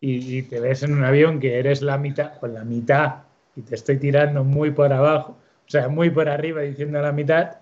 [0.02, 3.24] y, y, te ves en un avión que eres la mitad, con la mitad,
[3.56, 7.58] y te estoy tirando muy por abajo, o sea, muy por arriba diciendo la mitad,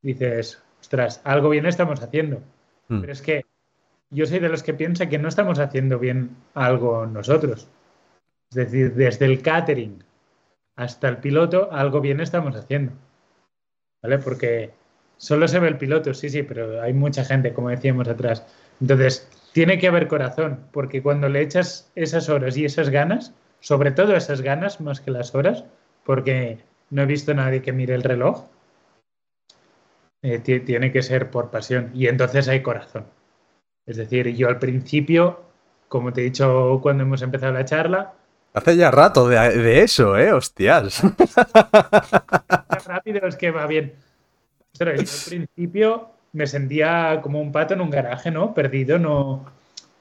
[0.00, 2.42] dices, ostras, algo bien estamos haciendo.
[2.88, 3.00] Mm.
[3.00, 3.46] Pero es que
[4.10, 7.68] yo soy de los que piensa que no estamos haciendo bien algo nosotros.
[8.50, 10.04] Es decir, desde el catering
[10.76, 12.92] hasta el piloto, algo bien estamos haciendo.
[14.02, 14.18] ¿Vale?
[14.18, 14.72] Porque
[15.16, 18.44] solo se ve el piloto, sí, sí, pero hay mucha gente, como decíamos atrás.
[18.80, 23.92] Entonces, tiene que haber corazón, porque cuando le echas esas horas y esas ganas, sobre
[23.92, 25.64] todo esas ganas más que las horas,
[26.04, 26.58] porque
[26.90, 28.46] no he visto a nadie que mire el reloj,
[30.22, 33.06] eh, tiene que ser por pasión y entonces hay corazón.
[33.86, 35.42] Es decir, yo al principio,
[35.88, 38.14] como te he dicho cuando hemos empezado la charla,
[38.54, 40.30] Hace ya rato de, de eso, ¿eh?
[40.30, 41.02] Hostias.
[42.86, 43.94] rápido es que va bien.
[44.78, 48.54] Pero yo al principio me sentía como un pato en un garaje, ¿no?
[48.54, 49.44] Perdido, no,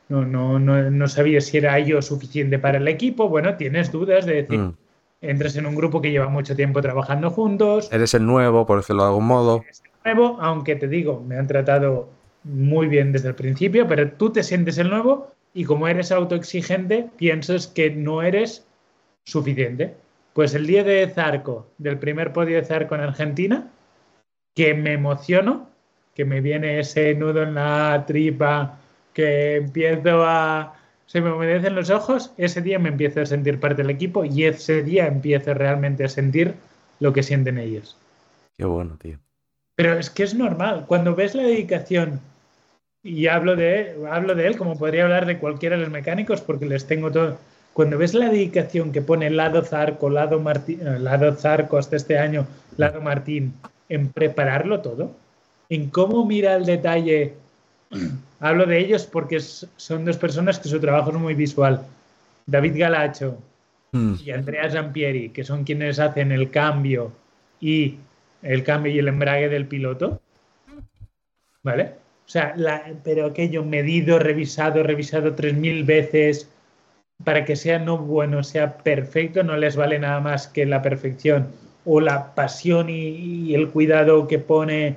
[0.10, 3.30] no, no, no, no sabía si era yo suficiente para el equipo.
[3.30, 4.76] Bueno, tienes dudas de decir, mm.
[5.22, 7.92] entras en un grupo que lleva mucho tiempo trabajando juntos.
[7.92, 9.62] Eres el nuevo, por decirlo de algún modo.
[9.64, 12.10] Eres el nuevo, aunque te digo, me han tratado
[12.44, 17.10] muy bien desde el principio, pero tú te sientes el nuevo y como eres autoexigente,
[17.18, 18.66] piensas que no eres
[19.24, 19.96] suficiente.
[20.34, 23.70] Pues el día de Zarco, del primer podio de Zarco en Argentina,
[24.56, 25.71] que me emociono,
[26.16, 28.78] que me viene ese nudo en la tripa,
[29.14, 30.76] que empiezo a...
[31.06, 34.46] se me humedecen los ojos, ese día me empiezo a sentir parte del equipo y
[34.46, 36.56] ese día empiezo realmente a sentir
[37.00, 37.98] lo que sienten ellos.
[38.58, 39.18] Qué bueno, tío.
[39.76, 40.86] Pero es que es normal.
[40.88, 42.20] Cuando ves la dedicación,
[43.04, 46.66] y hablo de, hablo de él como podría hablar de cualquiera de los mecánicos porque
[46.66, 47.38] les tengo todo.
[47.74, 52.18] Cuando ves la dedicación que pone Lado Zarco, Lado, Martín, eh, Lado Zarco hasta este
[52.20, 52.46] año,
[52.78, 53.54] Lado Martín,
[53.90, 55.16] en prepararlo todo,
[55.72, 57.34] en cómo mira el detalle.
[58.40, 61.82] Hablo de ellos porque son dos personas que su trabajo es muy visual.
[62.46, 63.38] David Galacho
[63.94, 64.14] Mm.
[64.24, 67.12] y Andrea Zampieri, que son quienes hacen el cambio
[67.60, 67.98] y
[68.42, 70.22] el cambio y el embrague del piloto.
[71.62, 71.84] ¿Vale?
[72.26, 76.50] O sea, la- pero aquello medido, revisado, revisado 3.000 veces
[77.26, 81.48] para que sea no bueno, sea perfecto, no les vale nada más que la perfección
[81.84, 82.94] o la pasión y,
[83.50, 84.96] y el cuidado que pone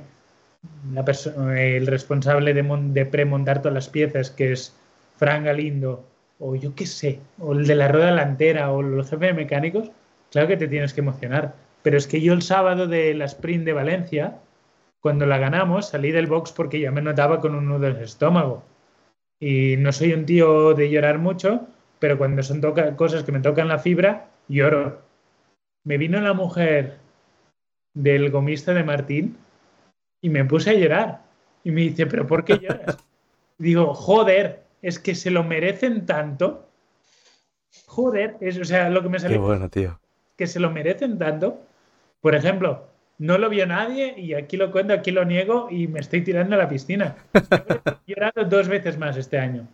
[1.56, 4.76] el responsable de, de premontar todas las piezas, que es
[5.16, 6.04] Fran Galindo,
[6.38, 9.90] o yo qué sé, o el de la rueda delantera, o los jefes mecánicos,
[10.30, 11.54] claro que te tienes que emocionar.
[11.82, 14.38] Pero es que yo el sábado de la sprint de Valencia,
[15.00, 18.02] cuando la ganamos, salí del box porque ya me notaba con un nudo en el
[18.04, 18.62] estómago.
[19.38, 21.66] Y no soy un tío de llorar mucho,
[21.98, 22.62] pero cuando son
[22.96, 25.02] cosas que me tocan la fibra, lloro.
[25.84, 26.96] Me vino la mujer
[27.92, 29.36] del gomista de Martín
[30.24, 31.20] y me puse a llorar.
[31.64, 32.96] Y me dice, ¿pero por qué lloras?
[33.58, 36.66] Digo, joder, es que se lo merecen tanto.
[37.84, 40.00] Joder, es, o sea, lo que me Qué salió bueno, tío.
[40.38, 41.60] que se lo merecen tanto.
[42.22, 42.86] Por ejemplo,
[43.18, 46.54] no lo vio nadie y aquí lo cuento, aquí lo niego y me estoy tirando
[46.54, 47.16] a la piscina.
[47.34, 49.68] He llorado dos veces más este año.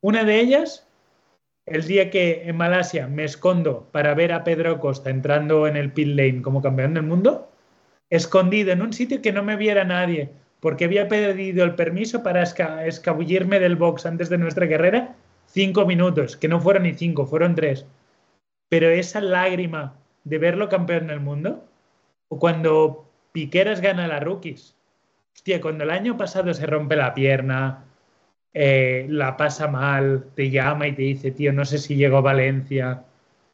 [0.00, 0.88] Una de ellas,
[1.66, 5.92] el día que en Malasia me escondo para ver a Pedro Costa entrando en el
[5.92, 7.50] pit lane como campeón del mundo,
[8.10, 12.42] escondido en un sitio que no me viera nadie, porque había pedido el permiso para
[12.42, 15.14] esca- escabullirme del box antes de nuestra carrera
[15.46, 17.86] cinco minutos, que no fueron ni cinco, fueron tres.
[18.68, 19.94] Pero esa lágrima
[20.24, 21.64] de verlo campeón del mundo,
[22.28, 24.74] o cuando Piqueras gana la Rookies,
[25.34, 27.84] hostia, cuando el año pasado se rompe la pierna,
[28.54, 32.20] eh, la pasa mal, te llama y te dice, tío, no sé si llego a
[32.22, 33.02] Valencia,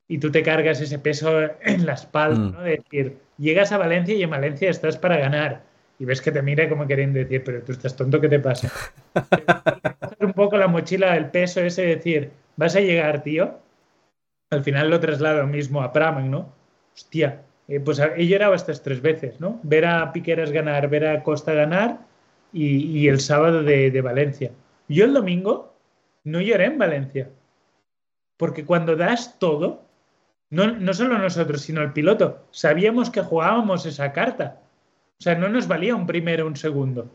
[0.07, 2.53] y tú te cargas ese peso en la espalda, Mm.
[2.53, 2.61] ¿no?
[2.63, 5.63] De decir, llegas a Valencia y en Valencia estás para ganar.
[5.99, 8.71] Y ves que te mira como queriendo decir, pero tú estás tonto, ¿qué te pasa?
[10.21, 13.59] Un poco la mochila, el peso ese, decir, vas a llegar, tío.
[14.51, 16.53] Al final lo traslado mismo a Praman, ¿no?
[16.95, 19.61] Hostia, eh, pues he llorado estas tres veces, ¿no?
[19.63, 21.99] Ver a Piqueras ganar, ver a Costa ganar
[22.53, 24.51] y, y el sábado de, de Valencia.
[24.89, 25.75] Yo el domingo
[26.25, 27.31] no lloré en Valencia.
[28.37, 29.85] Porque cuando das todo,
[30.51, 34.61] no, no solo nosotros, sino el piloto, sabíamos que jugábamos esa carta.
[35.19, 37.11] O sea, no nos valía un primero un segundo.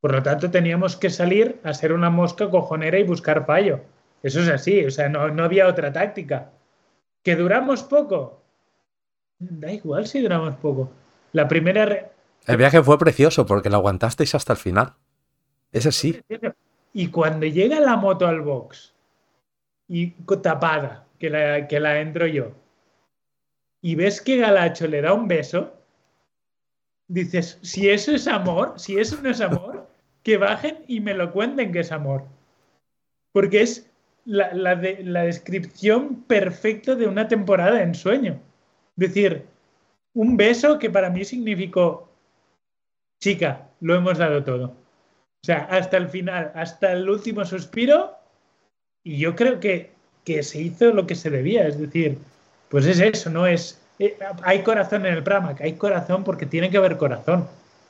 [0.00, 3.80] Por lo tanto, teníamos que salir a ser una mosca cojonera y buscar fallo.
[4.22, 6.50] Eso es así, o sea, no, no había otra táctica.
[7.22, 8.42] ¿Que duramos poco?
[9.38, 10.90] Da igual si duramos poco.
[11.32, 11.84] La primera...
[11.86, 12.10] re-
[12.46, 14.94] El viaje fue precioso porque lo aguantasteis hasta el final.
[15.72, 16.20] Es así.
[16.92, 18.94] Y cuando llega la moto al box
[19.86, 20.10] y
[20.42, 22.52] tapada, que la, que la entro yo,
[23.80, 25.72] y ves que Galacho le da un beso,
[27.06, 29.86] dices, si eso es amor, si eso no es amor,
[30.22, 32.24] que bajen y me lo cuenten que es amor.
[33.32, 33.90] Porque es
[34.24, 38.40] la, la de- la descripción perfecta de una temporada de ensueño.
[38.98, 39.46] Es decir,
[40.14, 42.10] un beso que para mí significó,
[43.20, 44.66] chica, lo hemos dado todo.
[44.66, 48.14] O sea, hasta el final, hasta el último suspiro,
[49.02, 49.92] y yo creo que,
[50.24, 51.66] que se hizo lo que se debía.
[51.66, 52.18] Es decir,
[52.68, 53.80] pues es eso, no es.
[53.98, 57.46] eh, hay corazón en el Pramac, hay corazón porque tiene que haber corazón.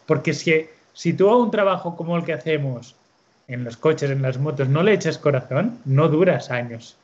[0.06, 2.96] Porque si, si tú a un trabajo como el que hacemos
[3.48, 6.96] en los coches, en las motos, no le echas corazón, no duras años.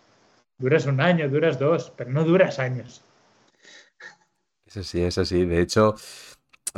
[0.58, 3.02] Duras un año, duras dos, pero no duras años.
[4.66, 5.44] Es así, es así.
[5.44, 5.96] De hecho,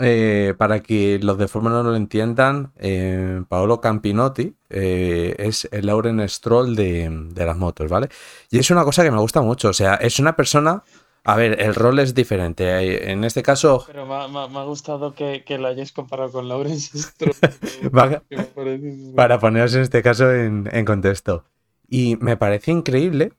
[0.01, 5.87] eh, para que los de Fórmula no lo entiendan, eh, Paolo Campinotti eh, es el
[5.87, 8.09] Lauren Stroll de, de las motos, ¿vale?
[8.51, 9.69] Y es una cosa que me gusta mucho.
[9.69, 10.83] O sea, es una persona.
[11.25, 13.11] A ver, el rol es diferente.
[13.11, 15.93] En este caso, Pero me, ha- me ha- me ha gustado que, que lo hayáis
[15.93, 17.35] comparado con Lawrence Stroll.
[17.93, 18.23] Parece-
[19.15, 21.45] para poneros en este caso en, en contexto.
[21.89, 23.33] Y me parece increíble,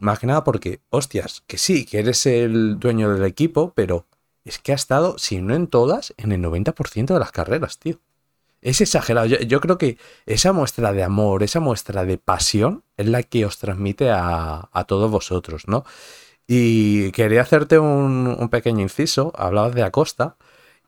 [0.00, 4.06] más que nada porque, hostias, que sí, que eres el dueño del equipo, pero
[4.46, 7.98] es que ha estado, si no en todas, en el 90% de las carreras, tío.
[8.62, 9.26] Es exagerado.
[9.26, 13.58] Yo, creo que esa muestra de amor, esa muestra de pasión, es la que os
[13.58, 15.84] transmite a, a todos vosotros, ¿no?
[16.46, 19.32] Y quería hacerte un, un pequeño inciso.
[19.36, 20.36] Hablabas de Acosta.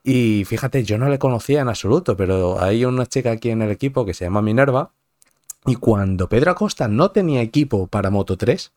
[0.03, 3.71] Y fíjate, yo no le conocía en absoluto, pero hay una chica aquí en el
[3.71, 4.93] equipo que se llama Minerva.
[5.65, 8.71] Y cuando Pedro Acosta no tenía equipo para Moto 3,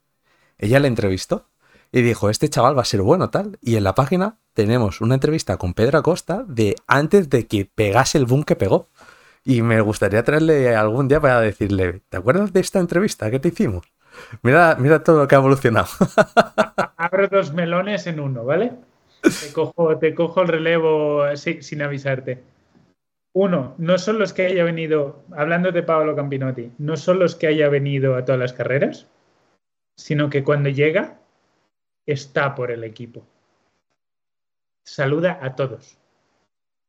[0.58, 1.46] ella le entrevistó
[1.92, 3.58] y dijo, este chaval va a ser bueno tal.
[3.60, 8.16] Y en la página tenemos una entrevista con Pedro Acosta de antes de que pegase
[8.16, 8.88] el boom que pegó.
[9.44, 13.48] Y me gustaría traerle algún día para decirle, ¿te acuerdas de esta entrevista que te
[13.48, 13.92] hicimos?
[14.42, 15.88] Mira, mira todo lo que ha evolucionado.
[16.96, 18.72] Abro dos melones en uno, ¿vale?
[19.20, 22.42] Te cojo, te cojo el relevo así, sin avisarte.
[23.34, 27.46] Uno, no son los que haya venido, hablando de Paolo Campinotti, no son los que
[27.46, 29.06] haya venido a todas las carreras,
[29.96, 31.21] sino que cuando llega
[32.06, 33.26] está por el equipo.
[34.84, 35.98] Saluda a todos.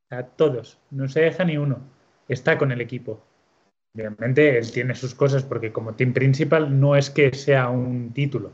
[0.10, 0.80] A todos.
[0.92, 1.80] No se deja ni uno.
[2.28, 3.22] Está con el equipo.
[3.96, 8.52] Obviamente él tiene sus cosas porque como team principal no es que sea un título.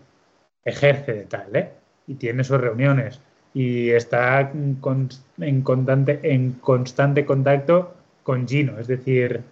[0.65, 1.71] Ejerce de tal, ¿eh?
[2.07, 3.21] Y tiene sus reuniones
[3.53, 8.79] y está en constante, en constante contacto con Gino.
[8.79, 9.43] Es decir,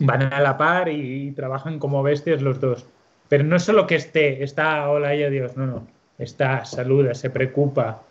[0.00, 2.86] van a la par y, trabajan como bestias los dos.
[3.28, 5.86] Pero no es solo que esté, está, hola y adiós, no, no.
[6.18, 8.02] Está, saluda, se preocupa,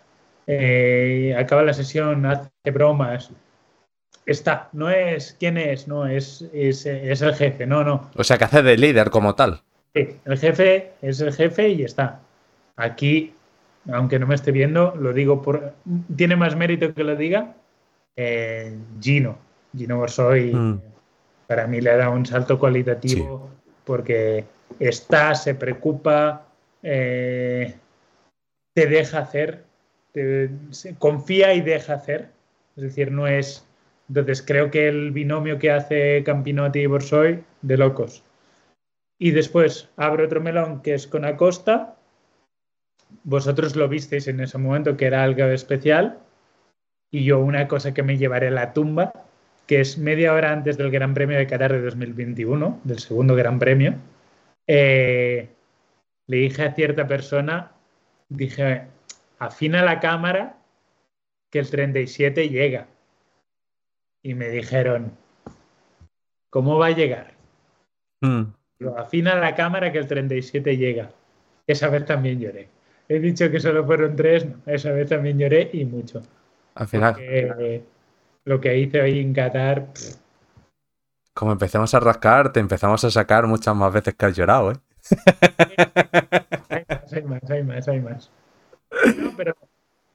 [0.46, 3.32] eh, acaba la sesión, hace bromas,
[4.26, 8.10] está, no es quién es, no, es, es, el jefe, no, no.
[8.16, 9.62] O sea, que hace de líder como tal.
[9.94, 12.20] Sí, el jefe es el jefe y está.
[12.76, 13.34] Aquí,
[13.92, 15.74] aunque no me esté viendo, lo digo por.
[16.16, 17.56] Tiene más mérito que lo diga
[18.16, 19.38] eh, Gino.
[19.76, 20.82] Gino Borsoy, mm.
[21.48, 23.50] para mí le da un salto cualitativo
[23.84, 24.46] porque
[24.80, 26.48] está, se preocupa,
[26.82, 27.76] eh,
[28.76, 29.64] te deja hacer,
[30.12, 30.52] te,
[31.00, 32.30] confía y deja hacer.
[32.76, 33.66] Es decir, no es
[34.10, 38.24] entonces creo que el binomio que hace Campinotti y Borsoy, de locos.
[39.18, 41.96] Y después abro otro melón que es con Acosta.
[43.24, 46.20] Vosotros lo visteis en ese momento que era algo especial.
[47.12, 49.12] Y yo una cosa que me llevaré a la tumba,
[49.68, 53.58] que es media hora antes del Gran Premio de Qatar de 2021, del segundo Gran
[53.58, 53.96] Premio,
[54.68, 55.50] eh,
[56.28, 57.72] le dije a cierta persona,
[58.30, 58.88] dije,
[59.40, 60.58] afina la cámara
[61.50, 62.88] que el 37 llega
[64.22, 65.12] y me dijeron,
[66.50, 67.34] ¿cómo va a llegar?
[68.22, 68.44] Mm.
[68.80, 71.12] Lo afina la cámara que el 37 llega.
[71.68, 72.70] Esa vez también lloré.
[73.08, 76.22] He dicho que solo fueron tres, esa vez también lloré y mucho.
[76.74, 77.16] Al final.
[78.44, 79.88] lo que hice hoy en Qatar.
[81.34, 84.76] Como empezamos a rascar, te empezamos a sacar muchas más veces que has llorado, ¿eh?
[86.70, 88.32] Hay más, hay más, hay más, hay más.
[89.38, 89.56] pero,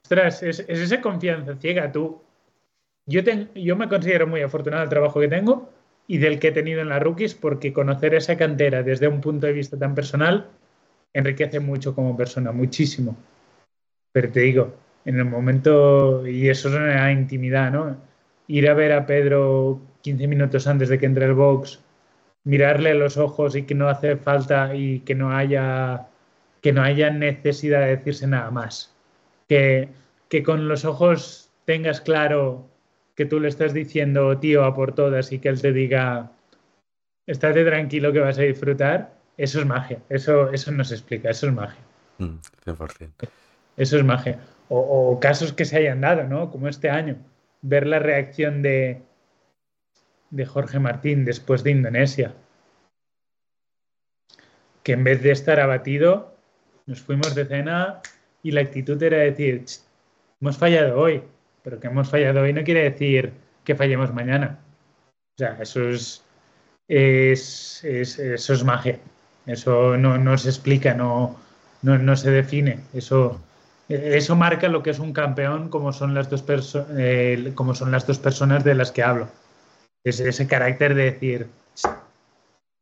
[0.03, 1.91] ostras, es, es esa confianza ciega.
[1.93, 2.21] Tú,
[3.07, 3.23] yo,
[3.55, 5.71] yo me considero muy afortunado del trabajo que tengo
[6.07, 9.47] y del que he tenido en las rookies porque conocer esa cantera desde un punto
[9.47, 10.49] de vista tan personal
[11.13, 13.17] enriquece mucho como persona, muchísimo.
[14.13, 17.97] Pero te digo, en el momento, y eso es una intimidad, ¿no?
[18.49, 21.81] Ir a ver a Pedro 15 minutos antes de que entre el box,
[22.45, 26.09] mirarle a los ojos y que no hace falta y que no haya,
[26.63, 28.95] que no haya necesidad de decirse nada más.
[29.49, 29.89] Que,
[30.29, 32.69] que con los ojos tengas claro
[33.15, 36.31] que tú le estás diciendo tío a por todas y que él te diga
[37.27, 39.99] estate tranquilo que vas a disfrutar, eso es magia.
[40.09, 41.81] Eso, eso no se explica, eso es magia.
[42.19, 43.09] 100%.
[43.09, 43.27] Mm,
[43.77, 44.41] eso es magia.
[44.69, 46.51] O, casos que se hayan dado, ¿no?
[46.51, 47.17] Como este año.
[47.63, 49.03] Ver la reacción de,
[50.31, 52.35] de Jorge Martín después de Indonesia.
[54.83, 56.35] Que en vez de estar abatido,
[56.87, 58.01] nos fuimos de cena
[58.43, 59.65] y la actitud era decir,
[60.41, 61.23] hemos fallado hoy,
[61.63, 63.33] pero que hemos fallado hoy no quiere decir
[63.65, 64.59] que fallemos mañana.
[65.07, 66.25] O sea, eso es,
[66.89, 68.99] eso es magia.
[69.47, 71.37] Eso no, se explica, no,
[71.83, 72.81] no, se define.
[72.93, 73.41] Eso,
[73.89, 76.45] eso marca lo que es un campeón, como son las dos,
[76.97, 79.29] eh, como son las dos personas de las que hablo.
[80.05, 81.47] Es ese carácter de decir,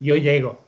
[0.01, 0.61] yo llego.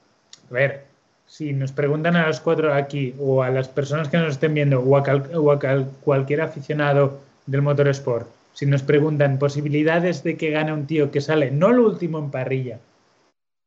[0.51, 0.85] A ver,
[1.27, 4.81] si nos preguntan a los cuatro aquí, o a las personas que nos estén viendo,
[4.81, 5.03] o a,
[5.35, 11.11] o a cualquier aficionado del motorsport, si nos preguntan posibilidades de que gane un tío
[11.11, 12.81] que sale, no lo último en parrilla,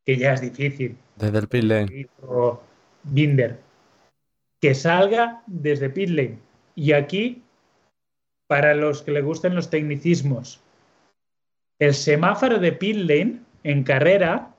[0.05, 0.97] que ya es difícil.
[1.15, 2.07] Desde el pit lane.
[2.27, 2.59] O
[3.03, 3.59] Binder.
[4.59, 6.37] Que salga desde pit lane.
[6.75, 7.43] Y aquí,
[8.47, 10.59] para los que le gusten los tecnicismos,
[11.85, 14.55] el semáforo de pit lane en carrera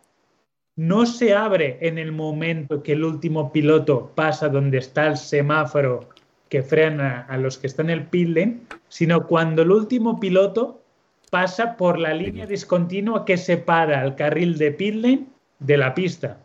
[0.76, 6.08] no se abre en el momento que el último piloto pasa donde está el semáforo
[6.48, 10.82] que frena a los que están en el pit lane, sino cuando el último piloto
[11.30, 15.26] pasa por la línea discontinua que separa el carril de pit lane
[15.60, 16.38] de la pista.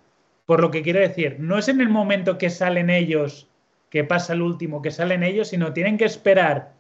[0.45, 3.47] Por lo que quiero decir, no es en el momento que salen ellos,
[3.89, 6.73] que pasa el último, que salen ellos, sino tienen que esperar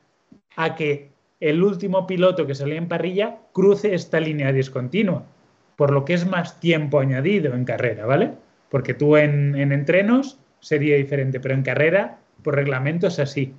[0.55, 1.08] a que
[1.39, 5.23] el último piloto que salía en parrilla cruce esta línea discontinua.
[5.75, 8.33] Por lo que es más tiempo añadido en carrera, ¿vale?
[8.69, 13.53] Porque tú en, en entrenos sería diferente, pero en carrera por reglamento es así.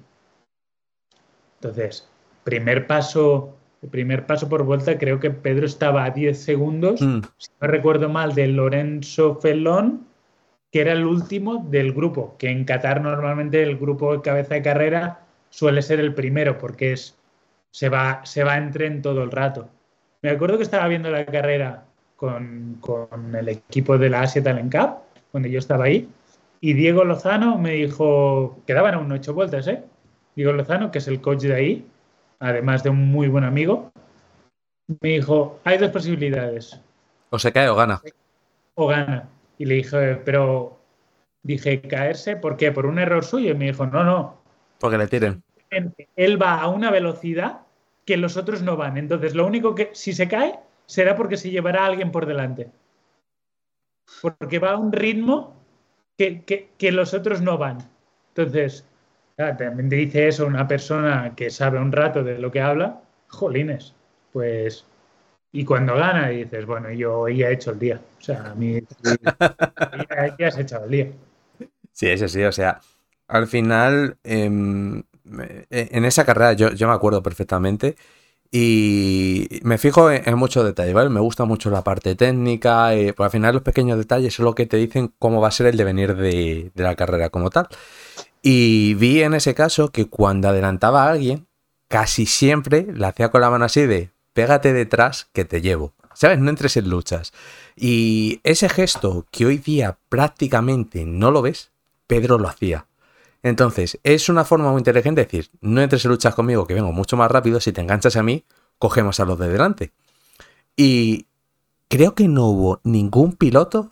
[1.60, 2.08] Entonces,
[2.44, 7.20] primer paso, el primer paso por vuelta, creo que Pedro estaba a 10 segundos, Mm.
[7.36, 10.06] si no recuerdo mal, de Lorenzo Felón,
[10.72, 14.62] que era el último del grupo, que en Qatar normalmente el grupo de cabeza de
[14.62, 15.20] carrera
[15.50, 17.18] suele ser el primero, porque es,
[17.70, 19.68] se, va, se va en tren todo el rato.
[20.22, 21.84] Me acuerdo que estaba viendo la carrera
[22.16, 24.98] con, con el equipo de la Asia Talent Cup,
[25.30, 26.08] cuando yo estaba ahí,
[26.60, 29.82] y Diego Lozano me dijo, quedaban aún ocho vueltas, ¿eh?
[30.36, 31.86] Diego Lozano, que es el coach de ahí,
[32.38, 33.90] además de un muy buen amigo,
[35.00, 36.80] me dijo, hay dos posibilidades,
[37.30, 38.02] O se cae o gana.
[38.74, 39.28] o gana.
[39.56, 40.78] Y le dije, pero
[41.42, 42.72] dije, caerse, ¿por qué?
[42.72, 43.50] ¿Por un error suyo?
[43.52, 44.36] Y me dijo, no, no,
[44.78, 45.42] Porque le tiren.
[46.16, 47.60] Él va a una velocidad
[48.04, 48.96] que los otros no van.
[48.98, 52.70] Entonces, lo único que, si se cae, será porque se llevará a alguien por delante.
[54.20, 55.36] Porque va a un ritmo
[56.18, 57.78] que, que- que los otros no van.
[58.34, 58.84] Entonces,
[59.36, 63.00] claro, también te dice eso una persona que sabe un rato de lo que habla,
[63.28, 63.94] jolines,
[64.32, 64.86] pues...
[65.52, 68.00] Y cuando gana dices, bueno, yo ya he hecho el día.
[68.18, 68.80] O sea, a mí
[70.38, 71.12] ya, has echado el día.
[71.92, 72.80] Sí, ese sí, o sea,
[73.28, 75.02] al final, em,
[75.70, 77.96] en esa carrera yo, me acuerdo perfectamente
[78.50, 80.94] y me fijo en, muchos detalles.
[81.10, 84.54] Me gusta mucho la parte técnica, eh, pues al final los pequeños detalles son lo
[84.54, 87.68] que te dicen cómo va a ser el devenir de, de la carrera como tal.
[88.42, 91.46] Y vi en ese caso que cuando adelantaba a alguien,
[91.88, 95.92] casi siempre la hacía con la mano así de pégate detrás que te llevo.
[96.14, 96.38] ¿Sabes?
[96.38, 97.32] No entres en luchas.
[97.76, 101.70] Y ese gesto que hoy día prácticamente no lo ves,
[102.06, 102.86] Pedro lo hacía.
[103.42, 106.92] Entonces, es una forma muy inteligente de decir, no entres en luchas conmigo, que vengo
[106.92, 108.44] mucho más rápido, si te enganchas a mí,
[108.78, 109.92] cogemos a los de delante.
[110.76, 111.26] Y
[111.88, 113.90] creo que no hubo ningún piloto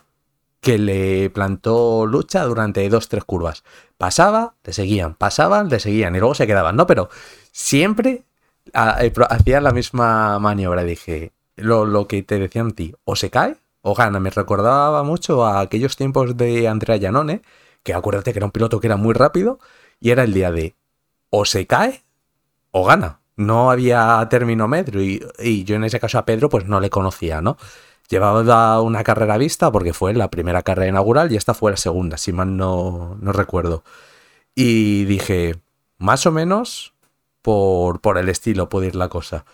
[0.60, 3.64] que le plantó lucha durante dos, tres curvas.
[3.96, 6.86] Pasaba, le seguían, pasaban, le seguían y luego se quedaban, ¿no?
[6.86, 7.08] Pero
[7.52, 8.24] siempre
[8.74, 10.84] eh, hacían la misma maniobra.
[10.84, 14.20] Dije, lo, lo que te decían a ti, o se cae o gana.
[14.20, 17.42] Me recordaba mucho a aquellos tiempos de Andrea Giannone,
[17.82, 19.58] que acuérdate que era un piloto que era muy rápido
[20.00, 20.76] y era el día de
[21.30, 22.04] o se cae
[22.70, 23.20] o gana.
[23.36, 26.90] No había término medio y, y yo en ese caso a Pedro pues no le
[26.90, 27.56] conocía, ¿no?
[28.08, 32.16] Llevaba una carrera vista porque fue la primera carrera inaugural y esta fue la segunda,
[32.16, 33.84] si mal no, no recuerdo.
[34.54, 35.56] Y dije,
[35.98, 36.94] más o menos
[37.42, 39.44] por, por el estilo puede ir la cosa.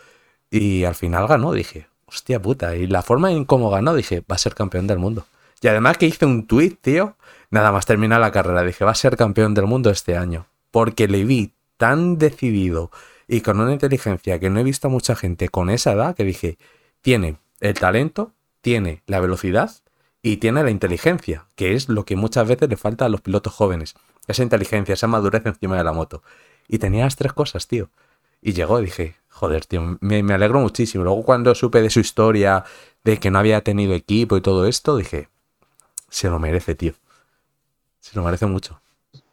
[0.51, 2.77] Y al final ganó, dije, hostia puta.
[2.77, 5.27] Y la forma en cómo ganó, dije, va a ser campeón del mundo.
[5.61, 7.17] Y además que hice un tweet, tío,
[7.55, 10.47] nada más terminar la carrera, dije, va a ser campeón del mundo este año.
[10.73, 12.91] Porque le vi tan decidido
[13.29, 16.25] y con una inteligencia que no he visto a mucha gente con esa edad que
[16.25, 16.59] dije,
[17.01, 19.71] tiene el talento, tiene la velocidad
[20.21, 23.53] y tiene la inteligencia, que es lo que muchas veces le falta a los pilotos
[23.53, 23.95] jóvenes.
[24.27, 26.25] Esa inteligencia, esa madurez encima de la moto.
[26.67, 27.89] Y tenía las tres cosas, tío.
[28.43, 31.05] Y llegó y dije, joder, tío, me, me alegro muchísimo.
[31.05, 32.65] Luego cuando supe de su historia,
[33.05, 35.29] de que no había tenido equipo y todo esto, dije,
[36.09, 36.95] se lo merece, tío.
[38.05, 38.79] Se lo merece mucho.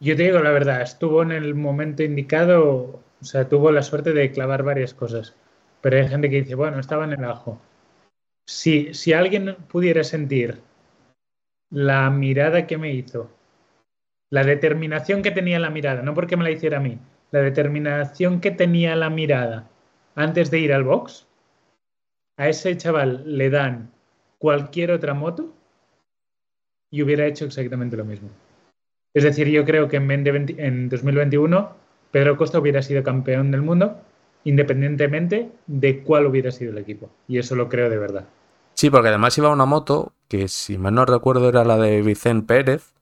[0.00, 4.14] Yo te digo la verdad, estuvo en el momento indicado, o sea, tuvo la suerte
[4.14, 5.36] de clavar varias cosas.
[5.82, 7.60] Pero hay gente que dice, bueno, estaba en el ajo.
[8.46, 10.62] Si, si alguien pudiera sentir
[11.68, 13.30] la mirada que me hizo,
[14.30, 16.98] la determinación que tenía la mirada, no porque me la hiciera a mí,
[17.30, 19.68] la determinación que tenía la mirada
[20.14, 21.26] antes de ir al box,
[22.38, 23.92] a ese chaval le dan
[24.38, 25.52] cualquier otra moto
[26.90, 28.30] y hubiera hecho exactamente lo mismo.
[29.14, 31.70] Es decir, yo creo que en, 2020 en 2021
[32.10, 34.00] Pedro Costa hubiera sido campeón del mundo
[34.44, 37.10] independientemente de cuál hubiera sido el equipo.
[37.28, 38.24] Y eso lo creo de verdad.
[38.74, 42.46] Sí, porque además iba una moto que, si mal no recuerdo, era la de Vicente
[42.46, 42.92] Pérez,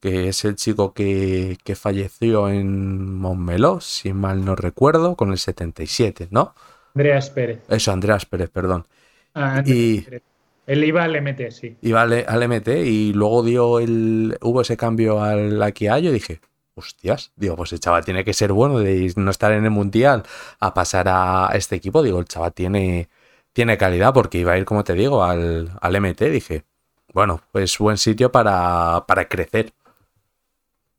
[0.00, 5.38] que es el chico que, que falleció en Montmeló, si mal no recuerdo, con el
[5.38, 6.54] 77, ¿no?
[6.94, 7.60] Andreas Pérez.
[7.68, 8.86] Eso, Andreas Pérez, perdón.
[9.34, 10.22] Ah, Andreas Y- Pérez.
[10.66, 11.76] Él iba al MT, sí.
[11.82, 16.40] Iba al, al MT y luego dio el, hubo ese cambio al Akiayo y dije,
[16.74, 20.22] hostias, digo, pues el chaval tiene que ser bueno de no estar en el Mundial
[20.60, 22.02] a pasar a este equipo.
[22.02, 23.08] Digo, el chaval tiene,
[23.52, 26.30] tiene calidad porque iba a ir, como te digo, al, al MT.
[26.30, 26.64] Dije,
[27.12, 29.72] bueno, pues buen sitio para, para crecer.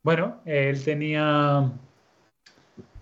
[0.04, 1.72] Bueno, él tenía.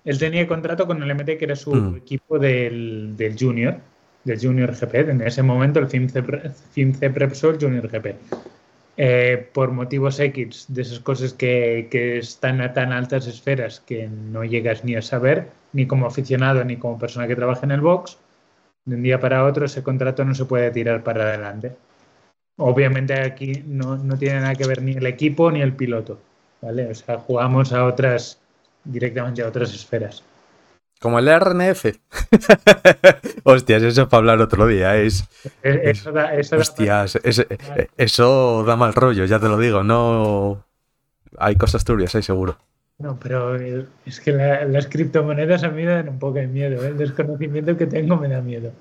[0.06, 1.96] Él tenía contrato con el MT, que era su Mm.
[1.98, 3.80] equipo del, del Junior,
[4.38, 5.10] Junior GP.
[5.10, 8.16] En ese momento, el FIMCEP Repsol Junior GP.
[8.98, 14.10] Eh, por motivos X, de esas cosas que, que están a tan altas esferas que
[14.10, 17.80] no llegas ni a saber, ni como aficionado ni como persona que trabaja en el
[17.80, 18.18] box,
[18.86, 21.76] de un día para otro ese contrato no se puede tirar para adelante.
[22.58, 26.20] Obviamente aquí no, no tiene nada que ver ni el equipo ni el piloto,
[26.62, 26.88] ¿vale?
[26.88, 28.42] O sea, jugamos a otras,
[28.84, 30.24] directamente a otras esferas.
[31.00, 31.86] Como el RNF.
[33.44, 34.98] Hostias, eso es para hablar otro día.
[34.98, 35.24] Es,
[35.64, 39.58] Eh, Eso da, eso da hostias, es- eh, eso da mal rollo, ya te lo
[39.58, 39.84] digo.
[39.84, 40.64] No.
[41.38, 42.58] Hay cosas turbias, ahí seguro.
[42.98, 46.48] No, pero eh, es que la- las criptomonedas a mí me dan un poco de
[46.48, 46.84] miedo.
[46.84, 46.90] ¿eh?
[46.90, 48.74] El desconocimiento que tengo me da miedo.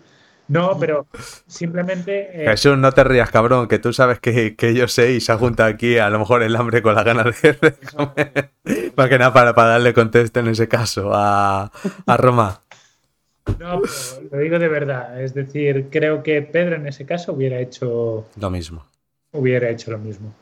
[0.49, 1.07] No, pero
[1.47, 2.45] simplemente.
[2.45, 5.33] eh, Jesús, no te rías, cabrón, que tú sabes que, que yo sé y se
[5.33, 8.51] ha juntado aquí a lo mejor el hambre con la ganas de, de comer.
[8.97, 11.71] Más que nada para, para darle contexto en ese caso a,
[12.07, 12.61] a Roma.
[13.59, 15.21] no, pero lo digo de verdad.
[15.23, 18.85] Es decir, creo que Pedro en ese caso hubiera hecho, Lo mismo.
[19.33, 20.33] hubiera hecho lo mismo.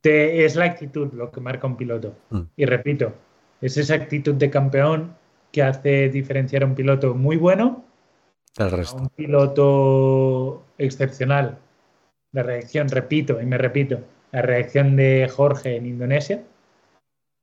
[0.00, 2.14] Te- es la actitud lo que marca un piloto.
[2.30, 2.40] Mm.
[2.56, 3.12] Y repito,
[3.60, 5.14] es esa actitud de campeón
[5.52, 7.84] que hace diferenciar a un piloto muy bueno
[8.56, 8.96] El a resto.
[8.96, 11.58] un piloto excepcional.
[12.32, 14.00] La reacción, repito y me repito,
[14.32, 16.42] la reacción de Jorge en Indonesia.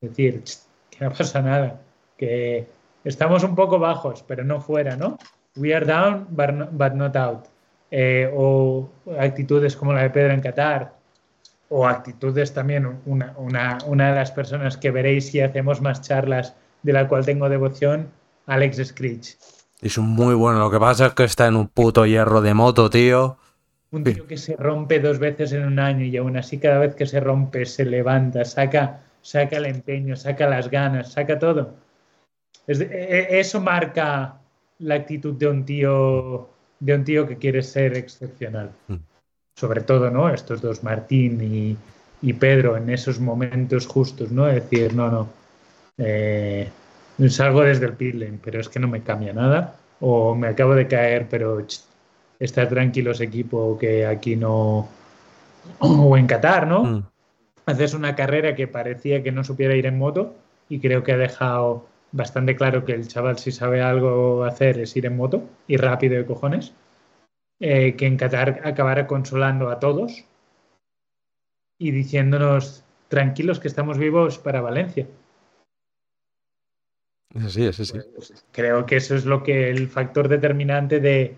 [0.02, 0.60] Es decir, "Ch,
[0.92, 1.82] que no pasa nada,
[2.18, 2.68] que
[3.04, 5.18] estamos un poco bajos, pero no fuera, ¿no?
[5.56, 7.46] We are down, but not out.
[7.90, 8.90] Eh, o
[9.20, 10.94] actitudes como la de Pedro en Qatar,
[11.70, 16.56] o actitudes también, una, una, una de las personas que veréis si hacemos más charlas,
[16.84, 18.10] de la cual tengo devoción,
[18.46, 19.38] Alex Screech.
[19.82, 20.60] Es un muy bueno.
[20.60, 23.38] Lo que pasa es que está en un puto hierro de moto, tío.
[23.92, 26.96] Un tío que se rompe dos veces en un año y aún así cada vez
[26.96, 31.74] que se rompe se levanta, saca, saca el empeño, saca las ganas, saca todo.
[32.66, 34.36] Es de- e- e- eso marca
[34.80, 36.50] la actitud de un tío
[36.80, 38.70] de un tío que quiere ser excepcional.
[38.88, 38.96] Mm.
[39.56, 40.30] Sobre todo, ¿no?
[40.30, 41.76] Estos dos, Martín y,
[42.22, 44.46] y Pedro, en esos momentos justos, ¿no?
[44.46, 45.28] Decir, no, no.
[45.98, 46.70] eh,
[47.30, 49.76] salgo desde el pit lane, pero es que no me cambia nada.
[50.00, 51.82] O me acabo de caer, pero ch,
[52.40, 54.88] estar tranquilos equipo que aquí no
[55.80, 56.84] o en Qatar, ¿no?
[56.84, 57.04] Mm.
[57.66, 60.36] Haces una carrera que parecía que no supiera ir en moto
[60.70, 64.96] y creo que ha dejado bastante claro que el chaval si sabe algo hacer es
[64.96, 66.74] ir en moto y rápido de cojones.
[67.60, 70.24] Eh, que en Qatar acabará consolando a todos
[71.80, 75.08] y diciéndonos tranquilos que estamos vivos para Valencia.
[77.38, 78.00] Es así, es así.
[78.52, 81.36] Creo que eso es lo que el factor determinante de,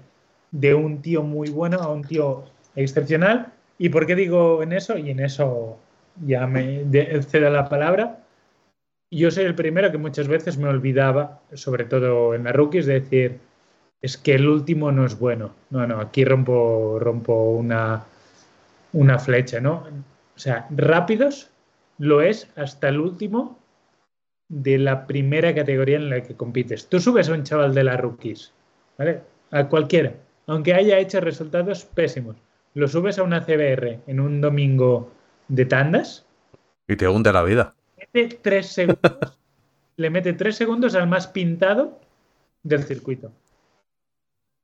[0.51, 2.45] de un tío muy bueno a un tío
[2.75, 3.53] excepcional.
[3.77, 4.97] ¿Y por qué digo en eso?
[4.97, 5.77] Y en eso
[6.25, 6.85] ya me
[7.21, 8.23] cedo la palabra.
[9.11, 12.99] Yo soy el primero que muchas veces me olvidaba, sobre todo en la rookies, de
[12.99, 13.39] decir,
[14.01, 15.55] es que el último no es bueno.
[15.69, 18.05] No, no, aquí rompo, rompo una,
[18.93, 19.85] una flecha, ¿no?
[20.35, 21.49] O sea, rápidos
[21.97, 23.58] lo es hasta el último
[24.49, 26.87] de la primera categoría en la que compites.
[26.89, 28.51] Tú subes a un chaval de las rookies,
[28.97, 29.21] ¿vale?
[29.51, 30.13] A cualquiera,
[30.47, 32.35] aunque haya hecho resultados pésimos.
[32.73, 35.11] Lo subes a una CBR en un domingo
[35.47, 36.25] de tandas,
[36.87, 37.75] Y te hunde la vida.
[38.13, 39.39] mete tres segundos,
[39.97, 41.99] le mete tres segundos al más pintado
[42.63, 43.31] del circuito.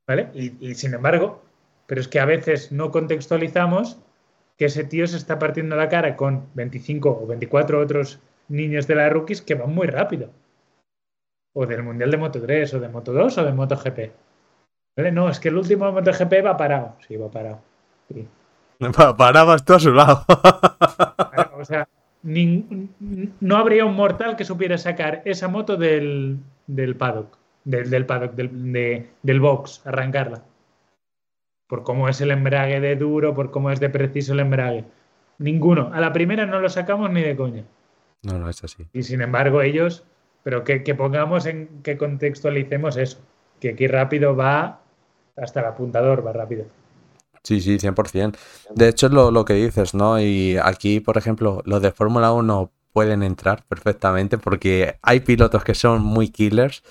[0.07, 0.29] ¿Vale?
[0.33, 1.43] Y, y sin embargo,
[1.87, 3.97] pero es que a veces no contextualizamos
[4.57, 8.95] que ese tío se está partiendo la cara con 25 o 24 otros niños de
[8.95, 10.29] la rookies que van muy rápido.
[11.53, 13.99] O del Mundial de Moto 3, o de Moto 2, o de MotoGP.
[14.97, 15.11] ¿Vale?
[15.11, 16.95] No, es que el último de MotoGP va parado.
[17.07, 17.59] Sí, va parado.
[18.09, 18.27] Sí.
[18.95, 20.25] Pa- Parabas tú a su lado.
[21.57, 21.87] O sea,
[22.23, 22.89] nin-
[23.39, 28.33] no habría un mortal que supiera sacar esa moto del, del paddock, del, del paddock,
[28.33, 30.41] del, de- del box, arrancarla.
[31.67, 34.83] Por cómo es el embrague de duro, por cómo es de preciso el embrague.
[35.39, 35.89] Ninguno.
[35.93, 37.63] A la primera no lo sacamos ni de coña.
[38.25, 38.85] No, no, es así.
[38.93, 40.03] Y sin embargo, ellos,
[40.43, 43.19] pero que, que pongamos en que contextualicemos eso.
[43.59, 44.81] Que aquí rápido va
[45.37, 46.65] hasta el apuntador, va rápido.
[47.43, 48.35] Sí, sí, 100%.
[48.73, 50.19] De hecho, es lo, lo que dices, ¿no?
[50.19, 55.75] Y aquí, por ejemplo, los de Fórmula 1 pueden entrar perfectamente porque hay pilotos que
[55.75, 56.83] son muy killers.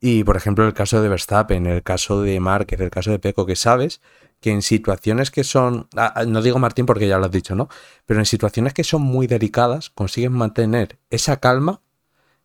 [0.00, 3.46] Y, por ejemplo, el caso de Verstappen, el caso de Márquez, el caso de Peco,
[3.46, 4.02] que sabes
[4.44, 7.54] que en situaciones que son, ah, ah, no digo Martín porque ya lo has dicho,
[7.54, 7.70] ¿no?
[8.04, 11.80] Pero en situaciones que son muy delicadas, consiguen mantener esa calma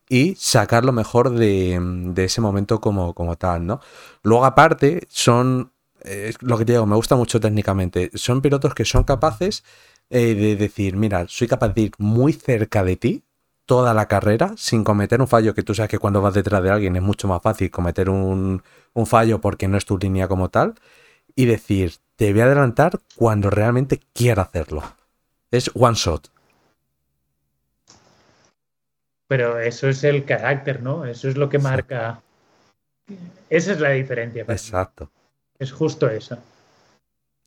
[0.07, 3.81] y sacar lo mejor de, de ese momento como, como tal, ¿no?
[4.23, 5.73] Luego, aparte, son
[6.05, 8.11] eh, lo que te digo, me gusta mucho técnicamente.
[8.13, 9.65] Son pilotos que son capaces
[10.09, 13.26] eh, de decir, mira, soy capaz de ir muy cerca de ti
[13.65, 16.69] toda la carrera sin cometer un fallo, que tú sabes que cuando vas detrás de
[16.69, 18.61] alguien es mucho más fácil cometer un
[19.05, 20.76] fallo porque no es tu línea como tal,
[21.35, 24.84] y decir, te voy a adelantar cuando realmente quiera hacerlo.
[25.51, 26.30] Es one shot.
[29.27, 31.06] Pero eso es el carácter, ¿no?
[31.06, 32.22] Eso es lo que marca.
[33.49, 34.43] Esa es la diferencia.
[34.43, 34.51] mí.
[34.51, 35.11] Exacto.
[35.57, 36.38] Es justo eso.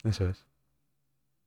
[0.05, 0.45] Eso es.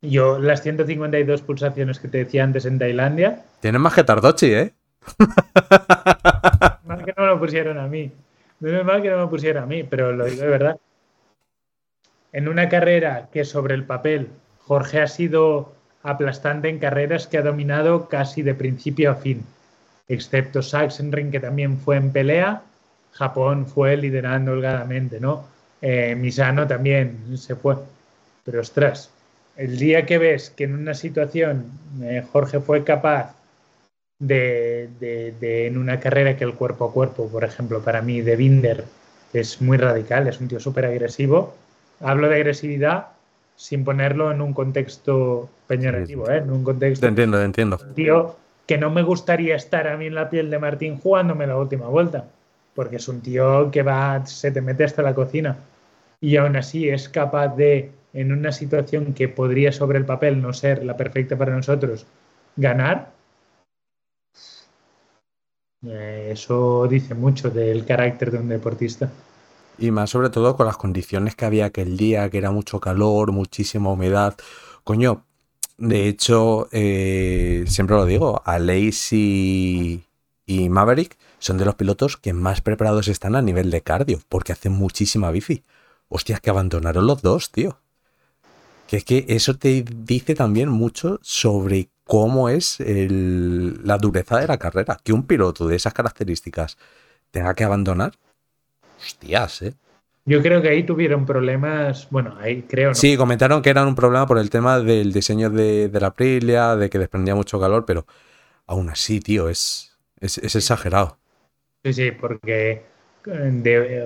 [0.01, 4.73] Yo, las 152 pulsaciones que te decía antes en Tailandia, Tienes más que Tardochi, ¿eh?
[6.83, 8.11] más que no me lo pusieron a mí.
[8.59, 10.79] Menos mal que no me pusiera a mí, pero lo digo de verdad.
[12.35, 14.27] En una carrera que sobre el papel
[14.59, 15.71] Jorge ha sido
[16.03, 19.45] aplastante en carreras que ha dominado casi de principio a fin,
[20.09, 22.61] excepto Sachsenring que también fue en pelea,
[23.13, 25.45] Japón fue liderando holgadamente, ¿no?
[25.81, 27.77] Eh, Misano también se fue.
[28.43, 29.09] Pero ostras,
[29.55, 31.71] el día que ves que en una situación
[32.03, 33.33] eh, Jorge fue capaz
[34.19, 38.35] de, de, en una carrera que el cuerpo a cuerpo, por ejemplo, para mí de
[38.35, 38.83] Binder
[39.31, 41.55] es muy radical, es un tío súper agresivo.
[41.99, 43.07] Hablo de agresividad
[43.55, 46.37] sin ponerlo en un contexto peñorativo, ¿eh?
[46.37, 47.05] en un contexto.
[47.05, 47.77] Te entiendo, te entiendo.
[47.95, 48.35] Tío,
[48.65, 51.87] que no me gustaría estar a mí en la piel de Martín jugándome la última
[51.87, 52.25] vuelta,
[52.73, 55.57] porque es un tío que va, se te mete hasta la cocina
[56.19, 60.53] y aún así es capaz de, en una situación que podría sobre el papel no
[60.53, 62.05] ser la perfecta para nosotros,
[62.55, 63.11] ganar.
[65.87, 69.09] Eh, eso dice mucho del carácter de un deportista.
[69.77, 73.31] Y más sobre todo con las condiciones que había aquel día, que era mucho calor,
[73.31, 74.35] muchísima humedad.
[74.83, 75.25] Coño,
[75.77, 80.05] de hecho, eh, siempre lo digo, Aleix y,
[80.45, 84.53] y Maverick son de los pilotos que más preparados están a nivel de cardio, porque
[84.53, 85.63] hacen muchísima bici.
[86.07, 87.77] Hostias, que abandonaron los dos, tío.
[88.87, 94.57] Que es que eso te dice también mucho sobre cómo es la dureza de la
[94.57, 94.99] carrera.
[95.03, 96.77] Que un piloto de esas características
[97.31, 98.13] tenga que abandonar
[98.97, 99.73] Hostias, ¿eh?
[100.27, 102.89] Yo creo que ahí tuvieron problemas, bueno, ahí creo.
[102.89, 102.95] ¿no?
[102.95, 106.89] Sí, comentaron que eran un problema por el tema del diseño de, la Aprilia, de
[106.89, 108.07] que desprendía mucho calor, pero
[108.65, 111.19] aún así, tío, es, es, exagerado.
[111.83, 112.83] Sí, sí, porque,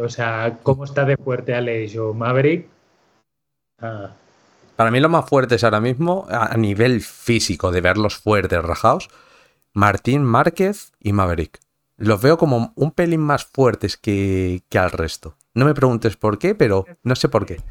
[0.01, 2.67] o sea, cómo está de fuerte Alex o Maverick.
[3.81, 4.11] Ah.
[4.75, 9.09] Para mí lo más fuerte es ahora mismo, a nivel físico, de verlos fuertes, rajados,
[9.71, 11.59] Martín Márquez y Maverick
[11.99, 15.35] los veo como un pelín más fuertes que, al resto.
[15.53, 17.61] No me preguntes por qué, pero no sé por qué.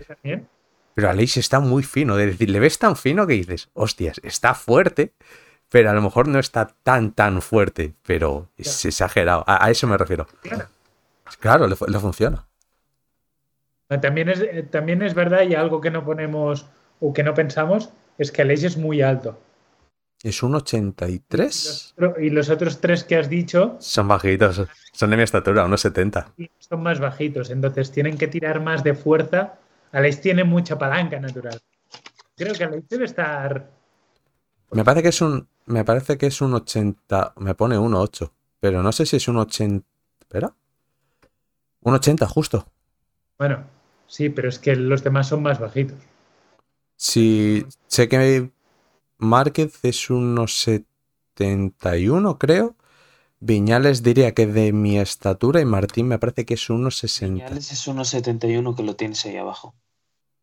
[0.94, 4.54] Pero Aleix está muy fino, de decir, le ves tan fino que dices, hostias, está
[4.54, 5.14] fuerte,
[5.70, 9.44] pero a lo mejor no está tan, tan fuerte, pero es exagerado.
[9.46, 10.26] A, eso me refiero.
[11.40, 12.46] Claro, le, funciona.
[14.00, 16.66] También es, también es verdad y algo que no ponemos
[17.00, 19.38] o que no pensamos es que Aleix es muy alto.
[20.22, 21.94] Es un 83.
[22.20, 23.76] Y los otros tres que has dicho.
[23.78, 24.62] Son bajitos,
[24.92, 26.34] son de mi estatura, unos 70.
[26.58, 29.58] Son más bajitos, entonces tienen que tirar más de fuerza.
[29.92, 31.60] Aleix tiene mucha palanca natural.
[32.36, 33.70] Creo que Aleix debe estar.
[34.72, 35.48] Me parece que es un.
[35.66, 37.34] Me parece que es un 80.
[37.36, 38.30] Me pone 1,8.
[38.60, 39.86] Pero no sé si es un 80.
[40.20, 40.52] Espera.
[41.80, 42.66] Un 80, justo.
[43.38, 43.64] Bueno,
[44.06, 45.98] sí, pero es que los demás son más bajitos.
[46.96, 48.50] Sí, sé que
[49.18, 52.76] Márquez es unos 71, creo.
[53.40, 57.44] Viñales diría que de mi estatura y Martín me parece que es unos 60.
[57.44, 59.74] Viñales es unos 71 que lo tienes ahí abajo.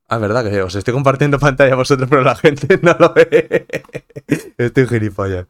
[0.08, 3.66] Ah, verdad que os estoy compartiendo pantalla vosotros, pero la gente no lo ve.
[4.58, 5.48] estoy gilipollas.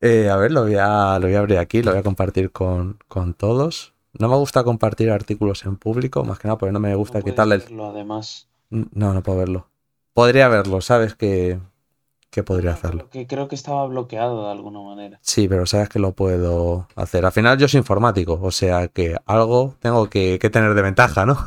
[0.00, 2.52] Eh, a ver, lo voy a, lo voy a abrir aquí, lo voy a compartir
[2.52, 2.98] con,
[3.36, 3.94] todos.
[4.12, 7.56] No me gusta compartir artículos en público, más que nada porque no me gusta quitarle
[7.56, 7.80] el...
[7.80, 8.48] además.
[8.70, 9.68] No, no puedo verlo.
[10.12, 11.14] Podría verlo, ¿sabes?
[11.14, 11.58] Que
[12.36, 13.08] que podría hacerlo.
[13.08, 15.18] Que creo que estaba bloqueado de alguna manera.
[15.22, 17.24] Sí, pero sabes que lo puedo hacer.
[17.24, 21.38] Al final yo soy informático, o sea que algo tengo que, tener de ventaja, ¿no?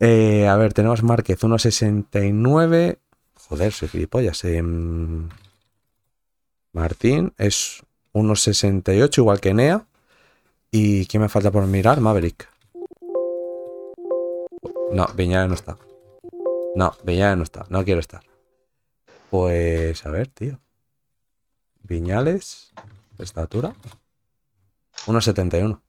[0.00, 2.98] Eh, a ver, tenemos Márquez 1.69.
[3.48, 4.44] Joder, soy gilipollas.
[4.44, 4.60] Eh,
[6.72, 7.82] Martín es
[8.12, 9.86] 1.68, igual que Nea.
[10.70, 12.00] ¿Y quién me falta por mirar?
[12.00, 12.48] Maverick.
[14.90, 15.78] No, Viñales no está.
[16.74, 17.64] No, Viñales no está.
[17.70, 18.33] No quiero estar.
[19.34, 20.60] Pues a ver, tío.
[21.82, 22.72] Viñales,
[23.18, 23.72] estatura.
[25.06, 25.80] 1,71.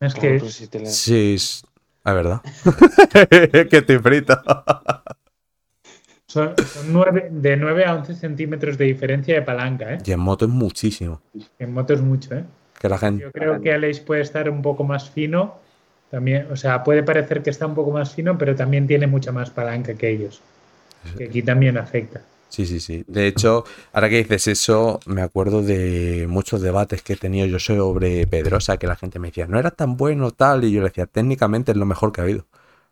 [0.00, 0.38] Es que.
[0.38, 1.62] Pues sí, es
[2.02, 2.40] la verdad.
[3.70, 4.40] que te frito.
[6.24, 6.54] Son,
[7.30, 9.98] de 9 a 11 centímetros de diferencia de palanca, ¿eh?
[10.02, 11.20] Y en moto es muchísimo.
[11.58, 12.46] En moto es mucho, ¿eh?
[12.78, 13.24] Que la gente...
[13.24, 15.58] Yo creo que Aleix puede estar un poco más fino.
[16.10, 19.30] También, o sea, puede parecer que está un poco más fino, pero también tiene mucha
[19.30, 20.40] más palanca que ellos.
[21.18, 22.22] Que aquí también afecta.
[22.50, 23.04] Sí, sí, sí.
[23.06, 27.60] De hecho, ahora que dices eso, me acuerdo de muchos debates que he tenido yo
[27.60, 30.88] sobre Pedrosa, que la gente me decía, no era tan bueno tal, y yo le
[30.88, 32.46] decía, técnicamente es lo mejor que ha habido.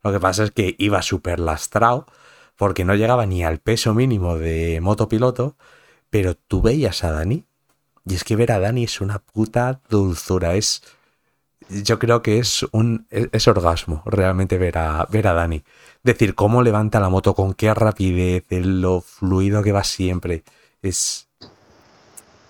[0.05, 2.06] Lo que pasa es que iba súper lastrado,
[2.56, 5.56] porque no llegaba ni al peso mínimo de motopiloto,
[6.09, 7.44] pero tú veías a Dani,
[8.06, 10.82] y es que ver a Dani es una puta dulzura, es...
[11.68, 15.64] Yo creo que es un es, orgasmo realmente ver a, ver a Dani
[16.02, 20.44] decir cómo levanta la moto, con qué rapidez, lo fluido que va siempre.
[20.82, 21.28] Es,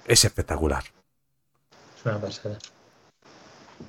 [0.06, 0.84] es espectacular.
[1.96, 2.58] Es una pasada.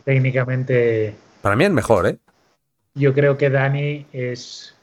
[0.06, 2.18] Técnicamente Para mí es mejor, ¿eh?
[2.94, 4.76] Yo creo que Dani es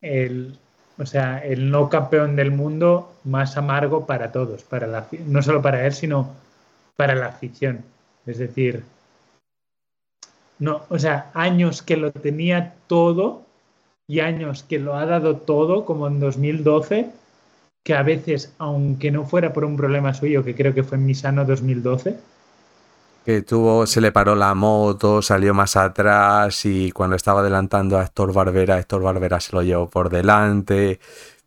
[0.00, 0.58] el,
[0.98, 5.62] o sea, el no campeón del mundo más amargo para todos, para la, no solo
[5.62, 6.34] para él, sino
[6.96, 7.84] para la afición.
[8.26, 8.84] Es decir,
[10.58, 13.47] no, o sea, años que lo tenía todo
[14.08, 17.10] y años que lo ha dado todo, como en 2012,
[17.84, 21.06] que a veces, aunque no fuera por un problema suyo, que creo que fue en
[21.06, 22.18] Misano 2012,
[23.28, 28.04] que tuvo, se le paró la moto, salió más atrás y cuando estaba adelantando a
[28.04, 30.98] Héctor Barbera, Héctor Barbera se lo llevó por delante.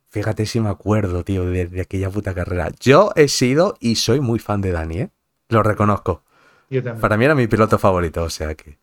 [0.08, 2.70] Fíjate si me acuerdo, tío, de, aquella puta carrera.
[2.78, 5.10] Yo he sido y soy muy fan de Dani, ¿eh?
[5.48, 6.22] Lo reconozco.
[6.70, 7.00] Yo también.
[7.00, 8.78] Para mí era mi piloto favorito, o sea que.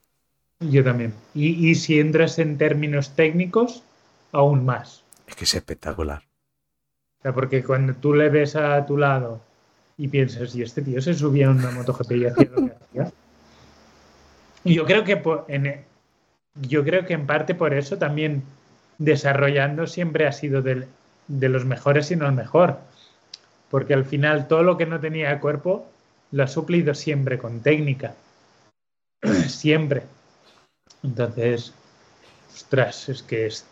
[0.60, 1.14] Yo también.
[1.34, 3.84] Y, y si entras en términos técnicos,
[4.32, 5.04] aún más.
[5.28, 6.24] Es que es espectacular.
[7.20, 9.42] O sea, porque cuando tú le ves a tu lado
[9.98, 13.12] y piensas, y este tío se subía en una MotoGP y hacía lo que hacía.
[14.64, 15.84] Y yo creo que en,
[16.56, 18.44] yo creo que en parte por eso también
[18.98, 20.88] desarrollando siempre ha sido de,
[21.28, 22.80] de los mejores y no el mejor.
[23.70, 25.90] Porque al final todo lo que no tenía cuerpo
[26.32, 28.16] lo ha suplido siempre con técnica.
[29.48, 30.04] siempre.
[31.04, 31.74] Entonces,
[32.54, 33.66] ostras, es que es,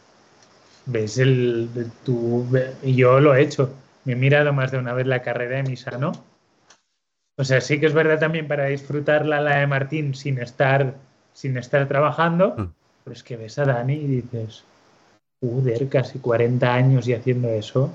[0.85, 1.69] ves el,
[2.03, 2.47] tu,
[2.83, 3.73] yo lo he hecho
[4.07, 6.13] me he mirado más de una vez la carrera de Misano.
[7.35, 10.95] O sea, sí que es verdad también para disfrutarla la de Martín sin estar,
[11.33, 12.73] sin estar trabajando, mm.
[13.03, 14.63] pero es que ves a Dani y dices,
[15.41, 17.93] joder, casi 40 años y haciendo eso.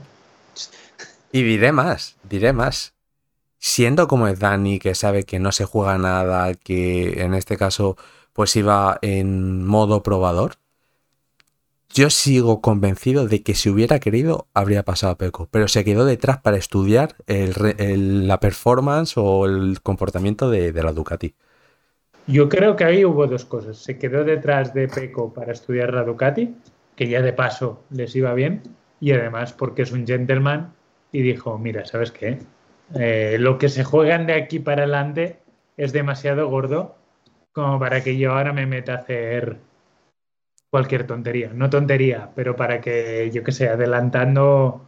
[1.32, 2.92] Y diré más, diré más.
[3.56, 7.96] Siendo como es Dani, que sabe que no se juega nada, que en este caso
[8.32, 10.56] pues iba en modo probador,
[11.94, 16.06] yo sigo convencido de que si hubiera querido habría pasado a Peco, pero se quedó
[16.06, 21.34] detrás para estudiar la performance o el comportamiento de, la Ducati.
[22.26, 23.76] Yo creo que ahí hubo dos cosas.
[23.76, 26.54] Se quedó detrás de Peco para estudiar la Ducati,
[26.96, 28.62] que ya de paso les iba bien,
[28.98, 30.72] y además porque es un gentleman
[31.10, 32.38] y dijo, mira, ¿sabes qué?
[32.94, 35.40] Eh, lo que se juegan de aquí para adelante
[35.76, 36.96] es demasiado gordo
[37.52, 39.58] como para que yo ahora me meta a hacer
[40.70, 41.50] cualquier tontería.
[41.54, 44.80] No tontería, pero para que, yo que sé, adelantando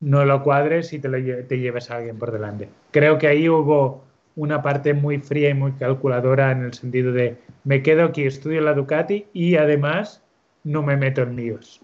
[0.00, 2.68] no lo cuadres y te, lo, te lleves a alguien por delante.
[2.92, 4.04] Creo que ahí hubo
[4.36, 8.60] una parte muy fría y muy calculadora en el sentido de me quedo aquí, estudio
[8.60, 10.22] la Ducati y además
[10.64, 11.82] no me meto en míos.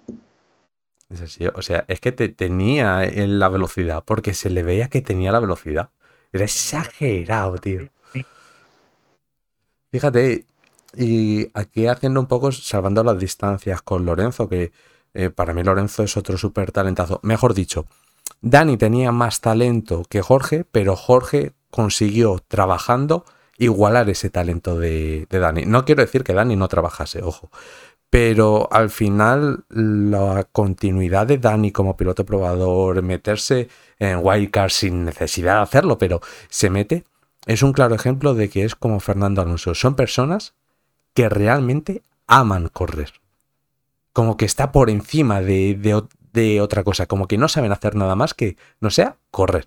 [1.10, 5.02] Es o sea, es que te tenía en la velocidad, porque se le veía que
[5.02, 5.90] tenía la velocidad.
[6.32, 7.90] Era exagerado, tío.
[9.94, 10.44] Fíjate,
[10.96, 14.72] y aquí haciendo un poco, salvando las distancias con Lorenzo, que
[15.14, 17.20] eh, para mí Lorenzo es otro súper talentazo.
[17.22, 17.86] Mejor dicho,
[18.40, 23.24] Dani tenía más talento que Jorge, pero Jorge consiguió trabajando
[23.56, 25.64] igualar ese talento de, de Dani.
[25.64, 27.52] No quiero decir que Dani no trabajase, ojo,
[28.10, 33.68] pero al final la continuidad de Dani como piloto probador, meterse
[34.00, 37.04] en wildcard sin necesidad de hacerlo, pero se mete,
[37.46, 39.74] es un claro ejemplo de que es como Fernando Alonso.
[39.74, 40.54] Son personas
[41.12, 43.12] que realmente aman correr.
[44.12, 48.34] Como que está por encima de, otra cosa, como que no saben hacer nada más
[48.34, 49.66] que no sea correr.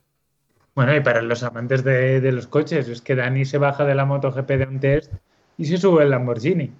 [0.73, 4.05] Bueno, y para los amantes de, los coches, es que Dani se baja de la
[4.05, 5.11] MotoGP de un test
[5.57, 6.71] y se sube el Lamborghini.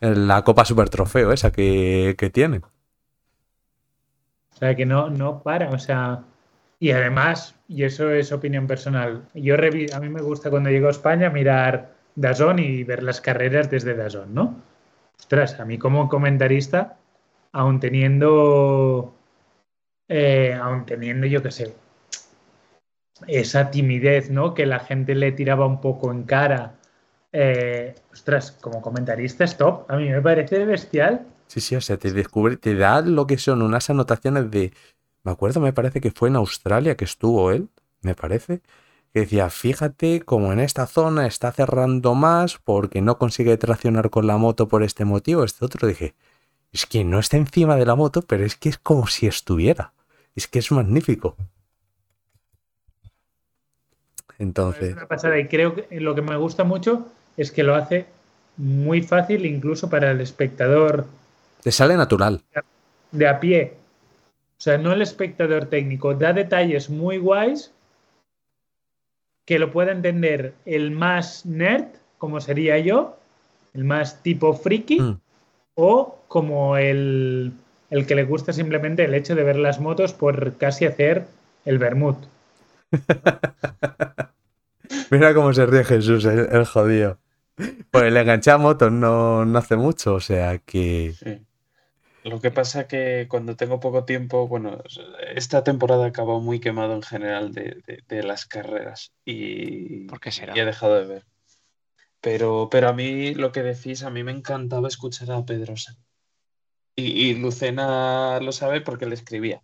[0.00, 2.58] La Copa Super Trofeo esa que, que tiene.
[2.58, 6.24] O sea, que no, no para, o sea...
[6.78, 10.90] Y además, y eso es opinión personal, yo a mí me gusta cuando llego a
[10.90, 14.56] España mirar Dazón y ver las carreras desde Dazón, ¿no?
[15.16, 16.98] Ostras, a mí como comentarista,
[17.52, 19.14] aún teniendo,
[20.08, 21.74] eh, aún teniendo, yo qué sé,
[23.28, 24.52] esa timidez, ¿no?
[24.52, 26.74] Que la gente le tiraba un poco en cara.
[27.32, 29.88] Eh, ostras, como comentarista, stop.
[29.88, 31.24] A mí me parece bestial.
[31.46, 34.72] Sí, sí, o sea, te descubre, te da lo que son unas anotaciones de.
[35.22, 37.68] Me acuerdo, me parece que fue en Australia que estuvo él,
[38.02, 38.60] me parece
[39.12, 44.26] que decía, fíjate como en esta zona está cerrando más porque no consigue traccionar con
[44.26, 45.88] la moto por este motivo, este otro.
[45.88, 46.14] Dije,
[46.72, 49.92] es que no está encima de la moto, pero es que es como si estuviera.
[50.36, 51.36] Es que es magnífico.
[54.38, 54.96] Entonces...
[55.38, 57.06] y creo que lo que me gusta mucho
[57.36, 58.06] es que lo hace
[58.56, 61.06] muy fácil incluso para el espectador.
[61.62, 62.42] Te sale natural.
[63.10, 63.79] De a pie.
[64.60, 66.12] O sea, no el espectador técnico.
[66.12, 67.72] Da detalles muy guays
[69.46, 71.86] que lo pueda entender el más nerd,
[72.18, 73.16] como sería yo,
[73.72, 75.20] el más tipo friki, mm.
[75.76, 77.54] o como el,
[77.88, 81.24] el, que le gusta simplemente el hecho de ver las motos por casi hacer
[81.64, 82.18] el vermut.
[85.10, 87.16] Mira cómo se ríe Jesús, el, jodido.
[87.90, 91.14] Pues le enganché a motos no, no hace mucho, o sea que.
[91.18, 91.46] Sí.
[92.24, 94.82] Lo que pasa que cuando tengo poco tiempo, bueno,
[95.34, 100.30] esta temporada acabó muy quemado en general de, de- de las carreras y, ¿Por qué
[100.30, 100.54] será?
[100.54, 101.26] y he dejado de ver.
[102.20, 105.96] Pero, pero a mí lo que decís, a mí me encantaba escuchar a Pedrosa.
[106.94, 109.62] Y, y Lucena lo sabe porque le escribía.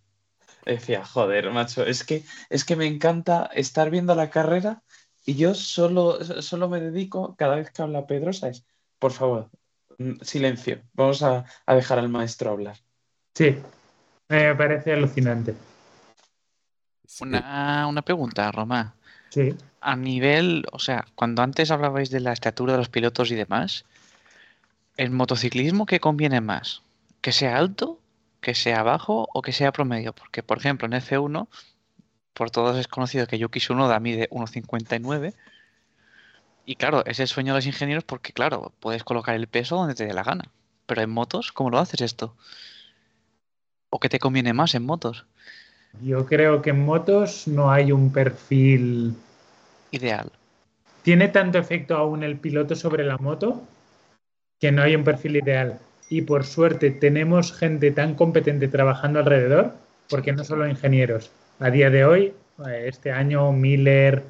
[0.64, 4.82] Decía, joder, macho, es que, es que me encanta estar viendo la carrera
[5.24, 8.64] y yo solo, solo me dedico, cada vez que habla Pedrosa, es,
[8.98, 9.50] por favor,
[10.22, 12.76] silencio, vamos a, a dejar al maestro hablar.
[13.34, 13.58] Sí,
[14.28, 15.54] me parece alucinante.
[17.20, 18.92] Una, una pregunta, Román.
[19.30, 19.54] Sí.
[19.80, 23.84] A nivel, o sea, cuando antes hablabais de la estatura de los pilotos y demás,
[24.96, 26.82] ¿el motociclismo qué conviene más?
[27.20, 28.00] ¿Que sea alto,
[28.40, 30.12] que sea bajo o que sea promedio?
[30.12, 31.48] Porque, por ejemplo, en F1,
[32.32, 35.34] por todos es conocido que Yuki Tsunoda mide 1,59
[36.66, 39.94] y claro, es el sueño de los ingenieros porque, claro, puedes colocar el peso donde
[39.94, 40.50] te dé la gana.
[40.86, 42.34] Pero en motos, ¿cómo lo haces esto?
[43.88, 45.26] ¿O qué te conviene más en motos?
[46.02, 49.14] Yo creo que en motos no hay un perfil.
[49.92, 50.32] Ideal.
[51.02, 53.62] Tiene tanto efecto aún el piloto sobre la moto
[54.60, 55.78] que no hay un perfil ideal.
[56.10, 59.72] Y por suerte tenemos gente tan competente trabajando alrededor,
[60.08, 61.30] porque no solo ingenieros.
[61.60, 62.34] A día de hoy,
[62.66, 64.24] eh, este año Miller,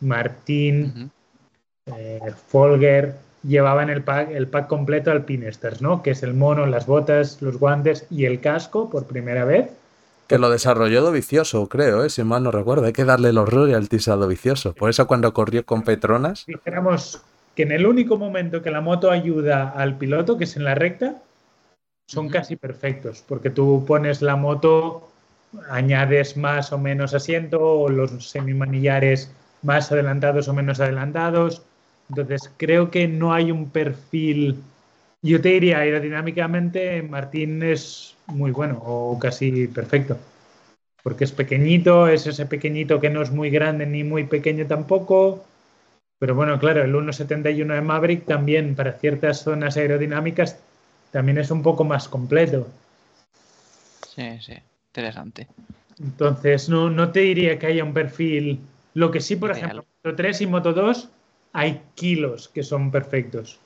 [0.00, 1.10] Martín.
[1.98, 6.02] Eh, Folger llevaban el pack, el pack completo alpinesters, ¿no?
[6.02, 9.70] Que es el mono, las botas, los guantes y el casco por primera vez.
[10.26, 12.10] Que lo desarrolló Dovicioso, creo, ¿eh?
[12.10, 12.86] si mal no recuerdo.
[12.86, 14.74] Hay que darle los royalties a Dovicioso.
[14.74, 17.22] Por eso cuando corrió con Petronas, Dijéramos
[17.56, 20.76] que en el único momento que la moto ayuda al piloto, que es en la
[20.76, 21.16] recta,
[22.06, 25.08] son casi perfectos, porque tú pones la moto,
[25.68, 31.62] añades más o menos asiento, o los semimanillares más adelantados o menos adelantados.
[32.10, 34.56] Entonces, creo que no hay un perfil.
[35.22, 40.18] Yo te diría, aerodinámicamente, Martín es muy bueno o casi perfecto.
[41.04, 45.44] Porque es pequeñito, es ese pequeñito que no es muy grande ni muy pequeño tampoco.
[46.18, 50.58] Pero bueno, claro, el 1.71 de Maverick también para ciertas zonas aerodinámicas
[51.12, 52.66] también es un poco más completo.
[54.08, 54.54] Sí, sí.
[54.88, 55.46] Interesante.
[56.00, 58.58] Entonces, no, no te diría que haya un perfil.
[58.94, 59.58] Lo que sí, por Ideal.
[59.58, 61.08] ejemplo, Moto 3 y Moto 2
[61.52, 63.58] hay kilos que son perfectos.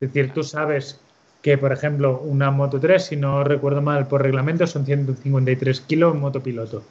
[0.00, 1.00] Es decir, tú sabes
[1.42, 6.14] que, por ejemplo, una Moto 3, si no recuerdo mal, por reglamento son 153 kilos
[6.14, 6.82] en motopiloto.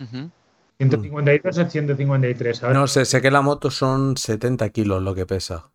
[0.00, 0.30] Ujú.
[0.78, 2.62] 152 en 153.
[2.64, 5.70] Ahora, no sé, sé que la moto son 70 kilos lo que pesa.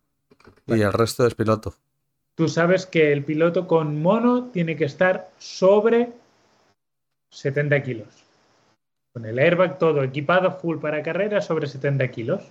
[0.66, 1.74] Y el resto es piloto.
[2.34, 6.12] tú sabes que el piloto con mono tiene que estar sobre
[7.30, 8.08] 70 kilos.
[9.12, 12.42] Con el airbag todo equipado full para carrera sobre 70 kilos.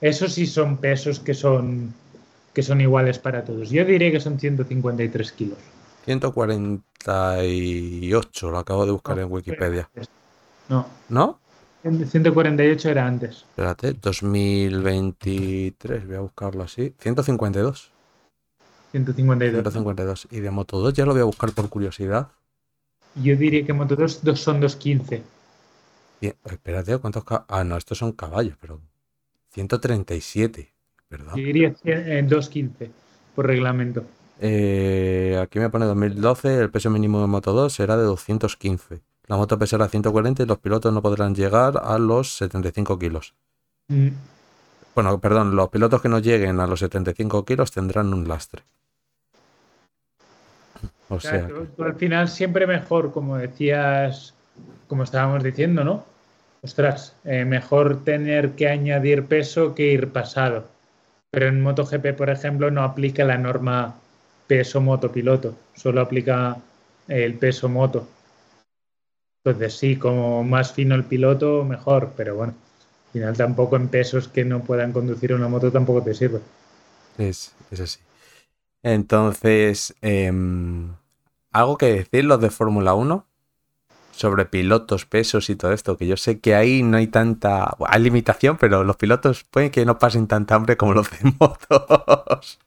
[0.00, 1.92] Esos sí son pesos que son,
[2.54, 3.68] que son iguales para todos.
[3.70, 5.58] Yo diría que son 153 kilos.
[6.04, 9.90] 148, lo acabo de buscar No, en Wikipedia.
[10.68, 11.38] No, ¿No?
[11.82, 13.44] 148 era antes.
[13.50, 16.94] Espérate, 2023, voy a buscarlo así.
[16.98, 17.90] 152.
[18.92, 19.62] 152.
[19.62, 20.28] 152.
[20.30, 22.28] Y de Moto 2 ya lo voy a buscar por curiosidad.
[23.24, 25.22] Yo diría que Moto 2 dos son 215.
[26.20, 27.46] Bien, espérate, ¿cuántos caballos?
[27.48, 28.80] Ah, no, estos son caballos, pero
[29.58, 30.72] 137,
[31.10, 31.34] ¿verdad?
[31.34, 32.90] Yo diría eh, 215
[33.34, 34.04] por reglamento.
[34.40, 39.00] Eh, aquí me pone 2012, el peso mínimo de Moto 2 será de 215.
[39.26, 43.34] La moto pesará 140 y los pilotos no podrán llegar a los 75 kilos.
[43.88, 44.08] Mm,
[44.94, 48.62] Bueno, perdón, los pilotos que no lleguen a los 75 kilos tendrán un lastre.
[51.08, 54.34] O sea, Claro, tú- tú al final siempre mejor, como decías,
[54.86, 56.04] como estábamos diciendo, ¿no?
[56.62, 60.66] Ostras, eh, mejor tener que añadir peso que ir pasado.
[61.30, 63.94] Pero en MotoGP, por ejemplo, no aplica la norma
[64.46, 66.56] peso moto piloto, solo aplica
[67.06, 68.08] el peso moto.
[69.44, 72.54] Entonces sí, como más fino el piloto, mejor, pero bueno,
[73.06, 76.40] al final tampoco en pesos que no puedan conducir una moto tampoco te sirve.
[77.18, 78.00] es, es así.
[78.82, 80.94] Entonces, em,
[81.52, 83.26] ¿algo que decir los de Fórmula 1?
[84.18, 87.74] Sobre pilotos, pesos y todo esto, que yo sé que ahí no hay tanta...
[87.78, 91.18] bueno, hay limitación, pero los pilotos pueden que no pasen tanta hambre como los de
[91.40, 92.58] motos.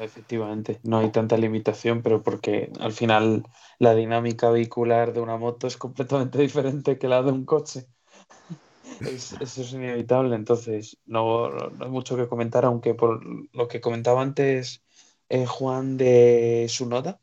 [0.00, 3.46] Efectivamente, no hay tanta limitación, pero porque al final
[3.78, 7.86] la dinámica vehicular de una moto es completamente diferente que la de un coche.
[9.00, 13.22] Es- eso es inevitable, entonces no, no hay mucho que comentar, aunque por
[13.54, 14.84] lo que comentaba antes
[15.28, 17.20] eh, Juan de Sunoda,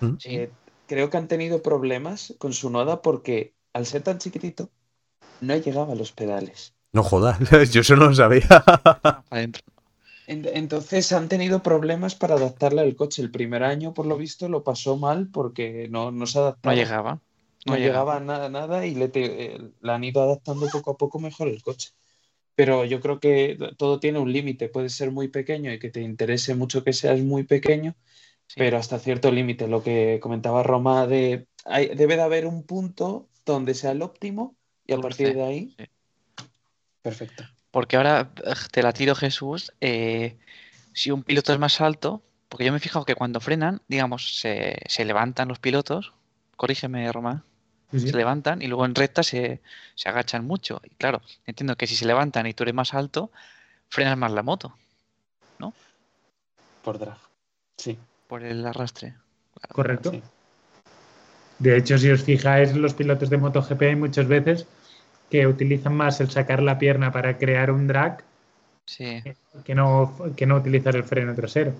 [0.00, 0.16] ¿Mm?
[0.18, 0.30] Sí.
[0.32, 0.54] eh,
[0.86, 4.70] creo que han tenido problemas con Sunoda porque al ser tan chiquitito
[5.40, 6.74] no llegaba a los pedales.
[6.92, 7.38] No jodas,
[7.72, 8.46] yo eso no lo sabía.
[10.26, 13.22] Entonces han tenido problemas para adaptarle al coche.
[13.22, 16.74] El primer año, por lo visto, lo pasó mal porque no, no se No adaptaba.
[16.74, 17.20] llegaba.
[17.66, 20.96] No llegaba a nada, nada y le, te- eh, le han ido adaptando poco a
[20.96, 21.90] poco mejor el coche.
[22.56, 24.68] Pero yo creo que todo tiene un límite.
[24.68, 27.94] Puede ser muy pequeño y que te interese mucho que seas muy pequeño,
[28.48, 28.54] Sí.
[28.58, 29.66] pero hasta cierto límite.
[29.68, 34.54] Lo que comentaba Roma de hay- debe de haber un punto donde sea el óptimo
[34.86, 35.84] y a partir de ahí, sí.
[37.02, 37.44] perfecto.
[37.70, 38.30] Porque ahora
[38.70, 39.72] te la tiro, Jesús.
[39.80, 40.36] eh,
[40.92, 44.38] si un piloto es más alto, porque yo me he fijado que cuando frenan, digamos,
[44.40, 46.12] se, se levantan los pilotos,
[46.56, 47.44] corrígeme, Roma,
[47.92, 48.08] Sí, sí.
[48.10, 49.60] se levantan y luego en recta se,
[49.94, 50.80] se agachan mucho.
[50.84, 53.30] Y claro, entiendo que si se levantan y tú eres más alto,
[53.88, 54.74] frenas más la moto
[56.82, 57.18] Por drag.
[57.76, 59.14] Sí, por el arrastre.
[59.72, 60.10] Correcto.
[60.10, 60.22] sí.
[61.58, 64.66] De hecho, si os fijáis, los pilotos de MotoGP hay muchas veces
[65.30, 68.22] que utilizan más el sacar la pierna para crear un drag
[68.84, 69.22] Sí.
[69.64, 71.72] que no, que no utilizar el freno trasero.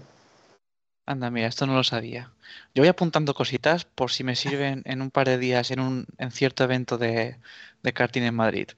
[1.05, 2.33] Anda, mira, esto no lo sabía.
[2.75, 6.07] Yo voy apuntando cositas por si me sirven en un par de días en un
[6.19, 7.37] en cierto evento de,
[7.83, 8.69] de karting en Madrid.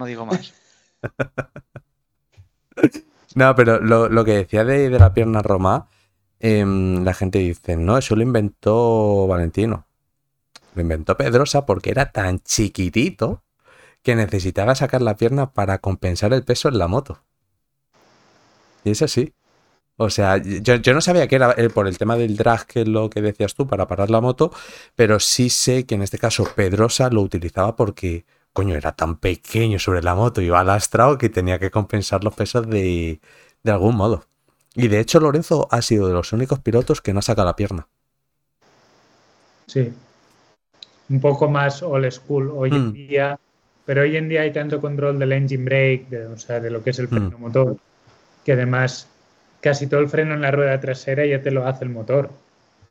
[0.00, 0.52] No digo más.
[3.34, 5.86] No, pero lo, lo que decía de, de la pierna Roma,
[6.40, 9.86] em, la gente dice, no, eso lo inventó Valentino.
[10.74, 13.42] Lo inventó Pedrosa porque era tan chiquitito
[14.02, 17.22] que necesitaba sacar la pierna para compensar el peso en la moto.
[18.84, 19.34] Y es así.
[19.96, 22.88] O sea, yo, no sabía que era eh, por el tema del drag, que es
[22.88, 24.50] lo que decías tú, para parar la moto,
[24.94, 29.78] pero sí sé que en este caso Pedrosa lo utilizaba porque, coño, era tan pequeño
[29.78, 33.20] sobre la moto, iba lastrado que tenía que compensar los pesos de,
[33.62, 34.24] de algún modo.
[34.74, 37.86] Y de hecho Lorenzo ha sido de los únicos pilotos que no saca la pierna.
[39.66, 39.92] Sí.
[41.08, 42.92] Un poco más old school hoy en Mm.
[42.92, 43.38] día,
[43.84, 46.82] pero hoy en día hay tanto control del engine brake, de, o sea, de lo
[46.82, 47.40] que es el freno Mm.
[47.40, 47.76] motor,
[48.44, 49.08] que además
[49.60, 52.30] casi todo el freno en la rueda trasera ya te lo hace el motor.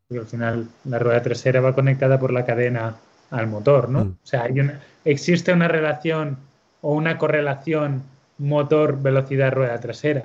[0.08, 2.96] Porque al final la rueda trasera va conectada por la cadena
[3.32, 4.06] al motor, ¿no?
[4.06, 4.18] Mm.
[4.24, 6.38] O sea, hay una, existe una relación
[6.82, 8.04] o una correlación
[8.38, 10.24] motor-velocidad-rueda trasera.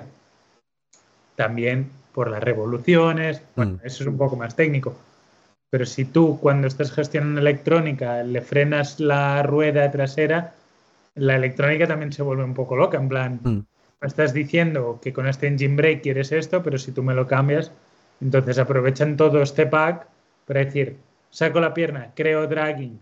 [1.35, 3.85] También por las revoluciones, bueno, Mm.
[3.87, 4.95] eso es un poco más técnico.
[5.69, 10.53] Pero si tú cuando estás gestionando electrónica le frenas la rueda trasera,
[11.15, 13.59] la electrónica también se vuelve un poco loca, en plan, Mm.
[14.01, 17.27] me estás diciendo que con este engine brake quieres esto, pero si tú me lo
[17.27, 17.71] cambias,
[18.21, 20.07] entonces aprovechan todo este pack
[20.45, 20.97] para decir,
[21.31, 22.99] saco la pierna, creo dragging.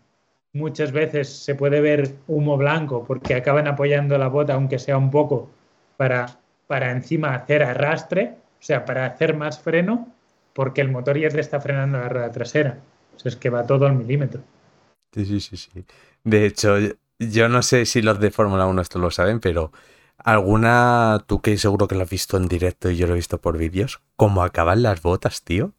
[0.54, 5.12] Muchas veces se puede ver humo blanco porque acaban apoyando la bota, aunque sea un
[5.12, 5.50] poco,
[5.98, 6.28] para,
[6.68, 10.14] para encima hacer arrastre, o sea, para hacer más freno,
[10.54, 12.78] porque el motor ya te está frenando la rueda trasera.
[13.16, 14.42] O sea, es que va todo al milímetro.
[15.14, 15.86] Sí, sí, sí, sí.
[16.24, 16.76] De hecho,
[17.20, 19.72] yo- no sé si los de Fórmula 1 esto lo saben, pero
[20.18, 23.40] alguna, tú que seguro que lo has visto en directo y yo lo he visto
[23.40, 25.74] por vídeos, cómo acaban las botas, tío.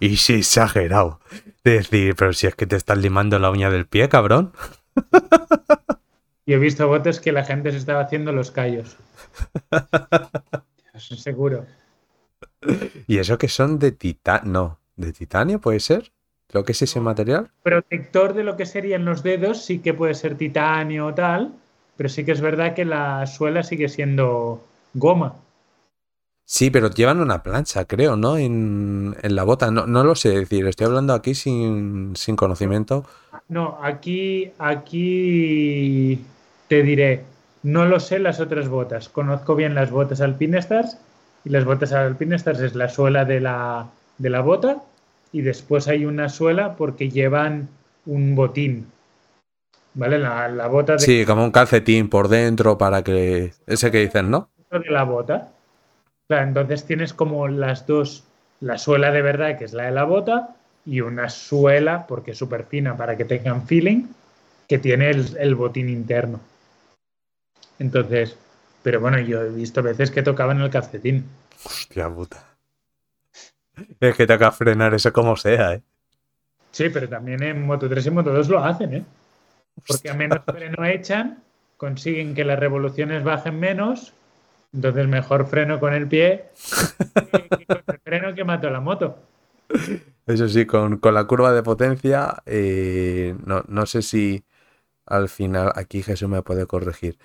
[0.00, 1.20] Y sí, exagerado.
[1.64, 4.52] De decir, pero si es que te estás limando la uña del pie, cabrón.
[6.46, 8.96] Y he visto botes que la gente se estaba haciendo los callos.
[10.98, 11.66] Seguro.
[13.06, 16.12] Y eso que son de titanio, no, de titanio puede ser.
[16.50, 17.50] Lo que es ese material.
[17.62, 21.52] protector de lo que serían los dedos sí que puede ser titanio o tal,
[21.96, 25.34] pero sí que es verdad que la suela sigue siendo goma.
[26.44, 28.38] Sí, pero llevan una plancha, creo, ¿no?
[28.38, 29.70] En, en la bota.
[29.70, 33.04] No, no lo sé decir, estoy hablando aquí sin, sin conocimiento.
[33.48, 36.24] No, aquí, aquí
[36.68, 37.24] te diré,
[37.62, 39.08] no lo sé las otras botas.
[39.08, 40.98] Conozco bien las botas Alpinestars
[41.44, 44.82] y las botas Alpinestars es la suela de la, de la bota
[45.32, 47.68] y después hay una suela porque llevan
[48.06, 48.86] un botín.
[49.94, 50.18] ¿Vale?
[50.18, 53.52] La, la bota de, Sí, como un calcetín por dentro para que...
[53.66, 54.48] Ese que dicen, ¿no?
[54.70, 55.48] de la bota.
[56.28, 58.24] Claro, entonces tienes como las dos,
[58.60, 60.54] la suela de verdad, que es la de la bota,
[60.84, 64.04] y una suela, porque es súper fina para que tengan feeling,
[64.68, 66.40] que tiene el, el botín interno.
[67.78, 68.36] Entonces,
[68.82, 71.24] pero bueno, yo he visto veces que tocaban el calcetín.
[71.64, 72.44] Hostia puta.
[74.00, 75.82] Es que toca frenar eso como sea, ¿eh?
[76.72, 79.04] Sí, pero también en Moto 3 y Moto 2 lo hacen, ¿eh?
[79.86, 81.42] Porque a menos freno echan,
[81.76, 84.12] consiguen que las revoluciones bajen menos,
[84.72, 86.46] entonces mejor freno con el pie
[87.32, 89.18] que, que con el freno que mato la moto.
[90.26, 94.44] Eso sí, con, con la curva de potencia, eh, no, no sé si
[95.06, 97.18] al final aquí Jesús me puede corregir.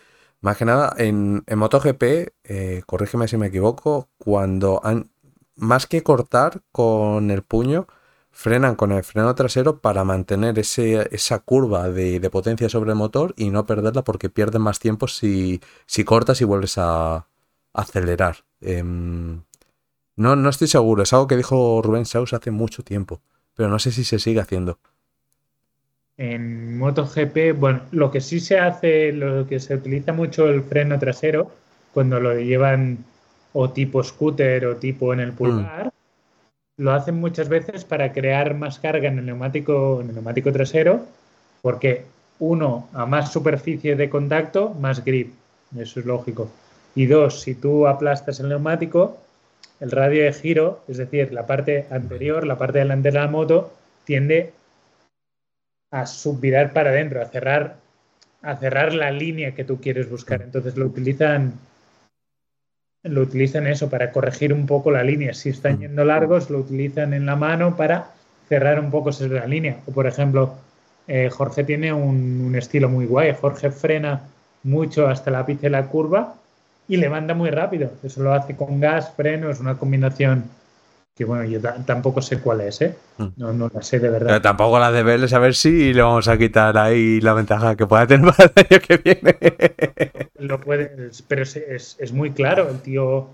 [0.44, 2.04] Más que nada, en, en MotoGP,
[2.44, 5.10] eh, corrígeme si me equivoco, cuando han,
[5.56, 7.88] más que cortar con el puño,
[8.30, 12.98] frenan con el freno trasero para mantener ese, esa curva de, de potencia sobre el
[12.98, 17.26] motor y no perderla porque pierden más tiempo si, si cortas y vuelves a,
[17.72, 18.44] acelerar.
[18.60, 19.44] Em,
[20.18, 23.22] no, no estoy seguro, es algo que dijo Rubén Saus hace mucho tiempo,
[23.54, 24.80] pero no sé si se sigue haciendo.
[26.18, 31.00] En MotoGP, bueno, lo que sí se hace, lo que se utiliza mucho el freno
[31.00, 31.52] trasero,
[31.94, 33.00] cuando lo llevan
[33.54, 35.92] o tipo scooter o tipo en el pulgar,
[36.78, 41.06] lo hacen muchas veces para crear más carga en el neumático, en el neumático trasero,
[41.62, 42.06] porque
[42.40, 45.34] uno, a más superficie de contacto, más grip.
[45.78, 46.50] Eso es lógico.
[46.96, 49.18] Y dos, si tú aplastas el neumático,
[49.80, 53.72] el radio de giro, es decir, la parte anterior, la parte delantera de la moto,
[54.04, 54.54] tiende
[55.94, 57.76] a subvirar para adentro, a cerrar,
[58.42, 60.42] a cerrar la línea que tú quieres buscar.
[60.42, 61.54] Entonces lo utilizan,
[63.04, 65.36] lo utilizan eso para corregir un poco la línea.
[65.36, 68.08] Si están yendo largos, lo utilizan en la mano para
[68.50, 69.82] cerrar un poco esa línea.
[69.86, 70.56] O por ejemplo,
[71.08, 73.36] eh, Jorge tiene un, estilo muy guay.
[73.40, 74.22] Jorge frena
[74.64, 76.34] mucho hasta la ápice de la curva
[76.88, 77.92] y le manda muy rápido.
[78.02, 80.46] Eso lo hace con gas, freno, es una combinación
[81.16, 82.96] que bueno, yo tampoco sé cuál es, ¿eh?
[83.18, 83.28] Hmm.
[83.38, 84.42] No, no la sé de verdad.
[84.42, 87.86] tampoco la de verles a ver si le vamos a quitar ahí la ventaja que
[87.86, 89.38] pueda tener para el año que viene.
[90.40, 93.28] Lo puede, pero es, es, muy claro, el tío,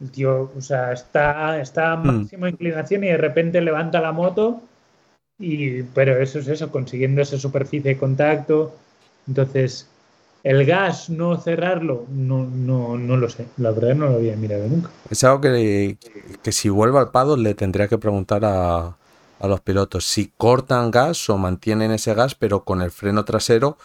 [0.00, 2.06] el tío, o sea, está, está a hmm.
[2.06, 4.62] máxima inclinación y de repente levanta la moto
[5.38, 8.76] y, pero eso es eso, consiguiendo esa superficie de contacto.
[9.26, 9.88] Entonces,
[10.44, 13.46] el gas no cerrarlo, no, no, no lo sé.
[13.56, 14.90] La verdad no lo había mirado nunca.
[15.10, 15.96] Es algo que,
[16.42, 18.96] que si vuelvo al pado le tendría que preguntar a,
[19.40, 23.78] a, los pilotos si cortan gas o mantienen ese gas, pero con el freno trasero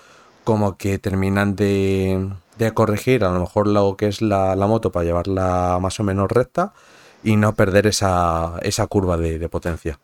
[0.44, 2.28] como que terminan de,
[2.58, 6.04] de corregir a lo mejor lo que es la, la, moto para llevarla más o
[6.04, 6.74] menos recta
[7.24, 9.98] y no perder esa, esa curva de, de potencia.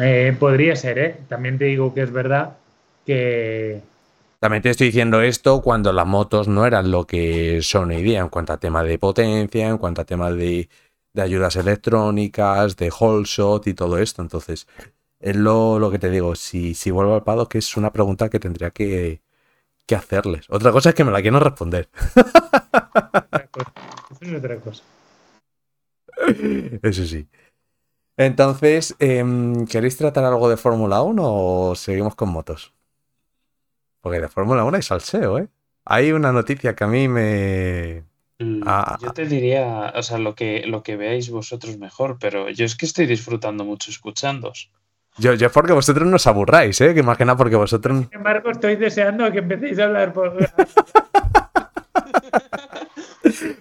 [0.00, 1.16] Eh, podría ser, ¿eh?
[1.28, 2.56] También te digo que es verdad
[3.04, 3.91] que...
[4.42, 8.18] También te estoy diciendo esto cuando las motos no eran lo que son hoy día
[8.18, 10.68] en cuanto a tema de potencia, en cuanto a tema de,
[11.16, 14.20] ayudas electrónicas, de whole shot y todo esto.
[14.20, 14.66] Entonces,
[15.20, 16.34] es lo, que te digo.
[16.34, 19.22] Si, si vuelvo al pado, que es una pregunta que tendría que,
[19.86, 20.46] que hacerles.
[20.48, 21.88] Otra cosa es que me la quiero responder.
[24.10, 24.82] Eso es otra cosa.
[26.82, 27.28] Eso sí.
[28.16, 32.74] Entonces, em, ¿queréis tratar algo de Fórmula 1 o seguimos con motos?
[34.02, 35.48] Porque de Fórmula 1 hay salseo, ¿eh?
[35.84, 38.04] Hay una noticia que a mí me...
[38.38, 38.62] Mm,
[39.00, 42.76] yo te diría, o sea, lo que, lo que veáis vosotros mejor, pero yo es
[42.76, 44.70] que estoy disfrutando mucho escuchándos.
[45.18, 46.94] Yo, yo porque vosotros no os aburráis, ¿eh?
[46.94, 47.98] Que imagina porque vosotros...
[47.98, 50.36] Sin embargo, estoy deseando que empecéis a hablar por...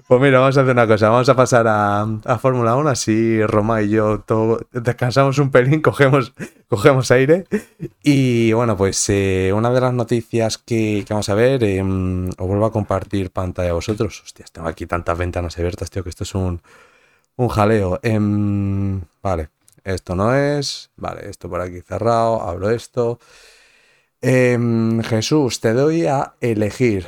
[0.08, 3.82] Pues mira, vamos a hacer una cosa, vamos a pasar a, Fórmula 1, así Roma
[3.82, 6.34] y yo todo, descansamos un pelín, cogemos,
[6.68, 7.46] cogemos aire.
[8.04, 12.66] Y bueno, pues eh, una de las noticias que, vamos a ver, em, os vuelvo
[12.66, 14.22] a compartir pantalla a vosotros.
[14.24, 16.62] Hostias, tengo aquí tantas ventanas abiertas, tío, que esto es un,
[17.36, 18.00] un jaleo.
[18.04, 19.50] Em, vale,
[19.84, 23.20] esto no es, vale, esto por aquí cerrado, abro esto.
[24.22, 27.08] Em, Jesús, te doy a elegir.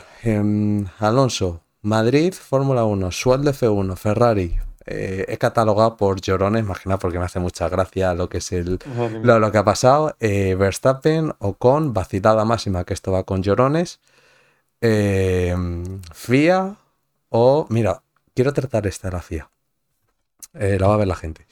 [1.00, 4.58] Alonso, Madrid, Fórmula 1, Suel de F1, Ferrari.
[4.86, 8.80] Eh, he catalogado por llorones, imagina porque me hace mucha gracia lo que es el,
[9.22, 10.16] lo, que ha pasado.
[10.22, 14.00] Eh, Verstappen o con vacilada máxima, que esto va con llorones.
[14.80, 15.56] Eh,
[16.14, 16.76] FIA
[17.30, 18.02] o, mira,
[18.34, 19.50] quiero tratar esta la FIA.
[20.54, 21.46] la va a ver la gente.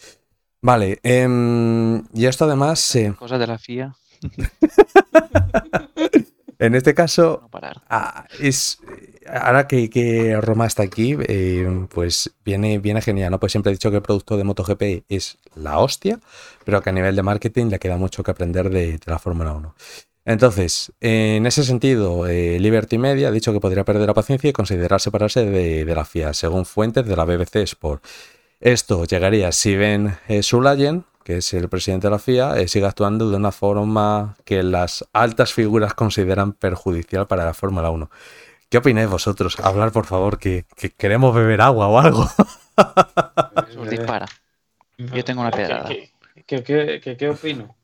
[0.62, 2.98] Vale, em, y esto además...
[3.18, 3.96] Cosas de la FIA.
[6.62, 7.50] en este caso,
[7.90, 8.80] ah, es
[9.28, 13.40] ahora que, Roma está aquí, eh, pues viene, viene genial, ¿no?
[13.40, 16.20] Pues siempre he dicho que el producto de MotoGP es la hostia,
[16.64, 19.76] pero que a nivel de marketing le queda mucho que aprender de, la Fórmula 1.
[20.24, 24.54] Entonces, en ese sentido, eh, Liberty Media ha dicho que podría perder la paciencia y
[24.54, 28.06] considerar separarse de, la FIA, según fuentes de la BBC Sport.
[28.60, 33.30] Esto llegaría si Ben eh, Sulayen, que es el presidente de la FIA, sigue actuando
[33.30, 38.10] de una forma que las altas figuras consideran perjudicial para la Fórmula 1.
[38.72, 39.60] ¿Qué opináis vosotros?
[39.60, 40.66] Hablar, por favor, que,
[40.98, 42.26] queremos beber agua o algo.
[43.90, 44.28] Dispara.
[44.98, 45.90] Yo tengo una pedrada.
[46.46, 47.76] ¿Qué, opino?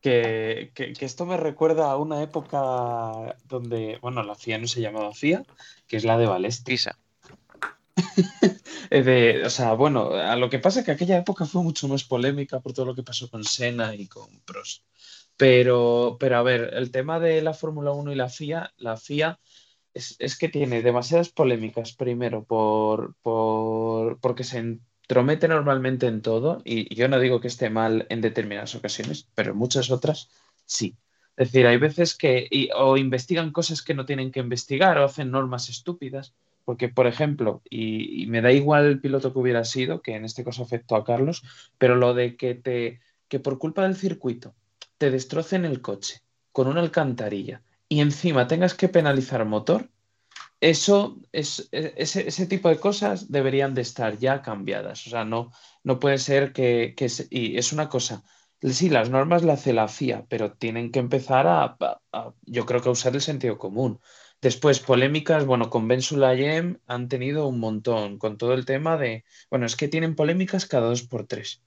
[0.00, 5.42] Que, esto me recuerda a una época donde, bueno, la FIA no se llamaba FIA,
[5.86, 6.88] que es la de Balestis.
[8.90, 12.04] De, o sea, bueno, a lo que pasa es que aquella época fue mucho más
[12.04, 14.82] polémica por todo lo que pasó con Senna y con Prost.
[15.36, 19.38] Pero, pero a ver, el tema de la Fórmula 1 y la FIA, la FIA
[19.94, 26.92] es, que tiene demasiadas polémicas, primero, por, por, porque se entromete normalmente en todo, y,
[26.94, 30.28] yo no digo que esté mal en determinadas ocasiones, pero en muchas otras
[30.66, 30.96] sí.
[31.36, 35.32] Es decir, hay veces que o investigan cosas que no tienen que investigar o hacen
[35.32, 36.32] normas estúpidas.
[36.64, 40.44] Porque, por ejemplo, y, me da igual el piloto que hubiera sido, que en este
[40.44, 41.42] caso afectó a Carlos,
[41.78, 44.54] pero lo de que te que por culpa del circuito
[44.98, 46.22] te destrocen el coche
[46.52, 49.90] con una alcantarilla y encima tengas que penalizar motor,
[50.60, 55.06] eso es, e- ese, tipo de cosas deberían de estar ya cambiadas.
[55.06, 56.94] O sea, no, no puede ser que,
[57.30, 58.24] y es una cosa.
[58.62, 61.76] Sí, las normas las hace la FIA, pero tienen que empezar a-
[62.12, 64.00] a- yo creo que a usar el sentido común.
[64.46, 69.24] Después, polémicas, bueno, con Ben Sulayem han tenido un montón, con todo el tema de,
[69.50, 71.62] bueno, es que tienen polémicas cada dos por tres.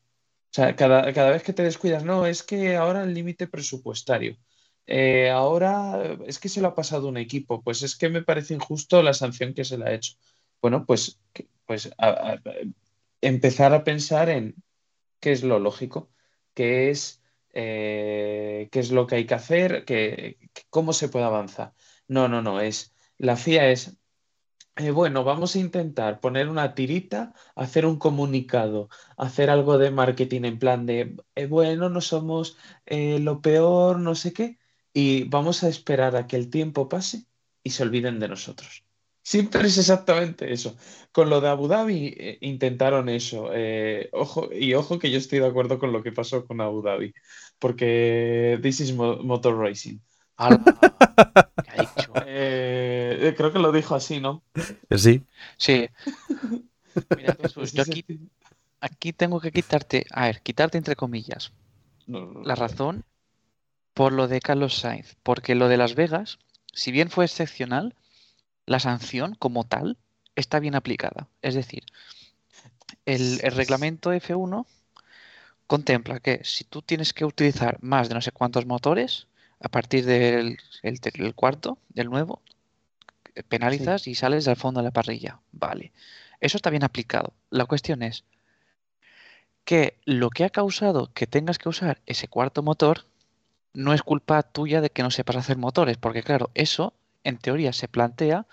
[0.51, 4.37] O sea, cada, cada vez que te descuidas, no, es que ahora el límite presupuestario.
[4.85, 8.53] Eh, ahora es que se lo ha pasado un equipo, pues es que me parece
[8.55, 10.13] injusto la sanción que se le ha hecho.
[10.61, 11.19] Bueno, pues,
[11.65, 11.91] pues
[13.21, 14.55] empezar a pensar en
[15.19, 16.11] qué es lo lógico,
[16.53, 17.21] qué es,
[17.53, 20.37] eh, qué es lo que hay que hacer, qué-
[20.69, 21.73] cómo se puede avanzar.
[22.07, 23.97] No, no, no, es la FIA es
[24.77, 30.43] eh, bueno, vamos a intentar poner una tirita, hacer un comunicado, hacer algo de marketing
[30.45, 34.59] en plan de, eh, bueno, no somos eh, lo peor, no sé qué,
[34.93, 37.25] y vamos a esperar a que el tiempo pase
[37.63, 38.83] y se olviden de nosotros.
[39.23, 40.77] Siempre es exactamente eso.
[41.11, 43.49] Con lo de Abu Dhabi eh, intentaron eso.
[43.53, 46.81] eh, ojo, y ojo que yo estoy de acuerdo con lo que pasó con Abu
[46.81, 47.13] Dhabi,
[47.59, 49.99] porque this is mo- motor racing.
[53.27, 54.43] Eh, creo que lo dijo así, ¿no?
[54.95, 55.23] Sí.
[55.57, 55.89] Sí.
[57.17, 58.05] Mira, Jesús, yo aquí,
[58.81, 61.51] aquí tengo que quitarte, a ver, quitarte entre comillas,
[62.07, 63.03] No, no, la razón
[63.93, 66.39] por lo de Carlos Sainz, porque lo de Las Vegas,
[66.73, 67.95] si bien fue excepcional,
[68.65, 69.97] la sanción como tal
[70.35, 71.27] está bien aplicada.
[71.41, 71.83] Es decir,
[73.05, 74.65] el, el reglamento F1
[75.67, 79.27] contempla que si tú tienes que utilizar más de no sé cuántos motores,
[79.59, 82.41] a partir del el cuarto, del nuevo,
[83.43, 85.39] penalizas y sales al fondo de la parrilla.
[85.51, 85.91] Vale.
[86.39, 87.33] Eso está bien aplicado.
[87.49, 88.23] La cuestión es
[89.65, 93.05] que lo que ha causado que tengas que usar ese cuarto motor
[93.73, 96.93] no es culpa tuya de que no sepas hacer motores, porque claro, eso
[97.23, 98.47] en teoría se plantea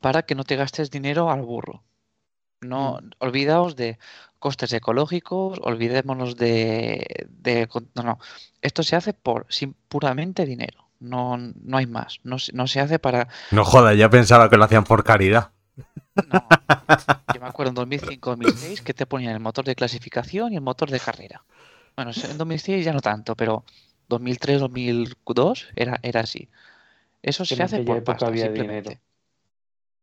[0.00, 1.82] para que no te gastes dinero al burro.
[2.60, 3.98] No, olvidaos de
[4.38, 7.26] costes ecológicos, olvidémonos de,
[7.94, 8.18] no, no.
[8.60, 10.81] Esto se hace por sin, puramente dinero.
[11.02, 12.20] No, no hay más.
[12.22, 15.50] No, se- no se hace para No joda, ya pensaba que lo hacían por caridad.
[16.28, 16.46] No.
[17.34, 20.90] Yo me acuerdo en 2005-2006 que te ponían el motor de clasificación y el motor
[20.90, 21.42] de carrera.
[21.96, 23.64] Bueno, en 2006 ya no tanto, pero
[24.08, 26.48] 2003-2002 era, era así.
[27.22, 28.88] Eso se hace por pasta, había simplemente.
[28.90, 29.02] dinero.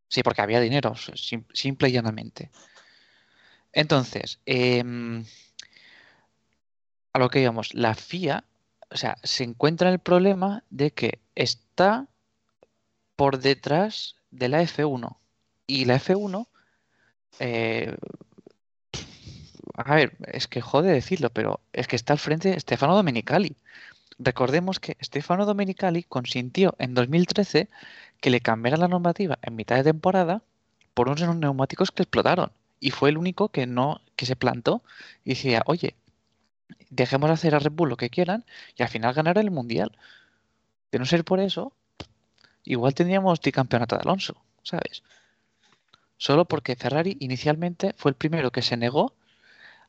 [0.07, 2.49] Sí, porque había dinero, sim- simple y llanamente.
[3.73, 5.23] Entonces, em,
[7.13, 8.43] a lo que íbamos, la FIA,
[8.91, 12.07] o sea, se encuentra en el problema de que está
[13.15, 15.17] por detrás de la F1.
[15.67, 16.47] Y la F1,
[17.39, 17.95] eh,
[19.75, 23.55] a ver, es que jode decirlo, pero es que está al frente Stefano Domenicali.
[24.17, 27.69] Recordemos que Stefano Domenicali consintió en 2013
[28.19, 30.41] que le cambiaran la normativa en mitad de temporada
[30.93, 32.51] por unos neumáticos que explotaron.
[32.81, 34.81] Y fue el único que no, que se plantó
[35.23, 35.95] y decía, oye,
[36.89, 39.97] dejemos hacer a Red Bull lo que quieran y al final ganar el mundial.
[40.91, 41.73] De no ser por eso,
[42.63, 45.03] igual tendríamos tricampeonato de Alonso, ¿sabes?
[46.17, 49.13] Solo porque Ferrari inicialmente fue el primero que se negó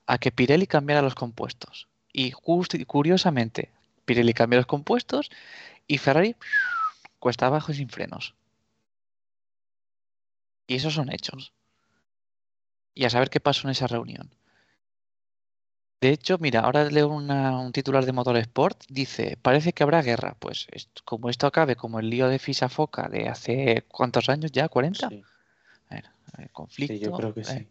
[0.06, 1.88] a que Pirelli cambiara los compuestos.
[2.12, 3.70] Y curiosamente,
[4.04, 5.30] Pirelli cambió los compuestos
[5.86, 6.36] y Ferrari
[7.18, 8.34] cuesta abajo y sin frenos.
[10.66, 11.52] Y esos son hechos.
[12.94, 14.30] Y a saber qué pasó en esa reunión.
[16.00, 20.00] De hecho, mira, ahora leo una- un titular de Motor Sport, dice, parece que habrá
[20.02, 20.34] guerra.
[20.38, 20.66] Pues
[21.04, 25.08] como esto acabe como el lío de Fisa Foca de hace cuántos años ya, 40,
[25.08, 25.22] Sí,
[25.90, 26.94] A ver, a ver, conflicto.
[26.94, 27.68] sí, yo creo que eh, sí.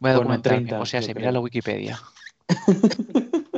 [0.00, 1.98] Voy a Bueno, documentarme, 30, o sea, se mira la Wikipedia.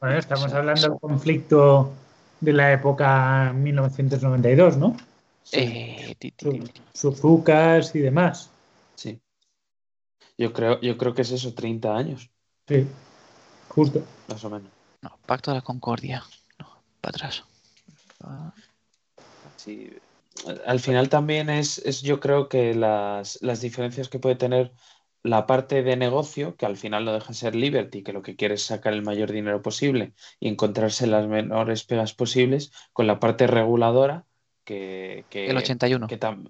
[0.00, 0.90] Bueno, estamos Eso, hablando eso.
[0.92, 1.92] del conflicto
[2.40, 4.96] de la época 1992, ¿no?
[5.42, 6.32] Sí, Eh, ti,
[7.94, 8.48] y demás.
[8.96, 9.20] sí.
[10.38, 12.30] Yo creo, yo creo que es eso, 30 años,
[12.68, 12.86] Sí,
[13.70, 14.04] justo.
[14.28, 14.68] más o menos.
[15.02, 16.22] No, Pacto de la Concordia.
[16.58, 16.68] No,
[17.00, 17.44] para atrás.
[19.56, 19.90] Sí.
[20.66, 24.72] Al final también es, es yo creo que las, las diferencias que puede tener
[25.22, 28.36] la parte de negocio, que al final no deja de ser Liberty, que lo que
[28.36, 33.20] quiere es sacar el mayor dinero posible y encontrarse las menores pegas posibles, con la
[33.20, 34.24] parte reguladora,
[34.64, 36.06] que, que, El 81.
[36.06, 36.48] que, tam-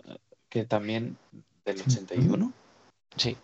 [0.49, 1.17] que también
[1.65, 2.53] del 81.
[3.17, 3.37] Sí.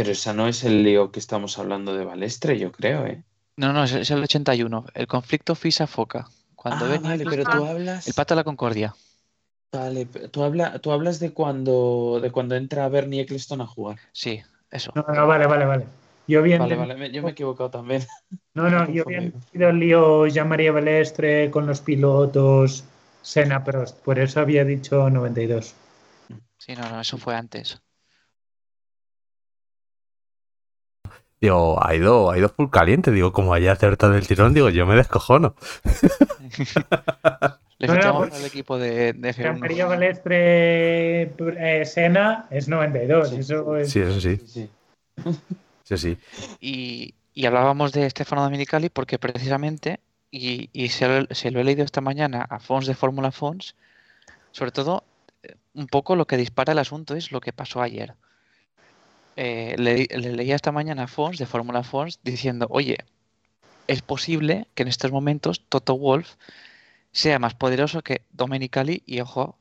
[0.00, 3.22] Pero esa no es el lío que estamos hablando de Balestre, yo creo, ¿eh?
[3.56, 4.84] No, no, es, es el 81.
[4.94, 6.28] El conflicto Fisa-Foca.
[6.56, 8.06] Cuando Ah, venía vale, el, pero tú hablas.
[8.06, 8.94] el Pacto de la Concordia.
[9.72, 13.98] Vale, tú, habla, tú hablas de cuando, de cuando entra Bernie Eccleston a jugar.
[14.12, 14.92] Sí, eso.
[14.94, 15.86] No, no, vale, vale, vale.
[16.26, 16.60] Yo bien.
[16.60, 18.02] Vale, vale, me- yo me he equivocado también.
[18.54, 22.84] No, no, yo había entendido el lío ya María Balestre con los pilotos,
[23.22, 25.74] Senna Prost, por eso había dicho 92.
[26.58, 27.80] Sí, no, no, eso fue antes.
[31.40, 33.10] Digo, ha ido, ha ido full caliente.
[33.12, 35.54] Digo, como haya acertado el tirón, digo, yo me descojono.
[37.78, 39.58] Le No, pues- al equipo de, de Ya F1.
[39.58, 43.36] María Balestre, eh, Senna es 92, Sí.
[43.38, 43.90] eso es...
[43.90, 44.36] Sí, eso sí.
[44.46, 44.70] Sí.
[45.84, 46.18] Sí, sí.
[46.60, 49.98] Y, y hablábamos de Stefano Domenicali porque precisamente,
[50.30, 53.74] y, y se, lo, se lo he leído esta mañana a Fons de Fórmula Fons,
[54.52, 55.02] sobre todo
[55.42, 58.14] eh, un poco lo que dispara el asunto es lo que pasó ayer.
[59.36, 62.98] Eh, le, le leía esta mañana a Fons de Fórmula Fons diciendo, oye,
[63.86, 66.36] es posible que en estos momentos Toto Wolf
[67.12, 69.58] sea más poderoso que Domenicali y, ojo,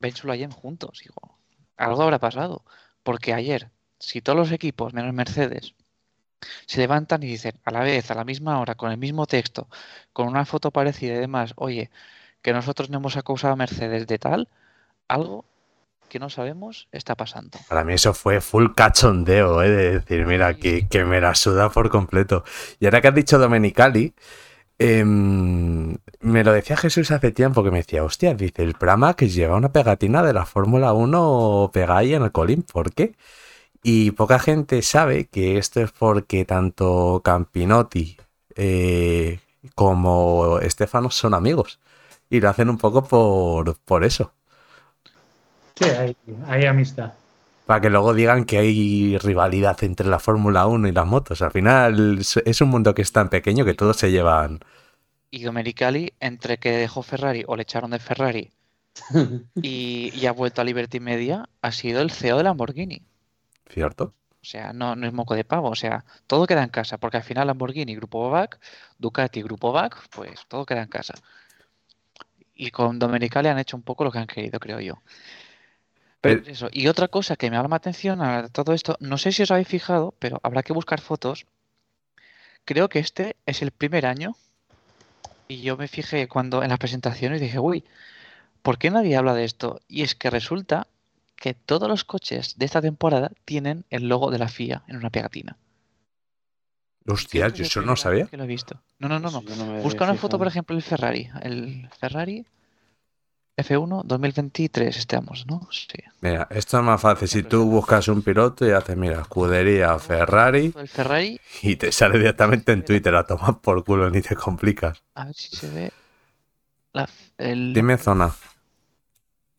[0.00, 1.00] Ben Sulayem juntos.
[1.02, 1.38] Digo,
[1.76, 2.64] algo habrá pasado,
[3.02, 5.74] porque ayer, si todos los equipos, menos Mercedes,
[6.66, 9.68] se levantan y dicen a la vez, a la misma hora, con el mismo texto,
[10.12, 11.90] con una foto parecida y demás, oye,
[12.42, 14.48] que nosotros no hemos acusado a Mercedes de tal,
[15.08, 15.44] algo
[16.10, 17.58] que no sabemos está pasando.
[17.68, 19.70] Para mí eso fue full cachondeo, ¿eh?
[19.70, 22.44] De decir, mira, que, que me la suda por completo.
[22.78, 24.12] Y ahora que has dicho Domenicali,
[24.78, 29.28] em, me lo decía Jesús hace tiempo que me decía, hostia, dice, el programa que
[29.30, 33.14] lleva una pegatina de la Fórmula 1 pegada ahí en el colín, ¿por qué?
[33.82, 38.18] Y poca gente sabe que esto es porque tanto Campinotti
[38.56, 39.40] eh,
[39.74, 41.80] como Estefano son amigos.
[42.28, 44.32] Y lo hacen un poco por, por eso.
[45.80, 47.12] Sí, hay, hay amistad.
[47.66, 51.40] Para que luego digan que hay rivalidad entre la Fórmula 1 y las motos.
[51.42, 54.60] Al final es- es un mundo que es tan pequeño que todos se llevan.
[55.30, 58.50] Y Domenicali, entre que dejó Ferrari o le echaron de Ferrari
[59.62, 63.02] y, y ha vuelto a Liberty Media, ha sido el CEO de Lamborghini.
[63.68, 64.12] ¿Cierto?
[64.42, 65.68] O sea, no, no es moco de pavo.
[65.70, 68.58] O sea, todo queda en casa, porque al final Lamborghini, Grupo Bac,
[68.98, 71.14] Ducati, Grupo Bac, pues todo queda en casa.
[72.54, 74.94] Y con Domenicali han hecho un poco lo que han querido, creo yo.
[76.20, 76.68] Pero El- eso.
[76.72, 79.50] Y otra cosa que me llama la atención a todo esto, no sé si os
[79.50, 81.46] habéis fijado, pero habrá que buscar fotos.
[82.64, 84.36] Creo que este es el primer año.
[85.48, 87.84] Y yo me fijé cuando en las presentaciones y dije, uy,
[88.62, 89.80] ¿por qué nadie habla de esto?
[89.88, 90.86] Y es que resulta
[91.34, 95.10] que todos los coches de esta temporada tienen el logo de la FIA en una
[95.10, 95.56] pegatina.
[97.06, 98.26] Hostia, yo es eso no sabía.
[98.26, 98.80] que lo he visto.
[98.98, 99.40] No, no, no, no.
[99.40, 101.30] No Busca una foto, por ejemplo, el Ferrari.
[101.42, 102.44] El Ferrari
[103.62, 105.68] F1 2023 estamos, ¿no?
[105.70, 105.86] Sí.
[106.20, 107.28] Mira, esto es más fácil.
[107.28, 112.18] Si tú buscas un piloto y haces, mira, escudería Ferrari El Ferrari, y te sale
[112.18, 115.02] directamente en Twitter a tomar por culo, ni te complicas.
[115.14, 115.92] a ver si se ve.
[116.92, 117.08] La,
[117.38, 117.72] el...
[117.72, 118.34] Dime zona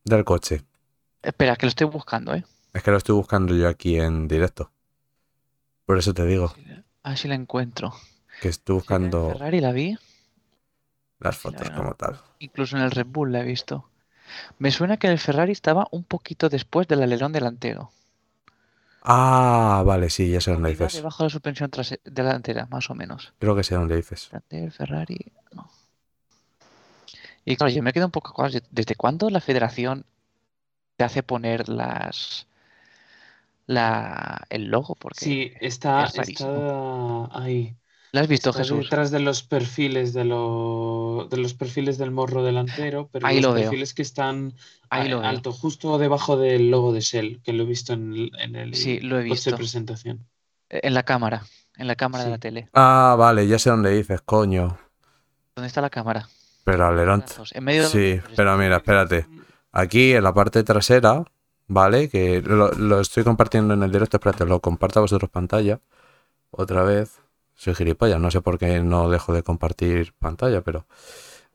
[0.03, 0.63] del coche.
[1.21, 2.43] Espera, que lo estoy buscando, ¿eh?
[2.73, 4.71] Es que lo estoy buscando yo aquí en directo.
[5.85, 6.53] Por eso te digo
[7.03, 7.93] A ver si la encuentro.
[8.41, 9.97] que estoy buscando Ferrari la vi,
[11.19, 12.19] las sí, fotos la- como tal.
[12.39, 13.89] incluso en el Red Bull la he visto.
[14.60, 17.92] Me suena que el Ferrari estaba un poquito después del alerón delantero.
[19.03, 20.93] Ah, vale, sí, ya sé dónde dices.
[20.95, 21.72] debajo de la suspensión
[22.06, 23.34] delantera, más o menos.
[23.40, 24.30] Creo que sé dónde dices.
[24.30, 25.69] Delantero, el Ferrari, no.
[27.45, 30.06] Y claro, yo me quedo un poco con ¿Desde cuándo la federación
[30.98, 32.48] te hace poner las
[33.68, 34.95] la el logo?
[34.95, 36.45] Porque Sí, está, es está
[37.32, 37.76] ahí.
[38.11, 38.80] ¿La has visto, Está Jesús?
[38.83, 43.49] detrás de los perfiles de, lo- de los perfiles del morro delantero, pero Ahí los
[43.51, 43.64] lo veo.
[43.69, 44.53] perfiles que están
[44.90, 45.30] Ahí a- lo veo.
[45.30, 48.75] alto, justo debajo del logo de Shell, que lo he visto en el, en el
[48.75, 49.51] Sí, lo he visto.
[49.51, 50.27] de presentación.
[50.69, 51.43] Eh, En la cámara,
[51.77, 52.69] en la cámara de la tele.
[52.73, 54.77] Ah, vale, ya sé dónde dices, coño.
[55.56, 56.27] ¿Dónde está la cámara?
[56.64, 57.23] Pero alerón.
[57.53, 59.25] En medio de los Sí, pero mira, espérate.
[59.72, 61.23] Aquí en la parte trasera,
[61.67, 62.07] ¿vale?
[62.09, 64.17] Que lo, lo estoy compartiendo en el directo.
[64.17, 65.80] Espérate, lo comparto a vosotros pantalla.
[66.51, 67.20] Otra vez.
[67.61, 70.88] Soy gilipollas, no sé por qué no dejo de compartir pantalla, pero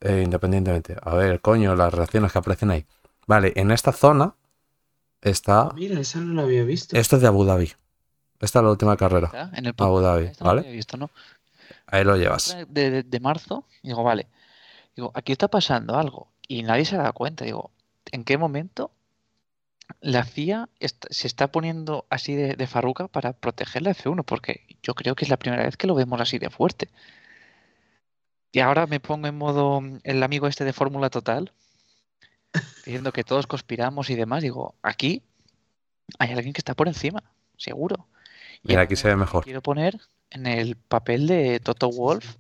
[0.01, 0.97] eh, independientemente.
[1.03, 2.87] A ver, coño, las reacciones que aparecen ahí.
[3.27, 4.37] Vale, en esta zona
[5.21, 5.71] está.
[5.75, 6.97] Mira, esa no la había visto.
[6.97, 7.73] Esto es de Abu Dhabi.
[8.39, 9.27] Esta es la última carrera.
[9.27, 9.51] ¿Está?
[9.57, 10.61] En el Abu Dhabi, no ¿vale?
[10.61, 11.11] había visto, ¿no?
[11.89, 12.57] Ahí lo llevas.
[12.69, 14.29] de, de- de marzo, digo, vale,
[14.97, 17.73] digo, aquí está pasando algo y nadie se da cuenta, digo,
[18.13, 18.93] ¿en qué momento
[20.01, 24.25] la FIA est- se está poniendo así de, de farruca para proteger la F1?
[24.25, 26.89] Porque yo creo que es la primera vez que lo vemos así de fuerte.
[28.53, 31.53] Y ahora me pongo en modo mm, el amigo este de Fórmula Total,
[32.87, 35.23] diciendo que todos conspiramos y demás, digo, aquí
[36.21, 37.25] hay alguien que está por encima,
[37.57, 38.07] seguro.
[38.63, 39.43] Y Mira, aquí se ve me mejor.
[39.43, 40.01] Quiero poner
[40.31, 42.37] en el papel de Toto Wolf,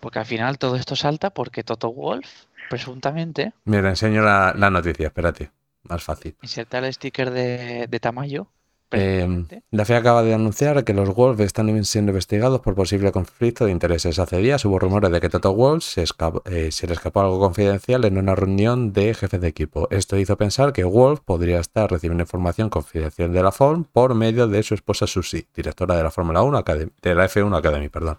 [0.00, 2.26] porque al final todo esto salta porque Toto Wolf
[2.70, 5.50] presuntamente, Mira, enseño la, la noticia, espérate.
[5.82, 6.36] Más fácil.
[6.42, 8.48] insertar el sticker de, de Tamayo.
[8.90, 13.66] Eh, la FIA acaba de anunciar que los Wolves están siendo investigados por posible conflicto
[13.66, 14.18] de intereses.
[14.18, 16.04] Hace días hubo rumores de que Toto Wolves se,
[16.46, 19.88] eh, le escapó algo confidencial en una reunión de jefes de equipo.
[19.90, 24.48] Esto hizo pensar que Wolf podría estar recibiendo información confidencial de la FOM por medio
[24.48, 28.16] de su esposa Susie, directora de la Fórmula 1 Academy, de la F1 Academy, perdón.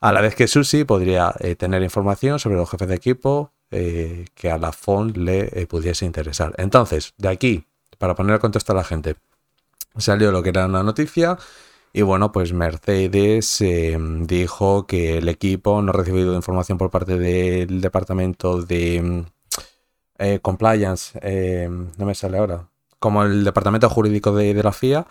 [0.00, 4.26] A la vez que Susie podría eh, tener información sobre los jefes de equipo eh,
[4.34, 6.54] que a la FOM le eh, pudiese interesar.
[6.58, 7.66] Entonces, de aquí,
[7.98, 9.16] para poner el contexto a la gente,
[9.98, 11.38] salió lo que era una noticia
[11.96, 17.16] y bueno, pues Mercedes eh, dijo que el equipo no ha recibido información por parte
[17.16, 19.24] del departamento de
[20.18, 22.68] eh, compliance, eh, no me sale ahora,
[22.98, 25.06] como el departamento jurídico de, de la FIA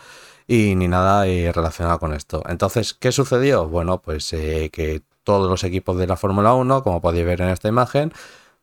[0.48, 2.44] y ni nada relacionado con esto.
[2.48, 3.68] Entonces, ¿qué sucedió?
[3.68, 7.68] Bueno, pues que todos los equipos de la Fórmula 1, como podéis ver en esta
[7.68, 8.14] imagen,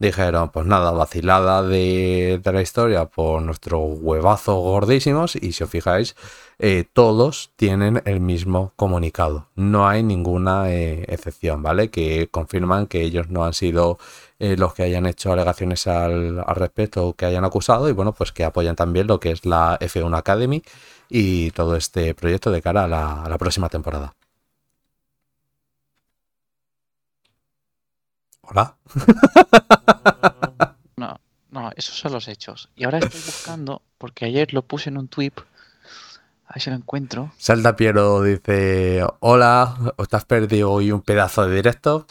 [0.03, 5.71] dijeron, pues nada, vacilada de, de la historia por nuestros huevazos gordísimos y si os
[5.71, 6.17] fijáis,
[6.59, 9.49] eh, todos tienen el mismo comunicado.
[9.55, 11.91] No hay ninguna eh, excepción, ¿vale?
[11.91, 13.99] Que confirman que ellos no han sido
[14.41, 18.13] eh, los que hayan hecho alegaciones al, al respecto o que hayan acusado y bueno,
[18.13, 20.63] pues que apoyan también lo que es la F1 Academy
[21.09, 24.15] y todo este proyecto de cara a la, a la próxima temporada.
[28.53, 28.77] Hola.
[30.95, 31.19] No,
[31.51, 32.69] no, esos son los hechos.
[32.77, 35.33] Y ahora estoy buscando, porque ayer lo puse en un tweet.
[36.47, 37.33] A ver si lo encuentro.
[37.39, 42.07] Salta Piero dice, hola, ¿os te has perdido hoy un pedazo de directo?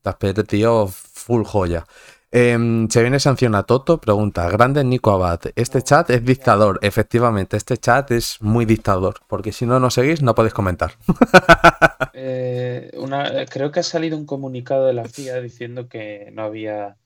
[0.00, 1.86] Te has perdido full joya.
[2.34, 7.58] Em, se viene sanción a Toto, pregunta, grande Nico Abad, este chat es dictador, efectivamente,
[7.58, 10.92] este chat es muy dictador, porque si no nos seguís no podéis comentar.
[12.14, 16.96] Eh, una, creo que ha salido un comunicado de la FIA diciendo que no había,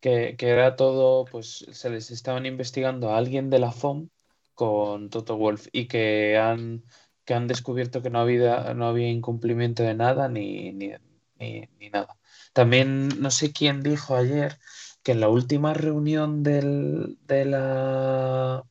[0.00, 4.08] que, que era todo, pues se les estaban investigando a alguien de la FOM
[4.54, 6.84] con Toto Wolf y que han,
[7.24, 10.92] que han descubierto que no había, no había incumplimiento de nada ni, ni,
[11.38, 12.18] ni, ni nada.
[12.52, 14.58] También no sé quién dijo ayer
[15.06, 18.64] que en la última reunión del, de la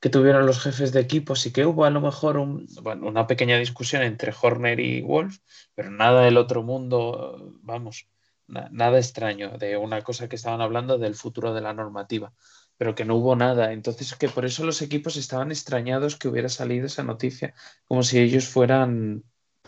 [0.00, 4.02] que tuvieron los jefes de equipo, sí que hubo a lo mejor una pequeña discusión
[4.02, 5.38] entre Horner y Wolf,
[5.74, 8.08] pero nada del otro mundo, vamos,
[8.46, 12.32] na- nada extraño, de una cosa que estaban hablando del futuro de la normativa,
[12.76, 13.72] pero que no hubo nada.
[13.72, 17.54] Entonces, que por eso los equipos estaban extrañados que hubiera salido esa noticia,
[17.86, 19.24] como si ellos fueran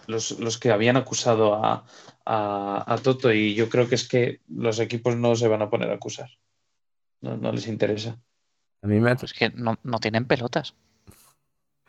[0.08, 1.86] los, los que habían acusado a,
[2.26, 5.70] a, a Toto, y yo creo que es que los equipos no se van a
[5.70, 6.30] poner a acusar,
[7.22, 8.18] no, no les interesa.
[8.82, 10.74] A mí me, Pues que no, no tienen pelotas.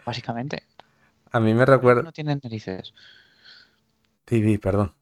[0.05, 0.63] Básicamente.
[1.31, 2.03] a mí me recuerda...
[2.03, 2.93] No tienen narices.
[4.25, 4.93] TV, perdón.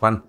[0.00, 0.22] Juan.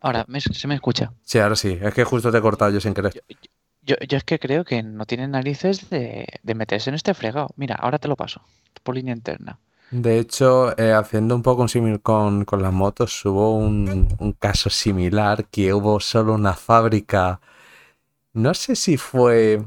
[0.00, 1.12] Ahora, ¿me- ¿se me escucha?
[1.22, 3.12] Sí, ahora sí, es que justo te he cortado yo sin querer.
[3.14, 3.50] Yo, yo
[3.86, 7.50] es que creo que no tienen narices de, de meterse en este fregado.
[7.56, 8.42] Mira, ahora te lo paso.
[8.82, 9.58] Por línea interna.
[9.90, 14.32] De hecho, eh, haciendo un poco un símil con, con las motos, hubo un, un
[14.32, 17.40] caso similar que hubo solo una fábrica,
[18.32, 19.64] no sé si fue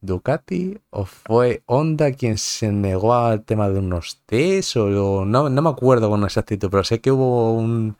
[0.00, 5.70] Ducati o fue Honda quien se negó al tema de unos test no, no me
[5.70, 7.96] acuerdo con exactitud, pero sé que hubo un,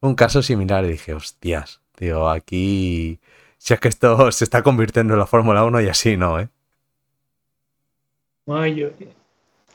[0.00, 3.20] un caso similar y dije, hostias, tío, aquí
[3.64, 6.50] si es que esto se está convirtiendo en la Fórmula 1 y así no, ¿eh?
[8.44, 8.88] Bueno, yo,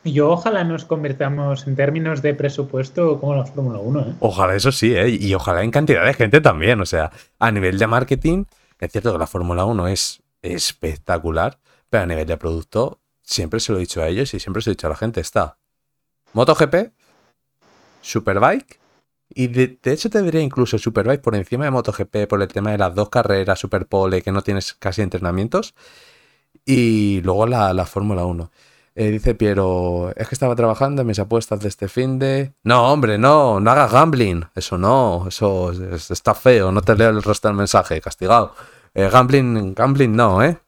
[0.04, 4.00] yo ojalá nos convirtamos en términos de presupuesto como la Fórmula 1.
[4.02, 4.14] ¿eh?
[4.20, 5.10] Ojalá eso sí, ¿eh?
[5.10, 6.80] Y ojalá en cantidad de gente también.
[6.82, 8.44] O sea, a nivel de marketing,
[8.80, 11.58] es cierto que la Fórmula 1 es espectacular,
[11.90, 14.70] pero a nivel de producto, siempre se lo he dicho a ellos y siempre se
[14.70, 15.58] lo he dicho a la gente, está
[16.34, 16.92] MotoGP,
[18.02, 18.79] Superbike,
[19.30, 22.72] y de, de hecho te diría incluso Superbike por encima de MotoGP por el tema
[22.72, 25.76] de las dos carreras, Superpole, que no tienes casi entrenamientos,
[26.66, 28.52] y luego la, la Fórmula 1.
[28.96, 32.54] Eh, dice Piero, es que estaba trabajando en mis apuestas de este fin de...
[32.64, 34.46] No, hombre, no, no hagas gambling.
[34.56, 36.72] Eso no, eso es- es- está feo.
[36.72, 38.54] No te leo el resto del mensaje, castigado.
[38.94, 40.58] Eh, gambling, gambling no, ¿eh?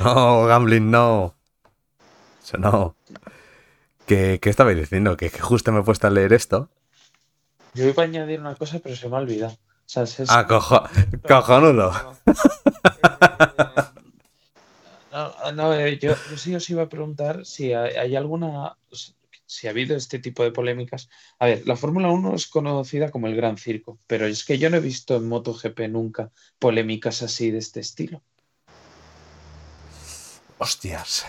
[0.00, 1.34] No, gambling no.
[2.42, 2.96] Eso no.
[4.08, 5.16] ¿Qué, qué estabais diciendo?
[5.16, 6.70] Que, que justo me he puesto a leer esto.
[7.74, 9.52] Yo iba a añadir una cosa, pero se me ha olvidado.
[9.52, 9.58] O
[9.90, 10.82] sea, se- Ah, cojo,
[11.26, 11.92] cojonudo.
[15.10, 18.76] No, no, eh, yo, yo sí os iba a preguntar si hay, hay alguna,
[19.46, 21.08] si ha habido este tipo de polémicas.
[21.38, 24.68] A ver, la Fórmula 1 es conocida como el Gran Circo, pero es que yo
[24.70, 28.22] no he visto en MotoGP nunca polémicas así de este estilo.
[30.58, 31.24] Hostias.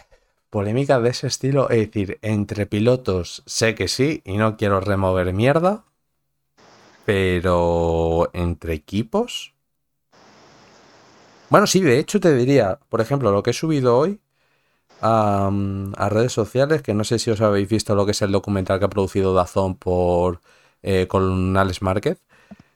[0.50, 5.32] Polémica de ese estilo, es decir, entre pilotos sé que sí y no quiero remover
[5.34, 5.86] mierda.
[7.06, 9.54] Pero entre equipos.
[11.50, 14.20] Bueno, sí, de hecho te diría, por ejemplo, lo que he subido hoy
[15.02, 15.50] a,
[16.10, 18.86] redes sociales, que no sé si os habéis visto lo que es el documental que
[18.86, 20.42] ha producido Dazón por
[20.84, 22.22] eh, con Alex Marquez.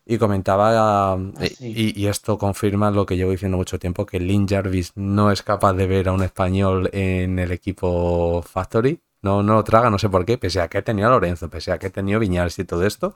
[0.05, 1.93] Y comentaba, eh, sí.
[1.95, 5.43] y, y esto confirma lo que llevo diciendo mucho tiempo, que Lynn Jarvis no es
[5.43, 8.99] capaz de ver a un español en el equipo Factory.
[9.21, 11.49] No, no lo traga, no sé por qué, pese a que he tenido a Lorenzo,
[11.49, 13.15] pese a que he tenido Viñales y todo esto.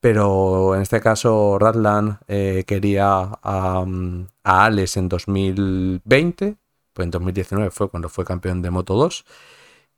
[0.00, 6.56] Pero en este caso, Radland eh, quería a, mm, a Alex en 2020,
[6.92, 9.24] pues en 2019 fue cuando fue campeón de Moto 2.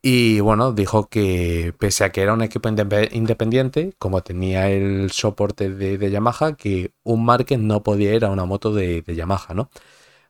[0.02, 5.10] Y bueno, dijo que pese a que era un equipo indepe- independiente, como tenía el
[5.10, 9.14] soporte de, de Yamaha, que un Márquez no podía ir a una moto de, de
[9.14, 9.68] Yamaha, ¿no?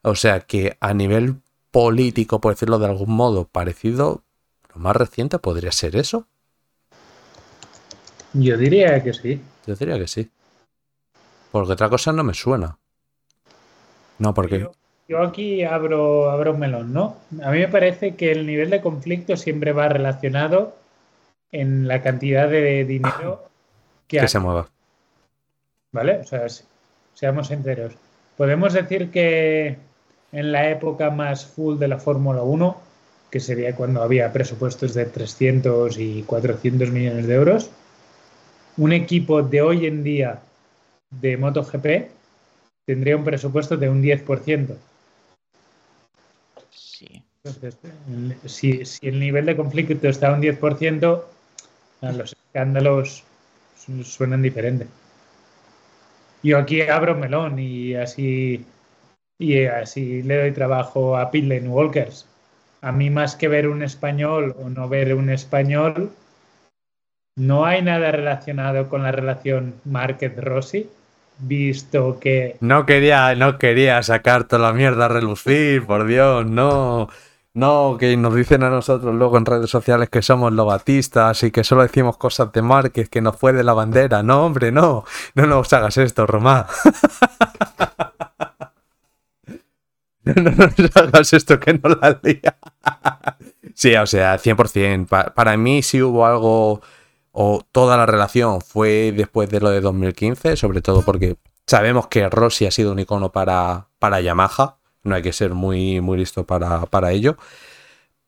[0.03, 1.37] O sea que a nivel
[1.71, 4.25] político, por decirlo de algún modo, parecido,
[4.75, 6.27] lo más reciente podría ser eso.
[8.33, 9.41] Yo diría que sí.
[9.67, 10.31] Yo diría que sí.
[11.53, 12.79] Porque otra cosa no me suena.
[14.19, 14.69] No, porque...
[15.11, 17.17] Yo, aquí abro, abro un melón, ¿no?
[17.43, 20.77] A mí me parece que el nivel de conflicto siempre va relacionado
[21.51, 23.49] en la cantidad de dinero
[24.07, 24.69] que, Que se mueva.
[25.91, 26.19] ¿vale?
[26.21, 26.63] O sea, se-
[27.15, 27.95] seamos sinceros.
[28.37, 29.79] Podemos decir que
[30.31, 32.81] en la época más full de la Fórmula 1,
[33.33, 37.71] que sería cuando había presupuestos de 300 y 400 millones de euros,
[38.77, 40.39] un equipo de hoy en día
[41.11, 42.13] de MotoGP
[42.87, 44.77] tendría un presupuesto de un 10%.
[47.01, 47.23] Sí.
[47.43, 47.79] Entonces,
[48.45, 51.25] si, si el nivel de conflicto está a un 10%,
[52.03, 53.25] ah, los escándalos
[53.79, 54.87] su- suenan diferente.
[56.43, 58.67] Yo aquí abro melón y así,
[59.39, 62.27] y así le doy trabajo a Pitlane Walkers.
[62.83, 66.13] A mí más que ver un español o no ver un español,
[67.39, 70.91] no hay nada relacionado con la relación Márquez-Rossi,
[71.43, 77.09] visto que No quería, no quería sacar toda la mierda a relucir, por Dios, no.
[77.53, 81.65] No, que nos dicen a nosotros luego en redes sociales que somos lobatistas y que
[81.65, 84.23] solo decimos cosas de Márquez, que nos fue de la bandera.
[84.23, 85.05] No, hombre, no.
[85.35, 86.67] No nos hagas esto, Romá.
[90.23, 92.57] No, no nos hagas esto que no la lía.
[93.75, 95.07] Sí, o sea, 100%.
[95.09, 96.83] Pa- para mí sí hubo algo,
[97.43, 102.29] o toda la relación fue después de lo de 2015, sobre todo porque sabemos que
[102.29, 104.77] Rossi ha sido un icono para, para Yamaha.
[105.05, 107.39] No hay que ser muy, muy listo para, para ello.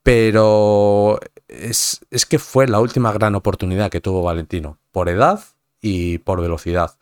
[0.02, 5.44] Pero es, es que fue la última gran oportunidad que tuvo Valentino, por edad
[5.82, 6.97] y por velocidad.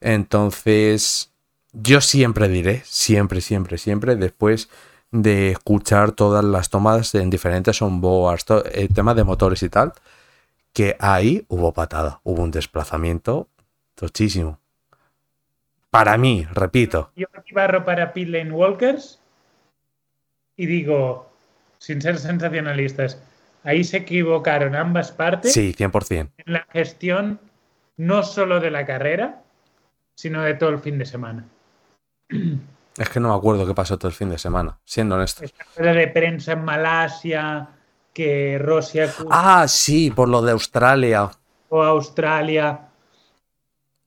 [0.00, 1.32] Entonces,
[1.72, 4.70] yo siempre diré, siempre, siempre, siempre, después
[5.10, 9.92] de escuchar todas las tomas en diferentes onboards, el tema de motores y tal,
[10.72, 13.48] que ahí hubo patada, hubo un desplazamiento
[13.94, 14.58] tochísimo.
[15.90, 19.20] Para mí, repito, yo aquí barro para Pit Lane Walkers
[20.56, 21.30] y digo,
[21.78, 23.20] sin ser sensacionalistas,
[23.62, 26.30] ahí se equivocaron ambas partes sí, 100%.
[26.38, 27.40] en la gestión
[27.96, 29.42] no solo de la carrera,
[30.14, 31.44] sino de todo el fin de semana.
[32.98, 35.44] Es que no me acuerdo qué pasó todo el fin de semana, siendo honesto.
[35.44, 37.68] Esta rueda de prensa en Malasia,
[38.12, 39.00] que Rossi
[39.30, 41.30] Ah, sí, por lo de Australia.
[41.70, 42.88] a Australia.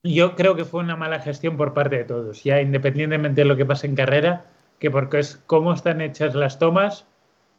[0.02, 3.56] Yo creo que fue una mala gestión por parte de todos, ya independientemente de lo
[3.56, 4.44] que pase en carrera,
[4.78, 7.06] que porque es cómo están hechas las tomas,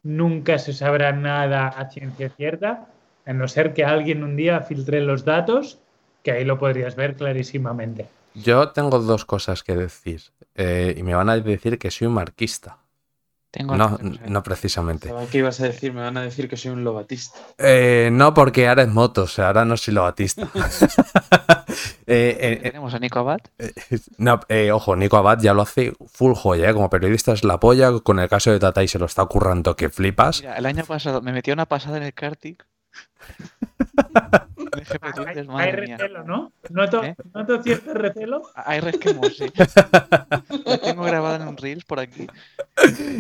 [0.04, 2.88] nunca se sabrá nada a ciencia cierta,
[3.26, 5.80] a no ser que alguien un día filtre los datos,
[6.24, 8.08] que ahí lo podrías ver clarísimamente.
[8.34, 10.22] Yo tengo dos cosas que decir.
[10.56, 12.78] eh, y me van a decir que soy un marquista.
[13.52, 15.12] Tengo No, no precisamente.
[15.32, 17.40] Que ibas a decir, me van a decir que soy un lobatista.
[17.58, 20.48] Eh, no, porque ahora es moto, o sea, ahora no soy lobatista.
[22.10, 23.40] Eh, eh, Tenemos a Nico Abad.
[24.18, 26.74] no, eh, ojo, Nico Abad ya lo hace full joya, ¿eh?
[26.74, 29.76] como periodista es la polla, con el caso de Tata y se lo está currando
[29.76, 30.40] que flipas.
[30.40, 32.56] Mira, el año pasado me metí una pasada en el karting.
[35.16, 35.98] Twitter, Hay, madre hay mía.
[35.98, 36.52] recelo, ¿no?
[36.70, 37.16] Noto, ¿Eh?
[37.34, 38.42] noto cierto recelo.
[38.56, 39.46] Hay resquemos, sí.
[40.66, 42.28] La tengo grabada en un Reels por aquí.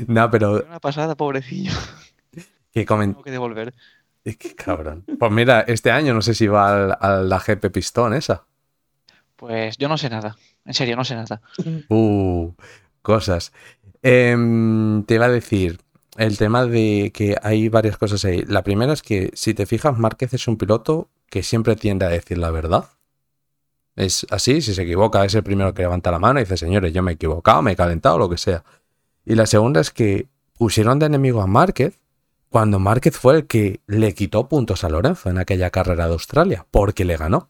[0.07, 1.71] No, pero Una pasada, pobrecillo.
[2.71, 3.11] que comen...
[3.13, 3.73] Tengo que devolver.
[4.23, 5.05] Qué cabrón.
[5.19, 8.43] Pues mira, este año no sé si va al- a la GP Pistón esa.
[9.37, 10.35] Pues yo no sé nada.
[10.65, 11.41] En serio, no sé nada.
[11.89, 12.51] Uh,
[13.01, 13.53] cosas.
[14.03, 15.79] Em, te iba a decir
[16.17, 18.43] el tema de que hay varias cosas ahí.
[18.47, 22.09] La primera es que, si te fijas, Márquez es un piloto que siempre tiende a
[22.09, 22.85] decir la verdad.
[23.95, 26.91] Es así, si se equivoca, es el primero que levanta la mano y dice, señores,
[26.93, 28.63] yo me he equivocado, me he calentado, lo que sea.
[29.25, 31.99] Y la segunda es que pusieron de enemigo a Márquez
[32.49, 36.65] cuando Márquez fue el que le quitó puntos a Lorenzo en aquella carrera de Australia,
[36.71, 37.49] porque le ganó.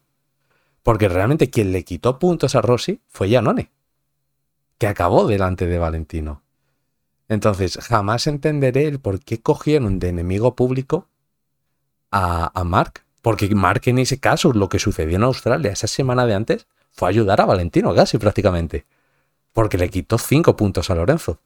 [0.82, 3.70] Porque realmente quien le quitó puntos a Rossi fue Janone,
[4.78, 6.42] que acabó delante de Valentino.
[7.28, 11.08] Entonces, jamás entenderé el por qué cogieron de enemigo público
[12.10, 13.02] a, a Mark.
[13.20, 17.08] Porque Mark en ese caso, lo que sucedió en Australia esa semana de antes, fue
[17.08, 18.86] ayudar a Valentino casi prácticamente.
[19.52, 21.40] Porque le quitó cinco puntos a Lorenzo,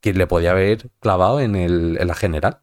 [0.00, 2.60] quien le podía haber clavado en, el, en la general.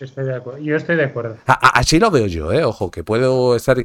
[0.00, 0.60] Estoy de acuerdo.
[0.60, 1.38] Yo estoy de acuerdo.
[1.46, 2.64] A- a- así lo veo yo, ¿eh?
[2.64, 3.78] Ojo, que puedo estar...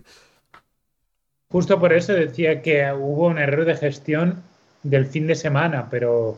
[1.49, 4.43] Justo por eso decía que hubo un error de gestión
[4.83, 6.37] del fin de semana, pero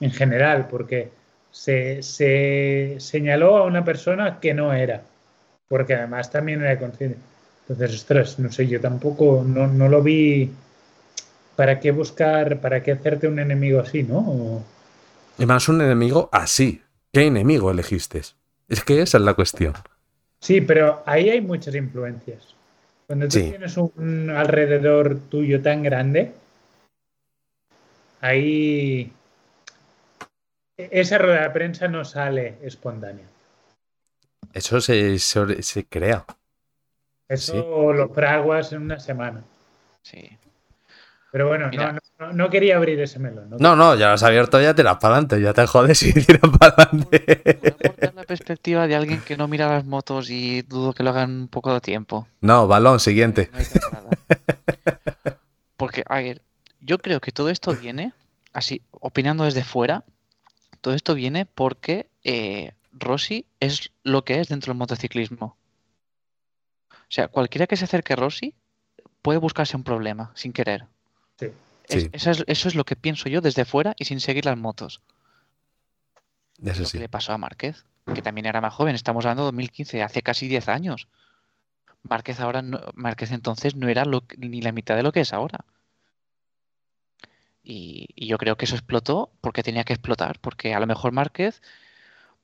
[0.00, 1.10] en general, porque
[1.50, 5.02] se, se señaló a una persona que no era,
[5.68, 7.18] porque además también era consciente.
[7.68, 10.50] Entonces, ostras, no sé, yo tampoco, no, no lo vi.
[11.56, 14.18] ¿Para qué buscar, para qué hacerte un enemigo así, no?
[14.18, 14.62] O-
[15.38, 16.82] Y más un enemigo así.
[17.12, 18.22] ¿Qué enemigo elegiste?
[18.68, 19.74] Es que esa es la cuestión.
[20.40, 22.54] Sí, pero ahí hay muchas influencias.
[23.06, 23.40] Cuando tú Sí.
[23.42, 26.32] tienes un alrededor tuyo tan grande,
[28.20, 29.12] ahí
[30.76, 33.24] esa rueda de prensa no sale espontánea.
[34.52, 36.24] Eso se, se, se crea.
[37.28, 37.96] Eso Sí.
[37.96, 39.42] lo fraguas en una semana.
[40.02, 40.36] Sí.
[41.30, 43.50] Pero bueno, no, no- no quería abrir ese melón.
[43.50, 43.56] ¿no?
[43.58, 46.40] No, no, ya lo has abierto, ya tiras para adelante, ya te jodes y tiras
[46.58, 47.70] para adelante.
[48.14, 51.48] La perspectiva de alguien que no mira las motos y dudo que lo hagan un
[51.48, 52.26] poco de tiempo.
[52.40, 53.50] No, balón, siguiente.
[53.52, 54.08] No dices nada.
[55.76, 56.40] Porque, a ver,
[56.88, 58.12] yo creo que todo esto viene,
[58.54, 60.04] así, opinando desde fuera,
[60.80, 65.56] todo esto viene porque eh, Rossi es lo que es dentro del motociclismo.
[66.90, 68.54] O sea, cualquiera que se acerque a Rossi
[69.22, 70.86] puede buscarse un problema sin querer.
[71.38, 71.46] Sí.
[71.88, 72.08] Es- Sí.
[72.12, 75.00] eso, es, eso es lo que pienso yo desde fuera y sin seguir las motos.
[76.64, 76.92] Eso Lo sí.
[76.98, 77.84] que le pasó a Márquez,
[78.14, 81.06] que también era más joven, estamos hablando de 2015, hace casi 10 años.
[82.02, 85.20] Márquez ahora no- Márquez entonces no era lo que- ni la mitad de lo que
[85.20, 85.64] es ahora.
[87.70, 91.60] Y, yo creo que eso explotó porque tenía que explotar, porque a lo mejor Márquez,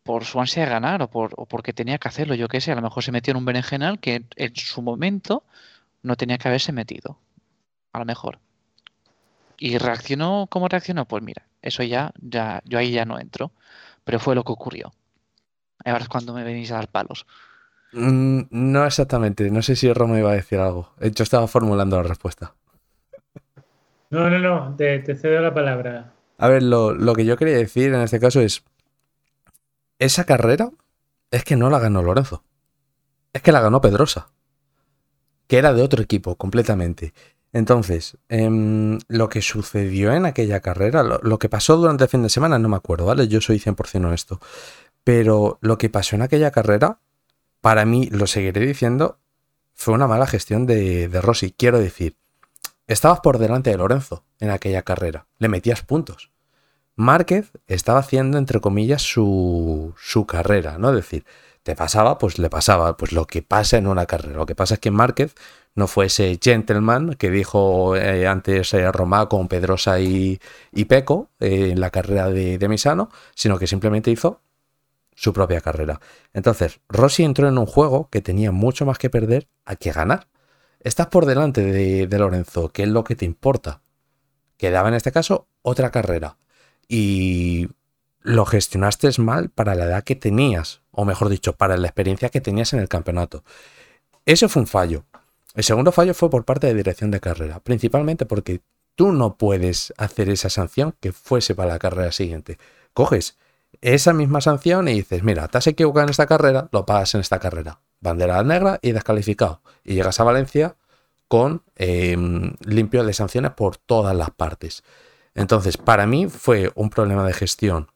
[0.03, 2.73] por su ansia de ganar o, por, o porque tenía que hacerlo, yo qué sé,
[2.73, 5.43] a lo mejor se metió en un berenjenal que en, su momento
[6.03, 7.19] no tenía que haberse metido.
[7.95, 8.39] A lo mejor.
[9.57, 13.51] Y reaccionó como reaccionó, pues mira, eso ya, ya, yo ahí ya no entro.
[14.05, 14.93] Pero fue lo que ocurrió.
[15.87, 17.25] Ahora es cuando me venís a dar palos.
[17.93, 20.93] Mm, no exactamente, no sé si Roma iba a decir algo.
[21.01, 22.55] Hecho, estaba formulando la respuesta.
[24.15, 26.15] No, no, no, te, cedo la palabra.
[26.39, 28.63] A ver, lo, lo que yo quería decir en este caso es,
[29.99, 30.71] esa carrera
[31.33, 32.45] es que no la ganó Lorenzo.
[33.33, 34.29] Es que la ganó Pedrosa,
[35.49, 37.13] que era de otro equipo completamente.
[37.53, 42.23] Entonces, em, lo que sucedió en aquella carrera, lo, lo que pasó durante el fin
[42.23, 43.27] de semana, no me acuerdo, ¿vale?
[43.27, 44.39] Yo soy 100% honesto.
[45.03, 47.01] Pero lo que pasó en aquella carrera,
[47.61, 49.19] para mí, lo seguiré diciendo,
[49.75, 51.51] fue una mala gestión de, de Rossi.
[51.51, 52.17] Quiero decir,
[52.87, 56.31] estabas por delante de Lorenzo en aquella carrera, le metías puntos.
[56.97, 60.91] Márquez estaba haciendo, entre comillas, su, su carrera, ¿no?
[60.91, 61.25] Es decir,
[61.65, 64.37] te pasaba, pues le pasaba, pues lo que pasa en una carrera.
[64.37, 65.35] Lo que pasa es que Márquez
[65.75, 70.41] no fue ese gentleman que dijo eh, antes eh, Romá con Pedrosa y,
[70.73, 74.41] y Peco eh, en la carrera de, de Misano, sino que simplemente hizo
[75.17, 76.01] su propia carrera.
[76.33, 80.29] Entonces, Rossi entró en un juego que tenía mucho más que perder a que ganar.
[80.85, 83.81] Estás por delante de, Lorenzo, que es lo que te importa.
[84.59, 86.37] Quedaba en este caso otra carrera.
[86.87, 87.71] Y
[88.21, 92.43] lo gestionaste mal para la edad que tenías, o mejor dicho, para la experiencia que
[92.43, 93.45] tenías en el campeonato.
[94.27, 95.07] Eso fue un fallo.
[95.55, 98.61] El segundo fallo fue por parte de dirección de carrera, principalmente porque
[98.95, 102.59] tú no puedes hacer esa sanción que fuese para la carrera siguiente.
[102.93, 103.39] Coges
[103.81, 107.23] esa misma sanción y dices, mira, te has equivocado en esta carrera, lo pagas en
[107.23, 107.81] esta carrera.
[108.05, 109.63] Bandera negra y descalificado.
[109.83, 110.77] Y llegas a Valencia
[111.27, 112.17] con eh,
[112.67, 114.85] limpio de sanciones por todas las partes.
[115.35, 117.89] Entonces, para mí fue un problema de gestión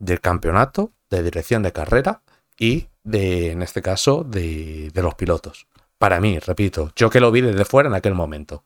[0.00, 2.22] del campeonato, de dirección de carrera
[2.58, 5.68] y de, en este caso, de, de los pilotos.
[5.98, 8.64] Para mí, repito, yo que lo vi desde fuera en aquel momento.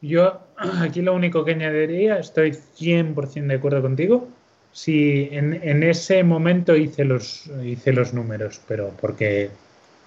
[0.00, 0.40] Yo
[0.80, 4.28] aquí lo único que añadiría, estoy 100% de acuerdo contigo.
[4.74, 9.50] Si en, en ese momento hice los, hice los números, pero porque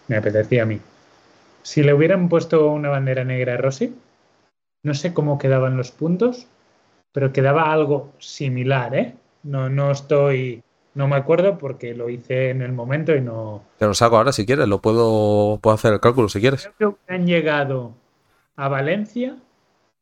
[0.08, 0.80] me apetecía a mí.
[1.64, 3.96] Si le hubieran puesto una bandera negra a Rossi,
[4.84, 6.48] no sé cómo quedaban los puntos,
[7.12, 9.16] pero quedaba algo similar, ¿eh?
[9.44, 10.62] No, no estoy,
[10.94, 14.34] no me acuerdo porque lo hice en el momento y no, Te lo saco ahora
[14.34, 16.70] si quieres, lo puedo, puedo hacer el cálculo si quieres.
[16.78, 17.94] Creo que han llegado
[18.58, 19.38] a Valencia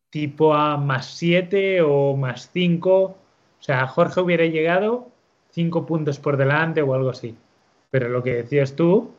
[0.09, 3.17] tipo a más 7 o más 5.
[3.65, 5.07] Sea, Jorge hubiera llegado
[5.49, 7.35] 5 puntos por delante o algo así.
[7.89, 9.11] Pero lo que decías tú,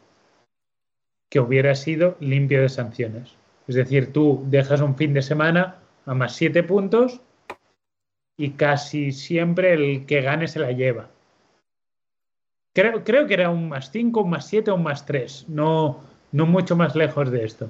[1.28, 3.34] que hubiera sido limpio de sanciones.
[3.66, 7.20] Es decir, tú dejas un fin de semana a más siete puntos
[8.36, 11.08] y casi siempre el que gane se la lleva.
[12.72, 15.46] Creo, creo que era un más 5, un más 7 o un más 3.
[15.48, 17.68] No, no mucho más lejos de esto.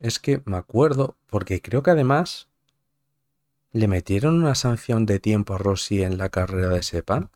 [0.00, 2.49] Es que me acuerdo, porque creo que además
[3.72, 7.30] le metieron una sanción de tiempo a Rossi en la carrera de Sepan.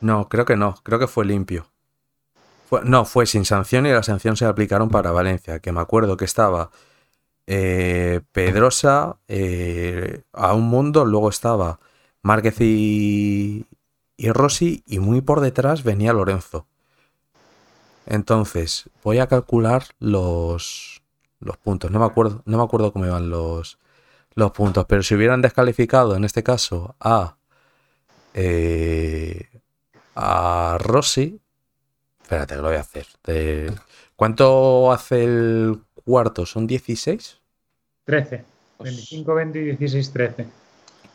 [0.00, 1.66] No, creo que no, creo que fue limpio.
[2.84, 6.24] no, fue sin sanción y la sanción se aplicaron para Valencia, que me acuerdo que
[6.24, 6.70] estaba
[7.46, 11.78] eh, Pedrosa eh, a un mundo, luego estaba
[12.22, 13.66] Márquez y,
[14.18, 16.66] Rossi y muy por detrás venía Lorenzo.
[18.06, 21.02] Entonces, voy a calcular los,
[21.40, 21.90] los puntos.
[21.90, 23.78] No me acuerdo, no me acuerdo cómo iban los,
[24.34, 27.36] los puntos, pero si hubieran descalificado en este caso a
[28.34, 29.48] eh,
[30.16, 31.40] a Rossi,
[32.22, 33.06] espérate que lo voy a hacer.
[34.16, 36.46] ¿Cuánto hace el cuarto?
[36.46, 37.40] ¿Son 16?
[38.04, 38.44] 13.
[38.80, 40.46] 25, 20 y 16, 13.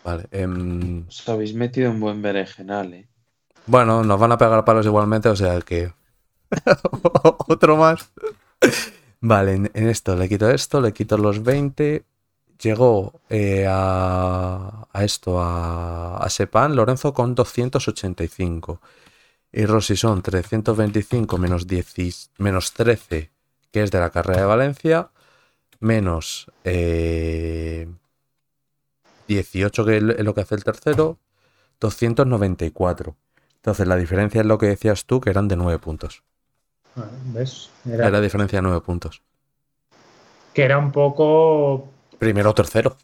[0.03, 0.25] Vale.
[0.31, 3.07] Em, Os habéis metido un buen berenjenal, ¿eh?
[3.65, 5.93] Bueno, nos van a pegar palos igualmente, o sea que.
[7.47, 8.11] Otro más.
[9.21, 12.03] Vale, en, esto le quito esto, le quito los 20.
[12.61, 18.81] Llegó eh, a, a, esto, a, a, Sepan, Lorenzo con 285.
[19.51, 23.31] Y Rossi son 325 menos, 10, menos 13,
[23.71, 25.09] que es de la carrera de Valencia,
[25.79, 27.87] menos eh,
[29.27, 31.17] 18, que es lo que hace el tercero,
[31.79, 33.15] 294.
[33.55, 36.23] Entonces la diferencia es lo que decías tú, que eran de 9 puntos.
[36.95, 37.69] Ah, ¿Ves?
[37.85, 39.21] Era, la diferencia de 9 puntos.
[40.53, 41.89] Que era un poco...
[42.19, 42.97] Primero o tercero,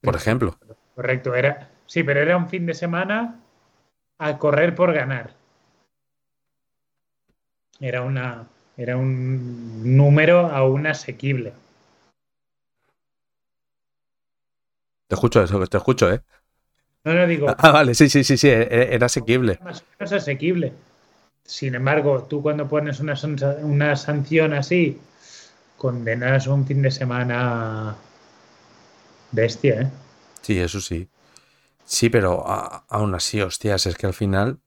[0.00, 0.56] por ejemplo.
[0.94, 1.68] Correcto, era...
[1.86, 3.38] Sí, pero era un fin de semana
[4.18, 5.34] a correr por ganar.
[7.78, 8.48] Era una...
[8.78, 11.52] Era un número aún asequible.
[15.08, 16.22] Te escucho eso, te escucho, ¿eh?
[17.04, 17.54] No, no digo.
[17.58, 19.58] Ah, vale, sí, sí, sí, sí, era asequible.
[19.62, 20.72] Más o menos asequible.
[21.44, 23.14] Sin embargo, tú cuando pones una,
[23.62, 24.98] una sanción así,
[25.76, 27.94] condenas un fin de semana
[29.32, 29.90] bestia, ¿eh?
[30.42, 31.08] Sí, eso sí.
[31.84, 32.44] Sí, pero
[32.88, 34.60] aún así, hostias, es que al final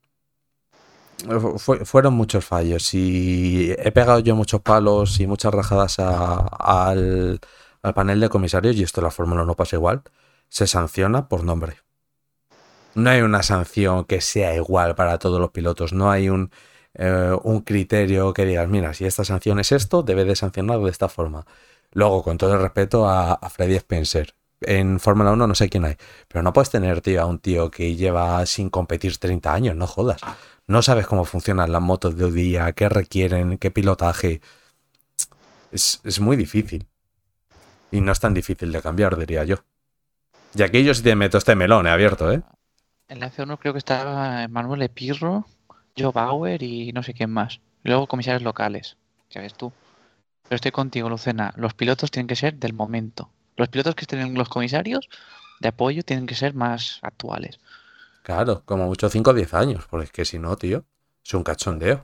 [1.57, 7.39] fue, fueron muchos fallos y he pegado yo muchos palos y muchas rajadas al,
[7.95, 10.03] panel de comisarios y esto la Fórmula no pasa igual
[10.49, 11.77] se sanciona por nombre.
[12.93, 16.51] No hay una sanción que sea igual para todos los pilotos, no hay un,
[16.93, 17.35] eh,
[17.65, 21.45] criterio que digas, mira, si esta sanción es esto, debe de sancionar de esta forma.
[21.91, 25.85] Luego, con todo el respeto a, a Freddy Spencer, en Fórmula 1 no sé quién
[25.85, 25.95] hay,
[26.27, 29.87] pero no puedes tener, tío, a un tío que lleva sin competir 30 años, no
[29.87, 30.21] jodas.
[30.67, 34.41] No sabes cómo funcionan las motos de hoy día, qué requieren, qué pilotaje.
[35.71, 36.87] Es, es muy difícil.
[37.91, 39.57] Y no es tan difícil de cambiar, diría yo.
[40.55, 42.41] Y aquí yo sí te meto este melón, he abierto, ¿eh?
[43.07, 45.45] En la F1 creo que estaba Manuel Epirro,
[45.97, 47.61] Joe Bauer y no sé quién más.
[47.83, 48.97] Luego comisarios locales,
[49.29, 49.71] ya ves tú.
[50.43, 51.53] Pero estoy contigo, Lucena.
[51.55, 53.29] Los pilotos tienen que ser del momento.
[53.55, 55.09] Los pilotos que estén en los comisarios
[55.59, 57.59] de apoyo tienen que ser más actuales.
[58.23, 60.85] Claro, como mucho 5 o 10 años, porque es que si no, tío,
[61.23, 62.01] es un cachondeo.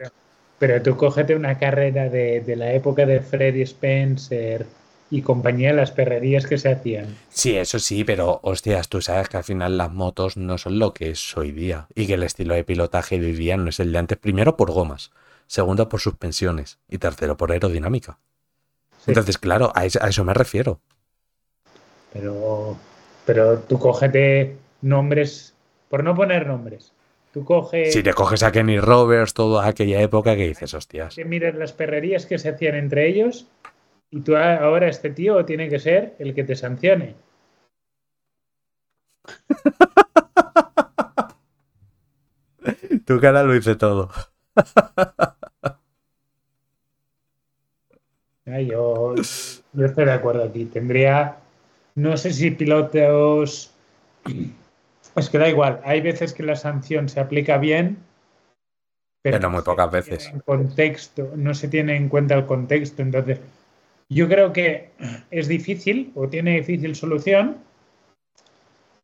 [0.60, 4.68] Pero tú cógete una carrera de, de la época de Freddy Spencer,
[5.12, 7.16] y compañía las perrerías que se hacían.
[7.30, 10.94] Sí, eso sí, pero hostias, tú sabes que al final las motos no son lo
[10.94, 13.80] que es hoy día y que el estilo de pilotaje de hoy día no es
[13.82, 15.12] el de antes, primero por gomas,
[15.48, 18.20] segundo por suspensiones y tercero por aerodinámica.
[19.00, 19.12] Sí.
[19.12, 20.80] Entonces, claro, a eso, a eso, me refiero.
[22.14, 22.78] Pero,
[23.26, 25.54] pero tú cógete nombres,
[25.90, 26.94] por no poner nombres.
[27.34, 27.94] Tú coges.
[27.94, 31.16] Si te coges a Kenny Roberts, toda aquella época que dices, hostias.
[31.16, 33.48] Que mires las perrerías que se hacían entre ellos
[34.12, 37.16] y tú ahora este tío tiene que ser el que te sancione.
[43.06, 44.10] tu cara lo hice todo.
[48.46, 50.66] yo, yo estoy de acuerdo aquí.
[50.66, 51.38] Tendría,
[51.96, 53.74] no sé si pilotos...
[55.16, 57.98] Es que da igual, hay veces que la sanción se aplica bien,
[59.22, 60.28] pero, pero muy pocas veces.
[60.28, 63.40] En contexto, no se tiene en cuenta el contexto, entonces
[64.10, 64.92] yo creo que
[65.32, 67.58] es difícil o tiene difícil solución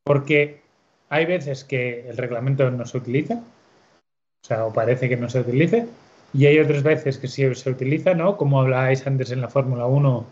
[0.04, 0.62] porque
[1.10, 5.42] hay veces que el reglamento no se utiliza, o sea, o parece que no se
[5.42, 5.88] utilice,
[6.34, 8.38] y hay otras veces que sí se utiliza, ¿no?
[8.38, 10.26] Como habláis antes en la Fórmula 1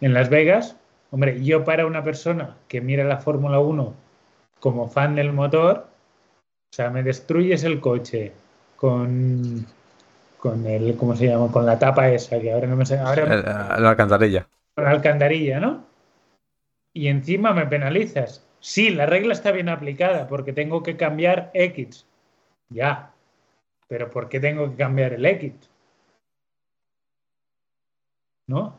[0.00, 0.76] en Las Vegas.
[1.12, 3.92] Hombre, yo para una persona que mira la Fórmula 1
[4.60, 5.86] como fan del motor,
[6.70, 8.32] o sea, me destruyes el coche
[8.76, 9.66] con,
[10.38, 11.52] con el, ¿cómo se llama?
[11.52, 12.98] Con la tapa esa, que ahora no me sé.
[12.98, 13.42] Ahora Eh,
[13.82, 14.48] La alcantarilla.
[14.74, 15.84] con la alcantarilla, ¿no?
[16.94, 18.46] Y encima me penalizas.
[18.60, 22.06] Sí, la regla está bien aplicada porque tengo que cambiar X.
[22.70, 23.10] Ya.
[23.86, 25.52] Pero ¿por qué tengo que cambiar el X?
[28.46, 28.78] ¿No?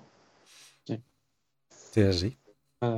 [1.93, 2.37] Sí, es así.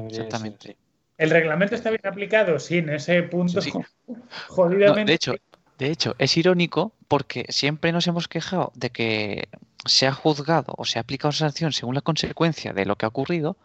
[0.07, 0.77] Exactamente.
[1.17, 2.59] ¿El reglamento está bien aplicado?
[2.59, 3.77] Sí, en ese punto Sí, sí.
[4.07, 4.15] No,
[4.47, 5.11] jodidamente.
[5.11, 5.35] de hecho,
[5.77, 9.49] de hecho, es irónico porque siempre nos hemos quejado de que
[9.85, 13.09] se ha juzgado o se ha aplicado sanción según la consecuencia de lo que ha
[13.09, 13.57] ocurrido,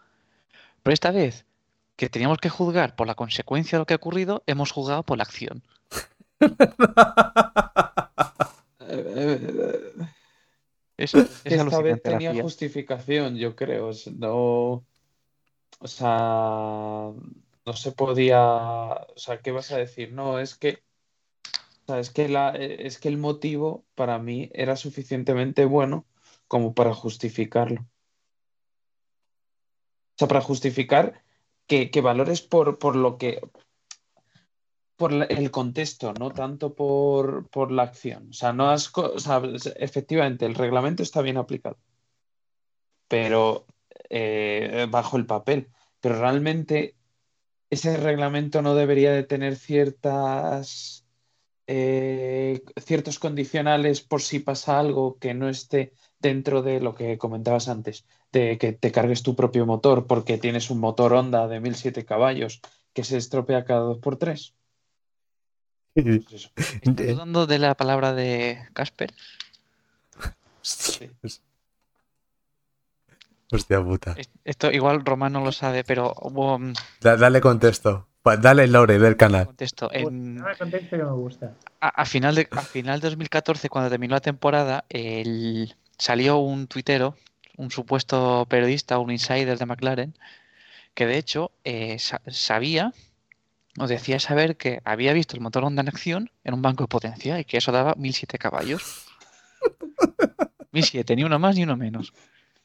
[0.83, 1.45] pero esta vez
[1.95, 5.17] que teníamos que juzgar por la consecuencia de lo que ha ocurrido, hemos juzgado por
[5.17, 5.63] la acción.
[8.93, 10.05] Eh, eh,
[10.97, 13.91] Es, que es esta vez tenía justificación, yo creo.
[14.17, 14.83] No,
[15.81, 17.11] o sea,
[17.65, 18.41] no se podía.
[18.43, 20.13] O sea, ¿qué vas a decir?
[20.13, 20.83] No, es que,
[21.83, 26.05] o sea, es que la, es que el motivo para mí era suficientemente bueno
[26.47, 27.81] como para justificarlo.
[27.81, 27.87] O
[30.17, 31.23] sea, para justificar
[31.67, 33.41] que, que valores por, por lo que,
[34.97, 38.29] por el contexto, no tanto por, por la acción.
[38.29, 39.41] O sea, no has, o sea,
[39.77, 41.79] efectivamente, el reglamento está bien aplicado,
[43.07, 43.65] pero
[44.13, 45.69] eh, bajo el papel.
[46.01, 46.95] Pero realmente
[47.69, 51.05] ese reglamento no debería de tener ciertas,
[51.65, 57.69] eh, ciertos condicionales por si pasa algo que no esté dentro de lo que comentabas
[57.69, 62.03] antes, de que te cargues tu propio motor porque tienes un motor Honda de 1007
[62.03, 62.59] caballos
[62.93, 64.53] que se estropea cada 2x3.
[65.93, 66.51] Pues.
[66.81, 69.13] ¿Estás dudando de la palabra de Casper?
[70.61, 71.41] Hostias.
[73.51, 74.15] Hostia puta.
[74.17, 78.07] Es- Esto igual Román no lo sabe, pero hubo un Da- dale contexto.
[78.23, 79.47] Dale el lore del canal.
[79.47, 79.89] contexto.
[79.91, 81.55] En, contexto que me gusta.
[81.81, 86.67] a, a final de, a final de 2014, cuando terminó la temporada, el- salió un
[86.67, 87.15] tuitero,
[87.57, 90.13] un supuesto periodista, un insider de McLaren,
[90.93, 92.93] que de hecho eh, sa- sabía
[93.79, 96.89] o decía saber que había visto el motor Honda en acción en un banco de
[96.89, 99.07] potencia y que eso daba 1007 caballos.
[100.71, 102.13] 1007, ni uno más ni uno menos.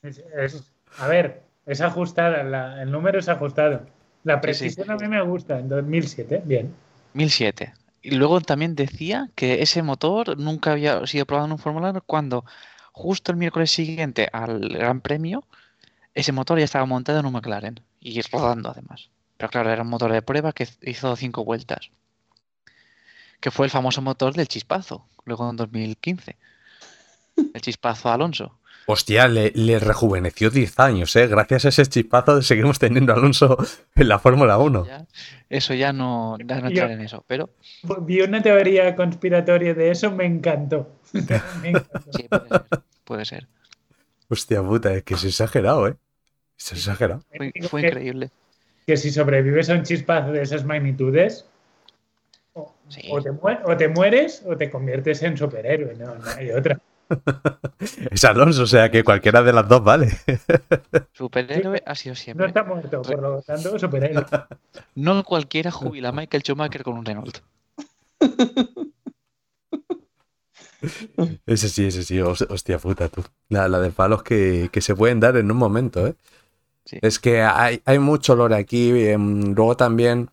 [0.02, 0.62] Es- es-
[0.98, 3.86] a ver, es ajustada, la- el número es ajustado.
[4.24, 4.40] La Sí, sí.
[4.42, 6.74] precisión a mí me gusta, en 2007, bien.
[7.14, 7.74] 1007.
[8.02, 12.02] Y luego también decía que ese motor nunca había sido probado en un Fórmula 1
[12.02, 12.44] cuando
[12.92, 15.44] justo el miércoles siguiente al Gran Premio
[16.14, 19.10] ese motor ya estaba montado en un McLaren y rodando además.
[19.36, 21.90] Pero claro, era un motor de prueba que hizo cinco vueltas.
[23.40, 26.36] Que fue el famoso motor del chispazo, luego en 2015.
[27.52, 28.58] El chispazo a Alonso.
[28.88, 31.26] Hostia, le, le rejuveneció 10 años, ¿eh?
[31.26, 33.56] Gracias a ese chispazo seguimos teniendo a Alonso
[33.96, 34.86] en la Fórmula 1.
[34.86, 35.06] Ya-
[35.48, 37.24] eso ya no, ya no entrar en eso.
[37.26, 37.50] Pero
[38.00, 40.88] Vi una teoría conspiratoria de eso, me encantó.
[41.62, 42.00] Me encantó.
[42.12, 42.64] sí, puede ser.
[43.04, 43.46] Puede ser.
[44.28, 45.94] Hostia puta, es que es exagerado, ¿eh?
[46.58, 47.22] Es exagerado.
[47.36, 48.30] Fue, Digo fue que- increíble.
[48.86, 51.44] que si sobrevives a un chispazo de esas magnitudes,
[52.54, 53.02] o, Sí.
[53.10, 56.80] o te, mue- o te mueres o te conviertes en superhéroe, no, no hay otra.
[58.10, 60.08] Es Alonso, o sea que cualquiera de las dos vale.
[61.12, 62.46] Superhéroe ha sido No siempre.
[62.48, 64.24] está muerto, por lo tanto, superhéroe.
[64.94, 67.38] No cualquiera jubila a Michael Schumacher con un Renault.
[71.46, 73.22] Ese sí, ese sí, hos- hostia puta tú.
[73.48, 76.14] La, la de palos que, que se pueden dar en un momento, ¿eh?
[76.84, 76.98] Sí.
[77.02, 78.90] Es que hay, hay mucho lore aquí.
[79.08, 80.30] em, luego también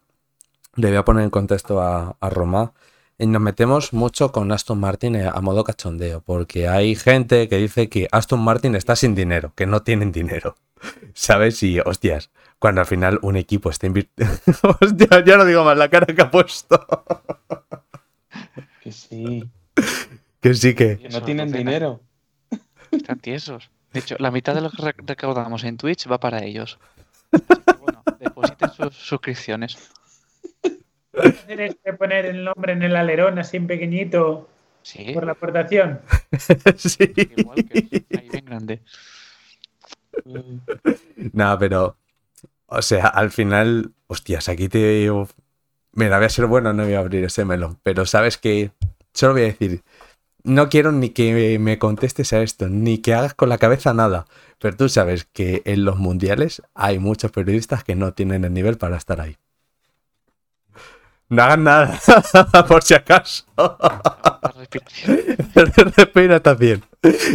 [0.76, 2.74] le voy a poner en contexto a, a Roma.
[3.18, 7.58] Y nos metemos mucho con Aston Martin eh, a modo cachondeo, porque hay gente que
[7.58, 10.56] dice que Aston Martin está sin dinero, que no tienen dinero.
[11.14, 11.62] ¿Sabes?
[11.64, 14.34] Y hostias, cuando al final un equipo está invirtiendo.
[14.82, 16.86] Hostia, ya no digo más la cara que ha puesto.
[18.82, 19.50] Que sí,
[20.42, 20.98] que sí que.
[20.98, 22.02] que no tienen dinero.
[22.92, 23.70] Están tiesos.
[23.94, 26.80] De hecho, la mitad de lo que re- recaudamos en Twitch va para ellos.
[27.32, 29.78] Así que, bueno, depositen sus suscripciones.
[31.14, 34.50] ¿Puedes hacer este poner el nombre en el alerón así en pequeñito
[34.84, 36.02] Sí, por la aportación?
[36.76, 37.14] sí.
[37.38, 38.82] igual que ahí bien grande.
[41.34, 41.98] Nada, pero.
[42.68, 43.94] O sea, al final.
[44.08, 45.10] Hostias, aquí te.
[45.94, 47.80] Mira, voy a ser bueno, no voy a abrir ese melón.
[47.82, 48.72] Pero sabes que.
[49.14, 49.84] Solo voy a decir.
[50.44, 54.26] No quiero ni que me contestes a esto, ni que hagas con la cabeza nada.
[54.60, 58.78] Pero tú sabes que en los mundiales hay muchos periodistas que no tienen el nivel
[58.78, 59.38] para estar ahí.
[61.34, 62.00] No hagan nada,
[62.68, 63.46] por si acaso.
[65.98, 66.84] Respira también.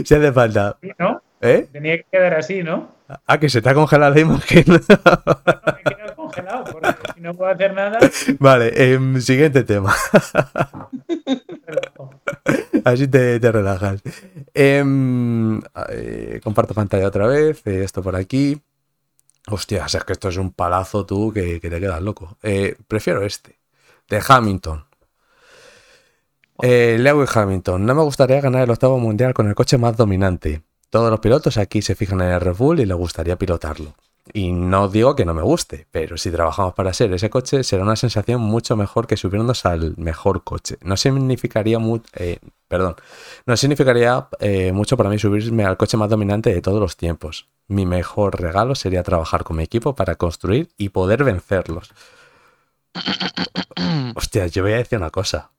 [0.05, 0.77] Si hace falta.
[0.81, 1.21] Sí, ¿no?
[1.41, 1.69] ¿Eh?
[1.73, 2.97] Tenía que quedar así, ¿no?
[3.27, 4.65] Ah, que se te ha congelado la imagen.
[4.67, 4.81] No me
[5.81, 7.99] he quedado congelado, porque si no puedo hacer nada,
[8.39, 9.95] vale, em, siguiente tema.
[12.85, 14.01] Así te, te relajas.
[14.55, 15.61] Em,
[15.91, 17.67] eh, comparto pantalla otra vez.
[17.67, 18.61] eh, esto por aquí.
[19.51, 22.37] Hostia, es que esto es un palazo tú que, que te quedas loco.
[22.43, 23.58] Eh, prefiero este.
[24.09, 24.87] De Hamilton.
[26.63, 27.85] Eh, Lewis Hamilton.
[27.87, 30.63] No me gustaría ganar el octavo mundial con el coche más dominante.
[30.91, 33.95] Todos los pilotos aquí se fijan en el Red Bull y les gustaría pilotarlo.
[34.33, 37.83] Y no digo que no me guste, pero si trabajamos para ser ese coche, será
[37.83, 40.77] una sensación mucho mejor que subirnos al mejor coche.
[40.83, 42.97] No significaría mu- eh, perdón,
[43.47, 47.49] no significaría eh, mucho para mí subirme al coche más dominante de todos los tiempos.
[47.69, 51.91] Mi mejor regalo sería trabajar con mi equipo para construir y poder vencerlos.
[54.19, 55.53] Hostia, yo voy a decir una cosa.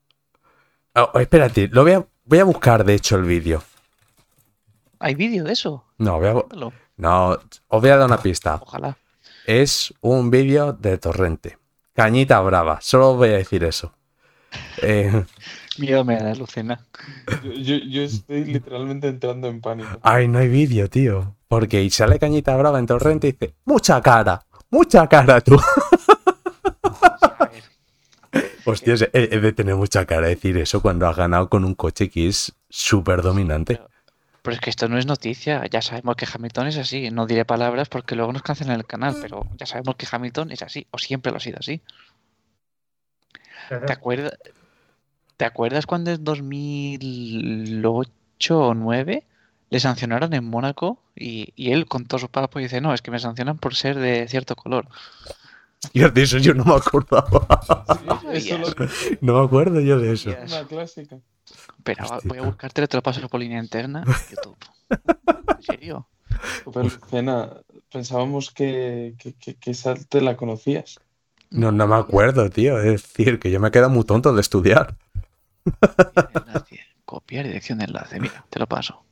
[0.94, 3.64] Oh, oh, espérate, lo voy a, voy a buscar de hecho el vídeo.
[5.00, 5.86] ¿Hay vídeo de eso?
[5.98, 6.34] No, voy a,
[6.98, 8.60] no, os voy a dar una pista.
[8.62, 8.98] Ojalá.
[9.46, 11.58] Es un vídeo de Torrente.
[11.94, 13.94] Cañita brava, solo os voy a decir eso.
[14.82, 15.24] Eh,
[15.78, 16.86] Miedo me da, Lucena.
[17.42, 20.00] Yo, yo, yo estoy literalmente entrando en pánico.
[20.04, 21.34] ay, no hay vídeo, tío.
[21.48, 25.58] Porque y sale Cañita brava en Torrente y dice, mucha cara, mucha cara tú.
[27.40, 27.64] A ver,
[28.70, 32.10] Hostia, es, es de tener mucha cara decir eso cuando has ganado con un coche
[32.10, 33.80] que es súper dominante.
[34.42, 35.66] Pero es que esto no es noticia.
[35.68, 37.10] Ya sabemos que Hamilton es así.
[37.12, 40.62] No diré palabras porque luego nos cancelan el canal, pero ya sabemos que Hamilton es
[40.62, 41.82] así, o siempre lo ha sido así.
[43.86, 44.34] ¿Te acuerdas?
[45.38, 49.24] ¿Te acuerdas cuando en 2008 o 9
[49.70, 53.12] le sancionaron en Mónaco y, y él con todos sus papás dice, no, es que
[53.12, 54.88] me sancionan por ser de cierto color?
[55.94, 57.48] Tío, de eso yo no me acordaba.
[58.34, 58.68] Eso lo-
[59.22, 60.30] No me acuerdo yo de eso.
[60.32, 61.20] es una clásica.
[61.84, 62.20] Pero Hostia.
[62.26, 64.04] voy a buscarte, te lo paso por línea interna.
[64.30, 64.58] YouTube.
[65.58, 66.08] ¿En serio?
[66.72, 67.50] Pero, Lucena,
[67.92, 71.00] pensábamos que, que, que, que esa te la conocías.
[71.50, 72.78] No, no me acuerdo, tío.
[72.80, 74.96] Es decir, que yo me quedo muy tonto de estudiar.
[75.66, 78.20] Enlace, Copiar dirección de enlace.
[78.20, 79.04] Mira, te lo paso.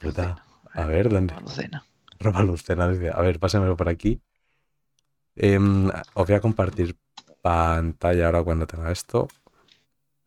[0.00, 0.44] Lucena.
[0.72, 1.34] A ver, ¿dónde?
[1.40, 1.84] Lucena.
[2.20, 4.20] Roba Lucena dice, a ver, pásamelo por aquí.
[5.36, 6.96] Em, os voy a compartir
[7.42, 9.28] pantalla ahora cuando tenga esto.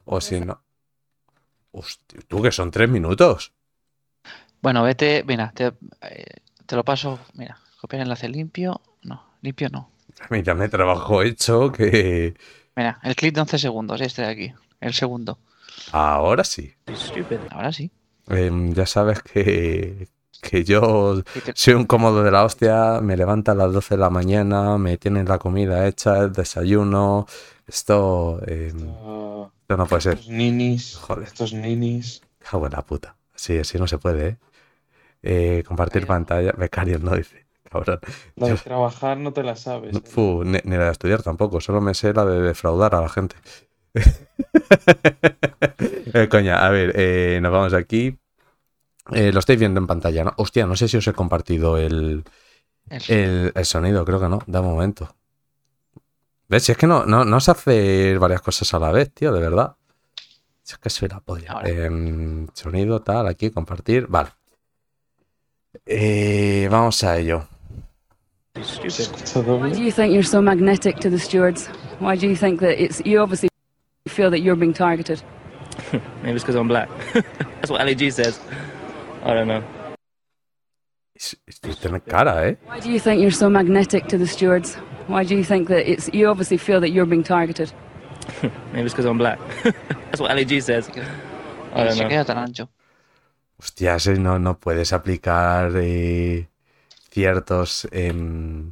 [0.06, 0.64] O si no.
[1.72, 3.54] Hostia, tú que son tres minutos.
[4.62, 6.26] Bueno, vete, mira, te, eh,
[6.66, 7.20] te lo paso.
[7.34, 8.82] Mira, copiar enlace limpio.
[9.04, 9.92] No, limpio no.
[10.30, 12.36] Mira, me trabajo hecho que
[12.76, 14.54] Mira, el clip de 11 segundos, este de aquí.
[14.80, 15.40] El segundo.
[15.92, 16.76] ahora sí.
[17.50, 17.90] Ahora sí.
[18.28, 20.08] Em, ya sabes que,
[20.42, 21.22] que yo
[21.54, 24.98] soy un cómodo de la hostia, me levanta a las 12 de la mañana, me
[24.98, 27.26] tienen la comida hecha, el desayuno.
[27.68, 30.14] Esto, em, esto no puede ser.
[30.14, 31.24] estos ninis, Joder.
[31.24, 32.22] estos ninis.
[32.40, 33.16] Cago en la puta.
[33.36, 34.38] Sí, así no se puede, ¿eh?
[35.24, 36.54] Eh, compartir pantalla.
[36.54, 37.46] Becarios no dice.
[37.70, 38.00] Cabrón.
[38.36, 39.96] La de Yo- trabajar no te la sabes.
[39.98, 40.02] ¿eh?
[40.06, 43.10] Fu, ni, ni la de estudiar tampoco, solo me sé la de defraudar a la
[43.10, 43.36] gente.
[46.14, 48.18] Eh, coña, a ver, nos vamos aquí.
[49.14, 50.34] Eh, lo estáis viendo en pantalla, ¿no?
[50.38, 52.24] Hostia, no sé si os he compartido el,
[52.90, 55.14] el- el, el sonido, creo que no, da un momento.
[56.50, 56.64] ¿Ves?
[56.64, 59.40] Si es que no, no, no sé hacer varias cosas a la vez, tío, de
[59.42, 59.76] verdad.
[60.64, 61.62] Si es que soy la polla.
[62.54, 64.08] Sonido, tal, aquí, compartir.
[64.08, 64.30] Vale.
[65.86, 67.48] Eh, vamos a ello.
[68.62, 71.70] ¿Se Why do you think you're so magnetic to the stewards?
[72.00, 73.50] Why do you think that it's you obviously
[74.08, 75.22] feel that you're being targeted?
[76.24, 76.90] Maybe it's because I'm black.
[77.14, 78.40] That's what Ali G says.
[79.28, 79.62] I don't know.
[82.08, 82.58] Cara, ¿eh?
[82.66, 84.76] Why do you think you're so magnetic to the stewards?
[85.08, 87.74] Why do you think that it's you obviously feel that you're being targeted?
[88.72, 89.40] Maybe it's because I'm black.
[89.64, 90.90] That's what Ali G says.
[91.74, 92.24] I don't know.
[92.24, 92.70] tan ancho.
[94.20, 96.48] No, no puedes aplicar eh,
[97.10, 98.72] ciertos em,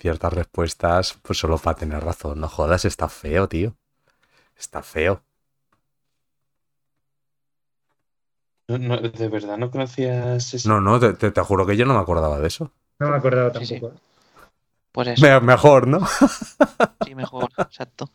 [0.00, 2.40] ciertas respuestas pues solo para tener razón.
[2.40, 3.76] No jodas, está feo, tío.
[4.58, 5.22] Está feo.
[8.78, 10.68] No, no, ¿De verdad no conocías ese?
[10.68, 12.72] No, no, te, te- te juro que yo no me acordaba de eso.
[12.98, 13.80] No me acordaba Sí, sí.
[13.80, 14.00] tampoco.
[14.92, 16.00] Pues eso, Me- mejor, ¿no?
[17.04, 18.10] sí, mejor, exacto.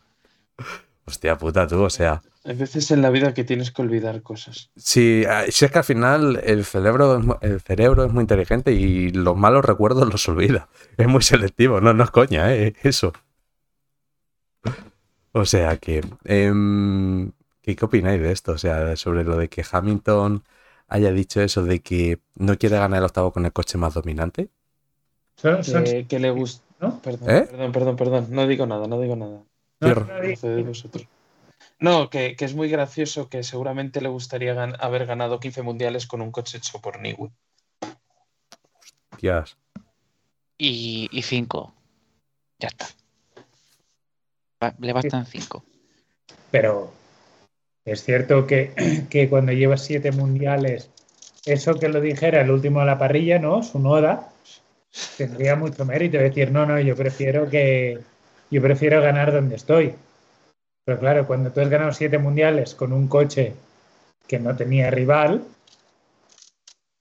[1.06, 2.22] Hostia puta, tú, o sea.
[2.44, 4.70] Hay veces en la vida que tienes que olvidar cosas.
[4.76, 9.10] Si, eh, si es que al final el cerebro, el cerebro es muy inteligente y
[9.12, 10.70] los malos recuerdos los olvida.
[10.98, 12.74] Es muy selectivo, no, no es coña, ¿eh?
[12.84, 13.14] Eso.
[15.34, 16.02] O sea que.
[16.26, 17.32] em,
[17.68, 18.54] ¿qué, qué opináis de esto?
[18.54, 20.44] O sea, sobre lo de que Hamilton
[20.88, 24.50] haya dicho eso de que no quiere ganar el octavo con el coche más dominante.
[25.36, 26.64] Que, que le gusta.
[26.80, 27.02] ¿no?
[27.02, 27.46] Perdón, ¿Eh?
[27.50, 28.28] perdón, perdón, perdón.
[28.30, 29.44] No digo nada, no digo nada.
[29.82, 29.94] no,
[31.80, 36.08] no, que, que es muy gracioso que seguramente le gustaría gan- haber ganado 15 mundiales
[36.08, 37.32] con un coche hecho por Niwe.
[39.12, 39.58] Hostias.
[40.58, 41.74] Y, y cinco.
[42.60, 42.88] Ya está.
[44.64, 45.64] Va- Le bastan cinco.
[46.50, 46.97] Pero
[47.88, 48.74] Es cierto que,
[49.10, 50.90] que cuando llevas siete mundiales,
[51.46, 53.64] eso que lo dijera el último de la parrilla, ¿no?
[53.64, 54.30] Su Noda,
[55.18, 56.18] tendría mucho mérito.
[56.18, 58.00] Decir, no, no, yo prefiero que
[58.52, 59.94] yo prefiero ganar donde estoy.
[60.84, 63.54] Pero claro, cuando tú has ganado siete mundiales con un coche
[64.28, 65.46] que no tenía rival,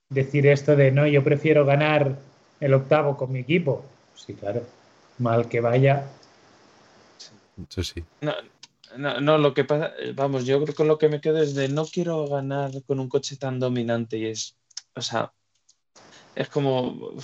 [0.08, 2.16] decir esto de no, yo prefiero ganar
[2.60, 3.84] el octavo con mi equipo.
[4.14, 4.62] Sí, claro.
[5.18, 6.04] Mal que vaya.
[7.68, 8.04] Eso sí.
[8.20, 8.32] No,
[8.96, 11.68] no, no, lo que pasa, vamos, yo creo que lo que me quedo es de
[11.68, 14.56] no quiero ganar con un coche tan dominante y es,
[14.94, 15.32] o sea,
[16.34, 17.14] es como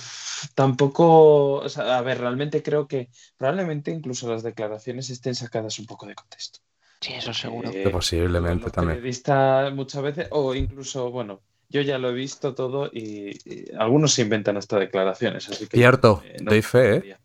[0.55, 5.85] tampoco, o sea, a ver, realmente creo que probablemente incluso las declaraciones estén sacadas un
[5.85, 6.59] poco de contexto.
[6.99, 7.69] Sí, eso seguro.
[7.71, 8.97] Eh, Posiblemente los también.
[8.97, 14.13] periodistas muchas veces, o incluso, bueno, yo ya lo he visto todo y, y algunos
[14.13, 17.17] se inventan hasta declaraciones, así que Cierto, eh, no doy fe, ¿eh?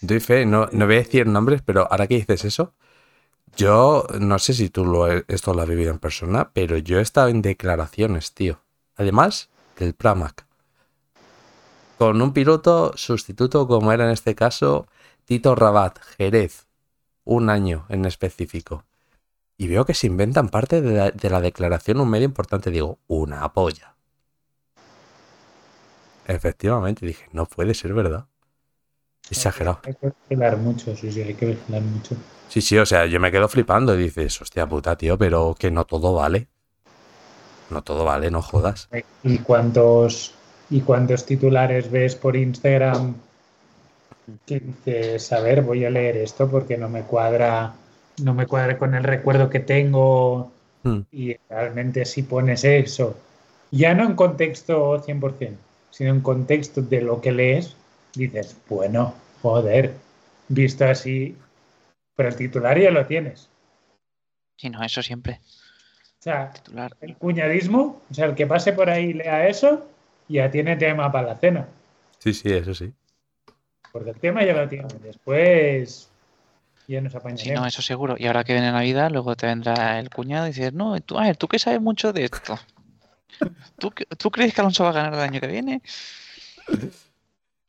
[0.00, 2.74] Doy fe, no, no voy a decir nombres, pero ahora que dices eso,
[3.58, 7.02] yo no sé si tú lo, esto lo has vivido en persona, pero yo he
[7.02, 8.62] estado en declaraciones, tío.
[8.96, 10.46] Además del Pramac.
[11.98, 14.86] Con un piloto sustituto, como era en este caso,
[15.24, 16.68] Tito Rabat, Jerez.
[17.24, 18.84] Un año en específico.
[19.56, 22.70] Y veo que se inventan parte de la, de la declaración un medio importante.
[22.70, 23.96] Digo, una polla.
[26.28, 28.28] Efectivamente, dije, no puede ser verdad.
[29.28, 29.80] Exagerado.
[29.84, 32.16] Hay que vigilar mucho, sí, sí, hay que vigilar mucho.
[32.48, 35.70] Sí, sí, o sea, yo me quedo flipando y dices, hostia puta, tío, pero que
[35.70, 36.48] no todo vale.
[37.70, 38.90] No todo vale, no jodas.
[39.22, 40.34] ¿Y cuántos,
[40.68, 43.14] ¿Y cuántos titulares ves por Instagram
[44.46, 47.74] que dices, a ver, voy a leer esto porque no me cuadra,
[48.22, 50.52] no me cuadra con el recuerdo que tengo
[50.84, 51.00] Hmm.
[51.12, 53.16] y realmente si pones eso,
[53.70, 57.76] ya no en contexto 100%, sino en contexto de lo que lees,
[58.14, 59.94] dices, bueno, joder,
[60.48, 61.36] visto así,
[62.18, 63.48] pero el titular ya lo tienes.
[64.56, 65.38] Sí, no, eso siempre.
[66.18, 66.96] O sea, Titular.
[67.00, 69.86] el cuñadismo, o sea, el que pase por ahí y lea eso,
[70.28, 71.68] ya tiene tema para la cena.
[72.18, 72.92] Sí, sí, eso sí.
[73.92, 74.88] Porque el tema ya lo tiene.
[75.00, 76.10] Después
[76.88, 77.66] ya nos Sí, no, apañaremos.
[77.68, 78.16] eso seguro.
[78.18, 81.22] Y ahora que viene Navidad, luego te vendrá el cuñado y dices, no, tú, a
[81.22, 82.58] ver, tú que sabes mucho de esto.
[83.78, 85.82] ¿Tú, ¿Tú crees que Alonso va a ganar el año que viene?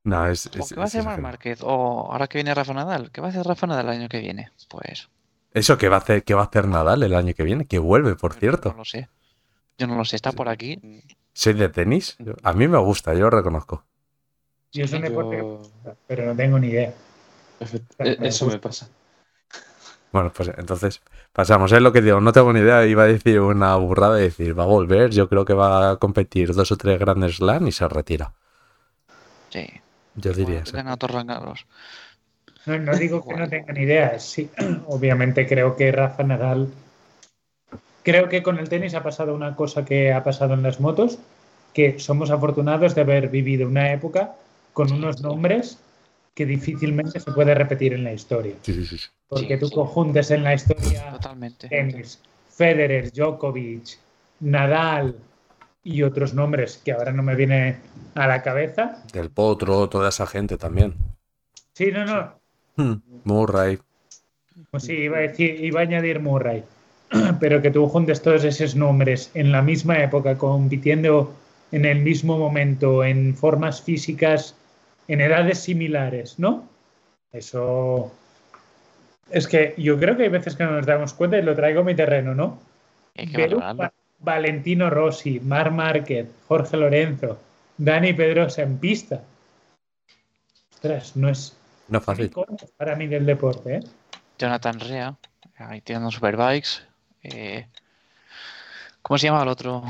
[0.09, 0.47] No, es.
[0.47, 1.21] ¿O es- qué va a hacer Marc.
[1.21, 1.59] Márquez?
[1.63, 3.11] ¿O ahora que viene Rafa Nadal?
[3.11, 4.51] ¿Qué va a hacer Rafa Nadal el año que viene?
[4.69, 5.09] Pues
[5.53, 7.79] Eso que va a hacer, que va a hacer Nadal el año que viene, que
[7.79, 8.73] vuelve, por no cierto.
[8.77, 9.07] lo sé.
[9.77, 10.79] Yo no lo sé, está por aquí.
[11.33, 12.17] ¿Soy de tenis?
[12.43, 13.83] A mí me gusta, yo lo reconozco.
[14.71, 16.93] Yo es un deporte que me Yo- gusta, pero no tengo ni idea.
[17.99, 18.87] E- me Eso me pasa.
[20.11, 21.01] Bueno, pues entonces
[21.33, 21.71] pasamos.
[21.71, 22.85] Es lo que digo, no tengo ni idea.
[22.85, 25.11] Iba a decir una burrada y decir, va a volver.
[25.11, 28.33] Yo creo que va a competir dos o tres grandes slam y se retira.
[29.49, 29.67] Sí.
[30.21, 30.77] Yo diría eso.
[32.65, 34.19] No, no digo que no tenga ni idea.
[34.19, 34.49] Sí,
[34.87, 36.67] obviamente creo que Rafa Nadal.
[38.03, 41.19] Creo que con el tenis ha pasado una cosa que ha pasado en las motos,
[41.73, 44.35] que somos afortunados de haber vivido una época
[44.73, 45.79] con unos nombres
[46.33, 48.53] que difícilmente se puede repetir en la historia.
[48.61, 49.07] Sí, sí, sí, sí.
[49.27, 49.75] Porque Sí, tú sí.
[49.75, 51.67] conjuntes en la historia Totalmente.
[51.67, 53.97] tenis, Federer, Djokovic,
[54.39, 55.15] Nadal
[55.83, 57.77] y otros nombres que ahora no me viene
[58.15, 59.03] a la cabeza.
[59.13, 60.95] Del Potro, toda esa gente también.
[61.73, 62.33] Sí, no, no.
[62.75, 63.79] Hmm, Murray.
[64.71, 66.63] Pues sí, iba a decir, iba a añadir Murray.
[67.39, 71.33] Pero que tú juntes todos esos nombres en la misma época, compitiendo
[71.71, 74.55] en el mismo momento, en formas físicas,
[75.07, 76.67] en edades similares, ¿no?
[77.31, 78.11] Eso.
[79.29, 81.81] Es que yo creo que hay veces que no nos damos cuenta y lo traigo
[81.81, 82.59] a mi terreno, ¿no?
[83.15, 83.47] Hay que
[84.19, 87.39] Valentino Rossi, Mar Márquez, Jorge Lorenzo,
[87.77, 89.23] Dani Pedrosa en pista.
[90.73, 91.55] Ostras, no es
[91.87, 92.31] No fácil.
[92.77, 93.83] para mí del deporte, ¿eh?
[94.37, 95.17] Jonathan Rea,
[95.57, 96.83] ahí tirando superbikes.
[97.23, 97.67] Eh,
[99.01, 99.83] ¿Cómo se llama el otro?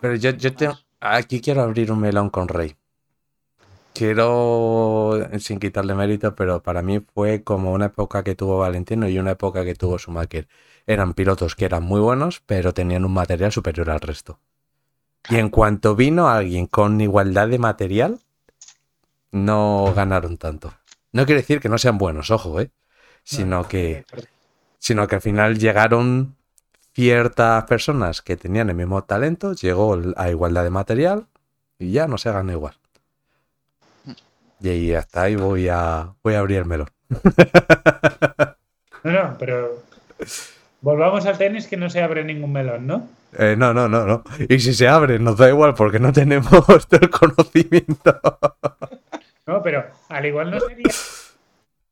[0.00, 2.74] Pero yo, yo te- aquí quiero abrir un melón con Rey.
[3.98, 5.10] Quiero,
[5.40, 9.32] sin quitarle mérito, pero para mí fue como una época que tuvo Valentino y una
[9.32, 10.46] época que tuvo Schumacher.
[10.86, 14.38] Eran pilotos que eran muy buenos, pero tenían un material superior al resto.
[15.28, 18.20] Y en cuanto vino alguien con igualdad de material,
[19.32, 20.74] no ganaron tanto.
[21.10, 22.70] No quiere decir que no sean buenos, ojo, ¿eh?
[23.24, 24.04] Sino que
[24.78, 26.36] sino que al final llegaron
[26.94, 31.26] ciertas personas que tenían el mismo talento, llegó a igualdad de material
[31.80, 32.77] y ya no se gana igual.
[34.60, 36.88] Y ahí hasta ahí voy a, voy a abrir el melón.
[39.04, 39.84] No, no, pero
[40.80, 43.08] volvamos al tenis que no se abre ningún melón, ¿no?
[43.38, 44.24] Eh, no, no, no, no.
[44.48, 46.52] Y si se abre, nos da igual porque no tenemos
[46.90, 48.20] el conocimiento.
[49.46, 50.90] No, pero al igual no sería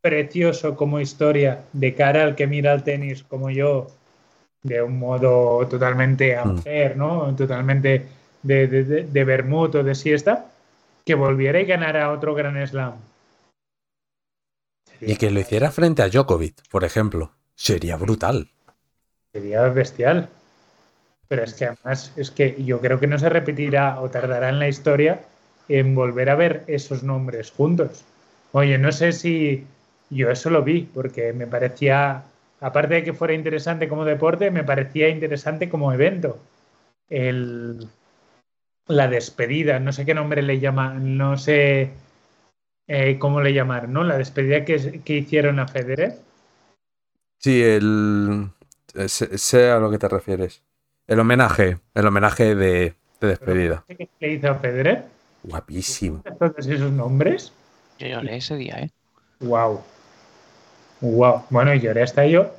[0.00, 3.88] precioso como historia de cara al que mira el tenis como yo
[4.62, 6.38] de un modo totalmente Mm.
[6.40, 7.34] amateur, ¿no?
[7.36, 8.06] Totalmente
[8.42, 10.46] de, de, de, de vermut o de siesta,
[11.06, 12.94] que volviera y ganara otro Gran Slam.
[15.00, 17.32] Y que lo hiciera frente a Djokovic, por ejemplo.
[17.54, 18.50] Sería brutal.
[19.32, 20.28] Sería bestial.
[21.28, 24.58] Pero es que además, es que yo creo que no se repetirá o tardará en
[24.58, 25.22] la historia
[25.68, 28.04] en volver a ver esos nombres juntos.
[28.52, 29.64] Oye, no sé si
[30.10, 32.24] yo eso lo vi, porque me parecía,
[32.60, 36.38] aparte de que fuera interesante como deporte, me parecía interesante como evento.
[37.08, 37.88] El,
[38.88, 41.92] la despedida, no sé qué nombre le llaman, no sé
[42.88, 44.04] eh, cómo le llamaron, ¿no?
[44.04, 46.16] La despedida que, que hicieron a Federer.
[47.38, 48.50] Sí, el.
[48.94, 50.62] eh, Sé, a lo que te refieres.
[51.06, 53.86] El homenaje, el homenaje de, de despedida.
[53.88, 55.04] ¿Qué le hizo a Federer?
[55.42, 56.26] Guapísimo.
[56.38, 57.52] Todos esos nombres.
[57.98, 58.90] Yo lloré ese día, ¿eh?
[59.40, 59.82] Wow.
[61.00, 61.44] Wow.
[61.50, 62.50] Bueno, y lloré hasta yo.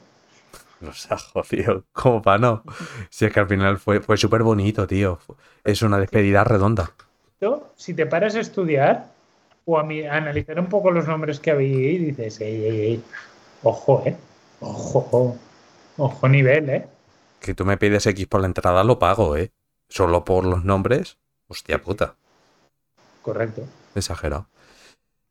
[0.82, 1.86] Nos ha jodido.
[1.92, 2.64] ¿Cómo para no?
[3.10, 5.20] Si es que al final fue, fue súper bonito, tío.
[5.64, 6.92] Es una despedida redonda.
[7.76, 9.12] Si te paras a estudiar
[9.66, 12.80] o a, mi- a analizar un poco los nombres que había y dices, ey, ey,
[12.82, 13.04] ey,
[13.64, 14.16] ojo, eh.
[14.60, 15.38] Ojo,
[15.98, 16.88] ojo nivel, eh.
[17.40, 19.52] Que tú me pides X por la entrada, lo pago, ¿eh?
[19.90, 21.18] Solo por los nombres.
[21.48, 22.16] Hostia puta.
[23.22, 23.64] Correcto.
[23.96, 24.48] Exagerado.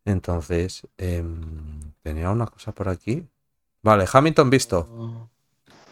[0.05, 3.27] Entonces, em, tenía una cosa por aquí.
[3.83, 5.29] Vale, Hamilton visto.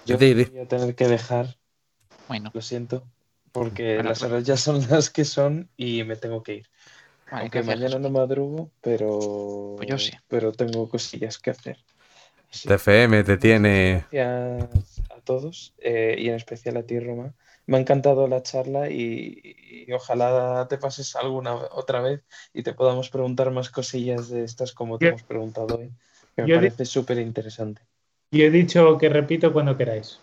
[0.06, 0.34] Yo di.
[0.50, 1.56] voy a tener que dejar,
[2.28, 3.06] Bueno, lo siento,
[3.52, 6.66] porque Bueno, las horas ya son las que son y me tengo que ir.
[7.30, 10.12] Aunque que mañana no madrugo, pero, Pues yo sí.
[10.28, 11.78] pero tengo cosillas que hacer.
[12.52, 14.04] Así TFM te tiene.
[14.10, 17.34] Gracias a todos eh, y en especial a ti, Roma.
[17.66, 19.40] Me ha encantado la charla y,
[19.88, 24.72] y ojalá te pases alguna otra vez y te podamos preguntar más cosillas de estas
[24.72, 25.92] como te Yo- hemos preguntado hoy,
[26.36, 27.82] que me yo parece súper interesante.
[28.34, 30.18] Y he dicho que repito cuando queráis.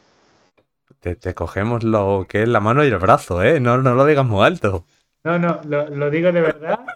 [0.99, 3.61] Te, te cogemos lo que es la mano y el brazo, ¿eh?
[3.61, 4.85] No, no lo digas muy alto.
[5.23, 6.79] No, no, lo, lo digo de verdad.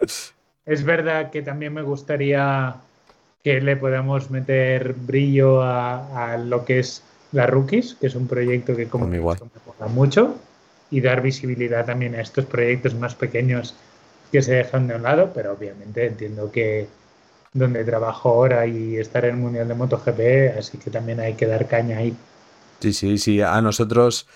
[0.66, 2.74] Es verdad que también me gustaría
[3.44, 8.26] que le podamos meter brillo a, a lo que es la Rookies, que es un
[8.26, 10.34] proyecto que como dicho, me mola mucho,
[10.90, 13.76] y dar visibilidad también a estos proyectos más pequeños
[14.32, 16.88] que se dejan de un lado, pero obviamente entiendo que
[17.58, 21.46] donde trabajo ahora y estar en el Mundial de MotoGP, así que también hay que
[21.46, 22.14] dar caña ahí.
[22.80, 23.40] Sí, sí, sí.
[23.40, 24.26] A nosotros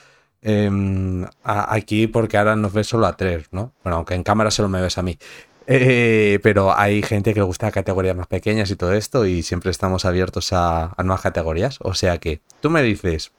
[0.43, 3.73] em, a- aquí, porque ahora nos ves solo a tres, ¿no?
[3.85, 5.19] Bueno, aunque en cámara solo me ves a mí.
[5.67, 9.71] Eh, pero hay gente que le gusta categorías más pequeñas y todo esto, y siempre
[9.71, 11.79] estamos abiertos a, a nuevas categorías.
[11.83, 13.31] O sea que tú me dices,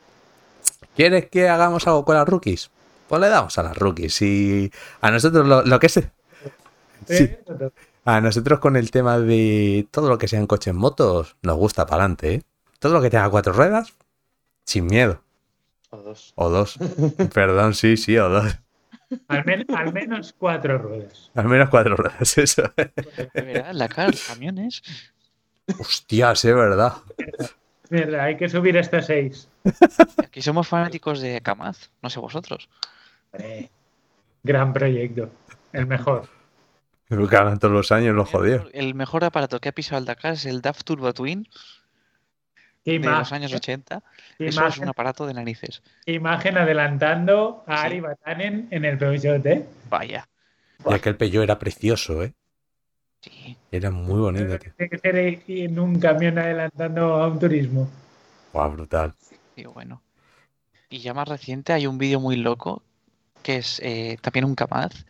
[0.96, 2.70] ¿quieres que hagamos algo con las rookies?
[3.10, 4.22] Pues le damos a las rookies.
[4.22, 6.00] Y a nosotros lo, lo que es.
[7.08, 7.30] Sí.
[8.06, 11.86] Eh, A nosotros con el tema de todo lo que sean coches motos, nos gusta
[11.86, 12.42] para adelante, ¿eh?
[12.80, 13.94] Todo lo que tenga cuatro ruedas,
[14.66, 15.22] sin miedo.
[15.92, 16.34] O dos.
[16.36, 16.78] O dos.
[17.34, 18.58] Perdón, sí, sí, o dos.
[19.28, 21.30] al, men- al menos cuatro ruedas.
[21.36, 22.64] Al menos cuatro ruedas, eso.
[23.34, 24.82] verás, la cara, los camiones.
[25.80, 26.94] Hostias, es verdad.
[27.90, 29.48] Mierda, hay que subir hasta seis.
[30.18, 32.70] Aquí somos fanáticos de Kamaz, no sé vosotros.
[33.32, 33.70] Hombre,
[34.44, 35.30] Gran proyecto.
[35.72, 36.28] El mejor.
[37.12, 38.70] Que hablan todos los años, lo jodió.
[38.72, 41.46] El mejor aparato que ha pisado el Dakar es el DAF Turbo Twin
[42.86, 44.02] de los años 80.
[44.38, 45.84] qué Eso es un aparato de narices.
[46.06, 47.86] imagen adelantando a Sí.
[47.86, 49.66] Ari Batanen en el Peugeot, ¿eh?
[49.90, 50.26] Vaya.
[50.90, 52.34] Y aquel pello era precioso, ¿eh?
[53.20, 53.58] Sí.
[53.72, 54.58] Era muy bonito.
[54.58, 55.16] Tiene que ser
[55.48, 57.90] en un camión adelantando a un turismo.
[58.54, 59.14] Guau, brutal.
[59.56, 60.02] Digo, bueno.
[60.90, 62.84] Y ya más reciente hay un vídeo muy loco
[63.44, 65.06] que es eh, también un Kamaz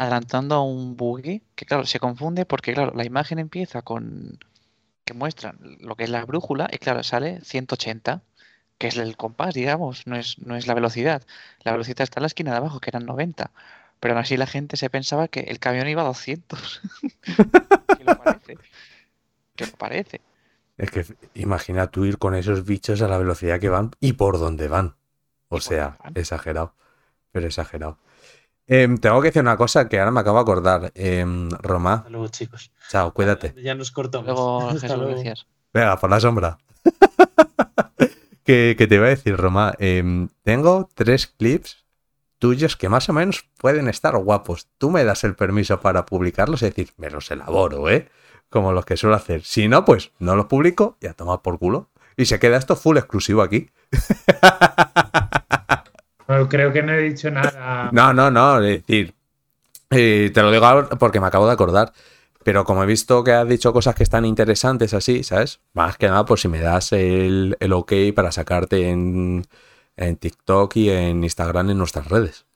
[0.00, 4.38] adelantando a un buggy que claro, se confunde porque claro, la imagen empieza con
[5.04, 8.22] que muestran lo que es la brújula y claro, sale 180,
[8.78, 11.22] que es el compás, digamos, no es, no es la velocidad.
[11.64, 13.50] La velocidad está en la esquina de abajo, que eran 90.
[14.00, 16.80] Pero aún así la gente se pensaba que el camión iba a 200.
[17.22, 18.58] que lo parece.
[19.54, 20.20] Que lo parece.
[20.78, 21.04] Es que
[21.34, 24.96] imagina tú ir con esos bichos a la velocidad que van y por dónde van.
[25.48, 26.12] O sea, van.
[26.14, 26.74] exagerado.
[27.32, 27.98] Pero exagerado.
[28.72, 30.92] Em, tengo que decir una cosa que ahora me acabo de acordar.
[31.60, 32.70] Roma, Hasta luego, chicos.
[32.88, 33.52] chao, cuídate.
[33.60, 34.26] Ya nos cortamos.
[34.26, 35.12] Luego, Hasta Jesús, luego.
[35.14, 35.46] gracias.
[35.74, 36.58] Venga, por la sombra.
[38.44, 39.74] que, que te iba a decir, Roma.
[39.80, 41.84] em, tengo tres clips
[42.38, 44.68] tuyos que más o menos pueden estar guapos.
[44.78, 48.08] Tú me das el permiso para publicarlos, es decir, me los elaboro, ¿eh?
[48.50, 49.42] Como los que suelo hacer.
[49.42, 51.90] Si no, pues no los publico y a tomar por culo.
[52.16, 53.70] Y se queda esto full exclusivo aquí.
[56.30, 57.90] No, creo que no he dicho nada.
[57.92, 59.14] No, no, no, es decir,
[59.90, 61.92] eh, te lo digo ahora porque me acabo de acordar.
[62.42, 65.60] Pero como he visto que has dicho cosas que están interesantes así, ¿sabes?
[65.74, 69.44] Más que nada por si me das el, el ok para sacarte en,
[69.96, 72.46] en TikTok y en Instagram en nuestras redes.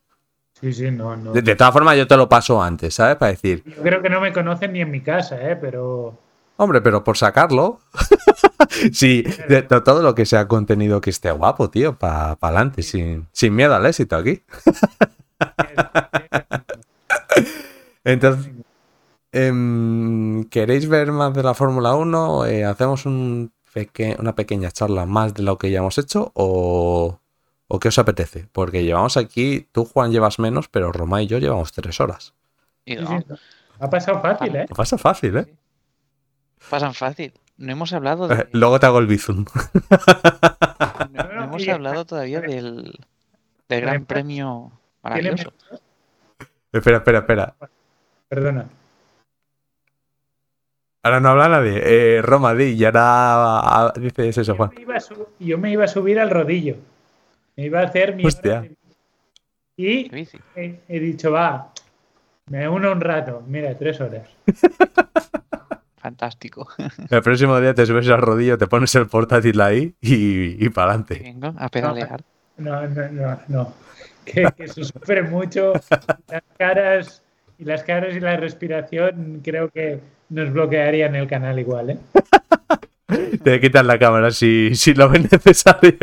[0.59, 1.33] Sí, sí, no, no.
[1.33, 3.17] De, de todas formas, yo te lo paso antes, ¿sabes?
[3.17, 5.57] Para decir, Yo creo que no me conocen ni en mi casa, ¿eh?
[5.57, 6.19] Pero
[6.57, 7.81] hombre, pero por sacarlo.
[8.93, 13.29] sí, de, de todo lo que sea contenido que esté guapo, tío, para adelante, sin,
[13.33, 14.43] sin miedo al éxito aquí.
[18.05, 18.51] Entonces,
[19.33, 22.47] em, ¿queréis ver más de la Fórmula 1?
[22.47, 26.31] Eh, ¿Hacemos un peque- una pequeña charla más de lo que ya hemos hecho?
[26.35, 27.19] ¿O,
[27.67, 28.47] o qué os apetece?
[28.53, 32.35] Porque llevamos aquí, tú Juan llevas menos, pero Roma y yo llevamos tres horas.
[32.85, 33.23] Y no,
[33.81, 34.67] ha pasado fácil, ¿eh?
[34.69, 35.55] Lo pasa fácil, ¿eh?
[36.71, 37.33] Pasan fácil.
[37.57, 39.45] No hemos hablado de, Luego te hago el bizum.
[41.13, 42.99] no, no hemos hablado todavía del,
[43.69, 45.53] del Gran Premio maravilloso.
[46.73, 47.55] espera, espera, espera.
[48.29, 48.67] Perdona.
[51.05, 51.81] Ahora no habla nadie.
[51.85, 53.03] Eh, Roma, di, y ahora
[53.61, 54.71] ah, dices eso, Yo Juan.
[54.75, 56.77] me, iba a su- yo me iba a subir al rodillo.
[57.57, 58.25] Me iba a hacer mi.
[58.25, 58.69] Hostia.
[59.77, 60.11] Y
[60.57, 61.73] he, he dicho, va,
[62.47, 63.43] me uno un rato.
[63.47, 64.29] Mira, tres horas.
[66.15, 66.69] Fantástico.
[67.11, 70.91] El próximo día te subes al rodillo, te pones el portátil ahí y, y para
[70.91, 71.21] adelante.
[71.21, 72.23] Vengo a pedalear.
[72.57, 73.73] No, no, no, no.
[74.25, 75.73] Que, que se sufre mucho.
[76.29, 77.23] Las caras
[77.59, 81.99] y las caras y la respiración creo que nos bloquearían el canal igual, ¿eh?
[83.43, 85.99] Te quitas la cámara si, si lo ves necesario.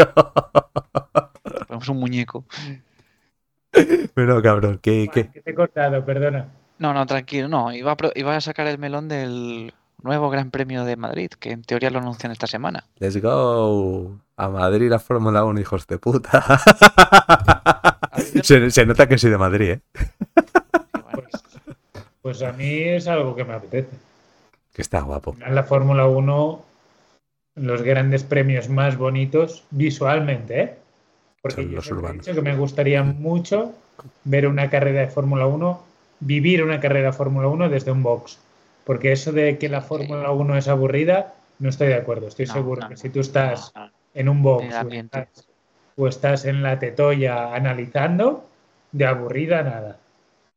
[1.67, 2.43] Ponemos un muñeco.
[4.14, 5.30] Pero cabrón, ¿qué, qué?
[5.30, 6.49] Que te he cortado, perdona.
[6.80, 7.48] No, no, tranquilo.
[7.48, 9.73] No, iba a, iba a sacar el melón del
[10.03, 12.85] nuevo Gran Premio de Madrid, que en teoría lo anuncian esta semana.
[12.99, 14.11] Let's go.
[14.38, 16.41] A Madrid la Fórmula 1, hijos de puta.
[18.43, 19.81] se, se nota que soy de Madrid, ¿eh?
[21.13, 21.27] Pues,
[22.21, 23.89] pues a mí es algo que me apetece.
[24.73, 25.35] Que está guapo.
[25.45, 26.61] En la Fórmula 1,
[27.55, 30.75] los grandes premios más bonitos visualmente, ¿eh?
[31.41, 32.25] Porque Son yo los siempre he urbanos.
[32.25, 33.73] dicho que me gustaría mucho
[34.23, 35.83] ver una carrera de Fórmula 1,
[36.21, 38.39] vivir una carrera de Fórmula 1 desde un box.
[38.91, 42.27] Porque eso de que la Fórmula 1 es aburrida, no estoy de acuerdo.
[42.27, 43.91] Estoy No, seguro no, que no, si tú estás no, no.
[44.13, 45.47] en un box o estás,
[45.95, 48.45] o estás en la tetoya analizando,
[48.91, 49.97] de aburrida nada.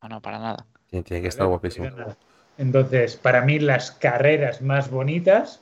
[0.02, 0.66] No, no, para nada.
[0.90, 1.86] Tiene que estar guapísimo.
[2.58, 5.60] Entonces, para mí las carreras más bonitas,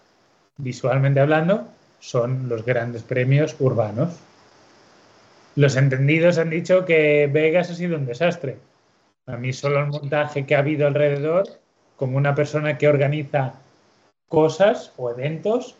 [0.57, 1.69] visualmente hablando,
[2.01, 4.17] son los grandes premios urbanos.
[5.57, 8.57] Los entendidos han dicho que Vegas ha sido un desastre.
[9.27, 11.61] A mí solo el montaje que ha habido alrededor,
[12.03, 13.55] como una persona que organiza
[14.27, 15.77] cosas o eventos,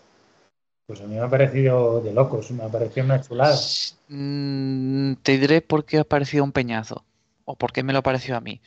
[0.87, 3.57] pues a mí me ha parecido de locos, me ha parecido una chulada.
[4.07, 7.05] Mm, te diré por qué ha parecido un peñazo
[7.45, 8.61] o por qué me lo pareció a mí.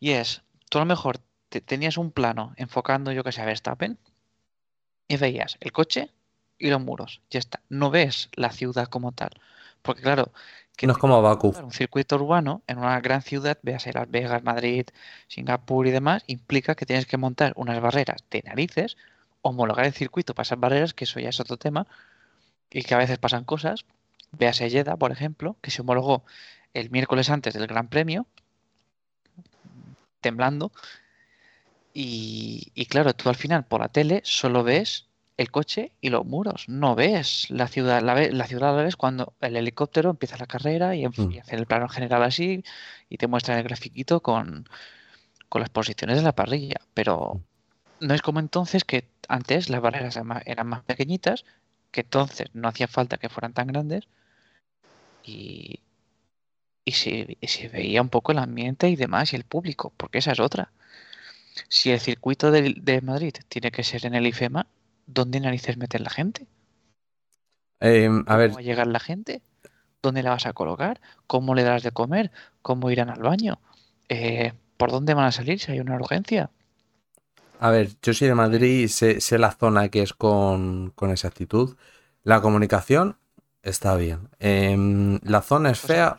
[0.00, 1.18] Y es, tú a lo mejor
[1.50, 3.98] te- tenías un plano enfocando, yo que sé, a Verstappen
[5.08, 6.10] y veías el coche
[6.58, 7.20] y los muros.
[7.30, 7.60] Ya está.
[7.68, 9.30] No ves la ciudad como tal.
[9.82, 10.32] Porque claro,
[10.76, 11.54] que No es como Baku.
[11.62, 14.86] Un circuito urbano en una gran ciudad, véase Las Vegas, Madrid,
[15.26, 18.98] Singapur y demás, implica que tienes que montar unas barreras de narices,
[19.40, 21.86] homologar el circuito para esas barreras, que eso ya es otro tema,
[22.70, 23.86] y que a veces pasan cosas.
[24.32, 26.24] Véase Jeddah, por ejemplo, que se homologó
[26.74, 28.26] el miércoles antes del Gran Premio,
[30.20, 30.72] temblando,
[31.94, 35.06] y, y claro, tú al final por la tele solo ves
[35.36, 36.68] el coche y los muros.
[36.68, 40.46] No ves la ciudad, la, ve- la ciudad la ves cuando el helicóptero empieza la
[40.46, 41.30] carrera y, Mm.
[41.32, 42.64] y hace el plano general así
[43.08, 44.68] y te muestra el grafiquito con,
[45.48, 46.76] con las posiciones de la parrilla.
[46.94, 47.42] Pero
[48.00, 51.44] no es como entonces que antes las barreras eran más, eran más pequeñitas,
[51.92, 54.08] que entonces no hacía falta que fueran tan grandes
[55.22, 55.80] y,
[56.84, 60.18] y se, y se veía un poco el ambiente y demás y el público, porque
[60.18, 60.72] esa es otra.
[61.68, 64.66] Si el circuito de, de Madrid tiene que ser en el IFEMA,
[65.06, 66.46] ¿dónde narices meter la gente?
[67.80, 69.42] Eh, a ver, ¿Cómo va a llegar la gente?
[70.02, 71.00] ¿Dónde la vas a colocar?
[71.26, 72.32] ¿Cómo le darás de comer?
[72.62, 73.60] ¿Cómo irán al baño?
[74.08, 76.50] Eh, ¿por dónde van a salir si hay una urgencia?
[77.58, 81.76] A ver, yo soy de Madrid, sé, sé la zona que es con, con exactitud.
[82.22, 83.18] La comunicación
[83.62, 84.28] está bien.
[84.38, 86.16] Em, la zona es fea.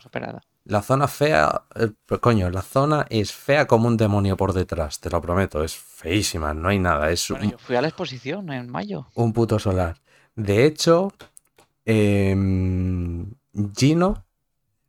[0.68, 5.00] La zona fea, eh, pues, coño, la zona es fea como un demonio por detrás,
[5.00, 5.64] te lo prometo.
[5.64, 7.10] Es feísima, no hay nada.
[7.10, 9.06] Es Bueno, un, yo fui a la exposición en mayo.
[9.14, 9.96] un puto solar.
[10.36, 11.10] De hecho,
[11.86, 13.32] em,
[13.74, 14.24] Gino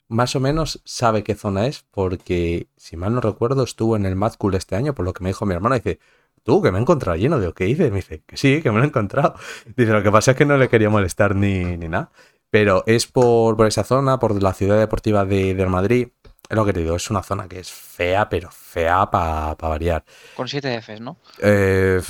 [0.09, 4.15] más o menos sabe qué zona es porque, si mal no recuerdo, estuvo en el
[4.15, 5.75] Mad Cool este año, por lo que me dijo mi hermano.
[5.75, 5.99] Dice,
[6.43, 7.39] tú, que me he encontrado lleno.
[7.39, 7.89] Digo, ¿qué dices?
[7.91, 9.35] Me dice, que sí, que me lo he encontrado.
[9.77, 12.11] Dice, lo que pasa es que no le quería molestar ni, ni nada.
[12.49, 16.09] Pero es por, por esa zona, por la ciudad deportiva de, del Madrid.
[16.49, 20.03] Es lo que te digo, es una zona que es fea, pero fea para variar.
[20.35, 21.17] Con 7 Fs, ¿no?
[21.43, 22.01] Eh,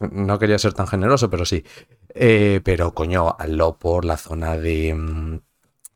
[0.00, 1.64] no quería ser tan generoso, pero sí.
[2.08, 5.40] Eh, pero coño, hazlo por la zona de, mm,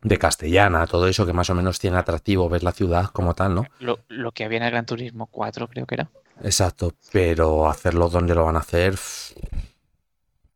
[0.02, 3.54] de castellana, todo eso que más o menos tiene atractivo ver la ciudad como tal,
[3.56, 3.66] ¿no?
[3.80, 6.10] Lo, lo que había en el Gran Turismo 4, creo que era.
[6.42, 8.96] Exacto, pero hacerlo donde lo van a hacer,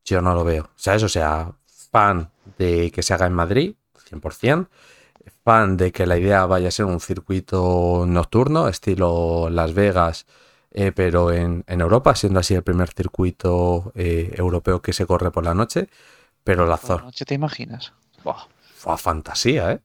[0.04, 0.70] yo no lo veo.
[0.76, 1.02] ¿Sabes?
[1.02, 1.52] O sea,
[1.90, 3.74] fan de que se haga en Madrid,
[4.06, 4.68] 100%.
[5.44, 10.26] Fan de que la idea vaya a ser un circuito nocturno, estilo Las Vegas,
[10.70, 15.30] eh, pero en, en Europa, siendo así el primer circuito eh, europeo que se corre
[15.30, 15.88] por la noche.
[16.44, 17.00] Pero la Por la zona.
[17.00, 17.94] noche, ¿te imaginas?
[18.22, 19.80] Buah, Fue fantasía, ¿eh?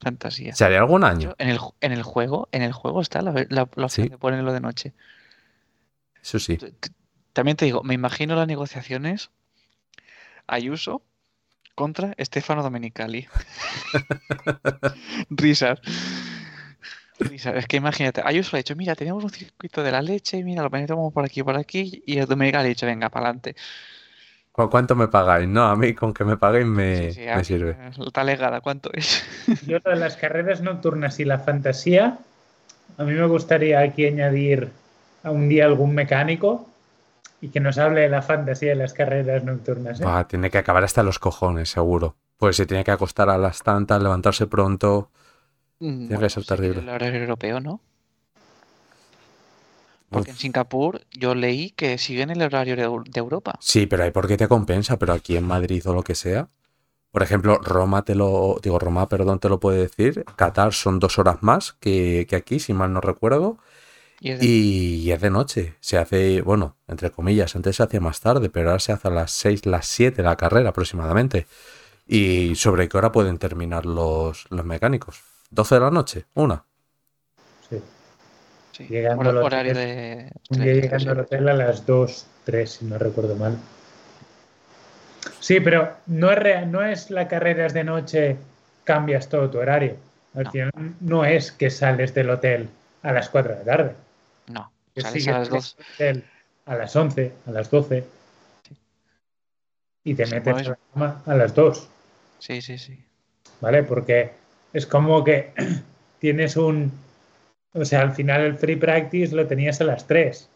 [0.00, 0.54] fantasía.
[0.54, 1.34] ¿Se haría algún año?
[1.38, 4.10] En, el, en el juego, en el juego está la, la, la opción Sí.
[4.10, 4.94] de ponerlo de noche.
[6.22, 6.64] Eso sí.
[7.34, 9.30] También te digo, me imagino las negociaciones
[10.46, 11.02] Ayuso
[11.74, 13.26] contra Stefano Domenicali.
[15.30, 15.80] Risas.
[17.18, 17.54] Risas.
[17.56, 20.62] Es que imagínate, Ayuso le ha dicho, mira, tenemos un circuito de la leche, mira,
[20.62, 23.56] lo metemos por aquí, por aquí, y el Domenicali ha dicho, venga, para adelante.
[24.52, 25.48] ¿Cu- ¿Cuánto me pagáis?
[25.48, 27.76] No, a mí con que me paguen me, Sí, sí, me aquí, sirve.
[28.06, 29.24] Está legada, ¿cuánto es?
[29.66, 32.18] Yo lo de las carreras nocturnas y la fantasía,
[32.98, 34.68] a mí me gustaría aquí añadir
[35.22, 36.68] a un día algún mecánico
[37.40, 40.00] y que nos hable de la fantasía de las carreras nocturnas.
[40.00, 40.04] ¿eh?
[40.04, 42.16] Va, tiene que acabar hasta los cojones, seguro.
[42.38, 45.10] Pues se tiene que acostar a las tantas, levantarse pronto.
[45.78, 46.80] Mm, que ser terrible.
[46.80, 47.80] El horario europeo, ¿no?
[50.10, 53.56] Porque en Singapur yo leí que siguen el horario de Europa.
[53.60, 56.48] Sí, pero ahí porque te compensa, pero aquí en Madrid o lo que sea.
[57.10, 60.24] Por ejemplo, Roma te lo, digo, Roma, perdón, te lo puede decir.
[60.36, 63.58] Qatar son dos horas más que, que aquí, si mal no recuerdo.
[64.24, 65.74] Y es de- Y es de noche.
[65.80, 69.10] Se hace, bueno, entre comillas, antes se hacía más tarde, pero ahora se hace a
[69.10, 71.46] las 6, las 7 la carrera aproximadamente.
[72.06, 75.20] ¿Y sobre qué hora pueden terminar los, los mecánicos?
[75.50, 76.24] ¿12 de la noche?
[76.32, 76.64] ¿Una?
[77.68, 77.78] Sí.
[78.72, 82.86] sí, llegando hora- al hotel, horario de llegando al hotel a las 2, 3, si
[82.86, 83.58] no recuerdo mal.
[85.40, 88.36] Sí, pero no es, rea- no es la carrera es de noche,
[88.84, 89.96] cambias todo tu horario.
[90.34, 90.50] Al No.
[90.50, 90.70] final
[91.00, 92.70] no es que sales del hotel
[93.02, 93.92] a las 4 de la tarde.
[94.94, 95.82] Que sales a las en el 12.
[95.94, 96.24] hotel
[96.66, 98.04] a las 11, a las 12.
[100.04, 101.88] Y te Sí, metes a la cama a las 2.
[102.38, 102.98] Sí, sí, sí.
[103.60, 103.82] ¿vale?
[103.82, 104.32] Porque
[104.72, 105.52] es como que
[106.20, 106.92] tienes un...
[107.72, 110.48] O sea, al final el free practice lo tenías a las 3.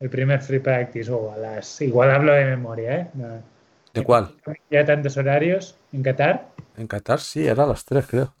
[0.00, 1.80] El primer free practice, o a las...
[1.80, 3.10] Igual hablo de memoria, ¿eh?
[3.14, 3.42] No.
[3.92, 4.34] ¿De cuál?
[4.70, 6.48] Ya tantos horarios en Qatar.
[6.76, 8.34] En Qatar sí, era a las 3, creo.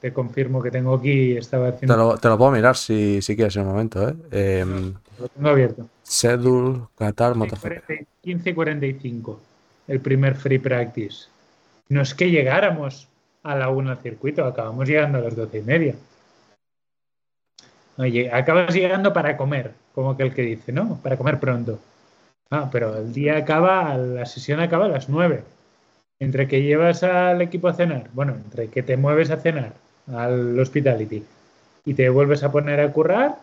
[0.00, 1.96] Te confirmo que tengo aquí, estaba Te haciendo...
[1.96, 4.14] lo, te lo puedo mirar si, si quieres en un momento, ¿eh?
[4.30, 5.86] Em, Lo tengo abierto.
[6.06, 8.06] Schedule Qatar MotoGP.
[8.24, 9.36] 15.45,
[9.88, 11.26] el primer free practice.
[11.90, 13.08] No es que llegáramos
[13.42, 15.94] a la 1 al circuito, acabamos llegando a las 12 y media.
[17.98, 20.98] Oye, acabas llegando para comer, como que el que dice, ¿no?
[21.02, 21.78] Para comer pronto.
[22.50, 25.42] Ah, pero el día acaba, la sesión acaba a las 9.
[26.20, 29.72] Entre que llevas al equipo a cenar, bueno, entre que te mueves a cenar
[30.12, 31.24] al hospitality
[31.84, 33.36] y te vuelves a poner a currar,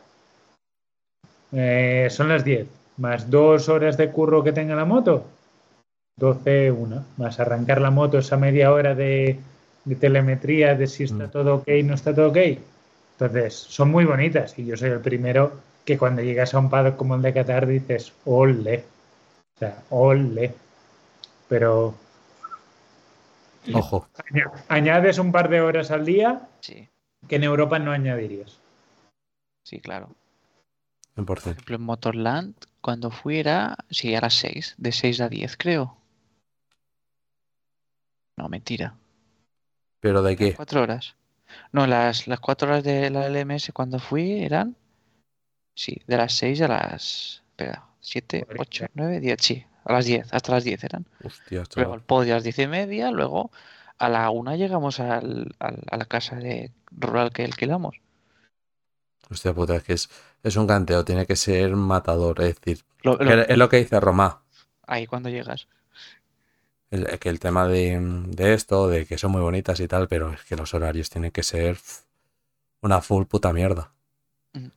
[1.52, 2.68] eh, son las 10.
[2.98, 5.26] Más dos horas de curro que tenga la moto,
[6.18, 7.04] 12, una.
[7.18, 9.40] Más arrancar la moto esa media hora de,
[9.86, 11.32] de telemetría de si está Mm.
[11.32, 12.38] todo ok, no está todo ok.
[13.14, 15.54] Entonces, son muy bonitas y yo soy el primero
[15.86, 18.84] que cuando llegas a un paddock como el de Qatar dices, ole.
[19.56, 20.54] O sea, ole.
[21.48, 21.96] Pero
[23.74, 24.08] Ojo.
[24.30, 26.88] aña- añades un par de horas al día Sí,
[27.28, 28.60] que en Europa no añadirías.
[29.64, 30.10] sí, claro.
[31.16, 31.26] 100%.
[31.26, 35.56] Por ejemplo, en Motorland, cuando fui era, sí, a las 6, de 6 a 10,
[35.58, 35.98] creo.
[38.38, 38.96] No, mentira.
[40.00, 40.54] ¿Pero de qué?
[40.56, 41.16] Cuatro horas.
[41.72, 44.76] No, las, las cuatro horas de la LMS cuando fui eran,
[45.76, 50.06] sí, de las 6 a las, espera, 7, Joder, 8, 9, 10, sí, a las
[50.06, 51.06] 10, hasta las 10 eran.
[51.24, 53.52] Hostia, Luego el podio a las 10 y media, luego
[53.98, 57.96] a la una llegamos al, al- a la casa de rural que alquilamos.
[59.30, 60.10] Hostia puta, es que es,
[60.44, 62.42] es un canteo, tiene que ser matador.
[62.42, 64.42] Es decir, Lo- lo- que es lo que dice Roma.
[64.88, 65.68] ahí cuando llegas.
[66.90, 70.34] El, que el tema de, de esto, de que son muy bonitas y tal, pero
[70.34, 71.78] es que los horarios tienen que ser
[72.82, 73.94] una full puta mierda.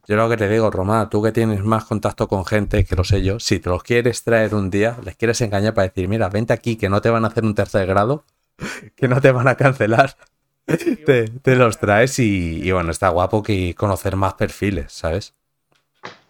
[0.06, 3.02] Yo lo que te digo, Roma, tú que tienes más contacto con gente que lo
[3.02, 6.28] sé yo, si te los quieres traer un día, les quieres engañar para decir, mira,
[6.28, 8.24] vente aquí que no te van a hacer un tercer grado,
[8.96, 10.16] que no te van a cancelar,
[10.66, 15.34] te, te los traes y, y bueno, está guapo que conocer más perfiles, ¿sabes?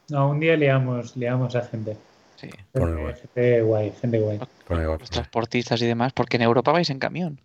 [0.08, 1.96] No, un día liamos, liamos a gente.
[2.36, 2.50] Sí.
[2.72, 3.14] Gente, guay.
[3.14, 4.40] gente guay, gente guay.
[4.66, 5.00] Pone guapo.
[5.00, 7.40] Los transportistas y demás, porque en Europa vais en camión.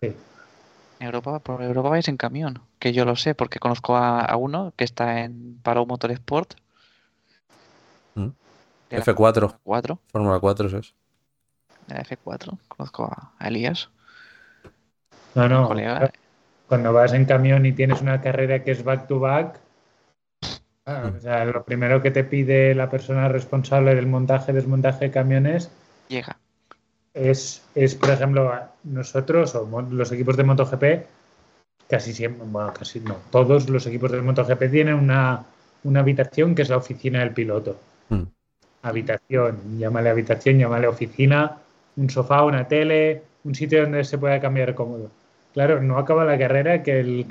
[0.00, 0.14] Sí.
[1.06, 4.72] Europa, por Europa vais en camión, que yo lo sé, porque conozco a, a uno
[4.76, 6.54] que está en Paro Motorsport.
[8.14, 8.28] Mm.
[8.90, 10.94] de la F4, 4, Fórmula 4, eso es.
[11.86, 13.90] de la F4, conozco a, a Elías.
[15.34, 15.68] No, no.
[15.68, 16.10] Colega,
[16.66, 19.60] Cuando vas en camión y tienes una carrera que es back to back,
[20.86, 25.10] ah, o sea, lo primero que te pide la persona responsable del montaje, desmontaje de
[25.10, 25.70] camiones
[26.08, 26.38] llega.
[27.18, 28.52] Es, es, por ejemplo,
[28.84, 30.84] nosotros o los equipos de MotoGP,
[31.88, 35.44] casi siempre, bueno, casi no, todos los equipos de MotoGP tienen una,
[35.84, 37.76] una habitación que es la oficina del piloto.
[38.10, 38.22] Mm.
[38.82, 41.58] Habitación, llámale habitación, llámale oficina,
[41.96, 45.10] un sofá, una tele, un sitio donde se pueda cambiar cómodo.
[45.54, 47.26] Claro, no acaba la carrera que el,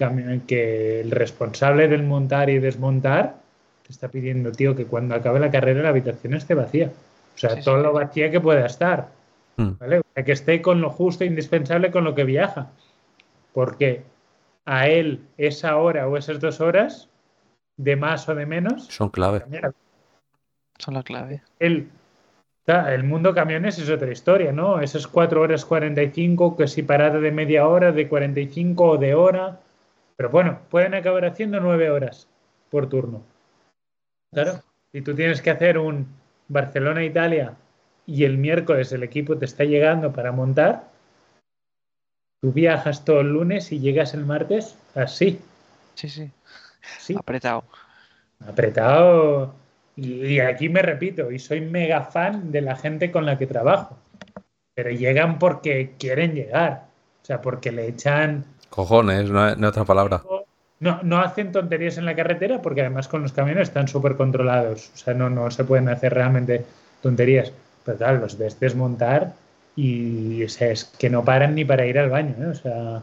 [0.48, 3.36] que el responsable del montar y desmontar
[3.86, 6.92] te está pidiendo, tío, que cuando acabe la carrera la habitación esté vacía.
[7.36, 7.64] O sea, Sí, sí.
[7.64, 9.08] todo lo vacía que pueda estar.
[9.58, 9.72] Mm.
[9.80, 10.00] ¿vale?
[10.00, 12.72] O sea, que esté con lo justo e indispensable con lo que viaja.
[13.54, 14.04] Porque
[14.66, 17.10] a él esa hora o esas dos horas,
[17.76, 19.44] de más o de menos, Son clave.
[20.78, 21.42] Son la clave.
[21.60, 21.90] el,
[22.68, 24.80] el mundo camiones es otra historia, ¿no?
[24.80, 29.60] Esas 4 horas 45, que si parada de media hora, de 45 o de hora.
[30.16, 32.28] Pero bueno, pueden acabar haciendo 9 horas
[32.70, 33.24] por turno.
[34.32, 34.60] Claro.
[34.92, 36.08] Si tú tienes que hacer un
[36.48, 37.56] Barcelona-Italia
[38.08, 40.86] y el miércoles el equipo te está llegando para montar,
[42.42, 45.40] tú viajas todo el lunes y llegas el martes así,
[45.94, 46.32] Sí, sí.
[47.00, 47.64] sí Apretado.
[48.48, 49.54] apretado.
[49.96, 53.48] Y, y aquí me repito, y soy mega fan de la gente con la que
[53.48, 53.98] trabajo.
[54.76, 56.86] Pero llegan porque quieren llegar.
[57.24, 58.46] O sea, porque le echan.
[58.70, 60.22] Cojones, no, no otra palabra.
[60.80, 64.92] No, no hacen tonterías en la carretera porque además con los camiones están súper controlados.
[64.94, 66.64] O sea, no, no se pueden hacer realmente
[67.02, 67.52] tonterías.
[67.88, 69.34] Pero claro, los ves desmontar
[69.76, 72.36] y o sea, es que no paran ni para ir al baño.
[72.40, 72.48] ¿eh?
[72.48, 73.02] O sea,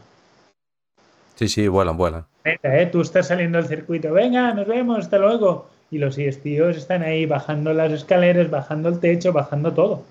[1.35, 2.25] Sí, sí, vuelan, vuelan.
[2.45, 2.89] ¿eh?
[2.91, 5.67] Tú estás saliendo del circuito, venga, nos vemos, hasta luego.
[5.91, 10.03] Y los tíos están ahí bajando las escaleras, bajando el techo, bajando todo.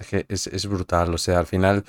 [0.00, 1.84] Es que es, es brutal, o sea, al final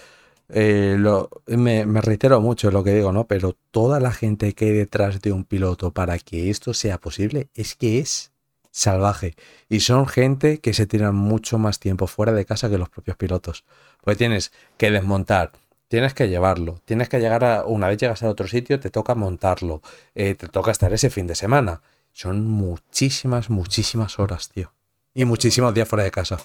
[0.50, 3.26] eh, lo, me, me reitero mucho lo que digo, ¿no?
[3.28, 7.50] Pero toda la gente que hay detrás de un piloto para que esto sea posible
[7.56, 8.31] es que es
[8.72, 9.36] salvaje.
[9.70, 13.18] Y son gente que se tiran mucho más tiempo fuera de casa que los propios
[13.18, 13.66] pilotos.
[14.04, 15.52] Pues tienes que desmontar,
[15.88, 19.14] tienes que llevarlo, tienes que llegar a, una vez llegas a otro sitio, te toca
[19.14, 19.82] montarlo,
[20.16, 21.82] eh, te toca estar ese fin de semana.
[22.14, 24.72] Son muchísimas, muchísimas horas, tío.
[25.14, 26.40] Y muchísimos días fuera de casa.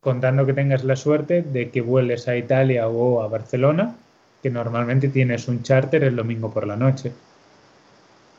[0.00, 3.96] Contando que tengas la suerte de que vueles a Italia o a Barcelona,
[4.42, 7.12] que normalmente tienes un charter el domingo por la noche.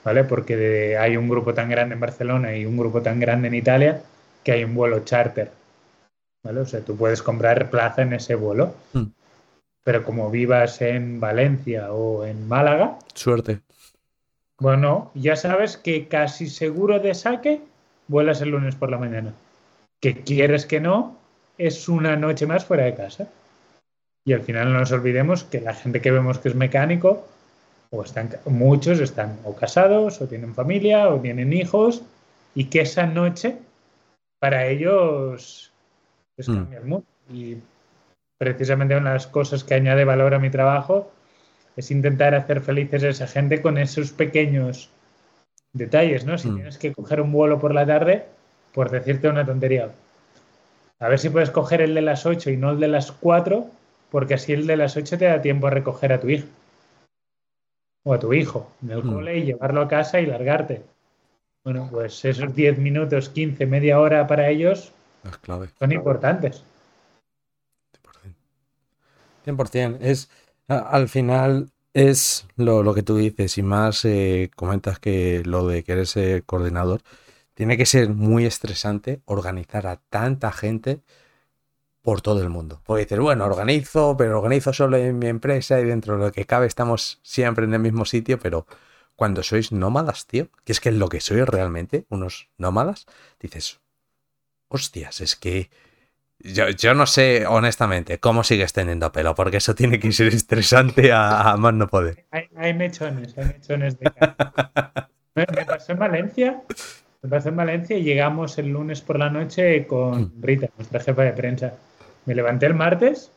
[0.04, 0.24] ¿Vale?
[0.24, 3.56] Porque de- hay un grupo tan grande en Barcelona y un grupo tan grande en
[3.56, 4.02] Italia
[4.44, 5.52] que hay un vuelo charter.
[6.44, 6.62] ¿Vale?
[6.62, 8.74] O sea, tú puedes comprar plaza en ese vuelo.
[8.94, 9.06] Mm.
[9.84, 13.60] Pero como vivas en Valencia o en Málaga, Suerte.
[14.60, 17.62] Bueno, ya sabes que casi seguro de saque
[18.08, 19.34] vuelas el lunes por la mañana.
[20.02, 21.18] Que quieres que no,
[21.58, 23.28] es una noche más fuera de casa.
[24.26, 27.26] Y al final no nos olvidemos que la gente que vemos que es mecánico,
[27.92, 32.04] o están, muchos están o casados, o tienen familia, o tienen hijos,
[32.56, 33.58] y que esa noche
[34.40, 35.72] para ellos
[36.38, 36.56] es Mm.
[36.56, 37.06] cambia el mundo.
[37.32, 37.58] Y
[38.38, 41.12] precisamente una de las cosas que añade valor a mi trabajo
[41.76, 44.90] es intentar hacer felices a esa gente con esos pequeños
[45.74, 46.38] detalles, ¿no?
[46.38, 46.56] Si Mm.
[46.56, 48.26] tienes que coger un vuelo por la tarde,
[48.74, 49.90] por decirte una tontería,
[51.00, 53.68] a ver si puedes coger el de las 8 y no el de las 4,
[54.12, 56.46] porque así el de las 8 te da tiempo a recoger a tu hija
[58.10, 59.10] o a tu hijo en el Mm.
[59.14, 60.82] cole y llevarlo a casa y largarte.
[61.64, 64.92] Bueno, pues esos 10 minutos, 15, media hora para ellos
[65.80, 66.64] son importantes.
[69.44, 69.98] 100%.
[70.02, 70.30] Es,
[70.68, 75.84] al final es lo, lo que tú dices y más eh, comentas que lo de
[75.84, 77.02] que eres eh, coordinador.
[77.54, 81.02] Tiene que ser muy estresante organizar a tanta gente
[82.10, 82.82] por todo el mundo.
[82.88, 86.44] Porque dices, bueno, organizo, pero organizo solo en mi empresa y dentro de lo que
[86.44, 88.66] cabe estamos siempre en el mismo sitio, pero
[89.16, 93.06] cuando sois nómadas, tío, que es que lo que sois realmente, unos nómadas,
[93.40, 93.80] dices,
[94.70, 95.70] hostias, es que
[96.40, 101.12] yo, yo no sé, honestamente, cómo sigues teniendo pelo, porque eso tiene que ser estresante
[101.12, 102.26] a, a más no poder.
[102.32, 105.12] Hay, hay mechones, hay mechones de cara.
[105.36, 106.64] Me, me pasó en Valencia,
[107.22, 111.22] me pasó en Valencia y llegamos el lunes por la noche con Rita, nuestra jefa
[111.22, 111.76] de prensa.
[112.30, 113.32] Me levanté el martes,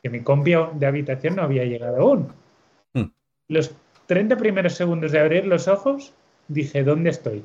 [0.00, 2.32] que mi compi de habitación no había llegado aún.
[2.94, 3.10] Mm.
[3.48, 3.74] Los
[4.06, 6.12] 30 primeros segundos de abrir los ojos,
[6.46, 7.40] dije, ¿dónde estoy?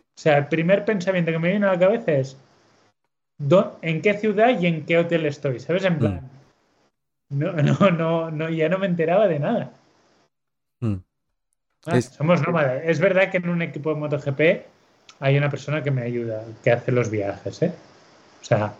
[0.00, 2.36] O sea, el primer pensamiento que me vino a la cabeza es,
[3.38, 5.60] ¿dó- ¿en qué ciudad y en qué hotel estoy?
[5.60, 5.84] ¿Sabes?
[5.84, 6.28] En plan,
[7.30, 9.70] no, no, no, no, ya no me enteraba de nada.
[10.80, 10.94] Mm.
[11.86, 12.82] Ah, Es- Somos nómadas.
[12.84, 14.40] Es verdad que en un equipo de MotoGP
[15.20, 17.72] hay una persona que me ayuda, que hace los viajes, ¿eh?
[18.42, 18.74] O sea,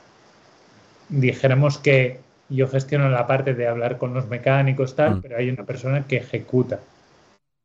[1.09, 5.21] dijéramos que yo gestiono la parte de hablar con los mecánicos, tal, Mm.
[5.23, 6.81] pero hay una persona que ejecuta.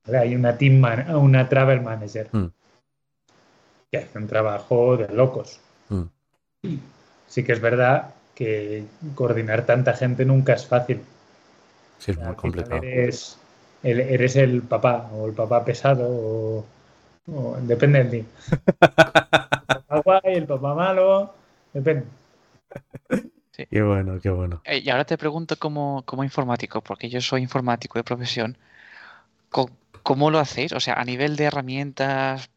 [0.05, 0.17] ¿vale?
[0.17, 2.45] Hay una team man- una travel manager Mm.
[3.91, 5.59] que hace un trabajo de locos.
[5.89, 6.03] Mm.
[7.27, 8.83] Sí que es verdad que
[9.15, 11.01] coordinar tanta gente nunca es fácil.
[11.99, 12.81] Sí, es muy complicado.
[12.83, 13.37] Eres
[13.83, 16.65] el, eres el papá o el papá pesado o,
[17.31, 18.23] o- depende del día.
[18.81, 21.33] el papá guay, el papá malo,
[21.73, 22.05] depende.
[23.69, 24.63] Qué bueno, qué bueno.
[24.63, 28.57] Eh, Y ahora te pregunto como, como informático, porque yo soy informático de profesión,
[30.03, 30.73] ¿cómo lo hacéis?
[30.73, 32.49] O sea, a nivel de herramientas,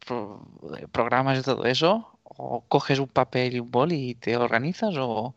[0.91, 4.95] programas y todo eso, ¿o coges un papel y un bol y te organizas?
[4.97, 5.35] ¿O,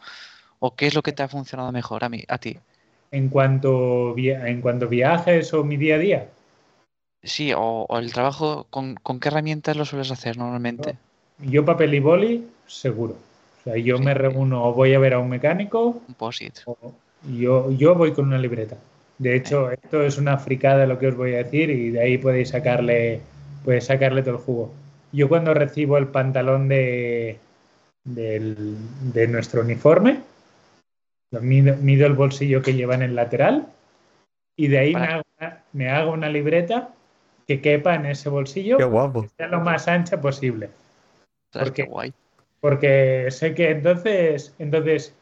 [0.60, 2.58] o qué es lo que te ha funcionado mejor a mí, a ti?
[3.10, 6.28] En cuanto, via- en cuanto viajes o mi día a día,
[7.22, 10.98] Sí, o, o el trabajo, ¿con, con qué herramientas lo sueles hacer normalmente?
[11.38, 13.16] yo papel y boli, seguro.
[13.68, 14.02] O sea, yo Sí.
[14.04, 16.14] me reúno o voy a ver a un mecánico Un
[17.36, 18.76] yo, yo voy con una libreta.
[19.18, 22.16] De hecho, esto es una fricada lo que os voy a decir y de ahí
[22.18, 23.20] podéis sacarle,
[23.64, 24.72] podéis sacarle todo el jugo.
[25.12, 27.38] Yo cuando recibo el pantalón de,
[28.04, 28.76] del-
[29.12, 30.20] de nuestro uniforme,
[31.42, 33.66] mido, mido el bolsillo que lleva en el lateral
[34.56, 36.90] y de ahí me hago, una, me hago una libreta
[37.46, 39.22] que quepa en ese bolsillo, Qué guapo.
[39.22, 40.70] que sea lo más ancha posible.
[41.52, 41.88] ¿Sabes ¿Por qué qué?
[41.90, 42.14] guay?
[42.60, 45.14] Porque sé que entonces, entonces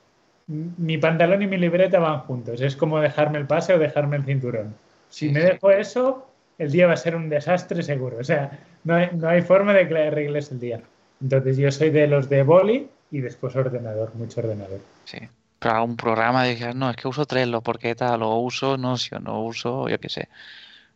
[0.47, 2.61] mi pantalón y mi libreta van juntos.
[2.61, 4.75] Es como dejarme el pase o dejarme el cinturón.
[5.09, 5.47] Si me sí.
[5.47, 6.27] dejo eso,
[6.59, 8.19] el día va a ser un desastre seguro.
[8.19, 10.81] O sea, no hay, no hay forma de que le arregles el día.
[11.21, 14.81] Entonces yo soy de los de boli y después ordenador, mucho ordenador.
[15.05, 15.19] Sí.
[15.59, 19.43] Pero algún programa de no, es que uso Trello, porque tal, o uso Notion, o
[19.43, 20.29] uso, yo qué sé.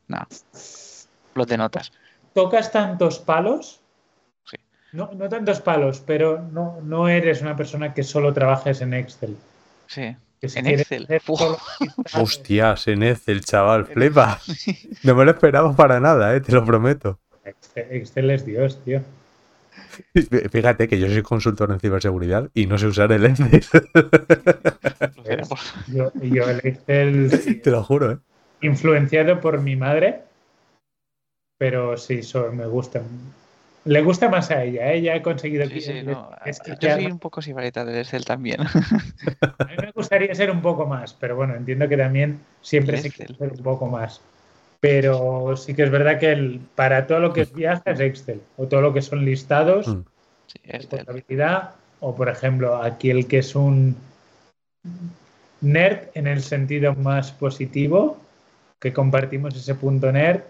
[0.08, 0.26] No.
[1.34, 1.92] Los de notas.
[2.34, 3.79] ¿Tocas tantos palos?
[4.92, 9.36] No, no tantos palos, pero no, no eres una persona que solo trabajes en Excel.
[9.86, 10.16] Sí.
[10.42, 11.06] Si En Excel.
[12.14, 14.40] Hostias, en el chaval, flipa.
[15.02, 17.18] No me lo esperaba para nada, eh, te lo prometo.
[17.44, 19.02] Excel, Excel es Dios, tío.
[20.50, 23.62] Fíjate que yo soy consultor en ciberseguridad y no sé usar el Excel.
[25.24, 25.74] Veremos.
[25.88, 28.18] Yo, yo el Excel Te lo juro, ¿eh?
[28.62, 30.22] influenciado por mi madre,
[31.58, 33.02] pero sí, so- me gusta.
[33.84, 34.92] Le gusta más a ella.
[34.92, 34.98] ¿eh?
[34.98, 36.30] Ella ha conseguido Sí, que, sí, no.
[36.44, 38.60] es que Yo soy un poco sibarita del Excel también.
[38.60, 43.10] A mí me gustaría ser un poco más, pero bueno, entiendo que también siempre se
[43.10, 44.20] quiere ser un poco más.
[44.80, 48.40] Pero sí que es verdad que el- para todo lo que es viaje es Excel,
[48.56, 50.00] o todo lo que son listados, Mm.
[50.46, 53.94] Sí, de contabilidad, o por ejemplo, aquí el que es un
[55.60, 58.16] nerd en el sentido más positivo,
[58.80, 60.40] que compartimos ese punto nerd,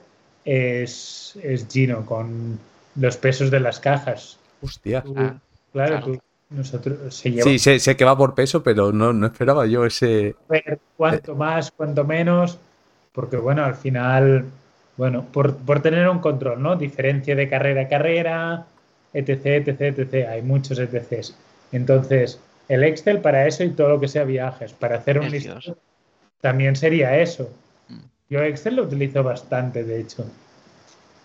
[0.44, 2.58] es, es Gino con
[2.96, 4.38] los pesos de las cajas.
[4.62, 5.02] Hostia.
[5.02, 5.36] Tú- Ah,
[5.72, 6.06] claro, claro.
[6.12, 6.20] tú-
[6.50, 9.86] nosotros se lleva Sí, sé, sé que va por peso, pero no, no esperaba yo
[9.86, 10.34] ese.
[10.48, 12.58] ver cuánto más, cuánto menos,
[13.12, 14.44] porque bueno, al final,
[14.96, 16.74] bueno, por, por tener un control, ¿no?
[16.76, 18.66] Diferencia de carrera a carrera,
[19.12, 20.28] etc, etc, etc.
[20.28, 21.36] Hay muchos ETCs.
[21.72, 25.76] Entonces, el Excel para eso y todo lo que sea viajes, para hacer un listado,
[26.40, 27.48] también sería eso.
[27.88, 27.98] Mm.
[28.28, 30.24] Yo Excel lo utilizo bastante, de hecho.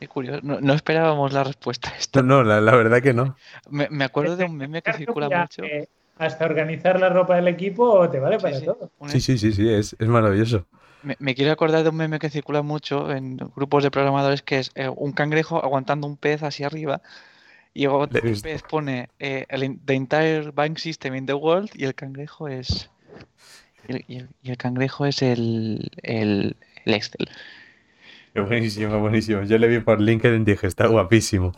[0.05, 0.39] Qué curioso.
[0.43, 2.21] No, no esperábamos la respuesta a No, esto.
[2.21, 3.35] no, la, la verdad que no.
[3.71, 5.63] Me, me acuerdo de un meme que circula mucho.
[5.63, 5.87] eh,
[6.19, 8.65] hasta organizar la ropa del equipo te vale Sí, para sí.
[8.65, 8.91] todo.
[8.99, 10.67] Un- Sí, sí, sí, sí, es, es maravilloso.
[11.01, 14.59] Me, me quiero acordar de un meme que circula mucho en grupos de programadores que
[14.59, 17.01] es eh, un cangrejo aguantando un pez hacia arriba
[17.73, 17.87] y
[18.21, 18.47] visto.
[18.47, 22.91] pez pone eh, el, the entire bank system in the world y el cangrejo es
[23.87, 27.27] y el, y el- y el cangrejo es el, el, el Excel.
[28.35, 29.43] Qué buenísimo, buenísimo.
[29.43, 31.53] Yo le vi por LinkedIn y dije, está guapísimo.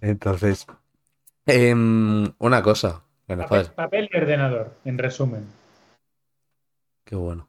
[0.00, 0.66] Entonces,
[1.46, 3.02] em, una cosa.
[3.28, 5.44] Bueno, Papel, y ordenador, en resumen.
[7.04, 7.48] qué bueno.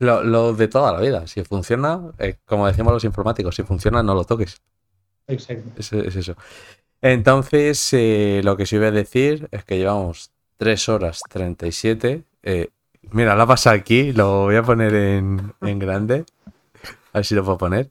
[0.00, 1.26] Lo, lo de toda la vida.
[1.26, 4.60] Si funciona, eh, como decimos los informáticos, si funciona, no lo toques.
[5.28, 5.70] Exacto.
[5.78, 6.36] Es, es eso.
[7.00, 12.24] Entonces, eh, lo que sí voy a decir es que llevamos 3 horas 37.
[12.42, 12.70] Eh,
[13.12, 16.24] mira, la pasa aquí, lo voy a poner en, en grande.
[17.14, 17.90] A ver si lo puedo poner.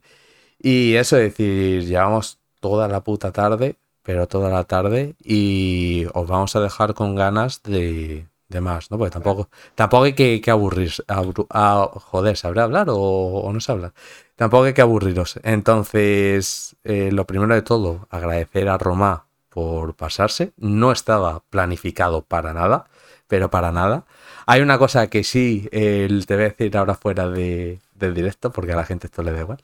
[0.58, 6.26] Y eso es decir, llevamos toda la puta tarde, pero toda la tarde, y os
[6.28, 8.98] vamos a dejar con ganas de, de más, ¿no?
[8.98, 11.02] Porque tampoco, tampoco hay que, que aburrirse.
[11.06, 13.92] abru- a- joder, ¿sabrá hablar o, o no sabrá?
[14.36, 15.38] Tampoco hay que aburriros.
[15.42, 20.52] Entonces, eh, lo primero de todo, agradecer a Romá por pasarse.
[20.56, 22.86] No estaba planificado para nada,
[23.28, 24.04] pero para nada.
[24.46, 28.50] Hay una cosa que sí, eh, te voy a decir ahora fuera de, del directo,
[28.50, 29.58] porque a la gente esto le da igual.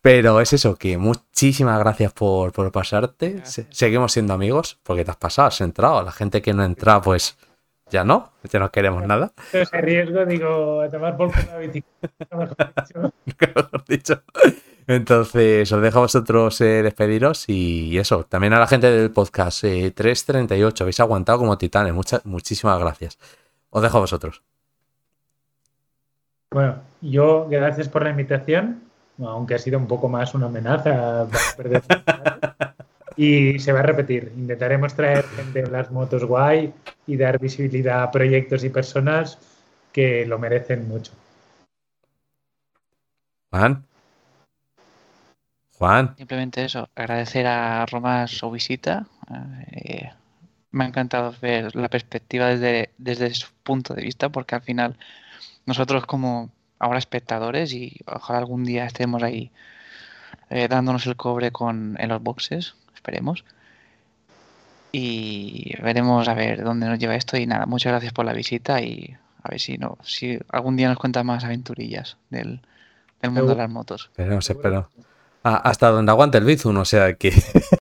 [0.00, 3.40] Pero es eso, que muchísimas gracias por, por pasarte.
[3.44, 6.02] Se- seguimos siendo amigos, porque te has pasado, has entrado.
[6.02, 7.36] La gente que no entra, pues
[7.90, 9.32] ya no, ya no queremos nada.
[9.52, 11.32] Entonces, riesgo, digo, a tomar por
[11.72, 11.86] dicho.
[13.24, 14.22] mejor dicho.
[14.86, 18.24] Entonces, os dejo a vosotros eh, despediros y eso.
[18.24, 21.94] También a la gente del podcast, eh, 338, habéis aguantado como titanes.
[21.94, 23.18] Muchas, muchísimas gracias.
[23.70, 24.42] Os dejo a vosotros.
[26.52, 28.82] Bueno, yo gracias por la invitación,
[29.18, 31.82] aunque ha sido un poco más una amenaza para perder
[33.16, 34.32] y se va a repetir.
[34.36, 36.72] Intentaremos traer gente en las motos guay
[37.06, 39.38] y dar visibilidad a proyectos y personas
[39.92, 41.12] que lo merecen mucho.
[43.50, 43.84] Juan.
[45.78, 46.16] Juan.
[46.16, 49.06] Simplemente eso, agradecer a Roma su visita.
[49.70, 50.10] Eh,
[50.72, 54.96] me ha encantado ver la perspectiva desde, desde su punto de vista, porque al final
[55.66, 59.50] nosotros como ahora espectadores y ojalá algún día estemos ahí
[60.48, 63.44] eh, dándonos el cobre con, en los boxes, esperemos.
[64.92, 67.36] Y veremos a ver dónde nos lleva esto.
[67.36, 70.88] Y nada, muchas gracias por la visita y a ver si no, si algún día
[70.88, 72.60] nos cuenta más aventurillas del,
[73.22, 74.10] del mundo de las motos.
[74.12, 74.90] Esperemos, espero.
[75.42, 77.30] Ah, hasta donde aguante el Bizun, o sea que